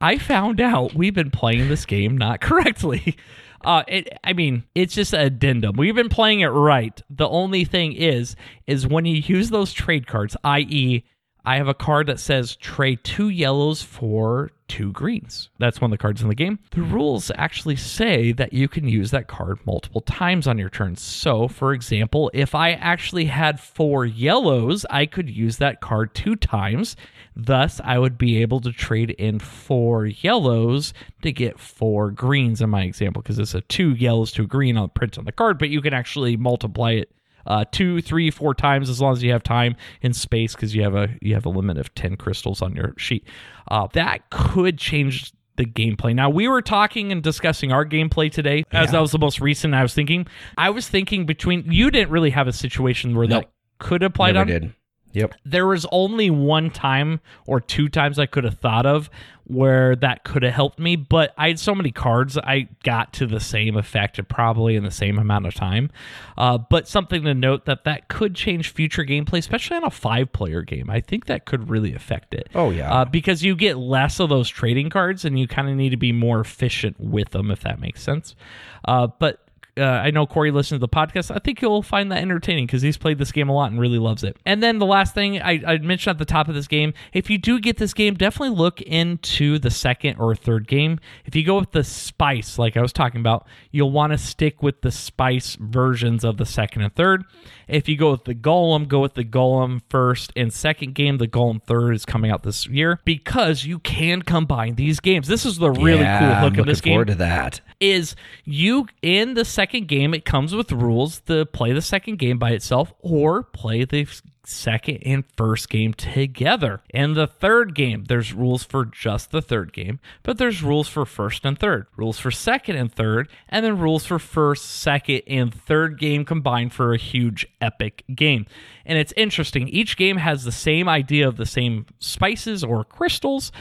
i 0.00 0.18
found 0.18 0.60
out 0.60 0.94
we've 0.94 1.14
been 1.14 1.30
playing 1.30 1.68
this 1.68 1.84
game 1.86 2.16
not 2.16 2.40
correctly 2.48 3.16
uh, 3.64 3.82
it, 3.88 4.08
I 4.24 4.32
mean, 4.32 4.64
it's 4.74 4.94
just 4.94 5.12
an 5.12 5.20
addendum. 5.20 5.76
We've 5.76 5.94
been 5.94 6.08
playing 6.08 6.40
it 6.40 6.48
right. 6.48 7.00
The 7.10 7.28
only 7.28 7.64
thing 7.64 7.92
is, 7.92 8.36
is 8.66 8.86
when 8.86 9.04
you 9.04 9.16
use 9.16 9.50
those 9.50 9.72
trade 9.72 10.06
cards, 10.06 10.36
i.e., 10.44 11.04
I 11.44 11.56
have 11.56 11.68
a 11.68 11.74
card 11.74 12.06
that 12.08 12.20
says 12.20 12.56
trade 12.56 13.02
two 13.02 13.28
yellows 13.28 13.82
for 13.82 14.50
two 14.68 14.92
greens. 14.92 15.50
That's 15.58 15.80
one 15.80 15.90
of 15.90 15.98
the 15.98 16.02
cards 16.02 16.22
in 16.22 16.28
the 16.28 16.34
game. 16.34 16.60
The 16.70 16.82
rules 16.82 17.32
actually 17.34 17.76
say 17.76 18.30
that 18.32 18.52
you 18.52 18.68
can 18.68 18.86
use 18.86 19.10
that 19.10 19.26
card 19.26 19.58
multiple 19.66 20.00
times 20.02 20.46
on 20.46 20.58
your 20.58 20.68
turn. 20.68 20.94
So, 20.96 21.48
for 21.48 21.72
example, 21.72 22.30
if 22.34 22.54
I 22.54 22.72
actually 22.72 23.24
had 23.24 23.58
four 23.58 24.06
yellows, 24.06 24.86
I 24.90 25.06
could 25.06 25.28
use 25.28 25.56
that 25.56 25.80
card 25.80 26.14
two 26.14 26.36
times. 26.36 26.94
Thus, 27.34 27.80
I 27.82 27.98
would 27.98 28.16
be 28.16 28.42
able 28.42 28.60
to 28.60 28.72
trade 28.72 29.10
in 29.10 29.38
four 29.38 30.06
yellows 30.06 30.92
to 31.22 31.32
get 31.32 31.58
four 31.58 32.10
greens 32.10 32.60
in 32.60 32.70
my 32.70 32.82
example, 32.82 33.22
because 33.22 33.38
it's 33.38 33.54
a 33.54 33.62
two 33.62 33.94
yellows 33.94 34.30
to 34.32 34.42
a 34.42 34.46
green 34.46 34.76
on 34.76 34.90
print 34.90 35.18
on 35.18 35.24
the 35.24 35.32
card, 35.32 35.58
but 35.58 35.70
you 35.70 35.80
can 35.80 35.94
actually 35.94 36.36
multiply 36.36 36.92
it 36.92 37.10
uh, 37.46 37.64
two, 37.72 38.00
three, 38.02 38.30
four 38.30 38.54
times 38.54 38.88
as 38.88 39.00
long 39.00 39.12
as 39.12 39.22
you 39.22 39.32
have 39.32 39.42
time 39.42 39.76
and 40.02 40.14
space 40.14 40.54
because 40.54 40.74
you 40.74 40.82
have 40.82 40.94
a 40.94 41.08
you 41.20 41.34
have 41.34 41.46
a 41.46 41.50
limit 41.50 41.78
of 41.78 41.94
ten 41.94 42.16
crystals 42.16 42.62
on 42.62 42.74
your 42.74 42.94
sheet. 42.96 43.26
Uh, 43.68 43.86
that 43.92 44.28
could 44.30 44.78
change 44.78 45.32
the 45.56 45.64
gameplay. 45.66 46.14
Now 46.14 46.30
we 46.30 46.48
were 46.48 46.62
talking 46.62 47.12
and 47.12 47.22
discussing 47.22 47.70
our 47.72 47.84
gameplay 47.84 48.30
today, 48.32 48.64
as 48.72 48.92
that 48.92 49.00
was 49.00 49.12
the 49.12 49.18
most 49.18 49.40
recent. 49.40 49.74
I 49.74 49.82
was 49.82 49.92
thinking, 49.94 50.26
I 50.56 50.70
was 50.70 50.88
thinking 50.88 51.26
between 51.26 51.70
you 51.70 51.90
didn't 51.90 52.10
really 52.10 52.30
have 52.30 52.48
a 52.48 52.52
situation 52.52 53.14
where 53.14 53.26
Nope. 53.26 53.44
that 53.44 53.50
could 53.78 54.02
apply 54.02 54.28
Never 54.32 54.40
on. 54.40 54.46
did. 54.46 54.74
Yep. 55.12 55.34
There 55.44 55.66
was 55.66 55.86
only 55.90 56.30
one 56.30 56.70
time 56.70 57.20
or 57.46 57.60
two 57.60 57.88
times 57.88 58.18
I 58.18 58.26
could 58.26 58.44
have 58.44 58.58
thought 58.58 58.86
of 58.86 59.10
where 59.50 59.96
that 59.96 60.22
could 60.22 60.44
have 60.44 60.54
helped 60.54 60.78
me, 60.78 60.94
but 60.94 61.34
I 61.36 61.48
had 61.48 61.58
so 61.58 61.74
many 61.74 61.90
cards, 61.90 62.38
I 62.38 62.68
got 62.84 63.12
to 63.14 63.26
the 63.26 63.40
same 63.40 63.76
effect 63.76 64.20
probably 64.28 64.76
in 64.76 64.84
the 64.84 64.92
same 64.92 65.18
amount 65.18 65.46
of 65.46 65.54
time. 65.54 65.90
Uh, 66.38 66.56
but 66.58 66.86
something 66.86 67.24
to 67.24 67.34
note 67.34 67.64
that 67.64 67.82
that 67.82 68.06
could 68.06 68.36
change 68.36 68.72
future 68.72 69.04
gameplay, 69.04 69.38
especially 69.38 69.76
on 69.76 69.84
a 69.84 69.90
five 69.90 70.32
player 70.32 70.62
game. 70.62 70.88
I 70.88 71.00
think 71.00 71.26
that 71.26 71.46
could 71.46 71.68
really 71.68 71.94
affect 71.94 72.32
it. 72.32 72.48
Oh, 72.54 72.70
yeah. 72.70 72.92
Uh, 72.92 73.04
because 73.04 73.42
you 73.42 73.56
get 73.56 73.76
less 73.76 74.20
of 74.20 74.28
those 74.28 74.48
trading 74.48 74.88
cards 74.88 75.24
and 75.24 75.36
you 75.36 75.48
kind 75.48 75.68
of 75.68 75.74
need 75.74 75.90
to 75.90 75.96
be 75.96 76.12
more 76.12 76.40
efficient 76.40 77.00
with 77.00 77.30
them, 77.30 77.50
if 77.50 77.60
that 77.62 77.80
makes 77.80 78.02
sense. 78.02 78.36
Uh, 78.84 79.08
but 79.08 79.49
uh, 79.80 80.02
I 80.04 80.10
know 80.10 80.26
Corey 80.26 80.50
listens 80.50 80.76
to 80.76 80.80
the 80.80 80.88
podcast. 80.88 81.34
I 81.34 81.38
think 81.38 81.62
you'll 81.62 81.82
find 81.82 82.12
that 82.12 82.18
entertaining 82.18 82.66
because 82.66 82.82
he's 82.82 82.96
played 82.96 83.18
this 83.18 83.32
game 83.32 83.48
a 83.48 83.52
lot 83.52 83.70
and 83.70 83.80
really 83.80 83.98
loves 83.98 84.22
it. 84.22 84.36
And 84.44 84.62
then 84.62 84.78
the 84.78 84.86
last 84.86 85.14
thing 85.14 85.40
I, 85.40 85.62
I 85.66 85.78
mentioned 85.78 86.14
at 86.14 86.18
the 86.18 86.24
top 86.24 86.48
of 86.48 86.54
this 86.54 86.68
game, 86.68 86.92
if 87.12 87.30
you 87.30 87.38
do 87.38 87.58
get 87.58 87.78
this 87.78 87.94
game, 87.94 88.14
definitely 88.14 88.56
look 88.56 88.80
into 88.82 89.58
the 89.58 89.70
second 89.70 90.16
or 90.18 90.34
third 90.34 90.68
game. 90.68 91.00
If 91.24 91.34
you 91.34 91.44
go 91.44 91.58
with 91.58 91.72
the 91.72 91.84
spice, 91.84 92.58
like 92.58 92.76
I 92.76 92.82
was 92.82 92.92
talking 92.92 93.20
about, 93.20 93.46
you'll 93.70 93.92
want 93.92 94.12
to 94.12 94.18
stick 94.18 94.62
with 94.62 94.82
the 94.82 94.90
spice 94.90 95.56
versions 95.60 96.24
of 96.24 96.36
the 96.36 96.46
second 96.46 96.82
and 96.82 96.94
third. 96.94 97.24
If 97.68 97.88
you 97.88 97.96
go 97.96 98.10
with 98.10 98.24
the 98.24 98.34
Golem, 98.34 98.88
go 98.88 98.98
with 98.98 99.14
the 99.14 99.24
Golem 99.24 99.80
first 99.88 100.32
and 100.34 100.52
second 100.52 100.94
game. 100.94 101.18
The 101.18 101.28
Golem 101.28 101.62
third 101.62 101.94
is 101.94 102.04
coming 102.04 102.30
out 102.30 102.42
this 102.42 102.66
year 102.66 103.00
because 103.04 103.64
you 103.64 103.78
can 103.78 104.22
combine 104.22 104.74
these 104.74 104.98
games. 104.98 105.28
This 105.28 105.46
is 105.46 105.58
the 105.58 105.70
really 105.70 106.00
yeah, 106.00 106.18
cool 106.18 106.28
I'm 106.28 106.42
hook 106.42 106.58
of 106.58 106.66
this 106.66 106.80
game 106.80 106.94
forward 106.94 107.08
to 107.08 107.14
that. 107.16 107.60
is 107.78 108.16
you 108.44 108.88
in 109.02 109.34
the 109.34 109.44
second 109.44 109.69
game 109.78 110.14
it 110.14 110.24
comes 110.24 110.54
with 110.54 110.72
rules 110.72 111.20
to 111.20 111.46
play 111.46 111.72
the 111.72 111.82
second 111.82 112.18
game 112.18 112.38
by 112.38 112.50
itself 112.50 112.92
or 113.00 113.42
play 113.42 113.84
the 113.84 114.06
second 114.44 114.98
and 115.04 115.24
first 115.36 115.68
game 115.68 115.94
together. 115.94 116.82
And 116.92 117.14
the 117.14 117.26
third 117.26 117.74
game, 117.74 118.04
there's 118.04 118.32
rules 118.32 118.64
for 118.64 118.84
just 118.84 119.30
the 119.30 119.42
third 119.42 119.72
game, 119.72 120.00
but 120.22 120.38
there's 120.38 120.62
rules 120.62 120.88
for 120.88 121.04
first 121.04 121.44
and 121.44 121.58
third, 121.58 121.86
rules 121.96 122.18
for 122.18 122.30
second 122.30 122.76
and 122.76 122.92
third, 122.92 123.28
and 123.48 123.64
then 123.64 123.78
rules 123.78 124.04
for 124.04 124.18
first, 124.18 124.64
second, 124.64 125.22
and 125.26 125.54
third 125.54 125.98
game 125.98 126.24
combined 126.24 126.72
for 126.72 126.92
a 126.92 126.98
huge 126.98 127.46
epic 127.60 128.04
game. 128.14 128.46
And 128.84 128.98
it's 128.98 129.14
interesting. 129.16 129.68
Each 129.68 129.96
game 129.96 130.16
has 130.16 130.44
the 130.44 130.52
same 130.52 130.88
idea 130.88 131.28
of 131.28 131.36
the 131.36 131.46
same 131.46 131.86
spices 131.98 132.64
or 132.64 132.84
crystals 132.84 133.52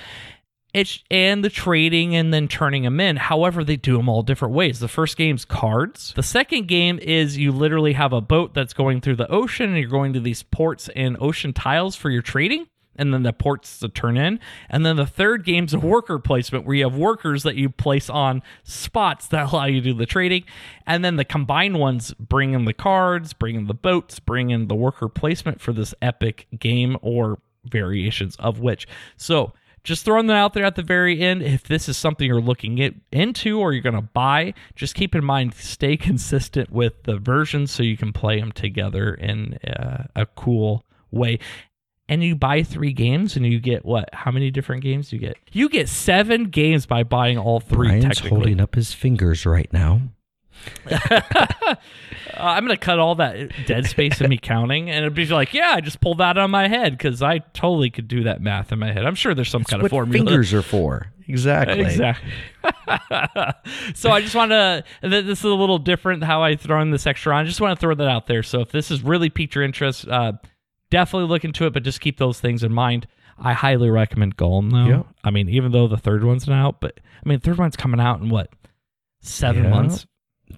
it's 0.74 1.04
and 1.10 1.44
the 1.44 1.50
trading 1.50 2.16
and 2.16 2.34
then 2.34 2.48
turning 2.48 2.84
them 2.84 3.00
in. 3.00 3.18
However, 3.18 3.64
they 3.64 3.76
do 3.76 3.98
them 3.98 4.08
all 4.10 4.22
different 4.22 4.54
ways. 4.54 4.80
The 4.80 4.88
first 4.88 5.18
game's 5.18 5.46
cards. 5.46 6.14
The 6.16 6.24
second 6.24 6.68
game 6.68 7.00
is 7.00 7.38
you 7.38 7.52
literally 7.52 7.94
have 7.94 8.14
a 8.14 8.22
boat 8.22 8.54
that's 8.54 8.74
going 8.74 9.02
through 9.02 9.16
the 9.16 9.30
ocean 9.32 9.70
and 9.70 9.78
you're 9.78 9.90
going 9.90 10.14
to 10.14 10.20
these 10.20 10.44
ports 10.44 10.90
and 10.96 11.18
ocean 11.20 11.54
tiles 11.54 11.96
for 11.96 12.10
your 12.10 12.22
trading. 12.22 12.68
And 12.96 13.14
then 13.14 13.24
the 13.24 13.32
ports 13.32 13.80
to 13.80 13.88
turn 13.88 14.18
in. 14.18 14.42
And 14.70 14.86
then 14.86 14.98
the 14.98 15.06
third 15.06 15.46
game's 15.46 15.74
a 15.74 15.80
worker 15.80 16.20
placement 16.20 16.66
where 16.66 16.76
you 16.76 16.84
have 16.84 16.98
workers 16.98 17.44
that 17.44 17.56
you 17.56 17.70
place 17.70 18.10
on 18.10 18.44
spots 18.64 19.28
that 19.28 19.54
allow 19.54 19.68
you 19.68 19.80
to 19.80 19.92
do 19.92 19.94
the 19.94 20.06
trading. 20.06 20.44
And 20.86 21.04
then 21.04 21.16
the 21.16 21.24
combined 21.24 21.80
ones 21.80 22.14
bring 22.16 22.54
in 22.54 22.66
the 22.66 22.74
cards, 22.74 23.32
bring 23.32 23.56
in 23.56 23.68
the 23.68 23.74
boats, 23.74 24.20
bring 24.20 24.50
in 24.50 24.68
the 24.68 24.76
worker 24.76 25.08
placement 25.08 25.62
for 25.62 25.72
this 25.72 25.96
epic 26.02 26.48
game 26.60 26.98
or 27.02 27.40
variations 27.64 28.36
of 28.36 28.60
which. 28.60 28.86
So 29.16 29.54
just 29.84 30.06
throwing 30.06 30.28
that 30.28 30.38
out 30.38 30.54
there 30.54 30.66
at 30.66 30.76
the 30.76 30.84
very 30.84 31.20
end. 31.20 31.42
If 31.42 31.64
this 31.64 31.90
is 31.90 31.98
something 31.98 32.28
you're 32.28 32.42
looking 32.42 32.78
it, 32.78 32.96
into 33.12 33.60
or 33.60 33.74
you're 33.74 33.82
going 33.82 33.96
to 33.96 34.02
buy, 34.02 34.54
just 34.76 34.96
keep 34.96 35.16
in 35.16 35.24
mind 35.24 35.54
stay 35.54 35.98
consistent 35.98 36.72
with 36.72 37.04
the 37.04 37.18
versions 37.18 37.72
so 37.72 37.84
you 37.84 37.98
can 37.98 38.14
play 38.14 38.40
them 38.40 38.52
together 38.52 39.14
in 39.14 39.56
uh, 39.66 40.06
a 40.16 40.26
cool 40.26 40.86
way. 41.12 41.40
And 42.08 42.24
you 42.24 42.36
buy 42.36 42.64
three 42.64 42.92
games, 42.92 43.36
and 43.36 43.46
you 43.46 43.60
get 43.60 43.86
what? 43.86 44.10
How 44.14 44.32
many 44.32 44.50
different 44.50 44.82
games 44.82 45.10
do 45.10 45.16
you 45.16 45.20
get? 45.20 45.38
You 45.52 45.70
get 45.70 45.88
seven 45.88 46.46
games 46.46 46.88
by 46.88 47.04
buying 47.04 47.38
all 47.38 47.60
three. 47.60 47.88
Bryan's 47.90 48.20
holding 48.20 48.60
up 48.60 48.74
his 48.74 48.94
fingers 48.94 49.46
right 49.46 49.72
now. 49.72 50.02
Uh, 50.90 51.76
I'm 52.38 52.64
gonna 52.64 52.78
cut 52.78 53.00
all 53.00 53.16
that 53.16 53.52
dead 53.66 53.86
space 53.86 54.22
of 54.22 54.30
me 54.30 54.38
counting, 54.38 54.90
and 54.90 55.00
it'd 55.00 55.14
be 55.14 55.26
like, 55.26 55.54
yeah, 55.54 55.74
I 55.76 55.82
just 55.82 56.00
pulled 56.00 56.20
that 56.20 56.38
on 56.38 56.52
my 56.52 56.68
head 56.68 56.98
because 56.98 57.22
I 57.22 57.40
totally 57.40 57.90
could 57.90 58.08
do 58.08 58.24
that 58.24 58.42
math 58.42 58.72
in 58.72 58.80
my 58.80 58.92
head. 58.92 59.06
I'm 59.06 59.16
sure 59.16 59.34
there's 59.34 59.50
some 59.50 59.64
kind 59.64 59.84
of 59.84 59.90
formula. 59.90 60.26
fingers 60.26 60.54
are 60.54 60.62
for. 60.62 61.08
Exactly. 61.30 61.82
Exactly. 61.82 62.32
so 63.94 64.10
I 64.10 64.20
just 64.20 64.34
want 64.34 64.50
to. 64.50 64.84
This 65.04 65.38
is 65.38 65.44
a 65.44 65.50
little 65.50 65.78
different 65.78 66.24
how 66.24 66.42
I 66.42 66.56
throw 66.56 66.82
in 66.82 66.90
this 66.90 67.06
extra 67.06 67.36
on. 67.36 67.44
I 67.44 67.48
just 67.48 67.62
want 67.62 67.78
to 67.78 67.80
throw 67.80 67.94
that 67.94 68.08
out 68.08 68.26
there. 68.26 68.42
So 68.42 68.62
if 68.62 68.72
this 68.72 68.90
has 68.90 69.04
really 69.04 69.30
piqued 69.30 69.54
your 69.54 69.64
interest, 69.64 70.08
uh, 70.08 70.34
definitely 70.90 71.30
look 71.30 71.46
into 71.46 71.68
it. 71.68 71.74
But 71.74 71.84
just 71.84 72.02
keep 72.02 72.18
those 72.18 72.40
things 72.40 72.64
in 72.64 72.74
mind. 72.74 73.06
I 73.38 73.54
highly 73.54 73.92
recommend 73.92 74.38
Golem 74.38 74.72
though. 74.72 74.88
Yeah. 74.88 75.04
I 75.24 75.30
mean, 75.30 75.50
even 75.50 75.72
though 75.72 75.88
the 75.88 75.98
third 75.98 76.24
one's 76.24 76.48
not 76.48 76.56
out, 76.58 76.82
but 76.82 77.00
I 77.24 77.30
mean, 77.30 77.38
the 77.38 77.46
third 77.46 77.60
one's 77.60 77.76
coming 77.76 78.00
out 78.00 78.20
in 78.22 78.30
what 78.30 78.50
seven 79.22 79.66
Yeah. 79.66 79.70
months? 79.70 80.08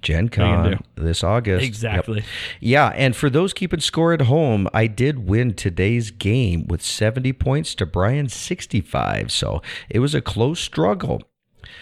Gen 0.01 0.25
What 0.25 0.39
are 0.39 0.69
you 0.69 0.75
Con 0.77 0.85
this 0.95 1.23
August. 1.23 1.61
Yep. 1.61 1.67
Exactly. 1.67 2.23
Yeah, 2.59 2.87
and 2.95 3.15
for 3.15 3.29
those 3.29 3.53
keeping 3.53 3.79
score 3.79 4.13
at 4.13 4.23
home, 4.23 4.67
I 4.73 4.87
did 4.87 5.27
win 5.27 5.53
today's 5.53 6.11
game 6.11 6.67
with 6.67 6.81
70 6.81 7.33
points 7.33 7.75
to 7.75 7.85
Bryan's 7.85 8.33
65. 8.33 9.31
So 9.31 9.61
it 9.89 9.99
was 9.99 10.15
a 10.15 10.21
close 10.21 10.59
struggle. 10.59 11.21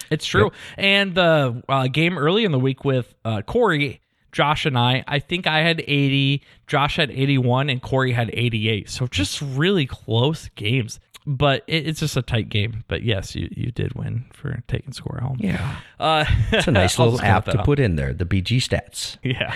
It's 0.09 0.25
true. 0.25 0.51
And 0.77 1.15
the 1.15 1.63
uh, 1.69 1.87
game 1.87 2.17
early 2.17 2.45
in 2.45 2.51
the 2.51 2.59
week 2.59 2.83
with 2.83 3.15
uh, 3.23 3.41
Corey, 3.43 4.01
Josh, 4.31 4.65
and 4.65 4.77
I, 4.77 5.03
I 5.07 5.19
think 5.19 5.47
I 5.47 5.59
had 5.59 5.81
80, 5.81 6.43
Josh 6.67 6.97
had 6.97 7.11
81, 7.11 7.69
and 7.69 7.81
Corey 7.81 8.11
had 8.11 8.29
88. 8.33 8.89
So 8.89 9.07
just 9.07 9.41
really 9.41 9.85
close 9.85 10.49
games. 10.55 10.99
But 11.31 11.63
it, 11.67 11.87
it's 11.87 11.99
just 11.99 12.17
a 12.17 12.23
tight 12.23 12.49
game. 12.49 12.83
But 12.87 13.03
yes, 13.03 13.35
you, 13.35 13.49
you 13.51 13.69
did 13.71 13.93
win 13.93 14.25
for 14.33 14.63
taking 14.67 14.93
score 14.93 15.19
home. 15.21 15.37
Yeah. 15.39 15.75
Uh, 15.99 16.25
It's 16.51 16.67
a 16.67 16.71
nice 16.71 16.97
little 16.97 17.21
app 17.21 17.45
to 17.45 17.59
out. 17.59 17.65
put 17.65 17.79
in 17.79 17.97
there, 17.97 18.13
the 18.15 18.25
BG 18.25 18.57
stats. 18.57 19.17
Yeah. 19.21 19.53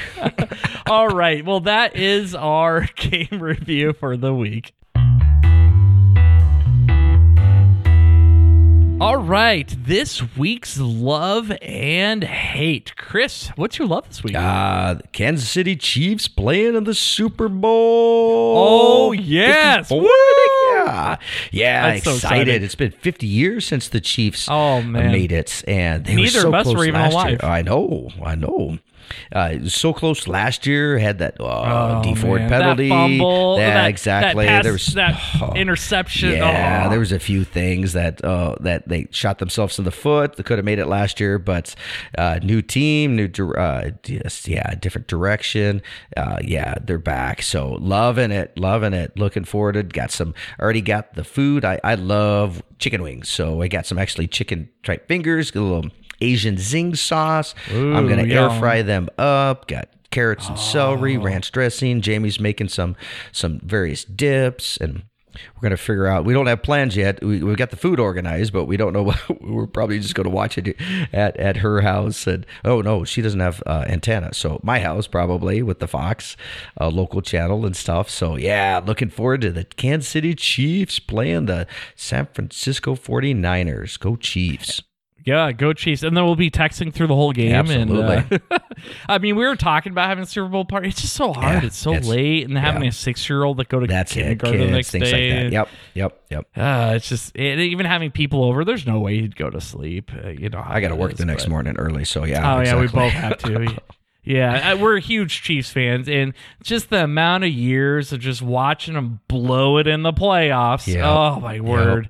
All 0.85 1.07
right. 1.07 1.43
Well, 1.43 1.61
that 1.61 1.95
is 1.95 2.35
our 2.35 2.81
game 2.95 3.39
review 3.41 3.93
for 3.93 4.15
the 4.15 4.35
week. 4.35 4.73
All 9.01 9.17
right. 9.17 9.75
This 9.77 10.37
week's 10.37 10.79
love 10.79 11.51
and 11.61 12.23
hate. 12.23 12.95
Chris, 12.95 13.49
what's 13.57 13.77
your 13.77 13.87
love 13.87 14.07
this 14.07 14.23
week? 14.23 14.35
Uh, 14.35 14.95
Kansas 15.11 15.49
City 15.49 15.75
Chiefs 15.75 16.27
playing 16.29 16.75
in 16.75 16.85
the 16.85 16.93
Super 16.93 17.49
Bowl. 17.49 18.53
Oh, 18.55 19.11
yes. 19.11 19.89
54. 19.89 20.01
Woo! 20.03 20.09
Yeah. 20.85 21.17
Yeah, 21.51 21.91
That's 21.93 22.03
so 22.03 22.15
excited. 22.15 22.63
It's 22.63 22.75
been 22.75 22.91
50 22.91 23.25
years 23.27 23.65
since 23.65 23.89
the 23.89 24.01
Chiefs 24.01 24.47
Oh, 24.49 24.81
man. 24.81 25.11
made 25.11 25.31
it. 25.31 25.63
And 25.67 26.05
they 26.05 26.13
were 26.13 26.21
Neither 26.21 26.39
so 26.41 26.47
of 26.49 26.53
us 26.53 26.63
close 26.63 26.75
were 26.75 26.85
even 26.85 26.99
last 27.01 27.13
alive. 27.13 27.29
year. 27.31 27.39
I 27.43 27.61
know. 27.61 28.09
I 28.23 28.35
know. 28.35 28.77
Uh, 29.35 29.49
it 29.53 29.61
was 29.61 29.73
so 29.73 29.93
close 29.93 30.27
last 30.27 30.65
year. 30.67 30.97
Had 30.97 31.19
that 31.19 31.39
uh, 31.39 31.99
Oh, 31.99 32.03
Dee 32.03 32.15
Ford 32.15 32.41
man. 32.41 32.49
penalty. 32.49 32.89
That 32.89 32.95
fumble. 32.95 33.57
Yeah, 33.59 33.73
that, 33.73 33.87
exactly. 33.89 34.45
That, 34.45 34.51
pass, 34.51 34.63
there 34.63 34.73
was 34.73 34.85
that 34.93 35.21
oh, 35.41 35.53
interception. 35.53 36.31
yeah, 36.31 36.83
Oh. 36.85 36.89
there 36.89 36.99
was 36.99 37.11
a 37.11 37.19
few 37.19 37.43
things 37.43 37.93
that 37.93 38.23
uh, 38.23 38.55
that 38.61 38.87
they 38.87 39.07
shot 39.11 39.39
themselves 39.39 39.77
in 39.79 39.85
the 39.85 39.91
foot. 39.91 40.35
They 40.35 40.43
could 40.43 40.57
have 40.57 40.65
made 40.65 40.79
it 40.79 40.87
last 40.87 41.19
year, 41.19 41.39
but 41.39 41.75
uh, 42.17 42.39
new 42.43 42.61
team, 42.61 43.15
new 43.15 43.29
uh, 43.53 43.91
just, 44.03 44.47
yeah, 44.47 44.75
different 44.75 45.07
direction. 45.07 45.81
Uh, 46.17 46.37
yeah, 46.43 46.75
they're 46.83 46.97
back. 46.97 47.41
So 47.41 47.77
loving 47.79 48.31
it, 48.31 48.57
loving 48.57 48.93
it. 48.93 49.17
Looking 49.17 49.43
forward 49.43 49.73
to. 49.73 49.79
it. 49.79 49.93
Got 49.93 50.11
some. 50.11 50.33
Already 50.59 50.81
got 50.81 51.13
the 51.15 51.23
food. 51.23 51.65
I 51.65 51.79
I 51.83 51.95
love 51.95 52.63
chicken 52.79 53.01
wings, 53.01 53.29
so 53.29 53.61
I 53.61 53.67
got 53.67 53.85
some 53.85 53.97
actually 53.97 54.27
chicken 54.27 54.69
tripe 54.81 55.07
fingers. 55.07 55.51
A 55.55 55.59
little 55.61 55.89
Asian 56.23 56.57
zing 56.57 56.95
sauce. 56.95 57.53
I'm 57.69 58.07
gonna 58.07 58.23
Ooh, 58.23 58.31
air. 58.31 58.49
Oh. 58.49 58.59
fry 58.59 58.81
them 58.81 59.09
up. 59.17 59.67
Got 59.67 59.89
carrots 60.11 60.47
and 60.47 60.57
celery, 60.57 61.17
ranch 61.17 61.51
dressing. 61.51 62.01
Jamie's 62.01 62.39
making 62.39 62.69
some 62.69 62.95
some 63.31 63.59
various 63.59 64.03
dips 64.03 64.77
and. 64.77 65.03
We're 65.55 65.63
gonna 65.63 65.77
figure 65.77 66.05
out. 66.05 66.25
We 66.25 66.33
don't 66.35 66.45
have 66.45 66.61
plans 66.61 66.95
yet. 66.95 67.19
We 67.23 67.41
we 67.41 67.55
got 67.55 67.71
the 67.71 67.75
food 67.75 67.99
organized, 67.99 68.53
but 68.53 68.65
we 68.65 68.77
don't 68.77 68.93
know. 68.93 69.03
What, 69.27 69.41
we're 69.41 69.65
probably 69.65 69.99
just 69.99 70.13
gonna 70.13 70.29
watch 70.29 70.59
it 70.59 70.79
at 71.11 71.35
at 71.37 71.57
her 71.57 71.81
house. 71.81 72.27
And 72.27 72.45
oh 72.63 72.81
no, 72.81 73.03
she 73.03 73.23
doesn't 73.23 73.39
have 73.39 73.63
uh, 73.65 73.83
antenna. 73.87 74.35
So 74.35 74.59
my 74.61 74.79
house 74.79 75.07
probably 75.07 75.63
with 75.63 75.79
the 75.79 75.87
Fox 75.87 76.37
uh, 76.79 76.89
local 76.89 77.23
channel 77.23 77.65
and 77.65 77.75
stuff. 77.75 78.11
So 78.11 78.35
yeah, 78.37 78.79
looking 78.85 79.09
forward 79.09 79.41
to 79.41 79.51
the 79.51 79.63
Kansas 79.63 80.07
City 80.07 80.35
Chiefs 80.35 80.99
playing 80.99 81.47
the 81.47 81.65
San 81.95 82.27
Francisco 82.31 82.93
49ers. 82.93 83.99
Go 83.99 84.15
Chiefs! 84.15 84.83
Yeah, 85.25 85.51
go 85.51 85.73
Chiefs. 85.73 86.03
And 86.03 86.15
then 86.15 86.25
we'll 86.25 86.35
be 86.35 86.51
texting 86.51 86.93
through 86.93 87.07
the 87.07 87.15
whole 87.15 87.31
game. 87.31 87.53
Absolutely. 87.53 88.15
And, 88.15 88.41
uh, 88.51 88.59
I 89.07 89.17
mean, 89.17 89.35
we 89.35 89.45
were 89.45 89.55
talking 89.55 89.91
about 89.91 90.09
having 90.09 90.23
a 90.23 90.27
Super 90.27 90.49
Bowl 90.49 90.65
party. 90.65 90.89
It's 90.89 91.01
just 91.01 91.13
so 91.13 91.33
hard. 91.33 91.63
Yeah, 91.63 91.67
it's 91.67 91.77
so 91.77 91.91
late. 91.91 92.47
And 92.47 92.57
having 92.57 92.83
yeah. 92.83 92.89
a 92.89 92.91
six 92.91 93.29
year 93.29 93.43
old 93.43 93.57
that 93.57 93.69
go 93.69 93.79
to 93.79 93.87
That's 93.87 94.11
it. 94.11 94.15
kindergarten 94.15 94.59
Kids, 94.59 94.69
the 94.69 94.75
next 94.75 94.91
things 94.91 95.11
day. 95.11 95.33
like 95.33 95.43
that. 95.43 95.51
Yep, 95.53 95.69
yep, 95.93 96.23
yep. 96.29 96.47
Uh, 96.55 96.93
it's 96.95 97.07
just, 97.07 97.37
and 97.37 97.59
even 97.61 97.85
having 97.85 98.11
people 98.11 98.43
over, 98.43 98.65
there's 98.65 98.85
no 98.85 98.99
way 98.99 99.21
he'd 99.21 99.35
go 99.35 99.49
to 99.49 99.61
sleep. 99.61 100.11
Uh, 100.13 100.29
you 100.29 100.49
know, 100.49 100.63
I 100.65 100.81
got 100.81 100.89
to 100.89 100.95
work 100.95 101.13
is, 101.13 101.17
the 101.17 101.25
next 101.25 101.43
but- 101.45 101.51
morning 101.51 101.75
early, 101.77 102.05
so 102.05 102.25
yeah. 102.25 102.55
Oh 102.55 102.61
yeah, 102.61 102.79
we 102.79 102.87
both 102.87 103.13
have 103.13 103.37
to. 103.39 103.77
Yeah, 104.25 104.71
uh, 104.71 104.77
we're 104.77 104.99
huge 104.99 105.41
Chiefs 105.41 105.69
fans, 105.69 106.07
and 106.07 106.33
just 106.61 106.89
the 106.89 107.03
amount 107.03 107.43
of 107.43 107.49
years 107.49 108.13
of 108.13 108.21
just 108.21 108.41
watching 108.41 108.93
them 108.93 109.19
blow 109.27 109.77
it 109.79 109.85
in 109.85 110.03
the 110.03 110.13
playoffs. 110.13 110.87
Yep. 110.87 111.03
Oh 111.03 111.39
my 111.41 111.59
word! 111.59 112.09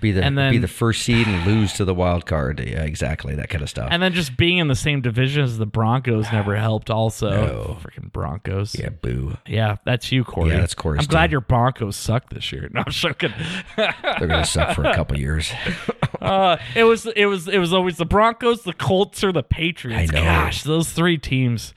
Be 0.00 0.12
the 0.12 0.20
then- 0.20 0.50
be 0.52 0.58
the 0.58 0.68
first 0.68 1.02
seed 1.02 1.26
and 1.26 1.46
lose 1.46 1.72
to 1.74 1.84
the 1.84 1.94
wild 1.94 2.26
card. 2.26 2.60
Yeah, 2.60 2.82
exactly 2.82 3.34
that 3.36 3.48
kind 3.48 3.62
of 3.62 3.70
stuff. 3.70 3.88
And 3.90 4.02
then 4.02 4.12
just 4.12 4.36
being 4.36 4.58
in 4.58 4.68
the 4.68 4.74
same 4.74 5.00
division 5.00 5.42
as 5.44 5.58
the 5.58 5.66
Broncos 5.66 6.30
never 6.32 6.54
helped. 6.60 6.90
Also, 6.90 7.30
No. 7.30 7.78
freaking 7.82 8.12
Broncos. 8.12 8.78
yeah, 8.78 8.90
boo. 8.90 9.36
Yeah, 9.46 9.76
that's 9.84 10.10
you, 10.12 10.24
Corey. 10.24 10.50
Yeah, 10.50 10.60
that's 10.60 10.74
Corey's 10.74 11.00
I'm 11.02 11.06
glad 11.06 11.26
team. 11.28 11.32
your 11.32 11.40
Broncos 11.40 11.96
suck 11.96 12.30
this 12.30 12.52
year. 12.52 12.68
No, 12.76 12.82
I'm 12.84 12.92
joking. 12.92 13.32
They're 13.76 13.94
gonna 14.26 14.44
suck 14.44 14.74
for 14.74 14.84
a 14.84 14.94
couple 14.94 15.18
years. 15.18 15.50
uh, 16.20 16.56
it 16.74 16.84
was 16.84 17.06
it 17.06 17.26
was 17.26 17.48
it 17.48 17.58
was 17.58 17.72
always 17.72 17.96
the 17.96 18.04
Broncos, 18.04 18.62
the 18.64 18.72
Colts, 18.74 19.22
or 19.24 19.32
the 19.32 19.42
Patriots. 19.42 20.10
I 20.12 20.14
know. 20.14 20.22
Gosh, 20.24 20.62
those 20.62 20.90
three 20.92 21.16
teams. 21.18 21.72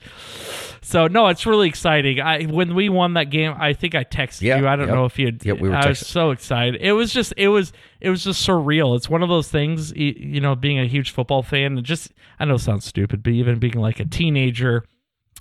So 0.82 1.06
no, 1.08 1.26
it's 1.28 1.44
really 1.46 1.68
exciting. 1.68 2.20
I 2.20 2.44
when 2.44 2.74
we 2.74 2.88
won 2.88 3.14
that 3.14 3.24
game, 3.30 3.54
I 3.58 3.74
think 3.74 3.94
I 3.94 4.04
texted 4.04 4.42
Yeah, 4.42 4.58
you. 4.58 4.68
I 4.68 4.76
don't 4.76 4.86
yep. 4.88 4.94
know 4.96 5.04
if 5.04 5.18
you. 5.18 5.36
Yep, 5.42 5.58
we 5.60 5.68
were 5.68 5.74
I 5.74 5.88
was 5.88 5.98
so 5.98 6.30
excited. 6.30 6.80
It 6.80 6.92
was 6.92 7.12
just 7.12 7.34
it 7.36 7.48
was 7.48 7.72
it 8.00 8.08
was 8.10 8.24
just 8.24 8.46
surreal. 8.46 8.96
It's 8.96 9.08
one 9.08 9.22
of 9.22 9.28
those 9.28 9.48
things. 9.48 9.92
You 9.94 10.40
know, 10.40 10.54
being 10.54 10.78
a 10.78 10.86
huge 10.86 11.10
football 11.10 11.42
fan 11.42 11.76
and 11.76 11.84
just 11.84 12.12
I 12.38 12.46
know 12.46 12.54
it 12.54 12.60
sounds 12.60 12.84
stupid, 12.86 13.22
but 13.22 13.32
even 13.32 13.58
being 13.58 13.74
like 13.74 14.00
a 14.00 14.06
teenager 14.06 14.84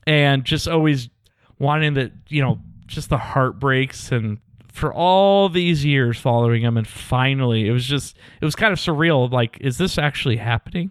and 0.06 0.44
just 0.44 0.68
always 0.68 1.10
wanting 1.58 1.94
that 1.94 2.12
you 2.28 2.42
know 2.42 2.60
just 2.88 3.10
the 3.10 3.18
heartbreaks 3.18 4.12
and 4.12 4.40
for 4.72 4.94
all 4.94 5.50
these 5.50 5.84
years 5.86 6.18
following 6.18 6.62
him 6.64 6.78
and 6.78 6.88
finally 6.88 7.68
it 7.68 7.72
was 7.72 7.86
just 7.86 8.16
it 8.42 8.46
was 8.46 8.56
kind 8.56 8.72
of 8.72 8.80
surreal 8.80 9.30
like 9.32 9.58
is 9.60 9.78
this 9.78 9.98
actually 9.98 10.38
happening 10.38 10.90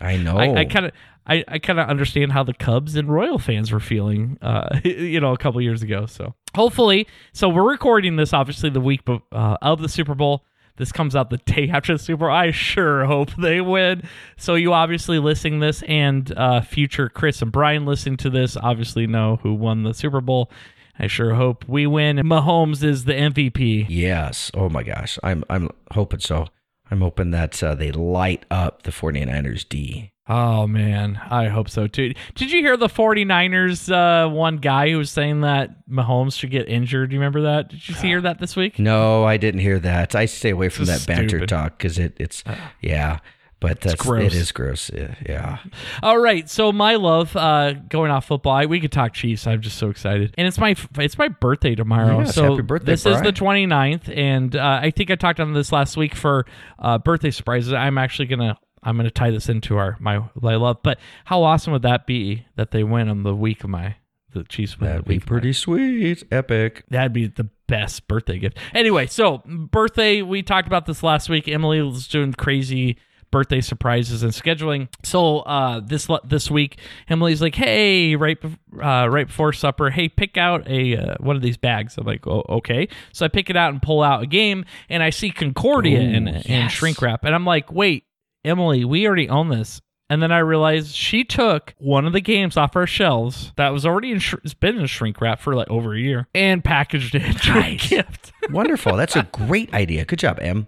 I 0.00 0.16
know. 0.16 0.38
i 0.38 0.64
kind 0.64 0.86
of 0.86 0.92
I, 1.26 1.44
I 1.48 1.58
kind 1.58 1.80
of 1.80 1.88
understand 1.88 2.32
how 2.32 2.42
the 2.44 2.54
Cubs 2.54 2.94
and 2.94 3.08
Royal 3.08 3.38
fans 3.38 3.72
were 3.72 3.80
feeling, 3.80 4.38
uh, 4.42 4.78
you 4.84 5.20
know, 5.20 5.32
a 5.32 5.38
couple 5.38 5.60
years 5.60 5.82
ago. 5.82 6.06
So 6.06 6.34
hopefully, 6.54 7.06
so 7.32 7.48
we're 7.48 7.68
recording 7.68 8.16
this 8.16 8.32
obviously 8.32 8.70
the 8.70 8.80
week 8.80 9.02
uh, 9.08 9.56
of 9.60 9.82
the 9.82 9.88
Super 9.88 10.14
Bowl. 10.14 10.44
This 10.76 10.92
comes 10.92 11.16
out 11.16 11.30
the 11.30 11.38
day 11.38 11.68
after 11.72 11.94
the 11.94 11.98
Super 11.98 12.26
Bowl. 12.26 12.34
I 12.34 12.50
sure 12.50 13.06
hope 13.06 13.34
they 13.38 13.60
win. 13.60 14.02
So 14.36 14.54
you 14.54 14.72
obviously 14.72 15.18
listening 15.18 15.60
this 15.60 15.82
and 15.82 16.32
uh, 16.36 16.60
future 16.60 17.08
Chris 17.08 17.42
and 17.42 17.50
Bryan 17.50 17.86
listening 17.86 18.18
to 18.18 18.30
this 18.30 18.56
obviously 18.56 19.06
know 19.06 19.36
who 19.42 19.54
won 19.54 19.82
the 19.82 19.94
Super 19.94 20.20
Bowl. 20.20 20.50
I 20.98 21.08
sure 21.08 21.34
hope 21.34 21.68
we 21.68 21.86
win. 21.86 22.16
Mahomes 22.18 22.82
is 22.82 23.04
the 23.04 23.12
MVP. 23.12 23.86
Yes. 23.88 24.50
Oh 24.54 24.70
my 24.70 24.82
gosh. 24.82 25.18
I'm 25.22 25.44
I'm 25.50 25.68
hoping 25.92 26.20
so. 26.20 26.46
I'm 26.90 27.00
hoping 27.00 27.32
that 27.32 27.60
uh, 27.62 27.74
they 27.74 27.90
light 27.90 28.46
up 28.50 28.84
the 28.84 28.92
49ers 28.92 29.68
D. 29.68 30.12
Oh 30.28 30.66
man, 30.66 31.20
I 31.30 31.46
hope 31.46 31.70
so 31.70 31.86
too. 31.86 32.12
Did 32.34 32.50
you 32.50 32.60
hear 32.60 32.76
the 32.76 32.88
49ers 32.88 33.92
uh, 33.92 34.28
one 34.28 34.56
guy 34.56 34.90
who 34.90 34.98
was 34.98 35.10
saying 35.10 35.42
that 35.42 35.88
Mahomes 35.88 36.36
should 36.36 36.50
get 36.50 36.68
injured? 36.68 37.10
Do 37.10 37.14
you 37.14 37.20
remember 37.20 37.42
that? 37.42 37.68
Did 37.68 37.88
you 37.88 37.94
hear 37.94 38.20
that 38.20 38.40
this 38.40 38.56
week? 38.56 38.80
No, 38.80 39.24
I 39.24 39.36
didn't 39.36 39.60
hear 39.60 39.78
that. 39.78 40.16
I 40.16 40.26
stay 40.26 40.50
away 40.50 40.68
from 40.68 40.86
that 40.86 41.06
banter 41.06 41.28
stupid. 41.28 41.48
talk 41.48 41.78
because 41.78 41.96
it, 42.00 42.16
it's 42.18 42.42
yeah, 42.80 43.20
but 43.60 43.80
that's 43.80 43.94
gross. 43.94 44.34
it 44.34 44.34
is 44.34 44.50
gross. 44.50 44.90
Yeah. 44.92 45.58
All 46.02 46.18
right, 46.18 46.50
so 46.50 46.72
my 46.72 46.96
love, 46.96 47.36
uh, 47.36 47.74
going 47.88 48.10
off 48.10 48.26
football, 48.26 48.52
I, 48.52 48.66
we 48.66 48.80
could 48.80 48.92
talk 48.92 49.12
Chiefs. 49.12 49.46
I'm 49.46 49.60
just 49.60 49.78
so 49.78 49.90
excited, 49.90 50.34
and 50.36 50.48
it's 50.48 50.58
my 50.58 50.74
it's 50.98 51.18
my 51.18 51.28
birthday 51.28 51.76
tomorrow. 51.76 52.18
Yes, 52.18 52.34
so 52.34 52.50
happy 52.50 52.62
birthday, 52.62 52.92
this 52.92 53.06
is 53.06 53.22
the 53.22 53.32
29th, 53.32 54.14
and 54.14 54.56
uh, 54.56 54.80
I 54.82 54.90
think 54.90 55.12
I 55.12 55.14
talked 55.14 55.38
on 55.38 55.52
this 55.52 55.70
last 55.70 55.96
week 55.96 56.16
for 56.16 56.46
uh, 56.80 56.98
birthday 56.98 57.30
surprises. 57.30 57.72
I'm 57.72 57.96
actually 57.96 58.26
gonna 58.26 58.58
I'm 58.86 58.96
gonna 58.96 59.10
tie 59.10 59.30
this 59.30 59.48
into 59.48 59.76
our 59.76 59.96
my 60.00 60.22
my 60.40 60.54
love. 60.54 60.78
But 60.82 60.98
how 61.26 61.42
awesome 61.42 61.72
would 61.72 61.82
that 61.82 62.06
be 62.06 62.46
that 62.54 62.70
they 62.70 62.84
win 62.84 63.08
on 63.08 63.24
the 63.24 63.34
week 63.34 63.64
of 63.64 63.70
my 63.70 63.96
the 64.32 64.44
Chiefs 64.44 64.78
win 64.78 64.90
That'd 64.90 65.04
be 65.06 65.18
pretty 65.18 65.52
sweet, 65.52 66.24
epic. 66.30 66.84
That'd 66.88 67.12
be 67.12 67.26
the 67.26 67.48
best 67.66 68.06
birthday 68.06 68.38
gift. 68.38 68.58
Anyway, 68.74 69.06
so 69.06 69.42
birthday, 69.46 70.22
we 70.22 70.42
talked 70.42 70.68
about 70.68 70.86
this 70.86 71.02
last 71.02 71.28
week. 71.28 71.48
Emily 71.48 71.82
was 71.82 72.06
doing 72.06 72.32
crazy 72.32 72.96
birthday 73.32 73.60
surprises 73.60 74.22
and 74.22 74.32
scheduling. 74.32 74.88
So 75.02 75.40
uh, 75.40 75.80
this 75.80 76.08
this 76.24 76.50
week, 76.50 76.78
Emily's 77.08 77.42
like, 77.42 77.54
"Hey, 77.54 78.14
right 78.14 78.38
uh, 78.44 79.08
right 79.08 79.26
before 79.26 79.52
supper, 79.52 79.90
hey, 79.90 80.08
pick 80.08 80.36
out 80.36 80.68
a 80.68 80.96
uh, 80.96 81.14
one 81.18 81.34
of 81.34 81.42
these 81.42 81.56
bags." 81.56 81.98
I'm 81.98 82.06
like, 82.06 82.26
"Oh, 82.26 82.44
okay." 82.48 82.88
So 83.12 83.24
I 83.24 83.28
pick 83.28 83.50
it 83.50 83.56
out 83.56 83.72
and 83.72 83.82
pull 83.82 84.02
out 84.02 84.22
a 84.22 84.26
game, 84.26 84.64
and 84.88 85.02
I 85.02 85.10
see 85.10 85.30
Concordia 85.30 86.00
in 86.00 86.28
Ooh, 86.28 86.32
in 86.32 86.42
yes. 86.46 86.72
shrink 86.72 87.02
wrap, 87.02 87.24
and 87.24 87.34
I'm 87.34 87.44
like, 87.44 87.72
"Wait, 87.72 88.04
Emily, 88.46 88.84
we 88.84 89.06
already 89.06 89.28
own 89.28 89.48
this." 89.48 89.80
And 90.08 90.22
then 90.22 90.30
I 90.30 90.38
realized 90.38 90.94
she 90.94 91.24
took 91.24 91.74
one 91.78 92.06
of 92.06 92.12
the 92.12 92.20
games 92.20 92.56
off 92.56 92.76
our 92.76 92.86
shelves 92.86 93.52
that 93.56 93.72
was 93.72 93.84
already 93.84 94.12
in 94.12 94.20
sh- 94.20 94.34
it's 94.44 94.54
been 94.54 94.78
in 94.78 94.86
shrink 94.86 95.20
wrap 95.20 95.40
for 95.40 95.56
like 95.56 95.68
over 95.68 95.94
a 95.94 95.98
year 95.98 96.28
and 96.32 96.62
packaged 96.62 97.16
it 97.16 97.22
into 97.22 97.58
a 97.58 97.74
gift. 97.76 98.32
Wonderful. 98.50 98.96
That's 98.96 99.16
a 99.16 99.24
great 99.32 99.74
idea. 99.74 100.04
Good 100.04 100.20
job, 100.20 100.38
Em. 100.40 100.64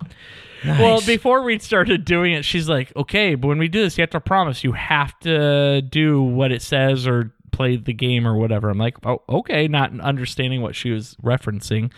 Nice. 0.64 0.81
Well, 0.81 1.01
before 1.07 1.43
we 1.43 1.57
started 1.61 2.05
doing 2.05 2.33
it, 2.33 2.45
she's 2.45 2.68
like, 2.68 2.93
"Okay, 2.97 3.37
but 3.37 3.47
when 3.47 3.59
we 3.59 3.68
do 3.68 3.81
this, 3.81 3.97
you 3.97 4.03
have 4.03 4.11
to 4.11 4.20
promise 4.20 4.64
you 4.64 4.72
have 4.72 5.16
to 5.20 5.83
do 5.83 6.20
what 6.20 6.51
it 6.51 6.62
says 6.62 7.07
or 7.07 7.33
play 7.53 7.76
the 7.76 7.93
game 7.93 8.26
or 8.26 8.35
whatever." 8.37 8.68
I'm 8.68 8.79
like, 8.79 8.97
"Oh, 9.07 9.22
okay," 9.29 9.68
not 9.68 9.99
understanding 10.01 10.62
what 10.62 10.74
she 10.74 10.91
was 10.91 11.14
referencing. 11.22 11.93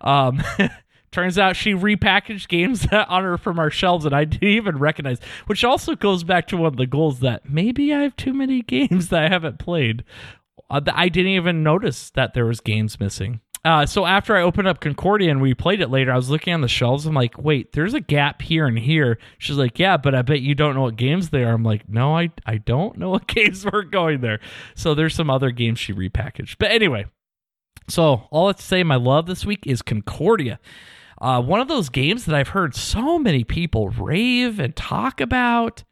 Um, 0.00 0.40
turns 1.14 1.38
out 1.38 1.56
she 1.56 1.72
repackaged 1.72 2.48
games 2.48 2.86
on 2.92 3.22
her 3.22 3.38
from 3.38 3.58
our 3.58 3.70
shelves, 3.70 4.04
and 4.04 4.14
I 4.14 4.24
didn't 4.24 4.48
even 4.48 4.78
recognize. 4.78 5.20
Which 5.46 5.64
also 5.64 5.94
goes 5.94 6.24
back 6.24 6.48
to 6.48 6.56
one 6.56 6.66
of 6.66 6.76
the 6.76 6.86
goals 6.86 7.20
that 7.20 7.48
maybe 7.48 7.94
I 7.94 8.00
have 8.00 8.16
too 8.16 8.34
many 8.34 8.62
games 8.66 9.08
that 9.08 9.22
I 9.22 9.28
haven't 9.28 9.58
played. 9.58 10.04
Uh, 10.68 10.80
I 10.92 11.08
didn't 11.08 11.32
even 11.32 11.62
notice 11.62 12.10
that 12.10 12.34
there 12.34 12.46
was 12.46 12.60
games 12.60 12.98
missing. 12.98 13.40
Uh, 13.64 13.86
so 13.86 14.04
after 14.04 14.36
I 14.36 14.42
opened 14.42 14.68
up 14.68 14.80
Concordia 14.80 15.30
and 15.30 15.40
we 15.40 15.54
played 15.54 15.80
it 15.80 15.88
later, 15.88 16.12
I 16.12 16.16
was 16.16 16.28
looking 16.28 16.52
on 16.52 16.60
the 16.60 16.68
shelves. 16.68 17.06
I'm 17.06 17.14
like, 17.14 17.38
wait, 17.38 17.72
there's 17.72 17.94
a 17.94 18.00
gap 18.00 18.42
here 18.42 18.66
and 18.66 18.78
here. 18.78 19.16
She's 19.38 19.56
like, 19.56 19.78
yeah, 19.78 19.96
but 19.96 20.14
I 20.14 20.20
bet 20.20 20.42
you 20.42 20.54
don't 20.54 20.74
know 20.74 20.82
what 20.82 20.96
games 20.96 21.30
they 21.30 21.44
are. 21.44 21.54
I'm 21.54 21.62
like, 21.62 21.88
no, 21.88 22.14
I 22.14 22.30
I 22.44 22.58
don't 22.58 22.98
know 22.98 23.10
what 23.10 23.26
games 23.28 23.64
were 23.64 23.84
going 23.84 24.20
there. 24.20 24.40
So 24.74 24.94
there's 24.94 25.14
some 25.14 25.30
other 25.30 25.50
games 25.50 25.78
she 25.78 25.94
repackaged. 25.94 26.56
But 26.58 26.72
anyway, 26.72 27.06
so 27.88 28.26
all 28.30 28.46
let's 28.46 28.64
say 28.64 28.82
my 28.82 28.96
love 28.96 29.26
this 29.26 29.46
week 29.46 29.66
is 29.66 29.80
Concordia. 29.80 30.58
Uh, 31.24 31.40
one 31.40 31.60
of 31.60 31.68
those 31.68 31.88
games 31.88 32.26
that 32.26 32.34
I've 32.34 32.48
heard 32.48 32.74
so 32.74 33.18
many 33.18 33.44
people 33.44 33.88
rave 33.88 34.58
and 34.60 34.76
talk 34.76 35.20
about, 35.22 35.82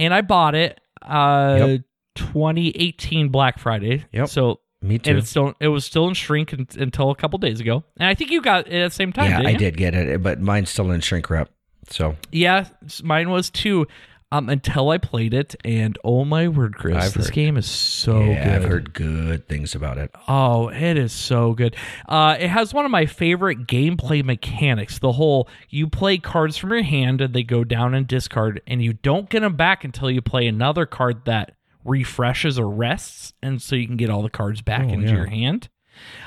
and 0.00 0.12
I 0.12 0.20
bought 0.20 0.54
it. 0.54 0.80
Uh, 1.00 1.56
Yep. 1.58 1.80
2018 2.16 3.28
Black 3.28 3.58
Friday. 3.58 4.04
Yep. 4.12 4.28
So 4.28 4.60
Me 4.82 4.98
too. 4.98 5.10
and 5.10 5.18
it's 5.20 5.30
still 5.30 5.54
it 5.60 5.68
was 5.68 5.84
still 5.84 6.08
in 6.08 6.14
shrink 6.14 6.52
un- 6.52 6.66
until 6.78 7.10
a 7.10 7.14
couple 7.14 7.38
days 7.38 7.60
ago. 7.60 7.84
And 7.98 8.08
I 8.08 8.14
think 8.14 8.30
you 8.30 8.42
got 8.42 8.66
it 8.66 8.72
at 8.82 8.90
the 8.90 8.94
same 8.94 9.12
time. 9.12 9.30
yeah, 9.30 9.48
I 9.48 9.50
you? 9.52 9.58
did 9.58 9.76
get 9.76 9.94
it, 9.94 10.22
but 10.22 10.40
mine's 10.40 10.70
still 10.70 10.90
in 10.90 11.00
shrink 11.00 11.30
wrap. 11.30 11.48
So 11.88 12.16
Yeah, 12.32 12.66
mine 13.02 13.30
was 13.30 13.48
too. 13.50 13.86
Um, 14.32 14.48
until 14.48 14.90
I 14.90 14.98
played 14.98 15.34
it, 15.34 15.56
and 15.64 15.98
oh 16.04 16.24
my 16.24 16.46
word, 16.46 16.76
Chris, 16.76 16.94
I've 16.96 17.14
this 17.14 17.26
heard- 17.26 17.34
game 17.34 17.56
is 17.56 17.66
so 17.66 18.20
yeah, 18.20 18.44
good. 18.44 18.52
I've 18.62 18.70
heard 18.70 18.92
good 18.94 19.48
things 19.48 19.74
about 19.74 19.98
it. 19.98 20.12
Oh, 20.28 20.68
it 20.68 20.96
is 20.96 21.12
so 21.12 21.52
good. 21.52 21.74
Uh, 22.08 22.36
it 22.38 22.46
has 22.48 22.72
one 22.72 22.84
of 22.84 22.92
my 22.92 23.06
favorite 23.06 23.66
gameplay 23.66 24.22
mechanics. 24.22 25.00
The 25.00 25.10
whole 25.10 25.48
you 25.68 25.88
play 25.88 26.16
cards 26.18 26.56
from 26.56 26.70
your 26.70 26.82
hand 26.82 27.20
and 27.20 27.34
they 27.34 27.42
go 27.42 27.64
down 27.64 27.92
and 27.92 28.06
discard, 28.06 28.62
and 28.68 28.80
you 28.80 28.92
don't 28.92 29.28
get 29.28 29.40
them 29.40 29.56
back 29.56 29.82
until 29.82 30.08
you 30.08 30.22
play 30.22 30.46
another 30.46 30.86
card 30.86 31.24
that 31.24 31.56
refreshes 31.84 32.56
or 32.56 32.68
rests, 32.70 33.32
and 33.42 33.60
so 33.60 33.74
you 33.74 33.88
can 33.88 33.96
get 33.96 34.10
all 34.10 34.22
the 34.22 34.30
cards 34.30 34.62
back 34.62 34.84
Oh, 34.84 34.90
into 34.92 35.08
yeah. 35.08 35.14
your 35.14 35.26
hand. 35.26 35.68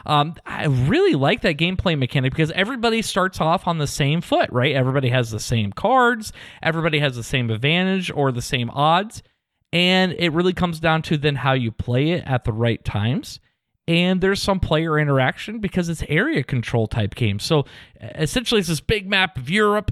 Um, 0.06 0.36
I 0.46 0.66
really 0.66 1.16
like 1.16 1.42
that 1.42 1.58
gameplay 1.58 1.98
mechanic 1.98 2.34
because 2.34 2.52
everybody 2.52 3.02
starts 3.02 3.40
off 3.42 3.68
on 3.68 3.78
the 3.78 3.88
same 3.88 4.22
foot, 4.22 4.50
right? 4.52 4.76
Everybody 4.76 5.10
has 5.10 5.32
the 5.32 5.40
same 5.40 5.72
cards, 5.72 6.34
everybody 6.62 7.00
has 7.00 7.16
the 7.16 7.24
same 7.24 7.50
advantage 7.50 8.12
or 8.12 8.32
the 8.32 8.42
same 8.42 8.70
odds, 8.72 9.24
and 9.72 10.14
it 10.18 10.32
really 10.34 10.54
comes 10.54 10.80
down 10.80 11.02
to 11.04 11.18
then 11.18 11.36
how 11.36 11.54
you 11.54 11.72
play 11.72 12.12
it 12.12 12.24
at 12.26 12.44
the 12.44 12.54
right 12.54 12.84
times. 12.84 13.40
And 13.86 14.22
there's 14.22 14.42
some 14.42 14.62
player 14.62 14.98
interaction 14.98 15.60
because 15.60 15.90
it's 15.90 16.04
area 16.08 16.42
control 16.44 16.88
type 16.88 17.16
game. 17.16 17.40
So 17.40 17.66
essentially, 18.00 18.60
it's 18.60 18.70
this 18.70 18.80
big 18.80 19.10
map 19.10 19.38
of 19.38 19.50
Europe 19.50 19.92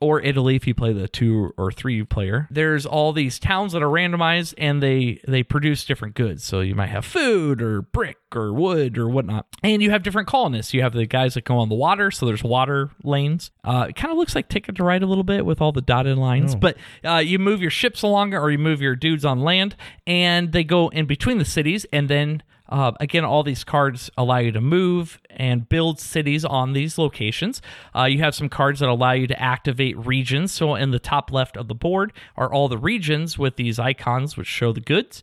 or 0.00 0.20
Italy 0.20 0.56
if 0.56 0.66
you 0.66 0.74
play 0.74 0.92
the 0.92 1.08
two 1.08 1.52
or 1.56 1.70
three 1.70 2.02
player. 2.04 2.48
There's 2.50 2.86
all 2.86 3.12
these 3.12 3.38
towns 3.38 3.72
that 3.72 3.82
are 3.82 3.88
randomized 3.88 4.54
and 4.56 4.82
they 4.82 5.20
they 5.28 5.42
produce 5.42 5.84
different 5.84 6.14
goods. 6.14 6.42
So 6.42 6.60
you 6.60 6.74
might 6.74 6.88
have 6.88 7.04
food 7.04 7.60
or 7.60 7.82
brick 7.82 8.16
or 8.34 8.52
wood 8.52 8.96
or 8.96 9.08
whatnot. 9.08 9.46
And 9.62 9.82
you 9.82 9.90
have 9.90 10.02
different 10.02 10.28
colonists. 10.28 10.72
You 10.72 10.82
have 10.82 10.92
the 10.92 11.06
guys 11.06 11.34
that 11.34 11.44
go 11.44 11.58
on 11.58 11.68
the 11.68 11.74
water, 11.74 12.10
so 12.10 12.26
there's 12.26 12.42
water 12.44 12.90
lanes. 13.02 13.50
Uh, 13.64 13.86
it 13.90 13.96
kind 13.96 14.10
of 14.10 14.16
looks 14.18 14.34
like 14.34 14.48
Ticket 14.48 14.76
to 14.76 14.84
Ride 14.84 15.02
a 15.02 15.06
little 15.06 15.24
bit 15.24 15.44
with 15.44 15.60
all 15.60 15.72
the 15.72 15.82
dotted 15.82 16.16
lines, 16.16 16.54
but 16.54 16.76
uh, 17.04 17.16
you 17.16 17.38
move 17.38 17.60
your 17.60 17.70
ships 17.70 18.02
along 18.02 18.32
or 18.34 18.50
you 18.50 18.58
move 18.58 18.80
your 18.80 18.96
dudes 18.96 19.24
on 19.24 19.40
land, 19.40 19.76
and 20.06 20.52
they 20.52 20.64
go 20.64 20.88
in 20.88 21.06
between 21.06 21.38
the 21.38 21.44
cities, 21.44 21.84
and 21.92 22.08
then 22.08 22.42
uh, 22.70 22.92
again, 23.00 23.24
all 23.24 23.42
these 23.42 23.64
cards 23.64 24.10
allow 24.16 24.38
you 24.38 24.52
to 24.52 24.60
move 24.60 25.18
and 25.30 25.68
build 25.68 25.98
cities 26.00 26.44
on 26.44 26.72
these 26.72 26.98
locations. 26.98 27.60
Uh, 27.94 28.04
you 28.04 28.18
have 28.18 28.34
some 28.34 28.48
cards 28.48 28.80
that 28.80 28.88
allow 28.88 29.12
you 29.12 29.26
to 29.26 29.40
activate 29.40 29.96
regions. 30.06 30.52
So, 30.52 30.74
in 30.74 30.90
the 30.90 30.98
top 30.98 31.32
left 31.32 31.56
of 31.56 31.68
the 31.68 31.74
board 31.74 32.12
are 32.36 32.52
all 32.52 32.68
the 32.68 32.78
regions 32.78 33.38
with 33.38 33.56
these 33.56 33.78
icons 33.78 34.36
which 34.36 34.46
show 34.48 34.72
the 34.72 34.80
goods. 34.80 35.22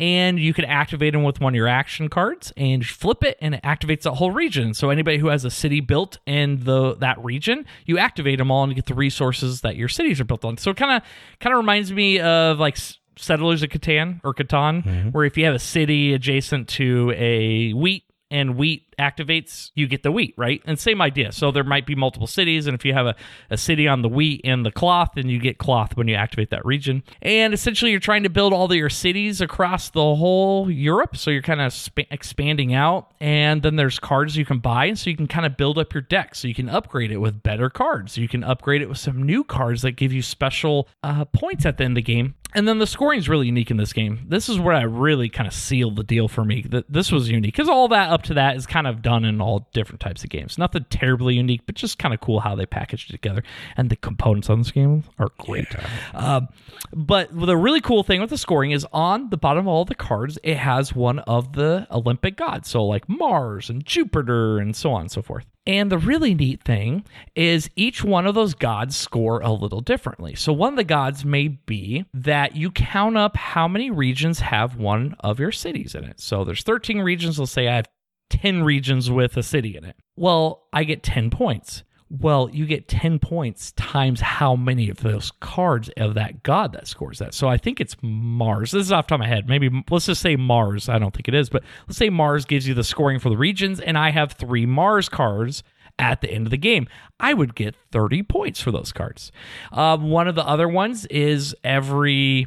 and 0.00 0.38
you 0.38 0.54
can 0.54 0.64
activate 0.64 1.12
them 1.12 1.24
with 1.24 1.40
one 1.40 1.54
of 1.54 1.56
your 1.56 1.66
action 1.66 2.08
cards 2.08 2.52
and 2.56 2.86
flip 2.86 3.24
it 3.24 3.36
and 3.40 3.54
it 3.54 3.62
activates 3.64 4.02
that 4.02 4.12
whole 4.12 4.30
region 4.30 4.72
so 4.72 4.90
anybody 4.90 5.18
who 5.18 5.26
has 5.26 5.44
a 5.44 5.50
city 5.50 5.80
built 5.80 6.18
in 6.24 6.62
the 6.64 6.94
that 6.96 7.18
region 7.24 7.66
you 7.84 7.98
activate 7.98 8.38
them 8.38 8.50
all 8.50 8.62
and 8.62 8.70
you 8.70 8.76
get 8.76 8.86
the 8.86 8.94
resources 8.94 9.62
that 9.62 9.74
your 9.74 9.88
cities 9.88 10.20
are 10.20 10.24
built 10.24 10.44
on 10.44 10.56
so 10.56 10.70
it 10.70 10.76
kind 10.76 10.92
of 10.96 11.02
kind 11.40 11.52
of 11.52 11.58
reminds 11.58 11.92
me 11.92 12.20
of 12.20 12.60
like 12.60 12.76
settlers 13.18 13.62
of 13.62 13.70
catan 13.70 14.20
or 14.24 14.34
catan 14.34 14.84
mm-hmm. 14.84 15.08
where 15.10 15.24
if 15.24 15.36
you 15.36 15.44
have 15.44 15.54
a 15.54 15.58
city 15.58 16.14
adjacent 16.14 16.68
to 16.68 17.12
a 17.16 17.72
wheat 17.72 18.04
and 18.30 18.56
wheat 18.56 18.84
activates, 18.98 19.70
you 19.74 19.86
get 19.86 20.02
the 20.02 20.12
wheat, 20.12 20.34
right? 20.36 20.60
And 20.66 20.78
same 20.78 21.00
idea. 21.00 21.32
So 21.32 21.50
there 21.50 21.64
might 21.64 21.86
be 21.86 21.94
multiple 21.94 22.26
cities, 22.26 22.66
and 22.66 22.74
if 22.74 22.84
you 22.84 22.92
have 22.92 23.06
a, 23.06 23.14
a 23.50 23.56
city 23.56 23.88
on 23.88 24.02
the 24.02 24.08
wheat 24.08 24.42
and 24.44 24.66
the 24.66 24.72
cloth, 24.72 25.10
then 25.14 25.28
you 25.28 25.38
get 25.38 25.58
cloth 25.58 25.96
when 25.96 26.08
you 26.08 26.14
activate 26.14 26.50
that 26.50 26.64
region. 26.66 27.02
And 27.22 27.54
essentially, 27.54 27.90
you're 27.90 28.00
trying 28.00 28.24
to 28.24 28.28
build 28.28 28.52
all 28.52 28.66
of 28.66 28.72
your 28.72 28.90
cities 28.90 29.40
across 29.40 29.90
the 29.90 30.00
whole 30.00 30.70
Europe. 30.70 31.16
So 31.16 31.30
you're 31.30 31.42
kind 31.42 31.60
of 31.60 31.72
sp- 31.72 32.10
expanding 32.10 32.74
out, 32.74 33.12
and 33.20 33.62
then 33.62 33.76
there's 33.76 33.98
cards 33.98 34.36
you 34.36 34.44
can 34.44 34.58
buy, 34.58 34.92
so 34.94 35.10
you 35.10 35.16
can 35.16 35.28
kind 35.28 35.46
of 35.46 35.56
build 35.56 35.78
up 35.78 35.94
your 35.94 36.02
deck. 36.02 36.34
So 36.34 36.48
you 36.48 36.54
can 36.54 36.68
upgrade 36.68 37.12
it 37.12 37.18
with 37.18 37.42
better 37.42 37.70
cards. 37.70 38.18
You 38.18 38.28
can 38.28 38.44
upgrade 38.44 38.82
it 38.82 38.88
with 38.88 38.98
some 38.98 39.22
new 39.22 39.44
cards 39.44 39.82
that 39.82 39.92
give 39.92 40.12
you 40.12 40.22
special 40.22 40.88
uh, 41.02 41.24
points 41.24 41.64
at 41.64 41.78
the 41.78 41.84
end 41.84 41.92
of 41.92 42.04
the 42.04 42.12
game. 42.12 42.34
And 42.54 42.66
then 42.66 42.78
the 42.78 42.86
scoring 42.86 43.18
is 43.18 43.28
really 43.28 43.46
unique 43.46 43.70
in 43.70 43.76
this 43.76 43.92
game. 43.92 44.24
This 44.26 44.48
is 44.48 44.58
where 44.58 44.74
I 44.74 44.82
really 44.82 45.28
kind 45.28 45.46
of 45.46 45.52
sealed 45.52 45.96
the 45.96 46.02
deal 46.02 46.28
for 46.28 46.44
me. 46.44 46.62
That 46.62 46.90
this 46.90 47.12
was 47.12 47.28
unique 47.28 47.54
because 47.54 47.68
all 47.68 47.88
that 47.88 48.10
up 48.10 48.22
to 48.24 48.34
that 48.34 48.56
is 48.56 48.66
kind 48.66 48.86
of 48.86 49.02
done 49.02 49.24
in 49.24 49.40
all 49.40 49.68
different 49.74 50.00
types 50.00 50.24
of 50.24 50.30
games. 50.30 50.56
Nothing 50.56 50.86
terribly 50.88 51.34
unique, 51.34 51.62
but 51.66 51.74
just 51.74 51.98
kind 51.98 52.14
of 52.14 52.20
cool 52.20 52.40
how 52.40 52.54
they 52.54 52.64
packaged 52.64 53.10
it 53.10 53.12
together. 53.12 53.42
And 53.76 53.90
the 53.90 53.96
components 53.96 54.48
on 54.48 54.58
this 54.60 54.70
game 54.70 55.04
are 55.18 55.28
great. 55.38 55.66
Yeah. 55.72 55.88
Um, 56.14 56.48
but 56.94 57.28
the 57.38 57.56
really 57.56 57.82
cool 57.82 58.02
thing 58.02 58.20
with 58.20 58.30
the 58.30 58.38
scoring 58.38 58.70
is 58.70 58.86
on 58.92 59.28
the 59.28 59.36
bottom 59.36 59.66
of 59.66 59.68
all 59.68 59.84
the 59.84 59.94
cards, 59.94 60.38
it 60.42 60.56
has 60.56 60.94
one 60.94 61.18
of 61.20 61.52
the 61.52 61.86
Olympic 61.90 62.36
gods. 62.36 62.70
So 62.70 62.82
like 62.84 63.08
Mars 63.08 63.68
and 63.68 63.84
Jupiter 63.84 64.58
and 64.58 64.74
so 64.74 64.92
on 64.92 65.02
and 65.02 65.10
so 65.10 65.20
forth. 65.20 65.44
And 65.68 65.92
the 65.92 65.98
really 65.98 66.34
neat 66.34 66.62
thing 66.64 67.04
is 67.36 67.68
each 67.76 68.02
one 68.02 68.26
of 68.26 68.34
those 68.34 68.54
gods 68.54 68.96
score 68.96 69.40
a 69.40 69.52
little 69.52 69.82
differently. 69.82 70.34
So 70.34 70.50
one 70.50 70.72
of 70.72 70.76
the 70.78 70.84
gods 70.84 71.26
may 71.26 71.48
be 71.48 72.06
that 72.14 72.56
you 72.56 72.70
count 72.70 73.18
up 73.18 73.36
how 73.36 73.68
many 73.68 73.90
regions 73.90 74.40
have 74.40 74.76
one 74.76 75.14
of 75.20 75.38
your 75.38 75.52
cities 75.52 75.94
in 75.94 76.04
it. 76.04 76.20
So 76.20 76.42
there's 76.42 76.62
13 76.62 77.00
regions. 77.00 77.38
Let's 77.38 77.52
say 77.52 77.68
I 77.68 77.76
have 77.76 77.88
10 78.30 78.62
regions 78.64 79.10
with 79.10 79.36
a 79.36 79.42
city 79.42 79.76
in 79.76 79.84
it. 79.84 79.96
Well, 80.16 80.66
I 80.72 80.84
get 80.84 81.02
10 81.02 81.28
points. 81.28 81.82
Well, 82.10 82.48
you 82.50 82.64
get 82.64 82.88
10 82.88 83.18
points 83.18 83.72
times 83.72 84.20
how 84.20 84.56
many 84.56 84.88
of 84.88 84.98
those 84.98 85.30
cards 85.40 85.90
of 85.98 86.14
that 86.14 86.42
god 86.42 86.72
that 86.72 86.86
scores 86.86 87.18
that. 87.18 87.34
So 87.34 87.48
I 87.48 87.58
think 87.58 87.80
it's 87.80 87.96
Mars. 88.00 88.70
This 88.70 88.86
is 88.86 88.92
off 88.92 89.06
the 89.06 89.10
top 89.10 89.16
of 89.16 89.20
my 89.20 89.28
head. 89.28 89.48
Maybe 89.48 89.70
let's 89.90 90.06
just 90.06 90.22
say 90.22 90.36
Mars. 90.36 90.88
I 90.88 90.98
don't 90.98 91.14
think 91.14 91.28
it 91.28 91.34
is, 91.34 91.50
but 91.50 91.62
let's 91.86 91.98
say 91.98 92.08
Mars 92.08 92.46
gives 92.46 92.66
you 92.66 92.72
the 92.72 92.84
scoring 92.84 93.18
for 93.18 93.28
the 93.28 93.36
regions, 93.36 93.78
and 93.78 93.98
I 93.98 94.10
have 94.10 94.32
three 94.32 94.64
Mars 94.64 95.08
cards 95.08 95.62
at 95.98 96.20
the 96.20 96.30
end 96.30 96.46
of 96.46 96.50
the 96.50 96.56
game. 96.56 96.88
I 97.20 97.34
would 97.34 97.54
get 97.54 97.74
30 97.92 98.22
points 98.22 98.60
for 98.60 98.70
those 98.70 98.92
cards. 98.92 99.32
Um, 99.72 100.10
one 100.10 100.28
of 100.28 100.34
the 100.34 100.46
other 100.46 100.68
ones 100.68 101.04
is 101.06 101.54
every 101.62 102.46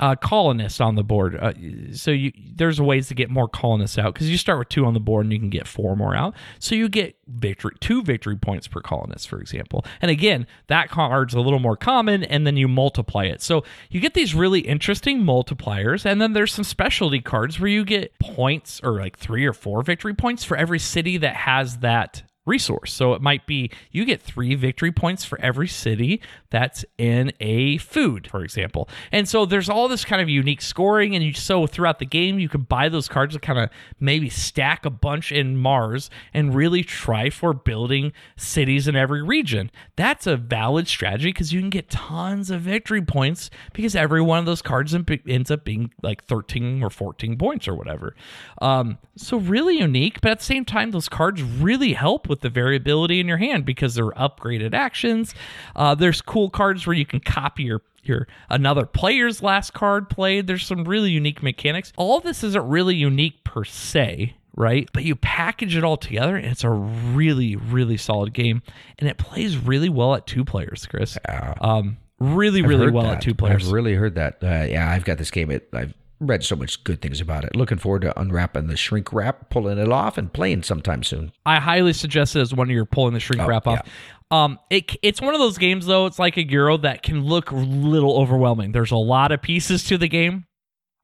uh, 0.00 0.16
colonists 0.16 0.80
on 0.80 0.94
the 0.94 1.04
board. 1.04 1.36
Uh, 1.36 1.52
so 1.92 2.10
you, 2.10 2.32
there's 2.54 2.80
ways 2.80 3.08
to 3.08 3.14
get 3.14 3.30
more 3.30 3.48
colonists 3.48 3.98
out 3.98 4.14
because 4.14 4.30
you 4.30 4.38
start 4.38 4.58
with 4.58 4.68
two 4.68 4.84
on 4.84 4.94
the 4.94 5.00
board 5.00 5.26
and 5.26 5.32
you 5.32 5.38
can 5.38 5.50
get 5.50 5.66
four 5.66 5.94
more 5.94 6.16
out. 6.16 6.34
So 6.58 6.74
you 6.74 6.88
get 6.88 7.16
victory 7.28 7.72
two 7.80 8.02
victory 8.02 8.36
points 8.36 8.66
per 8.66 8.80
colonist, 8.80 9.28
for 9.28 9.40
example. 9.40 9.84
And 10.00 10.10
again, 10.10 10.46
that 10.68 10.88
card's 10.90 11.34
a 11.34 11.40
little 11.40 11.58
more 11.58 11.76
common, 11.76 12.24
and 12.24 12.46
then 12.46 12.56
you 12.56 12.68
multiply 12.68 13.24
it. 13.24 13.42
So 13.42 13.64
you 13.90 14.00
get 14.00 14.14
these 14.14 14.34
really 14.34 14.60
interesting 14.60 15.22
multipliers, 15.22 16.04
and 16.04 16.20
then 16.20 16.32
there's 16.32 16.52
some 16.52 16.64
specialty 16.64 17.20
cards 17.20 17.60
where 17.60 17.70
you 17.70 17.84
get 17.84 18.18
points 18.18 18.80
or 18.82 18.98
like 18.98 19.18
three 19.18 19.44
or 19.44 19.52
four 19.52 19.82
victory 19.82 20.14
points 20.14 20.42
for 20.42 20.56
every 20.56 20.78
city 20.78 21.16
that 21.18 21.36
has 21.36 21.78
that 21.78 22.22
resource. 22.44 22.92
So 22.92 23.14
it 23.14 23.22
might 23.22 23.46
be 23.46 23.70
you 23.90 24.04
get 24.04 24.20
three 24.20 24.54
victory 24.54 24.90
points 24.90 25.24
for 25.24 25.40
every 25.40 25.68
city 25.68 26.20
that's 26.52 26.84
in 26.98 27.32
a 27.40 27.78
food, 27.78 28.28
for 28.28 28.44
example. 28.44 28.88
And 29.10 29.26
so 29.26 29.46
there's 29.46 29.70
all 29.70 29.88
this 29.88 30.04
kind 30.04 30.20
of 30.20 30.28
unique 30.28 30.60
scoring. 30.60 31.16
And 31.16 31.24
you, 31.24 31.32
so 31.32 31.66
throughout 31.66 31.98
the 31.98 32.06
game, 32.06 32.38
you 32.38 32.48
can 32.48 32.62
buy 32.62 32.90
those 32.90 33.08
cards 33.08 33.34
to 33.34 33.40
kind 33.40 33.58
of 33.58 33.70
maybe 33.98 34.28
stack 34.28 34.84
a 34.84 34.90
bunch 34.90 35.32
in 35.32 35.56
Mars 35.56 36.10
and 36.34 36.54
really 36.54 36.84
try 36.84 37.30
for 37.30 37.54
building 37.54 38.12
cities 38.36 38.86
in 38.86 38.94
every 38.94 39.22
region. 39.22 39.70
That's 39.96 40.26
a 40.26 40.36
valid 40.36 40.88
strategy 40.88 41.30
because 41.30 41.54
you 41.54 41.60
can 41.60 41.70
get 41.70 41.88
tons 41.88 42.50
of 42.50 42.60
victory 42.60 43.02
points 43.02 43.48
because 43.72 43.96
every 43.96 44.20
one 44.20 44.38
of 44.38 44.44
those 44.44 44.60
cards 44.60 44.94
ends 44.94 45.50
up 45.50 45.64
being 45.64 45.90
like 46.02 46.22
13 46.24 46.82
or 46.82 46.90
14 46.90 47.38
points 47.38 47.66
or 47.66 47.74
whatever. 47.74 48.14
Um, 48.60 48.98
so 49.16 49.38
really 49.38 49.78
unique, 49.78 50.20
but 50.20 50.32
at 50.32 50.38
the 50.40 50.44
same 50.44 50.66
time, 50.66 50.90
those 50.90 51.08
cards 51.08 51.42
really 51.42 51.94
help 51.94 52.28
with 52.28 52.40
the 52.40 52.50
variability 52.50 53.20
in 53.20 53.26
your 53.26 53.38
hand 53.38 53.64
because 53.64 53.94
they're 53.94 54.10
upgraded 54.10 54.74
actions. 54.74 55.34
Uh, 55.74 55.94
there's 55.94 56.20
cool 56.20 56.41
cards 56.50 56.86
where 56.86 56.96
you 56.96 57.06
can 57.06 57.20
copy 57.20 57.64
your 57.64 57.82
your 58.04 58.26
another 58.50 58.84
player's 58.84 59.42
last 59.42 59.72
card 59.74 60.08
played. 60.08 60.46
There's 60.46 60.66
some 60.66 60.84
really 60.84 61.10
unique 61.10 61.42
mechanics. 61.42 61.92
All 61.96 62.20
this 62.20 62.42
isn't 62.42 62.68
really 62.68 62.96
unique 62.96 63.44
per 63.44 63.64
se, 63.64 64.34
right? 64.56 64.88
But 64.92 65.04
you 65.04 65.14
package 65.14 65.76
it 65.76 65.84
all 65.84 65.96
together 65.96 66.36
and 66.36 66.46
it's 66.46 66.64
a 66.64 66.70
really, 66.70 67.56
really 67.56 67.96
solid 67.96 68.32
game. 68.32 68.62
And 68.98 69.08
it 69.08 69.18
plays 69.18 69.56
really 69.56 69.88
well 69.88 70.14
at 70.14 70.26
two 70.26 70.44
players, 70.44 70.86
Chris. 70.86 71.16
Yeah. 71.28 71.54
Um, 71.60 71.98
really, 72.18 72.62
really 72.62 72.90
well 72.90 73.04
that. 73.04 73.16
at 73.16 73.22
two 73.22 73.34
players. 73.34 73.66
I've 73.66 73.72
really 73.72 73.94
heard 73.94 74.16
that. 74.16 74.38
Uh, 74.42 74.66
yeah, 74.68 74.90
I've 74.90 75.04
got 75.04 75.18
this 75.18 75.30
game. 75.30 75.50
It, 75.50 75.68
I've 75.72 75.94
read 76.26 76.44
so 76.44 76.56
much 76.56 76.82
good 76.84 77.02
things 77.02 77.20
about 77.20 77.44
it. 77.44 77.56
Looking 77.56 77.78
forward 77.78 78.02
to 78.02 78.18
unwrapping 78.18 78.66
the 78.66 78.76
shrink 78.76 79.12
wrap, 79.12 79.50
pulling 79.50 79.78
it 79.78 79.90
off, 79.90 80.16
and 80.18 80.32
playing 80.32 80.62
sometime 80.62 81.02
soon. 81.02 81.32
I 81.44 81.60
highly 81.60 81.92
suggest 81.92 82.36
it 82.36 82.40
as 82.40 82.54
one 82.54 82.68
of 82.68 82.74
your 82.74 82.86
pulling 82.86 83.14
the 83.14 83.20
shrink 83.20 83.42
oh, 83.42 83.46
wrap 83.46 83.66
off. 83.66 83.80
Yeah. 83.84 84.44
Um, 84.44 84.58
it, 84.70 84.96
it's 85.02 85.20
one 85.20 85.34
of 85.34 85.40
those 85.40 85.58
games 85.58 85.86
though. 85.86 86.06
It's 86.06 86.18
like 86.18 86.36
a 86.38 86.48
Euro 86.48 86.78
that 86.78 87.02
can 87.02 87.22
look 87.24 87.50
a 87.50 87.56
little 87.56 88.18
overwhelming. 88.18 88.72
There's 88.72 88.90
a 88.90 88.96
lot 88.96 89.30
of 89.30 89.42
pieces 89.42 89.84
to 89.84 89.98
the 89.98 90.08
game. 90.08 90.46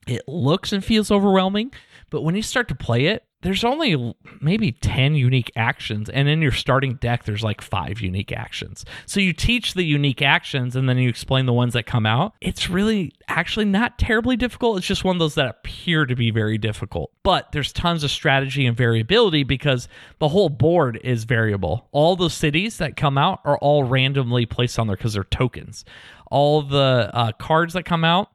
It 0.06 0.22
looks 0.26 0.72
and 0.72 0.82
feels 0.82 1.10
overwhelming, 1.10 1.72
but 2.08 2.22
when 2.22 2.34
you 2.34 2.42
start 2.42 2.68
to 2.68 2.74
play 2.74 3.06
it, 3.06 3.24
there's 3.42 3.64
only 3.64 4.14
maybe 4.40 4.72
10 4.72 5.14
unique 5.14 5.50
actions 5.54 6.08
and 6.08 6.28
in 6.28 6.42
your 6.42 6.52
starting 6.52 6.94
deck 6.94 7.24
there's 7.24 7.42
like 7.42 7.60
five 7.60 8.00
unique 8.00 8.32
actions. 8.32 8.84
So 9.06 9.20
you 9.20 9.32
teach 9.32 9.74
the 9.74 9.84
unique 9.84 10.22
actions 10.22 10.74
and 10.74 10.88
then 10.88 10.98
you 10.98 11.08
explain 11.08 11.46
the 11.46 11.52
ones 11.52 11.74
that 11.74 11.86
come 11.86 12.06
out. 12.06 12.34
It's 12.40 12.68
really 12.68 13.12
actually 13.28 13.66
not 13.66 13.98
terribly 13.98 14.36
difficult. 14.36 14.78
It's 14.78 14.86
just 14.86 15.04
one 15.04 15.16
of 15.16 15.20
those 15.20 15.36
that 15.36 15.48
appear 15.48 16.04
to 16.06 16.16
be 16.16 16.30
very 16.30 16.58
difficult. 16.58 17.12
But 17.22 17.52
there's 17.52 17.72
tons 17.72 18.02
of 18.02 18.10
strategy 18.10 18.66
and 18.66 18.76
variability 18.76 19.44
because 19.44 19.88
the 20.18 20.28
whole 20.28 20.48
board 20.48 21.00
is 21.04 21.24
variable. 21.24 21.88
All 21.92 22.16
the 22.16 22.30
cities 22.30 22.78
that 22.78 22.96
come 22.96 23.16
out 23.16 23.40
are 23.44 23.58
all 23.58 23.84
randomly 23.84 24.46
placed 24.46 24.78
on 24.78 24.88
there 24.88 24.96
because 24.96 25.14
they're 25.14 25.24
tokens. 25.24 25.84
All 26.30 26.62
the 26.62 27.10
uh, 27.12 27.32
cards 27.32 27.74
that 27.74 27.84
come 27.84 28.04
out 28.04 28.30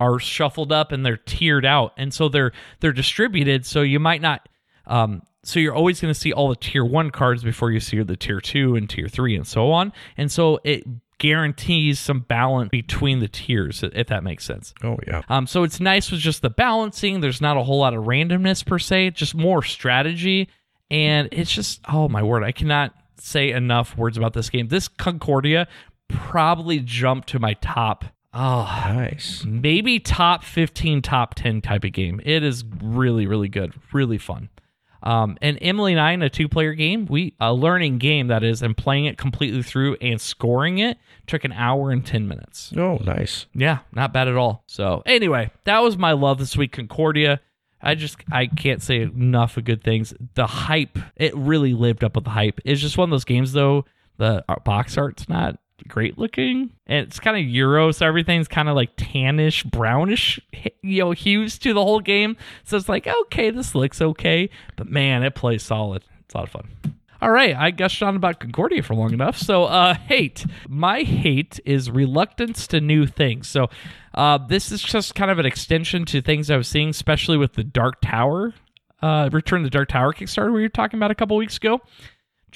are 0.00 0.18
shuffled 0.18 0.72
up 0.72 0.92
and 0.92 1.04
they're 1.04 1.16
tiered 1.16 1.64
out, 1.64 1.92
and 1.96 2.12
so 2.12 2.28
they're 2.28 2.52
they're 2.80 2.92
distributed. 2.92 3.66
So 3.66 3.82
you 3.82 4.00
might 4.00 4.22
not. 4.22 4.48
Um, 4.86 5.22
so 5.42 5.60
you're 5.60 5.74
always 5.74 6.00
going 6.00 6.12
to 6.12 6.18
see 6.18 6.32
all 6.32 6.48
the 6.48 6.56
tier 6.56 6.84
one 6.84 7.10
cards 7.10 7.44
before 7.44 7.70
you 7.70 7.78
see 7.78 8.02
the 8.02 8.16
tier 8.16 8.40
two 8.40 8.74
and 8.74 8.90
tier 8.90 9.08
three 9.08 9.36
and 9.36 9.46
so 9.46 9.70
on. 9.70 9.92
And 10.16 10.30
so 10.30 10.58
it 10.64 10.84
guarantees 11.18 11.98
some 11.98 12.20
balance 12.20 12.68
between 12.68 13.20
the 13.20 13.28
tiers, 13.28 13.82
if 13.82 14.08
that 14.08 14.22
makes 14.22 14.44
sense. 14.44 14.74
Oh 14.82 14.96
yeah. 15.06 15.22
Um, 15.28 15.46
so 15.46 15.62
it's 15.62 15.80
nice 15.80 16.10
with 16.10 16.20
just 16.20 16.42
the 16.42 16.50
balancing. 16.50 17.20
There's 17.20 17.40
not 17.40 17.56
a 17.56 17.62
whole 17.62 17.78
lot 17.78 17.94
of 17.94 18.04
randomness 18.04 18.66
per 18.66 18.78
se, 18.78 19.12
just 19.12 19.34
more 19.34 19.62
strategy, 19.62 20.48
and 20.90 21.28
it's 21.32 21.52
just 21.52 21.80
oh 21.88 22.08
my 22.08 22.22
word, 22.22 22.42
I 22.42 22.52
cannot 22.52 22.94
say 23.18 23.52
enough 23.52 23.96
words 23.96 24.16
about 24.16 24.34
this 24.34 24.50
game. 24.50 24.68
This 24.68 24.88
Concordia 24.88 25.68
probably 26.08 26.80
jumped 26.80 27.28
to 27.30 27.38
my 27.38 27.54
top 27.54 28.04
Oh, 28.38 28.64
nice. 28.88 29.44
Maybe 29.46 29.98
top 29.98 30.44
15, 30.44 31.00
top 31.00 31.34
10 31.34 31.62
type 31.62 31.84
of 31.84 31.92
game. 31.92 32.20
It 32.22 32.42
is 32.42 32.64
really, 32.82 33.26
really 33.26 33.48
good. 33.48 33.72
Really 33.94 34.18
fun. 34.18 34.50
Um, 35.02 35.38
and 35.40 35.56
Emily 35.62 35.92
and 35.92 36.00
I 36.00 36.12
in 36.12 36.20
a 36.20 36.28
two 36.28 36.46
player 36.48 36.74
game, 36.74 37.06
we 37.06 37.34
a 37.40 37.54
learning 37.54 37.98
game 37.98 38.26
that 38.26 38.42
is, 38.42 38.60
and 38.60 38.76
playing 38.76 39.06
it 39.06 39.16
completely 39.16 39.62
through 39.62 39.96
and 40.02 40.20
scoring 40.20 40.78
it 40.78 40.98
took 41.26 41.44
an 41.44 41.52
hour 41.52 41.90
and 41.90 42.04
10 42.04 42.28
minutes. 42.28 42.72
Oh, 42.76 42.96
nice. 42.96 43.46
Yeah, 43.54 43.78
not 43.92 44.12
bad 44.12 44.28
at 44.28 44.36
all. 44.36 44.64
So, 44.66 45.02
anyway, 45.06 45.50
that 45.64 45.78
was 45.78 45.96
my 45.96 46.12
love 46.12 46.38
this 46.38 46.56
week, 46.56 46.72
Concordia. 46.72 47.40
I 47.80 47.94
just 47.94 48.16
I 48.32 48.46
can't 48.46 48.82
say 48.82 49.00
enough 49.00 49.56
of 49.56 49.64
good 49.64 49.82
things. 49.82 50.12
The 50.34 50.46
hype, 50.46 50.98
it 51.14 51.34
really 51.36 51.72
lived 51.72 52.04
up 52.04 52.16
with 52.16 52.24
the 52.24 52.30
hype. 52.30 52.60
It's 52.64 52.80
just 52.80 52.98
one 52.98 53.08
of 53.08 53.10
those 53.12 53.24
games 53.24 53.52
though. 53.52 53.84
The 54.18 54.44
box 54.64 54.98
art's 54.98 55.28
not 55.28 55.58
great 55.84 56.18
looking. 56.18 56.70
And 56.86 57.06
it's 57.06 57.20
kind 57.20 57.36
of 57.36 57.44
Euro, 57.44 57.92
so 57.92 58.06
everything's 58.06 58.48
kind 58.48 58.68
of 58.68 58.76
like 58.76 58.96
tannish, 58.96 59.64
brownish, 59.64 60.40
you 60.82 61.00
know, 61.00 61.10
hues 61.12 61.58
to 61.60 61.72
the 61.72 61.82
whole 61.82 62.00
game. 62.00 62.36
So 62.64 62.76
it's 62.76 62.88
like, 62.88 63.06
okay, 63.06 63.50
this 63.50 63.74
looks 63.74 64.00
okay, 64.00 64.50
but 64.76 64.88
man, 64.88 65.22
it 65.22 65.34
plays 65.34 65.62
solid. 65.62 66.04
It's 66.24 66.34
a 66.34 66.38
lot 66.38 66.44
of 66.46 66.52
fun. 66.52 66.68
All 67.22 67.30
right, 67.30 67.56
I 67.56 67.70
gushed 67.70 68.02
on 68.02 68.14
about 68.14 68.40
Concordia 68.40 68.82
for 68.82 68.94
long 68.94 69.12
enough. 69.14 69.38
So, 69.38 69.64
uh, 69.64 69.94
hate. 69.94 70.44
My 70.68 71.02
hate 71.02 71.58
is 71.64 71.90
reluctance 71.90 72.66
to 72.68 72.80
new 72.80 73.06
things. 73.06 73.48
So, 73.48 73.68
uh, 74.12 74.38
this 74.38 74.70
is 74.70 74.82
just 74.82 75.14
kind 75.14 75.30
of 75.30 75.38
an 75.38 75.46
extension 75.46 76.04
to 76.06 76.20
things 76.20 76.50
I 76.50 76.58
was 76.58 76.68
seeing, 76.68 76.90
especially 76.90 77.38
with 77.38 77.54
the 77.54 77.64
Dark 77.64 78.02
Tower, 78.02 78.52
uh, 79.00 79.30
Return 79.32 79.62
to 79.62 79.66
the 79.66 79.70
Dark 79.70 79.88
Tower 79.88 80.12
Kickstarter 80.12 80.52
we 80.52 80.62
were 80.62 80.68
talking 80.68 80.98
about 80.98 81.10
a 81.10 81.14
couple 81.14 81.36
weeks 81.36 81.56
ago. 81.56 81.80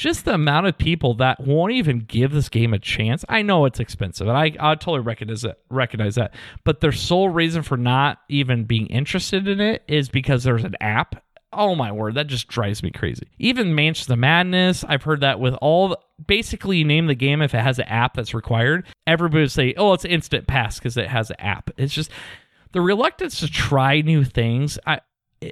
Just 0.01 0.25
the 0.25 0.33
amount 0.33 0.67
of 0.67 0.79
people 0.79 1.13
that 1.17 1.41
won't 1.41 1.73
even 1.73 1.99
give 1.99 2.33
this 2.33 2.49
game 2.49 2.73
a 2.73 2.79
chance. 2.79 3.23
I 3.29 3.43
know 3.43 3.67
it's 3.67 3.81
expensive, 3.81 4.29
and 4.29 4.35
I, 4.35 4.45
I 4.59 4.75
totally 4.75 5.01
recognize 5.01 5.43
that, 5.43 5.59
recognize 5.69 6.15
that. 6.15 6.33
But 6.65 6.81
their 6.81 6.91
sole 6.91 7.29
reason 7.29 7.63
for 7.63 7.77
not 7.77 8.17
even 8.31 8.65
being 8.65 8.87
interested 8.87 9.47
in 9.47 9.61
it 9.61 9.83
is 9.87 10.09
because 10.09 10.43
there's 10.43 10.65
an 10.65 10.75
app 10.81 11.23
Oh 11.53 11.75
my 11.75 11.93
word, 11.93 12.15
that 12.15 12.29
just 12.29 12.49
drives 12.49 12.83
me 12.83 12.93
crazy. 12.93 13.27
Even 13.39 13.75
Mansion 13.75 14.11
of 14.11 14.19
Madness, 14.21 14.85
I've 14.85 15.03
heard 15.03 15.21
that 15.21 15.39
with 15.39 15.55
all 15.55 15.89
the, 15.89 15.99
basically 16.25 16.79
you 16.79 16.85
name 16.85 17.07
the 17.07 17.15
game 17.15 17.43
if 17.43 17.55
it 17.55 17.61
has 17.61 17.79
an 17.79 17.87
app 17.89 18.15
that's 18.15 18.33
required, 18.33 18.87
everybody 19.07 19.43
would 19.43 19.51
say, 19.51 19.75
"Oh, 19.77 19.93
it's 19.93 20.05
instant 20.07 20.47
pass 20.47 20.79
because 20.79 20.97
it 20.97 21.09
has 21.09 21.29
an 21.29 21.41
app." 21.41 21.71
It's 21.77 21.93
just 21.93 22.11
the 22.73 22.81
reluctance 22.81 23.41
to 23.41 23.51
try 23.51 24.01
new 24.01 24.25
things. 24.25 24.79
I 24.87 25.01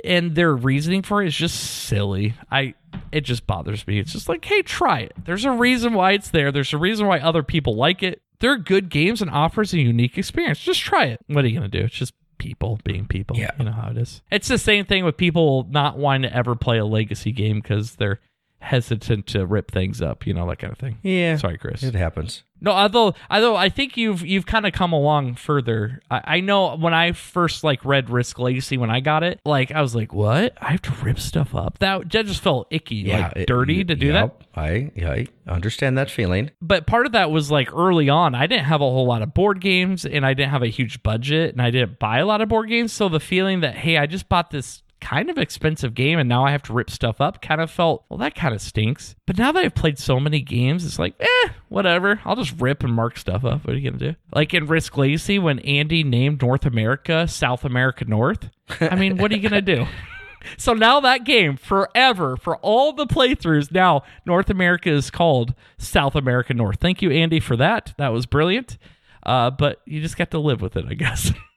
and 0.05 0.35
their 0.35 0.55
reasoning 0.55 1.03
for 1.03 1.23
it 1.23 1.29
is 1.29 1.37
just 1.37 1.59
silly. 1.59 2.35
I 2.51 2.75
it 3.13 3.23
just 3.23 3.47
bothers 3.47 3.87
me. 3.87 3.99
It's 3.99 4.13
just 4.13 4.29
like, 4.29 4.45
"Hey, 4.45 4.63
try 4.63 5.01
it." 5.01 5.13
There's 5.25 5.45
a 5.45 5.51
reason 5.51 5.95
why 5.95 6.13
it's 6.13 6.31
there. 6.31 6.53
There's 6.53 6.73
a 6.73 6.79
reason 6.79 7.07
why 7.07 7.19
other 7.19 7.43
people 7.43 7.75
like 7.75 8.03
it. 8.03 8.23
They're 8.41 8.57
good 8.57 8.89
games 8.89 9.21
and 9.21 9.31
offers 9.31 9.73
a 9.73 9.79
unique 9.79 10.17
experience. 10.17 10.61
Just 10.61 10.81
try 10.81 11.07
it. 11.07 11.21
What 11.27 11.45
are 11.45 11.49
you 11.49 11.59
going 11.59 11.71
to 11.71 11.79
do? 11.79 11.85
It's 11.87 11.95
just 11.95 12.15
people 12.39 12.79
being 12.85 13.07
people. 13.07 13.37
Yeah. 13.37 13.51
You 13.59 13.65
know 13.65 13.73
how 13.73 13.91
it 13.91 13.99
is. 13.99 14.23
It's 14.31 14.49
the 14.49 14.59
same 14.59 14.85
thing 14.85 15.05
with 15.05 15.17
people 15.17 15.67
not 15.71 15.99
wanting 15.99 16.31
to 16.31 16.37
ever 16.37 16.55
play 16.55 16.79
a 16.79 16.85
legacy 16.85 17.33
game 17.33 17.61
because 17.61 17.97
they're 17.97 18.21
hesitant 18.61 19.27
to 19.29 19.47
rip 19.47 19.71
things 19.71 20.01
up, 20.03 20.27
you 20.27 20.35
know, 20.35 20.49
that 20.49 20.59
kind 20.59 20.73
of 20.73 20.79
thing. 20.79 20.99
Yeah. 21.03 21.37
Sorry, 21.37 21.59
Chris. 21.59 21.83
It 21.83 21.95
happens. 21.95 22.45
No, 22.61 22.73
although 22.73 23.15
although 23.31 23.57
I 23.57 23.69
think 23.69 23.97
you've 23.97 24.27
you've 24.27 24.47
kind 24.47 24.67
of 24.67 24.73
come 24.73 24.93
along 24.93 25.35
further. 25.37 26.01
I, 26.11 26.21
I 26.25 26.41
know 26.41 26.77
when 26.77 26.95
I 26.95 27.13
first 27.13 27.63
like 27.65 27.85
read 27.85 28.11
Risk 28.11 28.39
Legacy 28.39 28.77
when 28.77 28.91
I 28.91 29.01
got 29.01 29.23
it, 29.23 29.41
like 29.45 29.71
I 29.73 29.81
was 29.83 29.95
like, 29.95 30.13
what? 30.13 30.55
I 30.61 30.73
have 30.73 30.83
to 30.83 30.93
rip 31.03 31.19
stuff 31.21 31.55
up. 31.55 31.79
That, 31.79 32.11
that 32.11 32.27
just 32.27 32.43
felt 32.43 32.67
icky, 32.71 33.05
like 33.11 33.33
it- 33.37 33.47
dirty 33.47 33.85
to 33.85 33.95
do 33.95 34.13
that. 34.13 34.23
yep, 34.23 34.43
I 34.57 34.91
I 34.97 35.27
understand 35.51 35.97
that 35.99 36.11
feeling. 36.11 36.51
but 36.61 36.87
part 36.87 37.07
of 37.07 37.13
that 37.13 37.31
was 37.31 37.51
like 37.51 37.73
early 37.73 38.09
on 38.09 38.35
i 38.35 38.47
didn't 38.47 38.65
have 38.67 38.81
a 38.81 38.85
whole 38.85 39.07
lot 39.07 39.23
of 39.23 39.33
board 39.33 39.61
games 39.61 40.05
and 40.05 40.27
i 40.27 40.35
didn't 40.35 40.51
have 40.51 40.63
a 40.63 40.67
huge 40.69 41.03
budget 41.03 41.53
and 41.53 41.63
i 41.63 41.71
didn't 41.71 41.99
buy 41.99 42.19
a 42.19 42.27
lot 42.27 42.41
of 42.43 42.49
board 42.51 42.69
games 42.69 42.93
so 42.93 43.09
the 43.09 43.19
feeling 43.21 43.61
that 43.61 43.75
hey 43.77 43.97
i 43.97 44.05
just 44.05 44.29
bought 44.29 44.51
this 44.51 44.83
kind 45.01 45.31
of 45.31 45.39
expensive 45.39 45.95
game 45.95 46.19
and 46.19 46.29
now 46.29 46.45
i 46.45 46.51
have 46.51 46.63
to 46.63 46.73
rip 46.73 46.91
stuff 46.91 47.21
up 47.21 47.41
kind 47.41 47.61
of 47.61 47.71
felt 47.71 48.05
well 48.09 48.19
that 48.19 48.35
kind 48.35 48.55
of 48.55 48.61
stinks 48.61 49.15
but 49.27 49.39
now 49.39 49.53
that 49.53 49.65
i've 49.65 49.75
played 49.75 49.99
so 49.99 50.19
many 50.19 50.41
games 50.41 50.85
it's 50.85 50.99
like 50.99 51.15
eh 51.21 51.49
whatever 51.69 52.21
i'll 52.25 52.37
just 52.37 52.55
rip 52.61 52.83
and 52.83 52.93
mark 52.93 53.17
stuff 53.17 53.45
up 53.45 53.65
what 53.65 53.75
are 53.75 53.79
you 53.79 53.91
gonna 53.91 54.13
do 54.13 54.17
like 54.35 54.53
in 54.55 54.67
risk 54.67 54.97
legacy 54.97 55.39
when 55.39 55.59
andy 55.61 56.03
named 56.03 56.43
north 56.43 56.67
america 56.67 57.27
south 57.29 57.65
america 57.65 58.05
north 58.05 58.51
i 58.81 58.95
mean 58.95 59.17
what 59.17 59.31
are 59.31 59.37
you 59.37 59.43
gonna 59.43 59.63
do 59.63 59.87
so 60.57 60.73
now 60.73 61.01
that 61.01 61.25
game 61.25 61.57
forever 61.57 62.37
for 62.37 62.57
all 62.59 62.93
the 62.93 63.07
playthroughs 63.07 63.71
now 63.73 64.03
North 64.25 64.51
America 64.51 64.91
is 64.91 65.11
called 65.11 65.55
South 65.79 66.15
America 66.15 66.55
North. 66.55 66.79
Thank 66.81 67.03
you 67.03 67.11
Andy 67.11 67.41
for 67.41 67.57
that. 67.57 67.93
That 67.99 68.09
was 68.09 68.27
brilliant. 68.27 68.79
Uh, 69.25 69.51
but 69.51 69.81
you 69.85 70.01
just 70.01 70.17
got 70.17 70.31
to 70.31 70.39
live 70.39 70.61
with 70.61 70.77
it, 70.77 70.85
I 70.89 70.95
guess. 70.95 71.33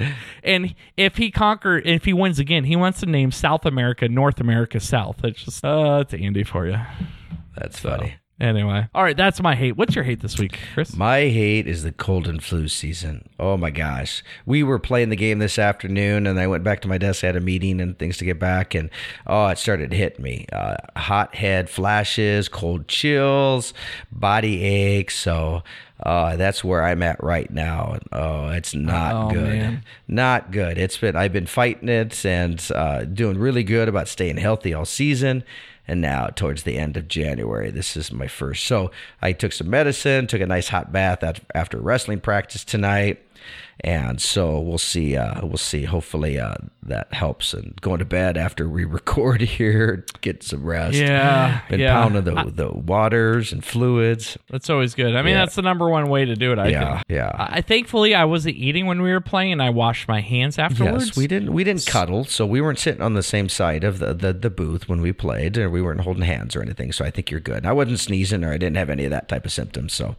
and 0.44 0.74
if 0.96 1.16
he 1.16 1.30
conquer, 1.30 1.78
if 1.78 2.04
he 2.04 2.12
wins 2.12 2.38
again, 2.38 2.64
he 2.64 2.76
wants 2.76 3.00
to 3.00 3.06
name 3.06 3.30
South 3.30 3.64
America 3.66 4.08
North 4.08 4.40
America 4.40 4.80
South. 4.80 5.24
It's 5.24 5.44
just 5.44 5.64
uh, 5.64 5.98
it's 6.02 6.14
Andy 6.14 6.44
for 6.44 6.66
you. 6.66 6.78
That's 7.56 7.78
So, 7.80 7.90
funny. 7.90 8.14
anyway, 8.40 8.88
all 8.94 9.04
right, 9.04 9.16
that's 9.16 9.40
my 9.40 9.54
hate. 9.54 9.76
What's 9.76 9.94
your 9.94 10.02
hate 10.02 10.20
this 10.20 10.38
week, 10.40 10.58
Chris? 10.74 10.96
My 10.96 11.20
hate 11.20 11.68
is 11.68 11.84
the 11.84 11.92
cold 11.92 12.26
and 12.26 12.42
flu 12.42 12.66
season. 12.66 13.28
Oh 13.38 13.56
my 13.56 13.70
gosh. 13.70 14.24
We 14.44 14.64
were 14.64 14.80
playing 14.80 15.10
the 15.10 15.16
game 15.16 15.38
this 15.38 15.56
afternoon 15.58 16.26
and 16.26 16.40
I 16.40 16.48
went 16.48 16.64
back 16.64 16.80
to 16.82 16.88
my 16.88 16.98
desk, 16.98 17.22
I 17.22 17.28
had 17.28 17.36
a 17.36 17.40
meeting 17.40 17.80
and 17.80 17.96
things 17.96 18.16
to 18.18 18.24
get 18.24 18.40
back 18.40 18.74
and 18.74 18.90
oh, 19.28 19.46
it 19.48 19.58
started 19.58 19.92
to 19.92 19.96
hit 19.96 20.18
me. 20.18 20.46
Uh, 20.52 20.76
hot 20.96 21.36
head 21.36 21.70
flashes, 21.70 22.48
cold 22.48 22.88
chills, 22.88 23.72
body 24.10 24.64
aches. 24.64 25.16
So 25.16 25.62
uh, 26.02 26.36
that's 26.36 26.64
where 26.64 26.82
I'm 26.82 27.02
at 27.02 27.22
right 27.22 27.50
now. 27.50 27.98
Oh, 28.12 28.48
it's 28.48 28.74
not 28.74 29.14
Oh, 29.14 29.30
good. 29.32 29.44
man. 29.58 29.84
Not 30.08 30.50
good. 30.50 30.76
It's 30.78 30.98
been 30.98 31.16
I've 31.16 31.32
been 31.32 31.46
fighting 31.46 31.88
it 31.88 32.24
and 32.26 32.62
uh, 32.74 33.04
doing 33.04 33.38
really 33.38 33.62
good 33.62 33.88
about 33.88 34.08
staying 34.08 34.38
healthy 34.38 34.74
all 34.74 34.84
season. 34.84 35.44
And 35.86 36.00
now, 36.00 36.28
towards 36.28 36.62
the 36.62 36.78
end 36.78 36.96
of 36.96 37.08
January, 37.08 37.70
this 37.70 37.94
is 37.94 38.10
my 38.10 38.26
first. 38.26 38.64
So 38.64 38.90
I 39.20 39.32
took 39.32 39.52
some 39.52 39.68
medicine, 39.68 40.26
took 40.26 40.40
a 40.40 40.46
nice 40.46 40.68
hot 40.68 40.92
bath 40.92 41.22
after 41.54 41.78
wrestling 41.78 42.20
practice 42.20 42.64
tonight, 42.64 43.22
and 43.80 44.20
so 44.20 44.60
we'll 44.60 44.78
see. 44.78 45.16
Uh, 45.16 45.44
we'll 45.46 45.56
see. 45.56 45.84
Hopefully, 45.84 46.38
uh, 46.38 46.54
that 46.82 47.12
helps. 47.12 47.54
And 47.54 47.78
going 47.80 47.98
to 47.98 48.04
bed 48.04 48.36
after 48.36 48.68
we 48.68 48.84
record 48.84 49.40
here, 49.40 50.04
get 50.20 50.42
some 50.42 50.64
rest. 50.64 50.96
Yeah, 50.96 51.60
been 51.68 51.80
yeah. 51.80 51.94
pounding 52.02 52.24
the 52.24 52.44
the 52.50 52.70
waters 52.72 53.52
and 53.52 53.64
fluids. 53.64 54.38
That's 54.50 54.70
always 54.70 54.94
good. 54.94 55.14
I 55.16 55.22
mean, 55.22 55.32
Yeah. 55.34 55.40
that's 55.40 55.54
the 55.56 55.62
number 55.62 55.88
one 55.88 56.08
way 56.08 56.24
to 56.24 56.34
do 56.36 56.52
it. 56.52 56.58
I 56.58 56.68
Yeah, 56.68 56.94
think. 56.96 57.04
yeah. 57.08 57.30
I, 57.34 57.56
I 57.56 57.60
thankfully 57.60 58.14
I 58.14 58.24
wasn't 58.24 58.56
eating 58.56 58.86
when 58.86 59.02
we 59.02 59.10
were 59.12 59.20
playing, 59.20 59.52
and 59.52 59.62
I 59.62 59.70
washed 59.70 60.08
my 60.08 60.20
hands 60.20 60.58
afterwards. 60.58 61.08
Yes, 61.08 61.16
we 61.16 61.26
didn't 61.26 61.52
we 61.52 61.64
didn't 61.64 61.86
cuddle, 61.86 62.24
so 62.24 62.46
we 62.46 62.60
weren't 62.60 62.78
sitting 62.78 63.02
on 63.02 63.14
the 63.14 63.22
same 63.22 63.48
side 63.48 63.84
of 63.84 63.98
the, 63.98 64.14
the, 64.14 64.32
the 64.32 64.50
booth 64.50 64.88
when 64.88 65.00
we 65.00 65.12
played, 65.12 65.58
or 65.58 65.68
we 65.70 65.82
weren't 65.82 66.00
holding 66.00 66.22
hands 66.22 66.54
or 66.56 66.62
anything. 66.62 66.92
So 66.92 67.04
I 67.04 67.10
think 67.10 67.30
you're 67.30 67.40
good. 67.40 67.66
I 67.66 67.72
wasn't 67.72 68.00
sneezing, 68.00 68.44
or 68.44 68.52
I 68.52 68.58
didn't 68.58 68.76
have 68.76 68.90
any 68.90 69.04
of 69.04 69.10
that 69.10 69.28
type 69.28 69.44
of 69.44 69.52
symptoms, 69.52 69.92
so 69.92 70.16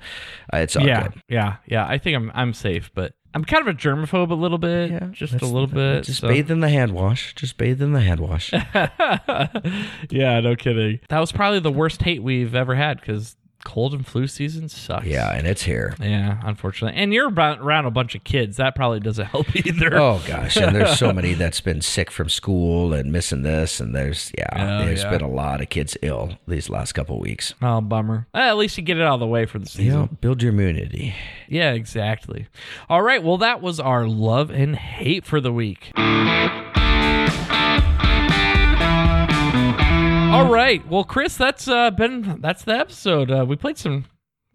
uh, 0.54 0.58
it's 0.58 0.76
all 0.76 0.86
yeah, 0.86 1.04
good. 1.04 1.22
yeah, 1.30 1.56
yeah. 1.68 1.86
I 1.88 1.98
think 1.98 2.16
I'm 2.16 2.32
I'm 2.34 2.54
safe, 2.54 2.92
but 2.94 3.14
I'm 3.36 3.44
kind 3.44 3.68
of 3.68 3.76
a 3.76 3.78
germaphobe 3.78 4.32
a 4.32 4.34
little 4.34 4.58
bit, 4.58 4.92
yeah, 4.92 5.08
just 5.12 5.34
a 5.34 5.46
little 5.46 5.68
bit. 5.68 6.06
Just 6.06 6.22
so- 6.22 6.30
bathe 6.30 6.50
in 6.50 6.62
the 6.62 6.70
hand 6.70 6.94
wash. 6.94 7.36
Just 7.36 7.58
bathe 7.58 7.82
in 7.82 7.92
the 7.92 8.00
hand 8.00 8.22
wash. 8.22 8.54
yeah, 10.10 10.40
no 10.40 10.56
kidding. 10.56 11.02
That 11.10 11.20
was 11.20 11.34
probably 11.34 11.60
the 11.60 11.72
worst 11.72 12.02
hate 12.02 12.24
we've 12.24 12.56
ever 12.56 12.76
had 12.76 13.02
because 13.02 13.36
cold 13.66 13.94
and 13.94 14.08
flu 14.08 14.28
season 14.28 14.70
sucks. 14.70 15.06
yeah, 15.06 15.36
and 15.36 15.46
it's 15.46 15.64
here. 15.64 15.94
yeah, 16.00 16.40
unfortunately. 16.44 16.98
And 16.98 17.14
you're 17.14 17.28
about- 17.28 17.60
around 17.60 17.86
a 17.86 17.92
bunch 17.92 18.16
of 18.16 18.24
kids. 18.24 18.56
That 18.58 18.76
probably 18.76 19.02
doesn't 19.02 19.26
help 19.36 19.54
either. 19.56 19.94
Oh 20.00 20.22
gosh, 20.26 20.56
and 20.56 20.74
there's 20.74 20.98
so 20.98 21.12
many 21.20 21.34
that's 21.34 21.60
been 21.60 21.82
sick 21.82 22.10
from 22.12 22.30
school 22.30 22.94
and 22.94 23.12
missing 23.12 23.42
this, 23.42 23.80
and 23.82 23.94
there's 23.94 24.32
yeah, 24.38 24.48
Oh, 24.82 24.86
there's 24.86 25.04
yeah. 25.04 25.10
been 25.10 25.22
a 25.22 25.28
lot 25.30 25.60
of 25.62 25.68
kids 25.70 25.98
ill 26.02 26.38
these 26.48 26.70
last 26.70 26.94
couple 26.94 27.20
weeks. 27.20 27.54
Oh, 27.62 27.82
bummer. 27.82 28.28
Eh, 28.34 28.40
at 28.50 28.56
least 28.58 28.78
you 28.78 28.84
get 28.84 28.98
it 28.98 29.04
out 29.04 29.16
of 29.16 29.20
the 29.20 29.28
way 29.28 29.46
for 29.46 29.60
the 29.60 29.66
season. 29.66 29.86
Yeah, 30.02 30.08
build 30.22 30.42
your 30.42 30.54
immunity. 30.54 31.14
Yeah, 31.50 31.74
exactly. 31.74 32.48
All 32.90 33.02
right. 33.02 33.22
Well, 33.24 33.38
that 33.40 33.62
was 33.62 33.80
our 33.80 34.08
love 34.08 34.50
and 34.52 34.76
hate 34.76 35.26
for 35.26 35.42
the 35.42 35.52
week. 35.52 35.92
All 40.36 40.50
right. 40.52 40.86
Well, 40.88 41.04
Chris, 41.04 41.38
that's 41.38 41.68
uh, 41.68 41.92
been 41.92 42.40
that's 42.42 42.64
the 42.64 42.74
episode. 42.78 43.32
Uh, 43.32 43.46
we 43.48 43.56
played 43.56 43.78
some 43.78 44.06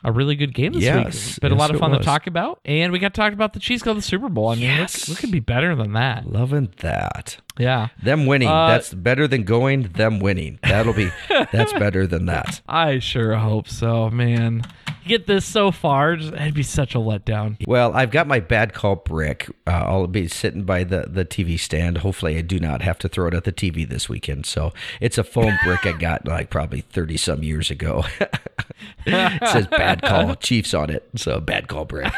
a 0.02 0.10
really 0.12 0.34
good 0.34 0.54
game 0.54 0.72
this 0.72 0.82
week. 0.94 1.06
It's 1.08 1.38
been 1.38 1.52
a 1.52 1.56
lot 1.56 1.70
of 1.70 1.78
fun 1.78 1.90
to 1.92 1.98
talk 1.98 2.26
about, 2.26 2.60
and 2.64 2.92
we 2.92 2.98
got 2.98 3.12
to 3.14 3.20
talk 3.20 3.32
about 3.32 3.52
the 3.52 3.60
Chiefs 3.60 3.82
Called 3.82 3.98
the 3.98 4.02
Super 4.02 4.28
Bowl. 4.28 4.48
I 4.48 4.54
mean, 4.54 4.64
Yes. 4.64 5.08
what, 5.08 5.14
what 5.16 5.20
could 5.20 5.30
be 5.30 5.40
better 5.40 5.74
than 5.74 5.92
that? 5.92 6.26
Loving 6.26 6.72
that. 6.78 7.38
Yeah. 7.60 7.88
Them 8.02 8.24
winning. 8.24 8.48
Uh, 8.48 8.68
that's 8.68 8.94
better 8.94 9.28
than 9.28 9.44
going. 9.44 9.82
Them 9.82 10.18
winning. 10.18 10.58
That'll 10.62 10.94
be. 10.94 11.10
that's 11.52 11.72
better 11.74 12.06
than 12.06 12.26
that. 12.26 12.62
I 12.66 12.98
sure 13.00 13.36
hope 13.36 13.68
so, 13.68 14.08
man. 14.08 14.62
You 15.02 15.18
get 15.18 15.26
this 15.26 15.44
so 15.44 15.70
far, 15.70 16.14
it'd 16.14 16.54
be 16.54 16.62
such 16.62 16.94
a 16.94 16.98
letdown. 16.98 17.56
Well, 17.66 17.94
I've 17.94 18.10
got 18.10 18.26
my 18.26 18.40
bad 18.40 18.72
call 18.72 18.96
brick. 18.96 19.48
Uh, 19.66 19.70
I'll 19.70 20.06
be 20.06 20.28
sitting 20.28 20.64
by 20.64 20.84
the, 20.84 21.06
the 21.08 21.24
TV 21.24 21.58
stand. 21.58 21.98
Hopefully, 21.98 22.36
I 22.36 22.42
do 22.42 22.58
not 22.58 22.82
have 22.82 22.98
to 23.00 23.08
throw 23.08 23.28
it 23.28 23.34
at 23.34 23.44
the 23.44 23.52
TV 23.52 23.88
this 23.88 24.08
weekend. 24.08 24.46
So 24.46 24.72
it's 25.00 25.18
a 25.18 25.24
foam 25.24 25.58
brick 25.64 25.84
I 25.84 25.92
got 25.92 26.26
like 26.26 26.50
probably 26.50 26.80
30 26.80 27.16
some 27.16 27.42
years 27.42 27.70
ago. 27.70 28.04
it 29.06 29.48
says 29.48 29.66
bad 29.66 30.02
call 30.02 30.34
Chiefs 30.36 30.72
on 30.74 30.90
it. 30.90 31.08
So 31.16 31.40
bad 31.40 31.68
call 31.68 31.84
brick. 31.84 32.12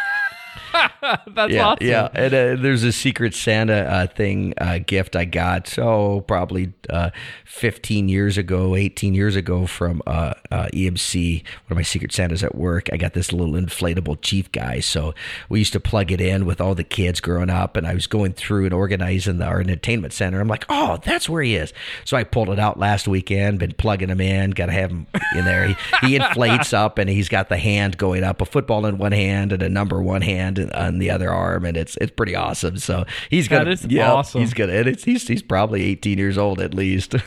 That's 1.27 1.53
yeah, 1.53 1.66
awesome. 1.66 1.87
yeah. 1.87 2.09
And 2.14 2.35
uh, 2.35 2.62
there's 2.62 2.83
a 2.83 2.93
Secret 2.93 3.35
Santa 3.35 3.83
uh, 3.83 4.07
thing 4.07 4.55
uh, 4.59 4.79
gift 4.87 5.16
I 5.16 5.25
got. 5.25 5.66
So 5.68 6.23
probably 6.23 6.73
uh, 6.89 7.11
15 7.45 8.09
years 8.09 8.39
ago, 8.39 8.75
18 8.77 9.14
years 9.14 9.37
ago 9.37 9.66
from 9.66 10.03
uh, 10.07 10.35
uh, 10.51 10.68
EMC, 10.73 11.43
one 11.43 11.73
of 11.73 11.77
my 11.77 11.83
Secret 11.83 12.12
Santas 12.12 12.43
at 12.43 12.55
work. 12.55 12.89
I 12.93 12.97
got 12.97 13.14
this 13.14 13.33
little 13.33 13.55
inflatable 13.55 14.18
chief 14.23 14.51
guy. 14.53 14.81
So 14.81 15.14
we 15.49 15.59
used 15.59 15.73
to 15.73 15.81
plug 15.81 16.11
it 16.12 16.20
in 16.20 16.47
with 16.47 16.61
all 16.61 16.75
the 16.75 16.85
kids 16.85 17.20
growing 17.20 17.51
up, 17.51 17.77
and 17.77 17.87
I 17.87 17.95
was 17.95 18.07
going 18.07 18.33
through 18.33 18.64
and 18.64 18.75
organizing 18.75 19.39
the, 19.39 19.45
our 19.45 19.61
entertainment 19.61 20.12
center. 20.12 20.41
I'm 20.41 20.49
like, 20.49 20.64
oh, 20.68 20.99
that's 21.05 21.29
where 21.29 21.43
he 21.43 21.57
is. 21.57 21.73
So 22.05 22.16
I 22.16 22.25
pulled 22.25 22.51
it 22.51 22.59
out 22.59 22.79
last 22.79 23.09
weekend. 23.09 23.59
Been 23.59 23.73
plugging 23.73 24.09
him 24.09 24.20
in. 24.20 24.51
Got 24.51 24.66
to 24.66 24.73
have 24.73 24.91
him 24.91 25.07
in 25.37 25.45
there. 25.45 25.68
He, 25.68 25.77
he 26.03 26.16
inflates 26.16 26.73
up, 26.73 26.99
and 26.99 27.09
he's 27.11 27.29
got 27.29 27.49
the 27.49 27.59
hand 27.59 27.99
going 27.99 28.25
up, 28.25 28.41
a 28.41 28.45
football 28.45 28.87
in 28.87 28.99
one 28.99 29.12
hand 29.12 29.53
and 29.53 29.62
a 29.62 29.68
number 29.68 30.01
one 30.03 30.23
hand 30.23 30.59
on 30.71 30.99
the 30.99 31.11
other 31.11 31.31
arm, 31.31 31.65
and 31.65 31.77
it's 31.77 31.97
it's 32.01 32.13
pretty 32.13 32.35
awesome. 32.37 32.79
So 32.79 33.05
he's 33.31 33.49
That 33.49 33.59
gonna, 33.65 33.71
is 33.73 33.85
yeah, 33.87 34.13
awesome. 34.13 34.41
He's 34.41 34.55
gonna, 34.55 34.73
and 34.75 34.89
it's 34.89 35.05
he's 35.05 35.27
he's 35.27 35.43
probably 35.43 35.83
18 35.85 36.19
years 36.19 36.39
old 36.39 36.61
at 36.61 36.75
least. 36.75 37.15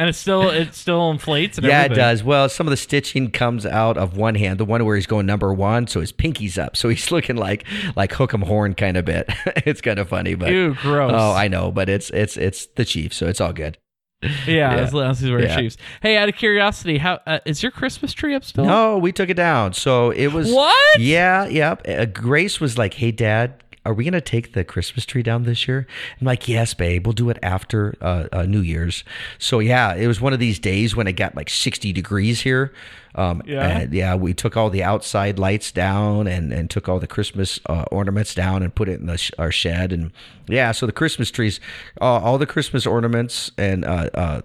And 0.00 0.08
it's 0.08 0.18
still 0.18 0.48
it 0.48 0.74
still 0.74 1.10
inflates. 1.10 1.58
And 1.58 1.66
yeah, 1.66 1.80
everything. 1.80 1.92
it 1.92 1.96
does. 1.96 2.22
Well, 2.22 2.48
some 2.48 2.68
of 2.68 2.70
the 2.70 2.76
stitching 2.76 3.32
comes 3.32 3.66
out 3.66 3.98
of 3.98 4.16
one 4.16 4.36
hand, 4.36 4.60
the 4.60 4.64
one 4.64 4.84
where 4.84 4.94
he's 4.94 5.08
going 5.08 5.26
number 5.26 5.52
one, 5.52 5.88
so 5.88 6.00
his 6.00 6.12
pinky's 6.12 6.56
up, 6.56 6.76
so 6.76 6.88
he's 6.88 7.10
looking 7.10 7.34
like 7.36 7.64
like 7.96 8.12
hook 8.12 8.32
'em 8.32 8.42
horn 8.42 8.74
kind 8.74 8.96
of 8.96 9.04
bit. 9.04 9.28
it's 9.66 9.80
kind 9.80 9.98
of 9.98 10.08
funny, 10.08 10.36
but 10.36 10.50
Ew, 10.52 10.74
gross. 10.76 11.10
oh, 11.12 11.32
I 11.32 11.48
know, 11.48 11.72
but 11.72 11.88
it's 11.88 12.10
it's 12.10 12.36
it's 12.36 12.66
the 12.76 12.84
chief, 12.84 13.12
so 13.12 13.26
it's 13.26 13.40
all 13.40 13.52
good. 13.52 13.76
Yeah, 14.22 14.30
Yeah. 14.46 14.74
as 14.76 14.92
long 14.92 15.10
as 15.10 15.20
he's 15.20 15.30
wearing 15.30 15.46
Yeah. 15.46 15.56
shoes. 15.56 15.76
Hey, 16.02 16.16
out 16.16 16.28
of 16.28 16.34
curiosity, 16.34 16.98
how 16.98 17.20
uh, 17.26 17.38
is 17.46 17.62
your 17.62 17.70
Christmas 17.70 18.12
tree 18.12 18.34
up 18.34 18.44
still? 18.44 18.64
No, 18.64 18.98
we 18.98 19.12
took 19.12 19.28
it 19.30 19.34
down. 19.34 19.74
So 19.74 20.10
it 20.10 20.28
was 20.32 20.50
What? 20.52 21.00
Yeah, 21.00 21.46
yep. 21.46 21.82
Uh, 21.86 22.04
Grace 22.06 22.60
was 22.60 22.76
like, 22.76 22.94
"Hey, 22.94 23.12
Dad, 23.12 23.54
are 23.88 23.94
we 23.94 24.04
gonna 24.04 24.20
take 24.20 24.52
the 24.52 24.64
Christmas 24.64 25.04
tree 25.06 25.22
down 25.22 25.44
this 25.44 25.66
year?" 25.66 25.86
I'm 26.20 26.26
like, 26.26 26.46
"Yes, 26.48 26.74
babe. 26.74 27.06
We'll 27.06 27.12
do 27.14 27.30
it 27.30 27.38
after 27.42 27.94
uh, 28.00 28.28
uh, 28.32 28.42
New 28.42 28.60
Year's." 28.60 29.04
So 29.38 29.58
yeah, 29.60 29.94
it 29.94 30.06
was 30.06 30.20
one 30.20 30.32
of 30.32 30.38
these 30.38 30.58
days 30.58 30.94
when 30.94 31.06
it 31.06 31.12
got 31.14 31.34
like 31.34 31.48
60 31.50 31.92
degrees 31.92 32.42
here. 32.42 32.72
Um, 33.14 33.42
Yeah. 33.46 33.66
and, 33.66 33.92
yeah. 33.92 34.14
We 34.14 34.34
took 34.34 34.56
all 34.56 34.70
the 34.70 34.84
outside 34.84 35.38
lights 35.38 35.72
down 35.72 36.26
and 36.26 36.52
and 36.52 36.70
took 36.70 36.88
all 36.88 37.00
the 37.00 37.06
Christmas 37.06 37.58
uh, 37.66 37.84
ornaments 37.90 38.34
down 38.34 38.62
and 38.62 38.74
put 38.74 38.88
it 38.88 39.00
in 39.00 39.06
the 39.06 39.18
sh- 39.18 39.32
our 39.38 39.50
shed 39.50 39.92
and 39.92 40.12
yeah. 40.46 40.72
So 40.72 40.86
the 40.86 40.92
Christmas 40.92 41.30
trees, 41.30 41.58
uh, 42.00 42.04
all 42.04 42.38
the 42.38 42.46
Christmas 42.46 42.86
ornaments 42.86 43.50
and 43.58 43.84
uh, 43.84 44.10
uh, 44.14 44.40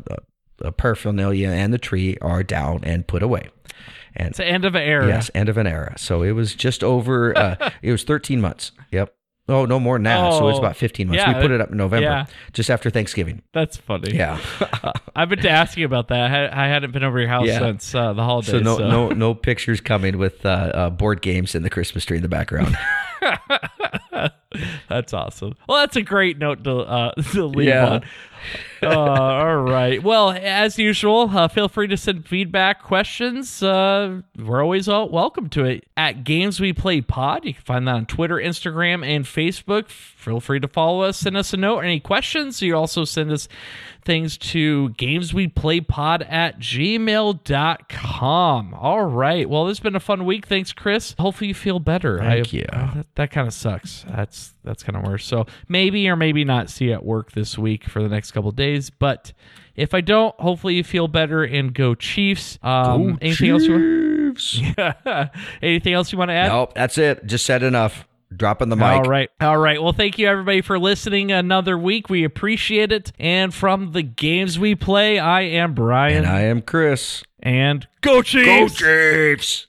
uh, 0.63 0.71
paraphernalia 0.71 1.49
and 1.49 1.73
the 1.73 1.77
tree 1.77 2.17
are 2.21 2.43
down 2.43 2.79
and 2.83 3.05
put 3.05 3.21
away. 3.21 3.49
And 4.15 4.29
It's 4.29 4.37
the 4.37 4.45
end 4.45 4.63
of 4.63 4.75
an 4.75 4.83
era. 4.83 5.07
Yes, 5.07 5.31
end 5.33 5.49
of 5.49 5.57
an 5.57 5.65
era. 5.67 5.95
So 5.97 6.21
it 6.21 6.31
was 6.33 6.53
just 6.53 6.83
over. 6.83 7.35
Uh, 7.37 7.71
it 7.81 7.91
was 7.91 8.03
13 8.03 8.39
months. 8.39 8.71
Yep. 8.91 9.13
Oh, 9.49 9.65
no 9.65 9.77
more 9.79 9.99
now. 9.99 10.31
that. 10.31 10.37
so 10.37 10.47
it's 10.47 10.55
Oh, 10.55 10.59
about 10.59 10.77
15 10.77 11.07
months. 11.07 11.21
yeah, 11.21 11.35
we 11.35 11.41
put 11.41 11.51
it 11.51 11.59
up 11.59 11.69
in 11.71 11.77
November, 11.77 12.05
yeah. 12.07 12.25
just 12.53 12.69
after 12.69 12.89
Thanksgiving. 12.89 13.41
That's 13.51 13.75
funny. 13.75 14.15
Yeah. 14.15 14.39
I've 15.15 15.27
been 15.27 15.39
to 15.41 15.49
ask 15.49 15.77
you 15.77 15.85
about 15.85 16.07
that. 16.07 16.19
I, 16.21 16.27
had, 16.29 16.49
I 16.51 16.67
hadn't 16.67 16.91
been 16.91 17.03
over 17.03 17.19
your 17.19 17.27
house 17.27 17.47
Yeah. 17.47 17.59
since 17.59 17.93
uh, 17.93 18.13
the 18.13 18.23
holidays. 18.23 18.51
so 18.51 18.59
no, 18.59 18.77
so. 18.77 18.89
no, 18.89 19.09
no 19.09 19.33
pictures 19.33 19.81
coming 19.81 20.17
with 20.17 20.45
uh, 20.45 20.49
uh, 20.49 20.89
board 20.91 21.21
games 21.21 21.55
and 21.55 21.65
the 21.65 21.69
Christmas 21.69 22.05
tree 22.05 22.15
in 22.17 22.23
the 22.23 22.29
background. 22.29 22.77
That's 24.87 25.13
awesome. 25.13 25.55
Well, 25.67 25.79
that's 25.79 25.95
a 25.95 26.01
great 26.03 26.37
note 26.37 26.63
to, 26.65 26.77
uh, 26.79 27.11
to 27.31 27.45
leave 27.45 27.67
Yeah. 27.69 27.87
on. 27.89 28.03
Uh, 28.93 28.99
all 28.99 29.57
right. 29.63 30.01
Well, 30.03 30.31
as 30.31 30.77
usual, 30.77 31.29
uh, 31.36 31.47
feel 31.47 31.67
free 31.67 31.88
to 31.88 31.97
send 31.97 32.27
feedback, 32.27 32.84
questions. 32.84 33.61
Uh, 33.63 34.21
we're 34.38 34.61
always 34.63 34.88
all 34.88 35.09
welcome 35.09 35.49
to 35.49 35.65
it 35.65 35.86
at 35.97 36.23
Games 36.23 36.59
We 36.59 36.73
Play 36.73 37.01
Pod. 37.01 37.45
You 37.45 37.53
can 37.53 37.63
find 37.63 37.88
that 37.88 37.95
on 37.95 38.05
Twitter, 38.05 38.36
Instagram, 38.36 39.05
and 39.05 39.25
Facebook. 39.25 39.89
Feel 39.89 40.39
free 40.39 40.59
to 40.59 40.67
follow 40.67 41.01
us, 41.01 41.17
send 41.17 41.36
us 41.38 41.53
a 41.53 41.57
note. 41.57 41.79
Any 41.79 41.99
questions? 41.99 42.61
You 42.61 42.75
also 42.77 43.03
send 43.05 43.31
us 43.31 43.47
things 44.05 44.38
to 44.38 44.89
games 44.91 45.34
we 45.34 45.47
play 45.47 45.79
pod 45.79 46.23
at 46.23 46.59
gmail.com. 47.53 48.73
All 48.73 49.05
right. 49.05 49.49
Well, 49.49 49.65
this 49.65 49.77
has 49.77 49.84
been 49.84 49.95
a 49.95 49.99
fun 50.01 50.25
week. 50.25 50.45
Thanks, 50.47 50.73
Chris. 50.73 51.15
Hopefully 51.19 51.47
you 51.49 51.53
feel 51.53 51.79
better. 51.79 52.17
Thank 52.19 52.47
I- 52.47 52.57
you. 52.57 52.65
uh, 52.71 52.93
that, 52.95 53.07
that 53.15 53.31
kind 53.31 53.47
of 53.47 53.53
sucks. 53.53 54.05
That's 54.07 54.53
that's 54.63 54.84
kind 54.84 54.95
of 54.95 55.03
worse. 55.03 55.25
So 55.25 55.45
maybe 55.67 56.07
or 56.09 56.15
maybe 56.15 56.43
not 56.45 56.69
see 56.69 56.86
you 56.86 56.93
at 56.93 57.03
work 57.05 57.31
this 57.34 57.57
week 57.57 57.84
for 57.86 58.01
the 58.01 58.07
next 58.09 58.31
couple 58.31 58.49
of 58.49 58.55
But 58.89 59.34
if 59.76 59.93
I 59.93 60.01
don't, 60.01 60.39
hopefully 60.39 60.76
you 60.76 60.84
feel 60.84 61.07
better 61.07 61.43
and 61.43 61.74
go 61.74 61.95
Chiefs. 61.95 62.59
Um, 62.61 63.17
anything 63.21 63.49
else? 63.49 63.63
You 63.63 64.74
want, 64.78 65.30
anything 65.61 65.93
else 65.93 66.11
you 66.11 66.17
want 66.17 66.30
to 66.30 66.34
add? 66.34 66.47
nope, 66.49 66.74
that's 66.76 66.97
it. 66.97 67.26
Just 67.26 67.45
said 67.45 67.63
enough. 67.63 68.07
Dropping 68.36 68.69
the 68.69 68.76
mic. 68.76 68.86
All 68.86 69.03
right. 69.03 69.30
All 69.41 69.57
right. 69.59 69.82
Well, 69.82 69.93
thank 69.93 70.17
you 70.17 70.28
everybody 70.28 70.61
for 70.61 70.80
listening 70.80 71.32
another 71.32 71.78
week. 71.78 72.09
We 72.09 72.24
appreciate 72.24 72.91
it. 72.91 73.11
And 73.19 73.53
from 73.53 73.91
the 73.91 74.01
games 74.01 74.57
we 74.57 74.74
play, 74.74 75.19
I 75.19 75.41
am 75.41 75.76
Bryan. 75.76 76.24
And 76.24 76.26
I 76.26 76.41
am 76.41 76.63
Chris. 76.63 77.24
And 77.43 77.88
go 78.01 78.24
Chiefs! 78.24 78.80
Go 78.82 79.36
Chiefs. 79.36 79.67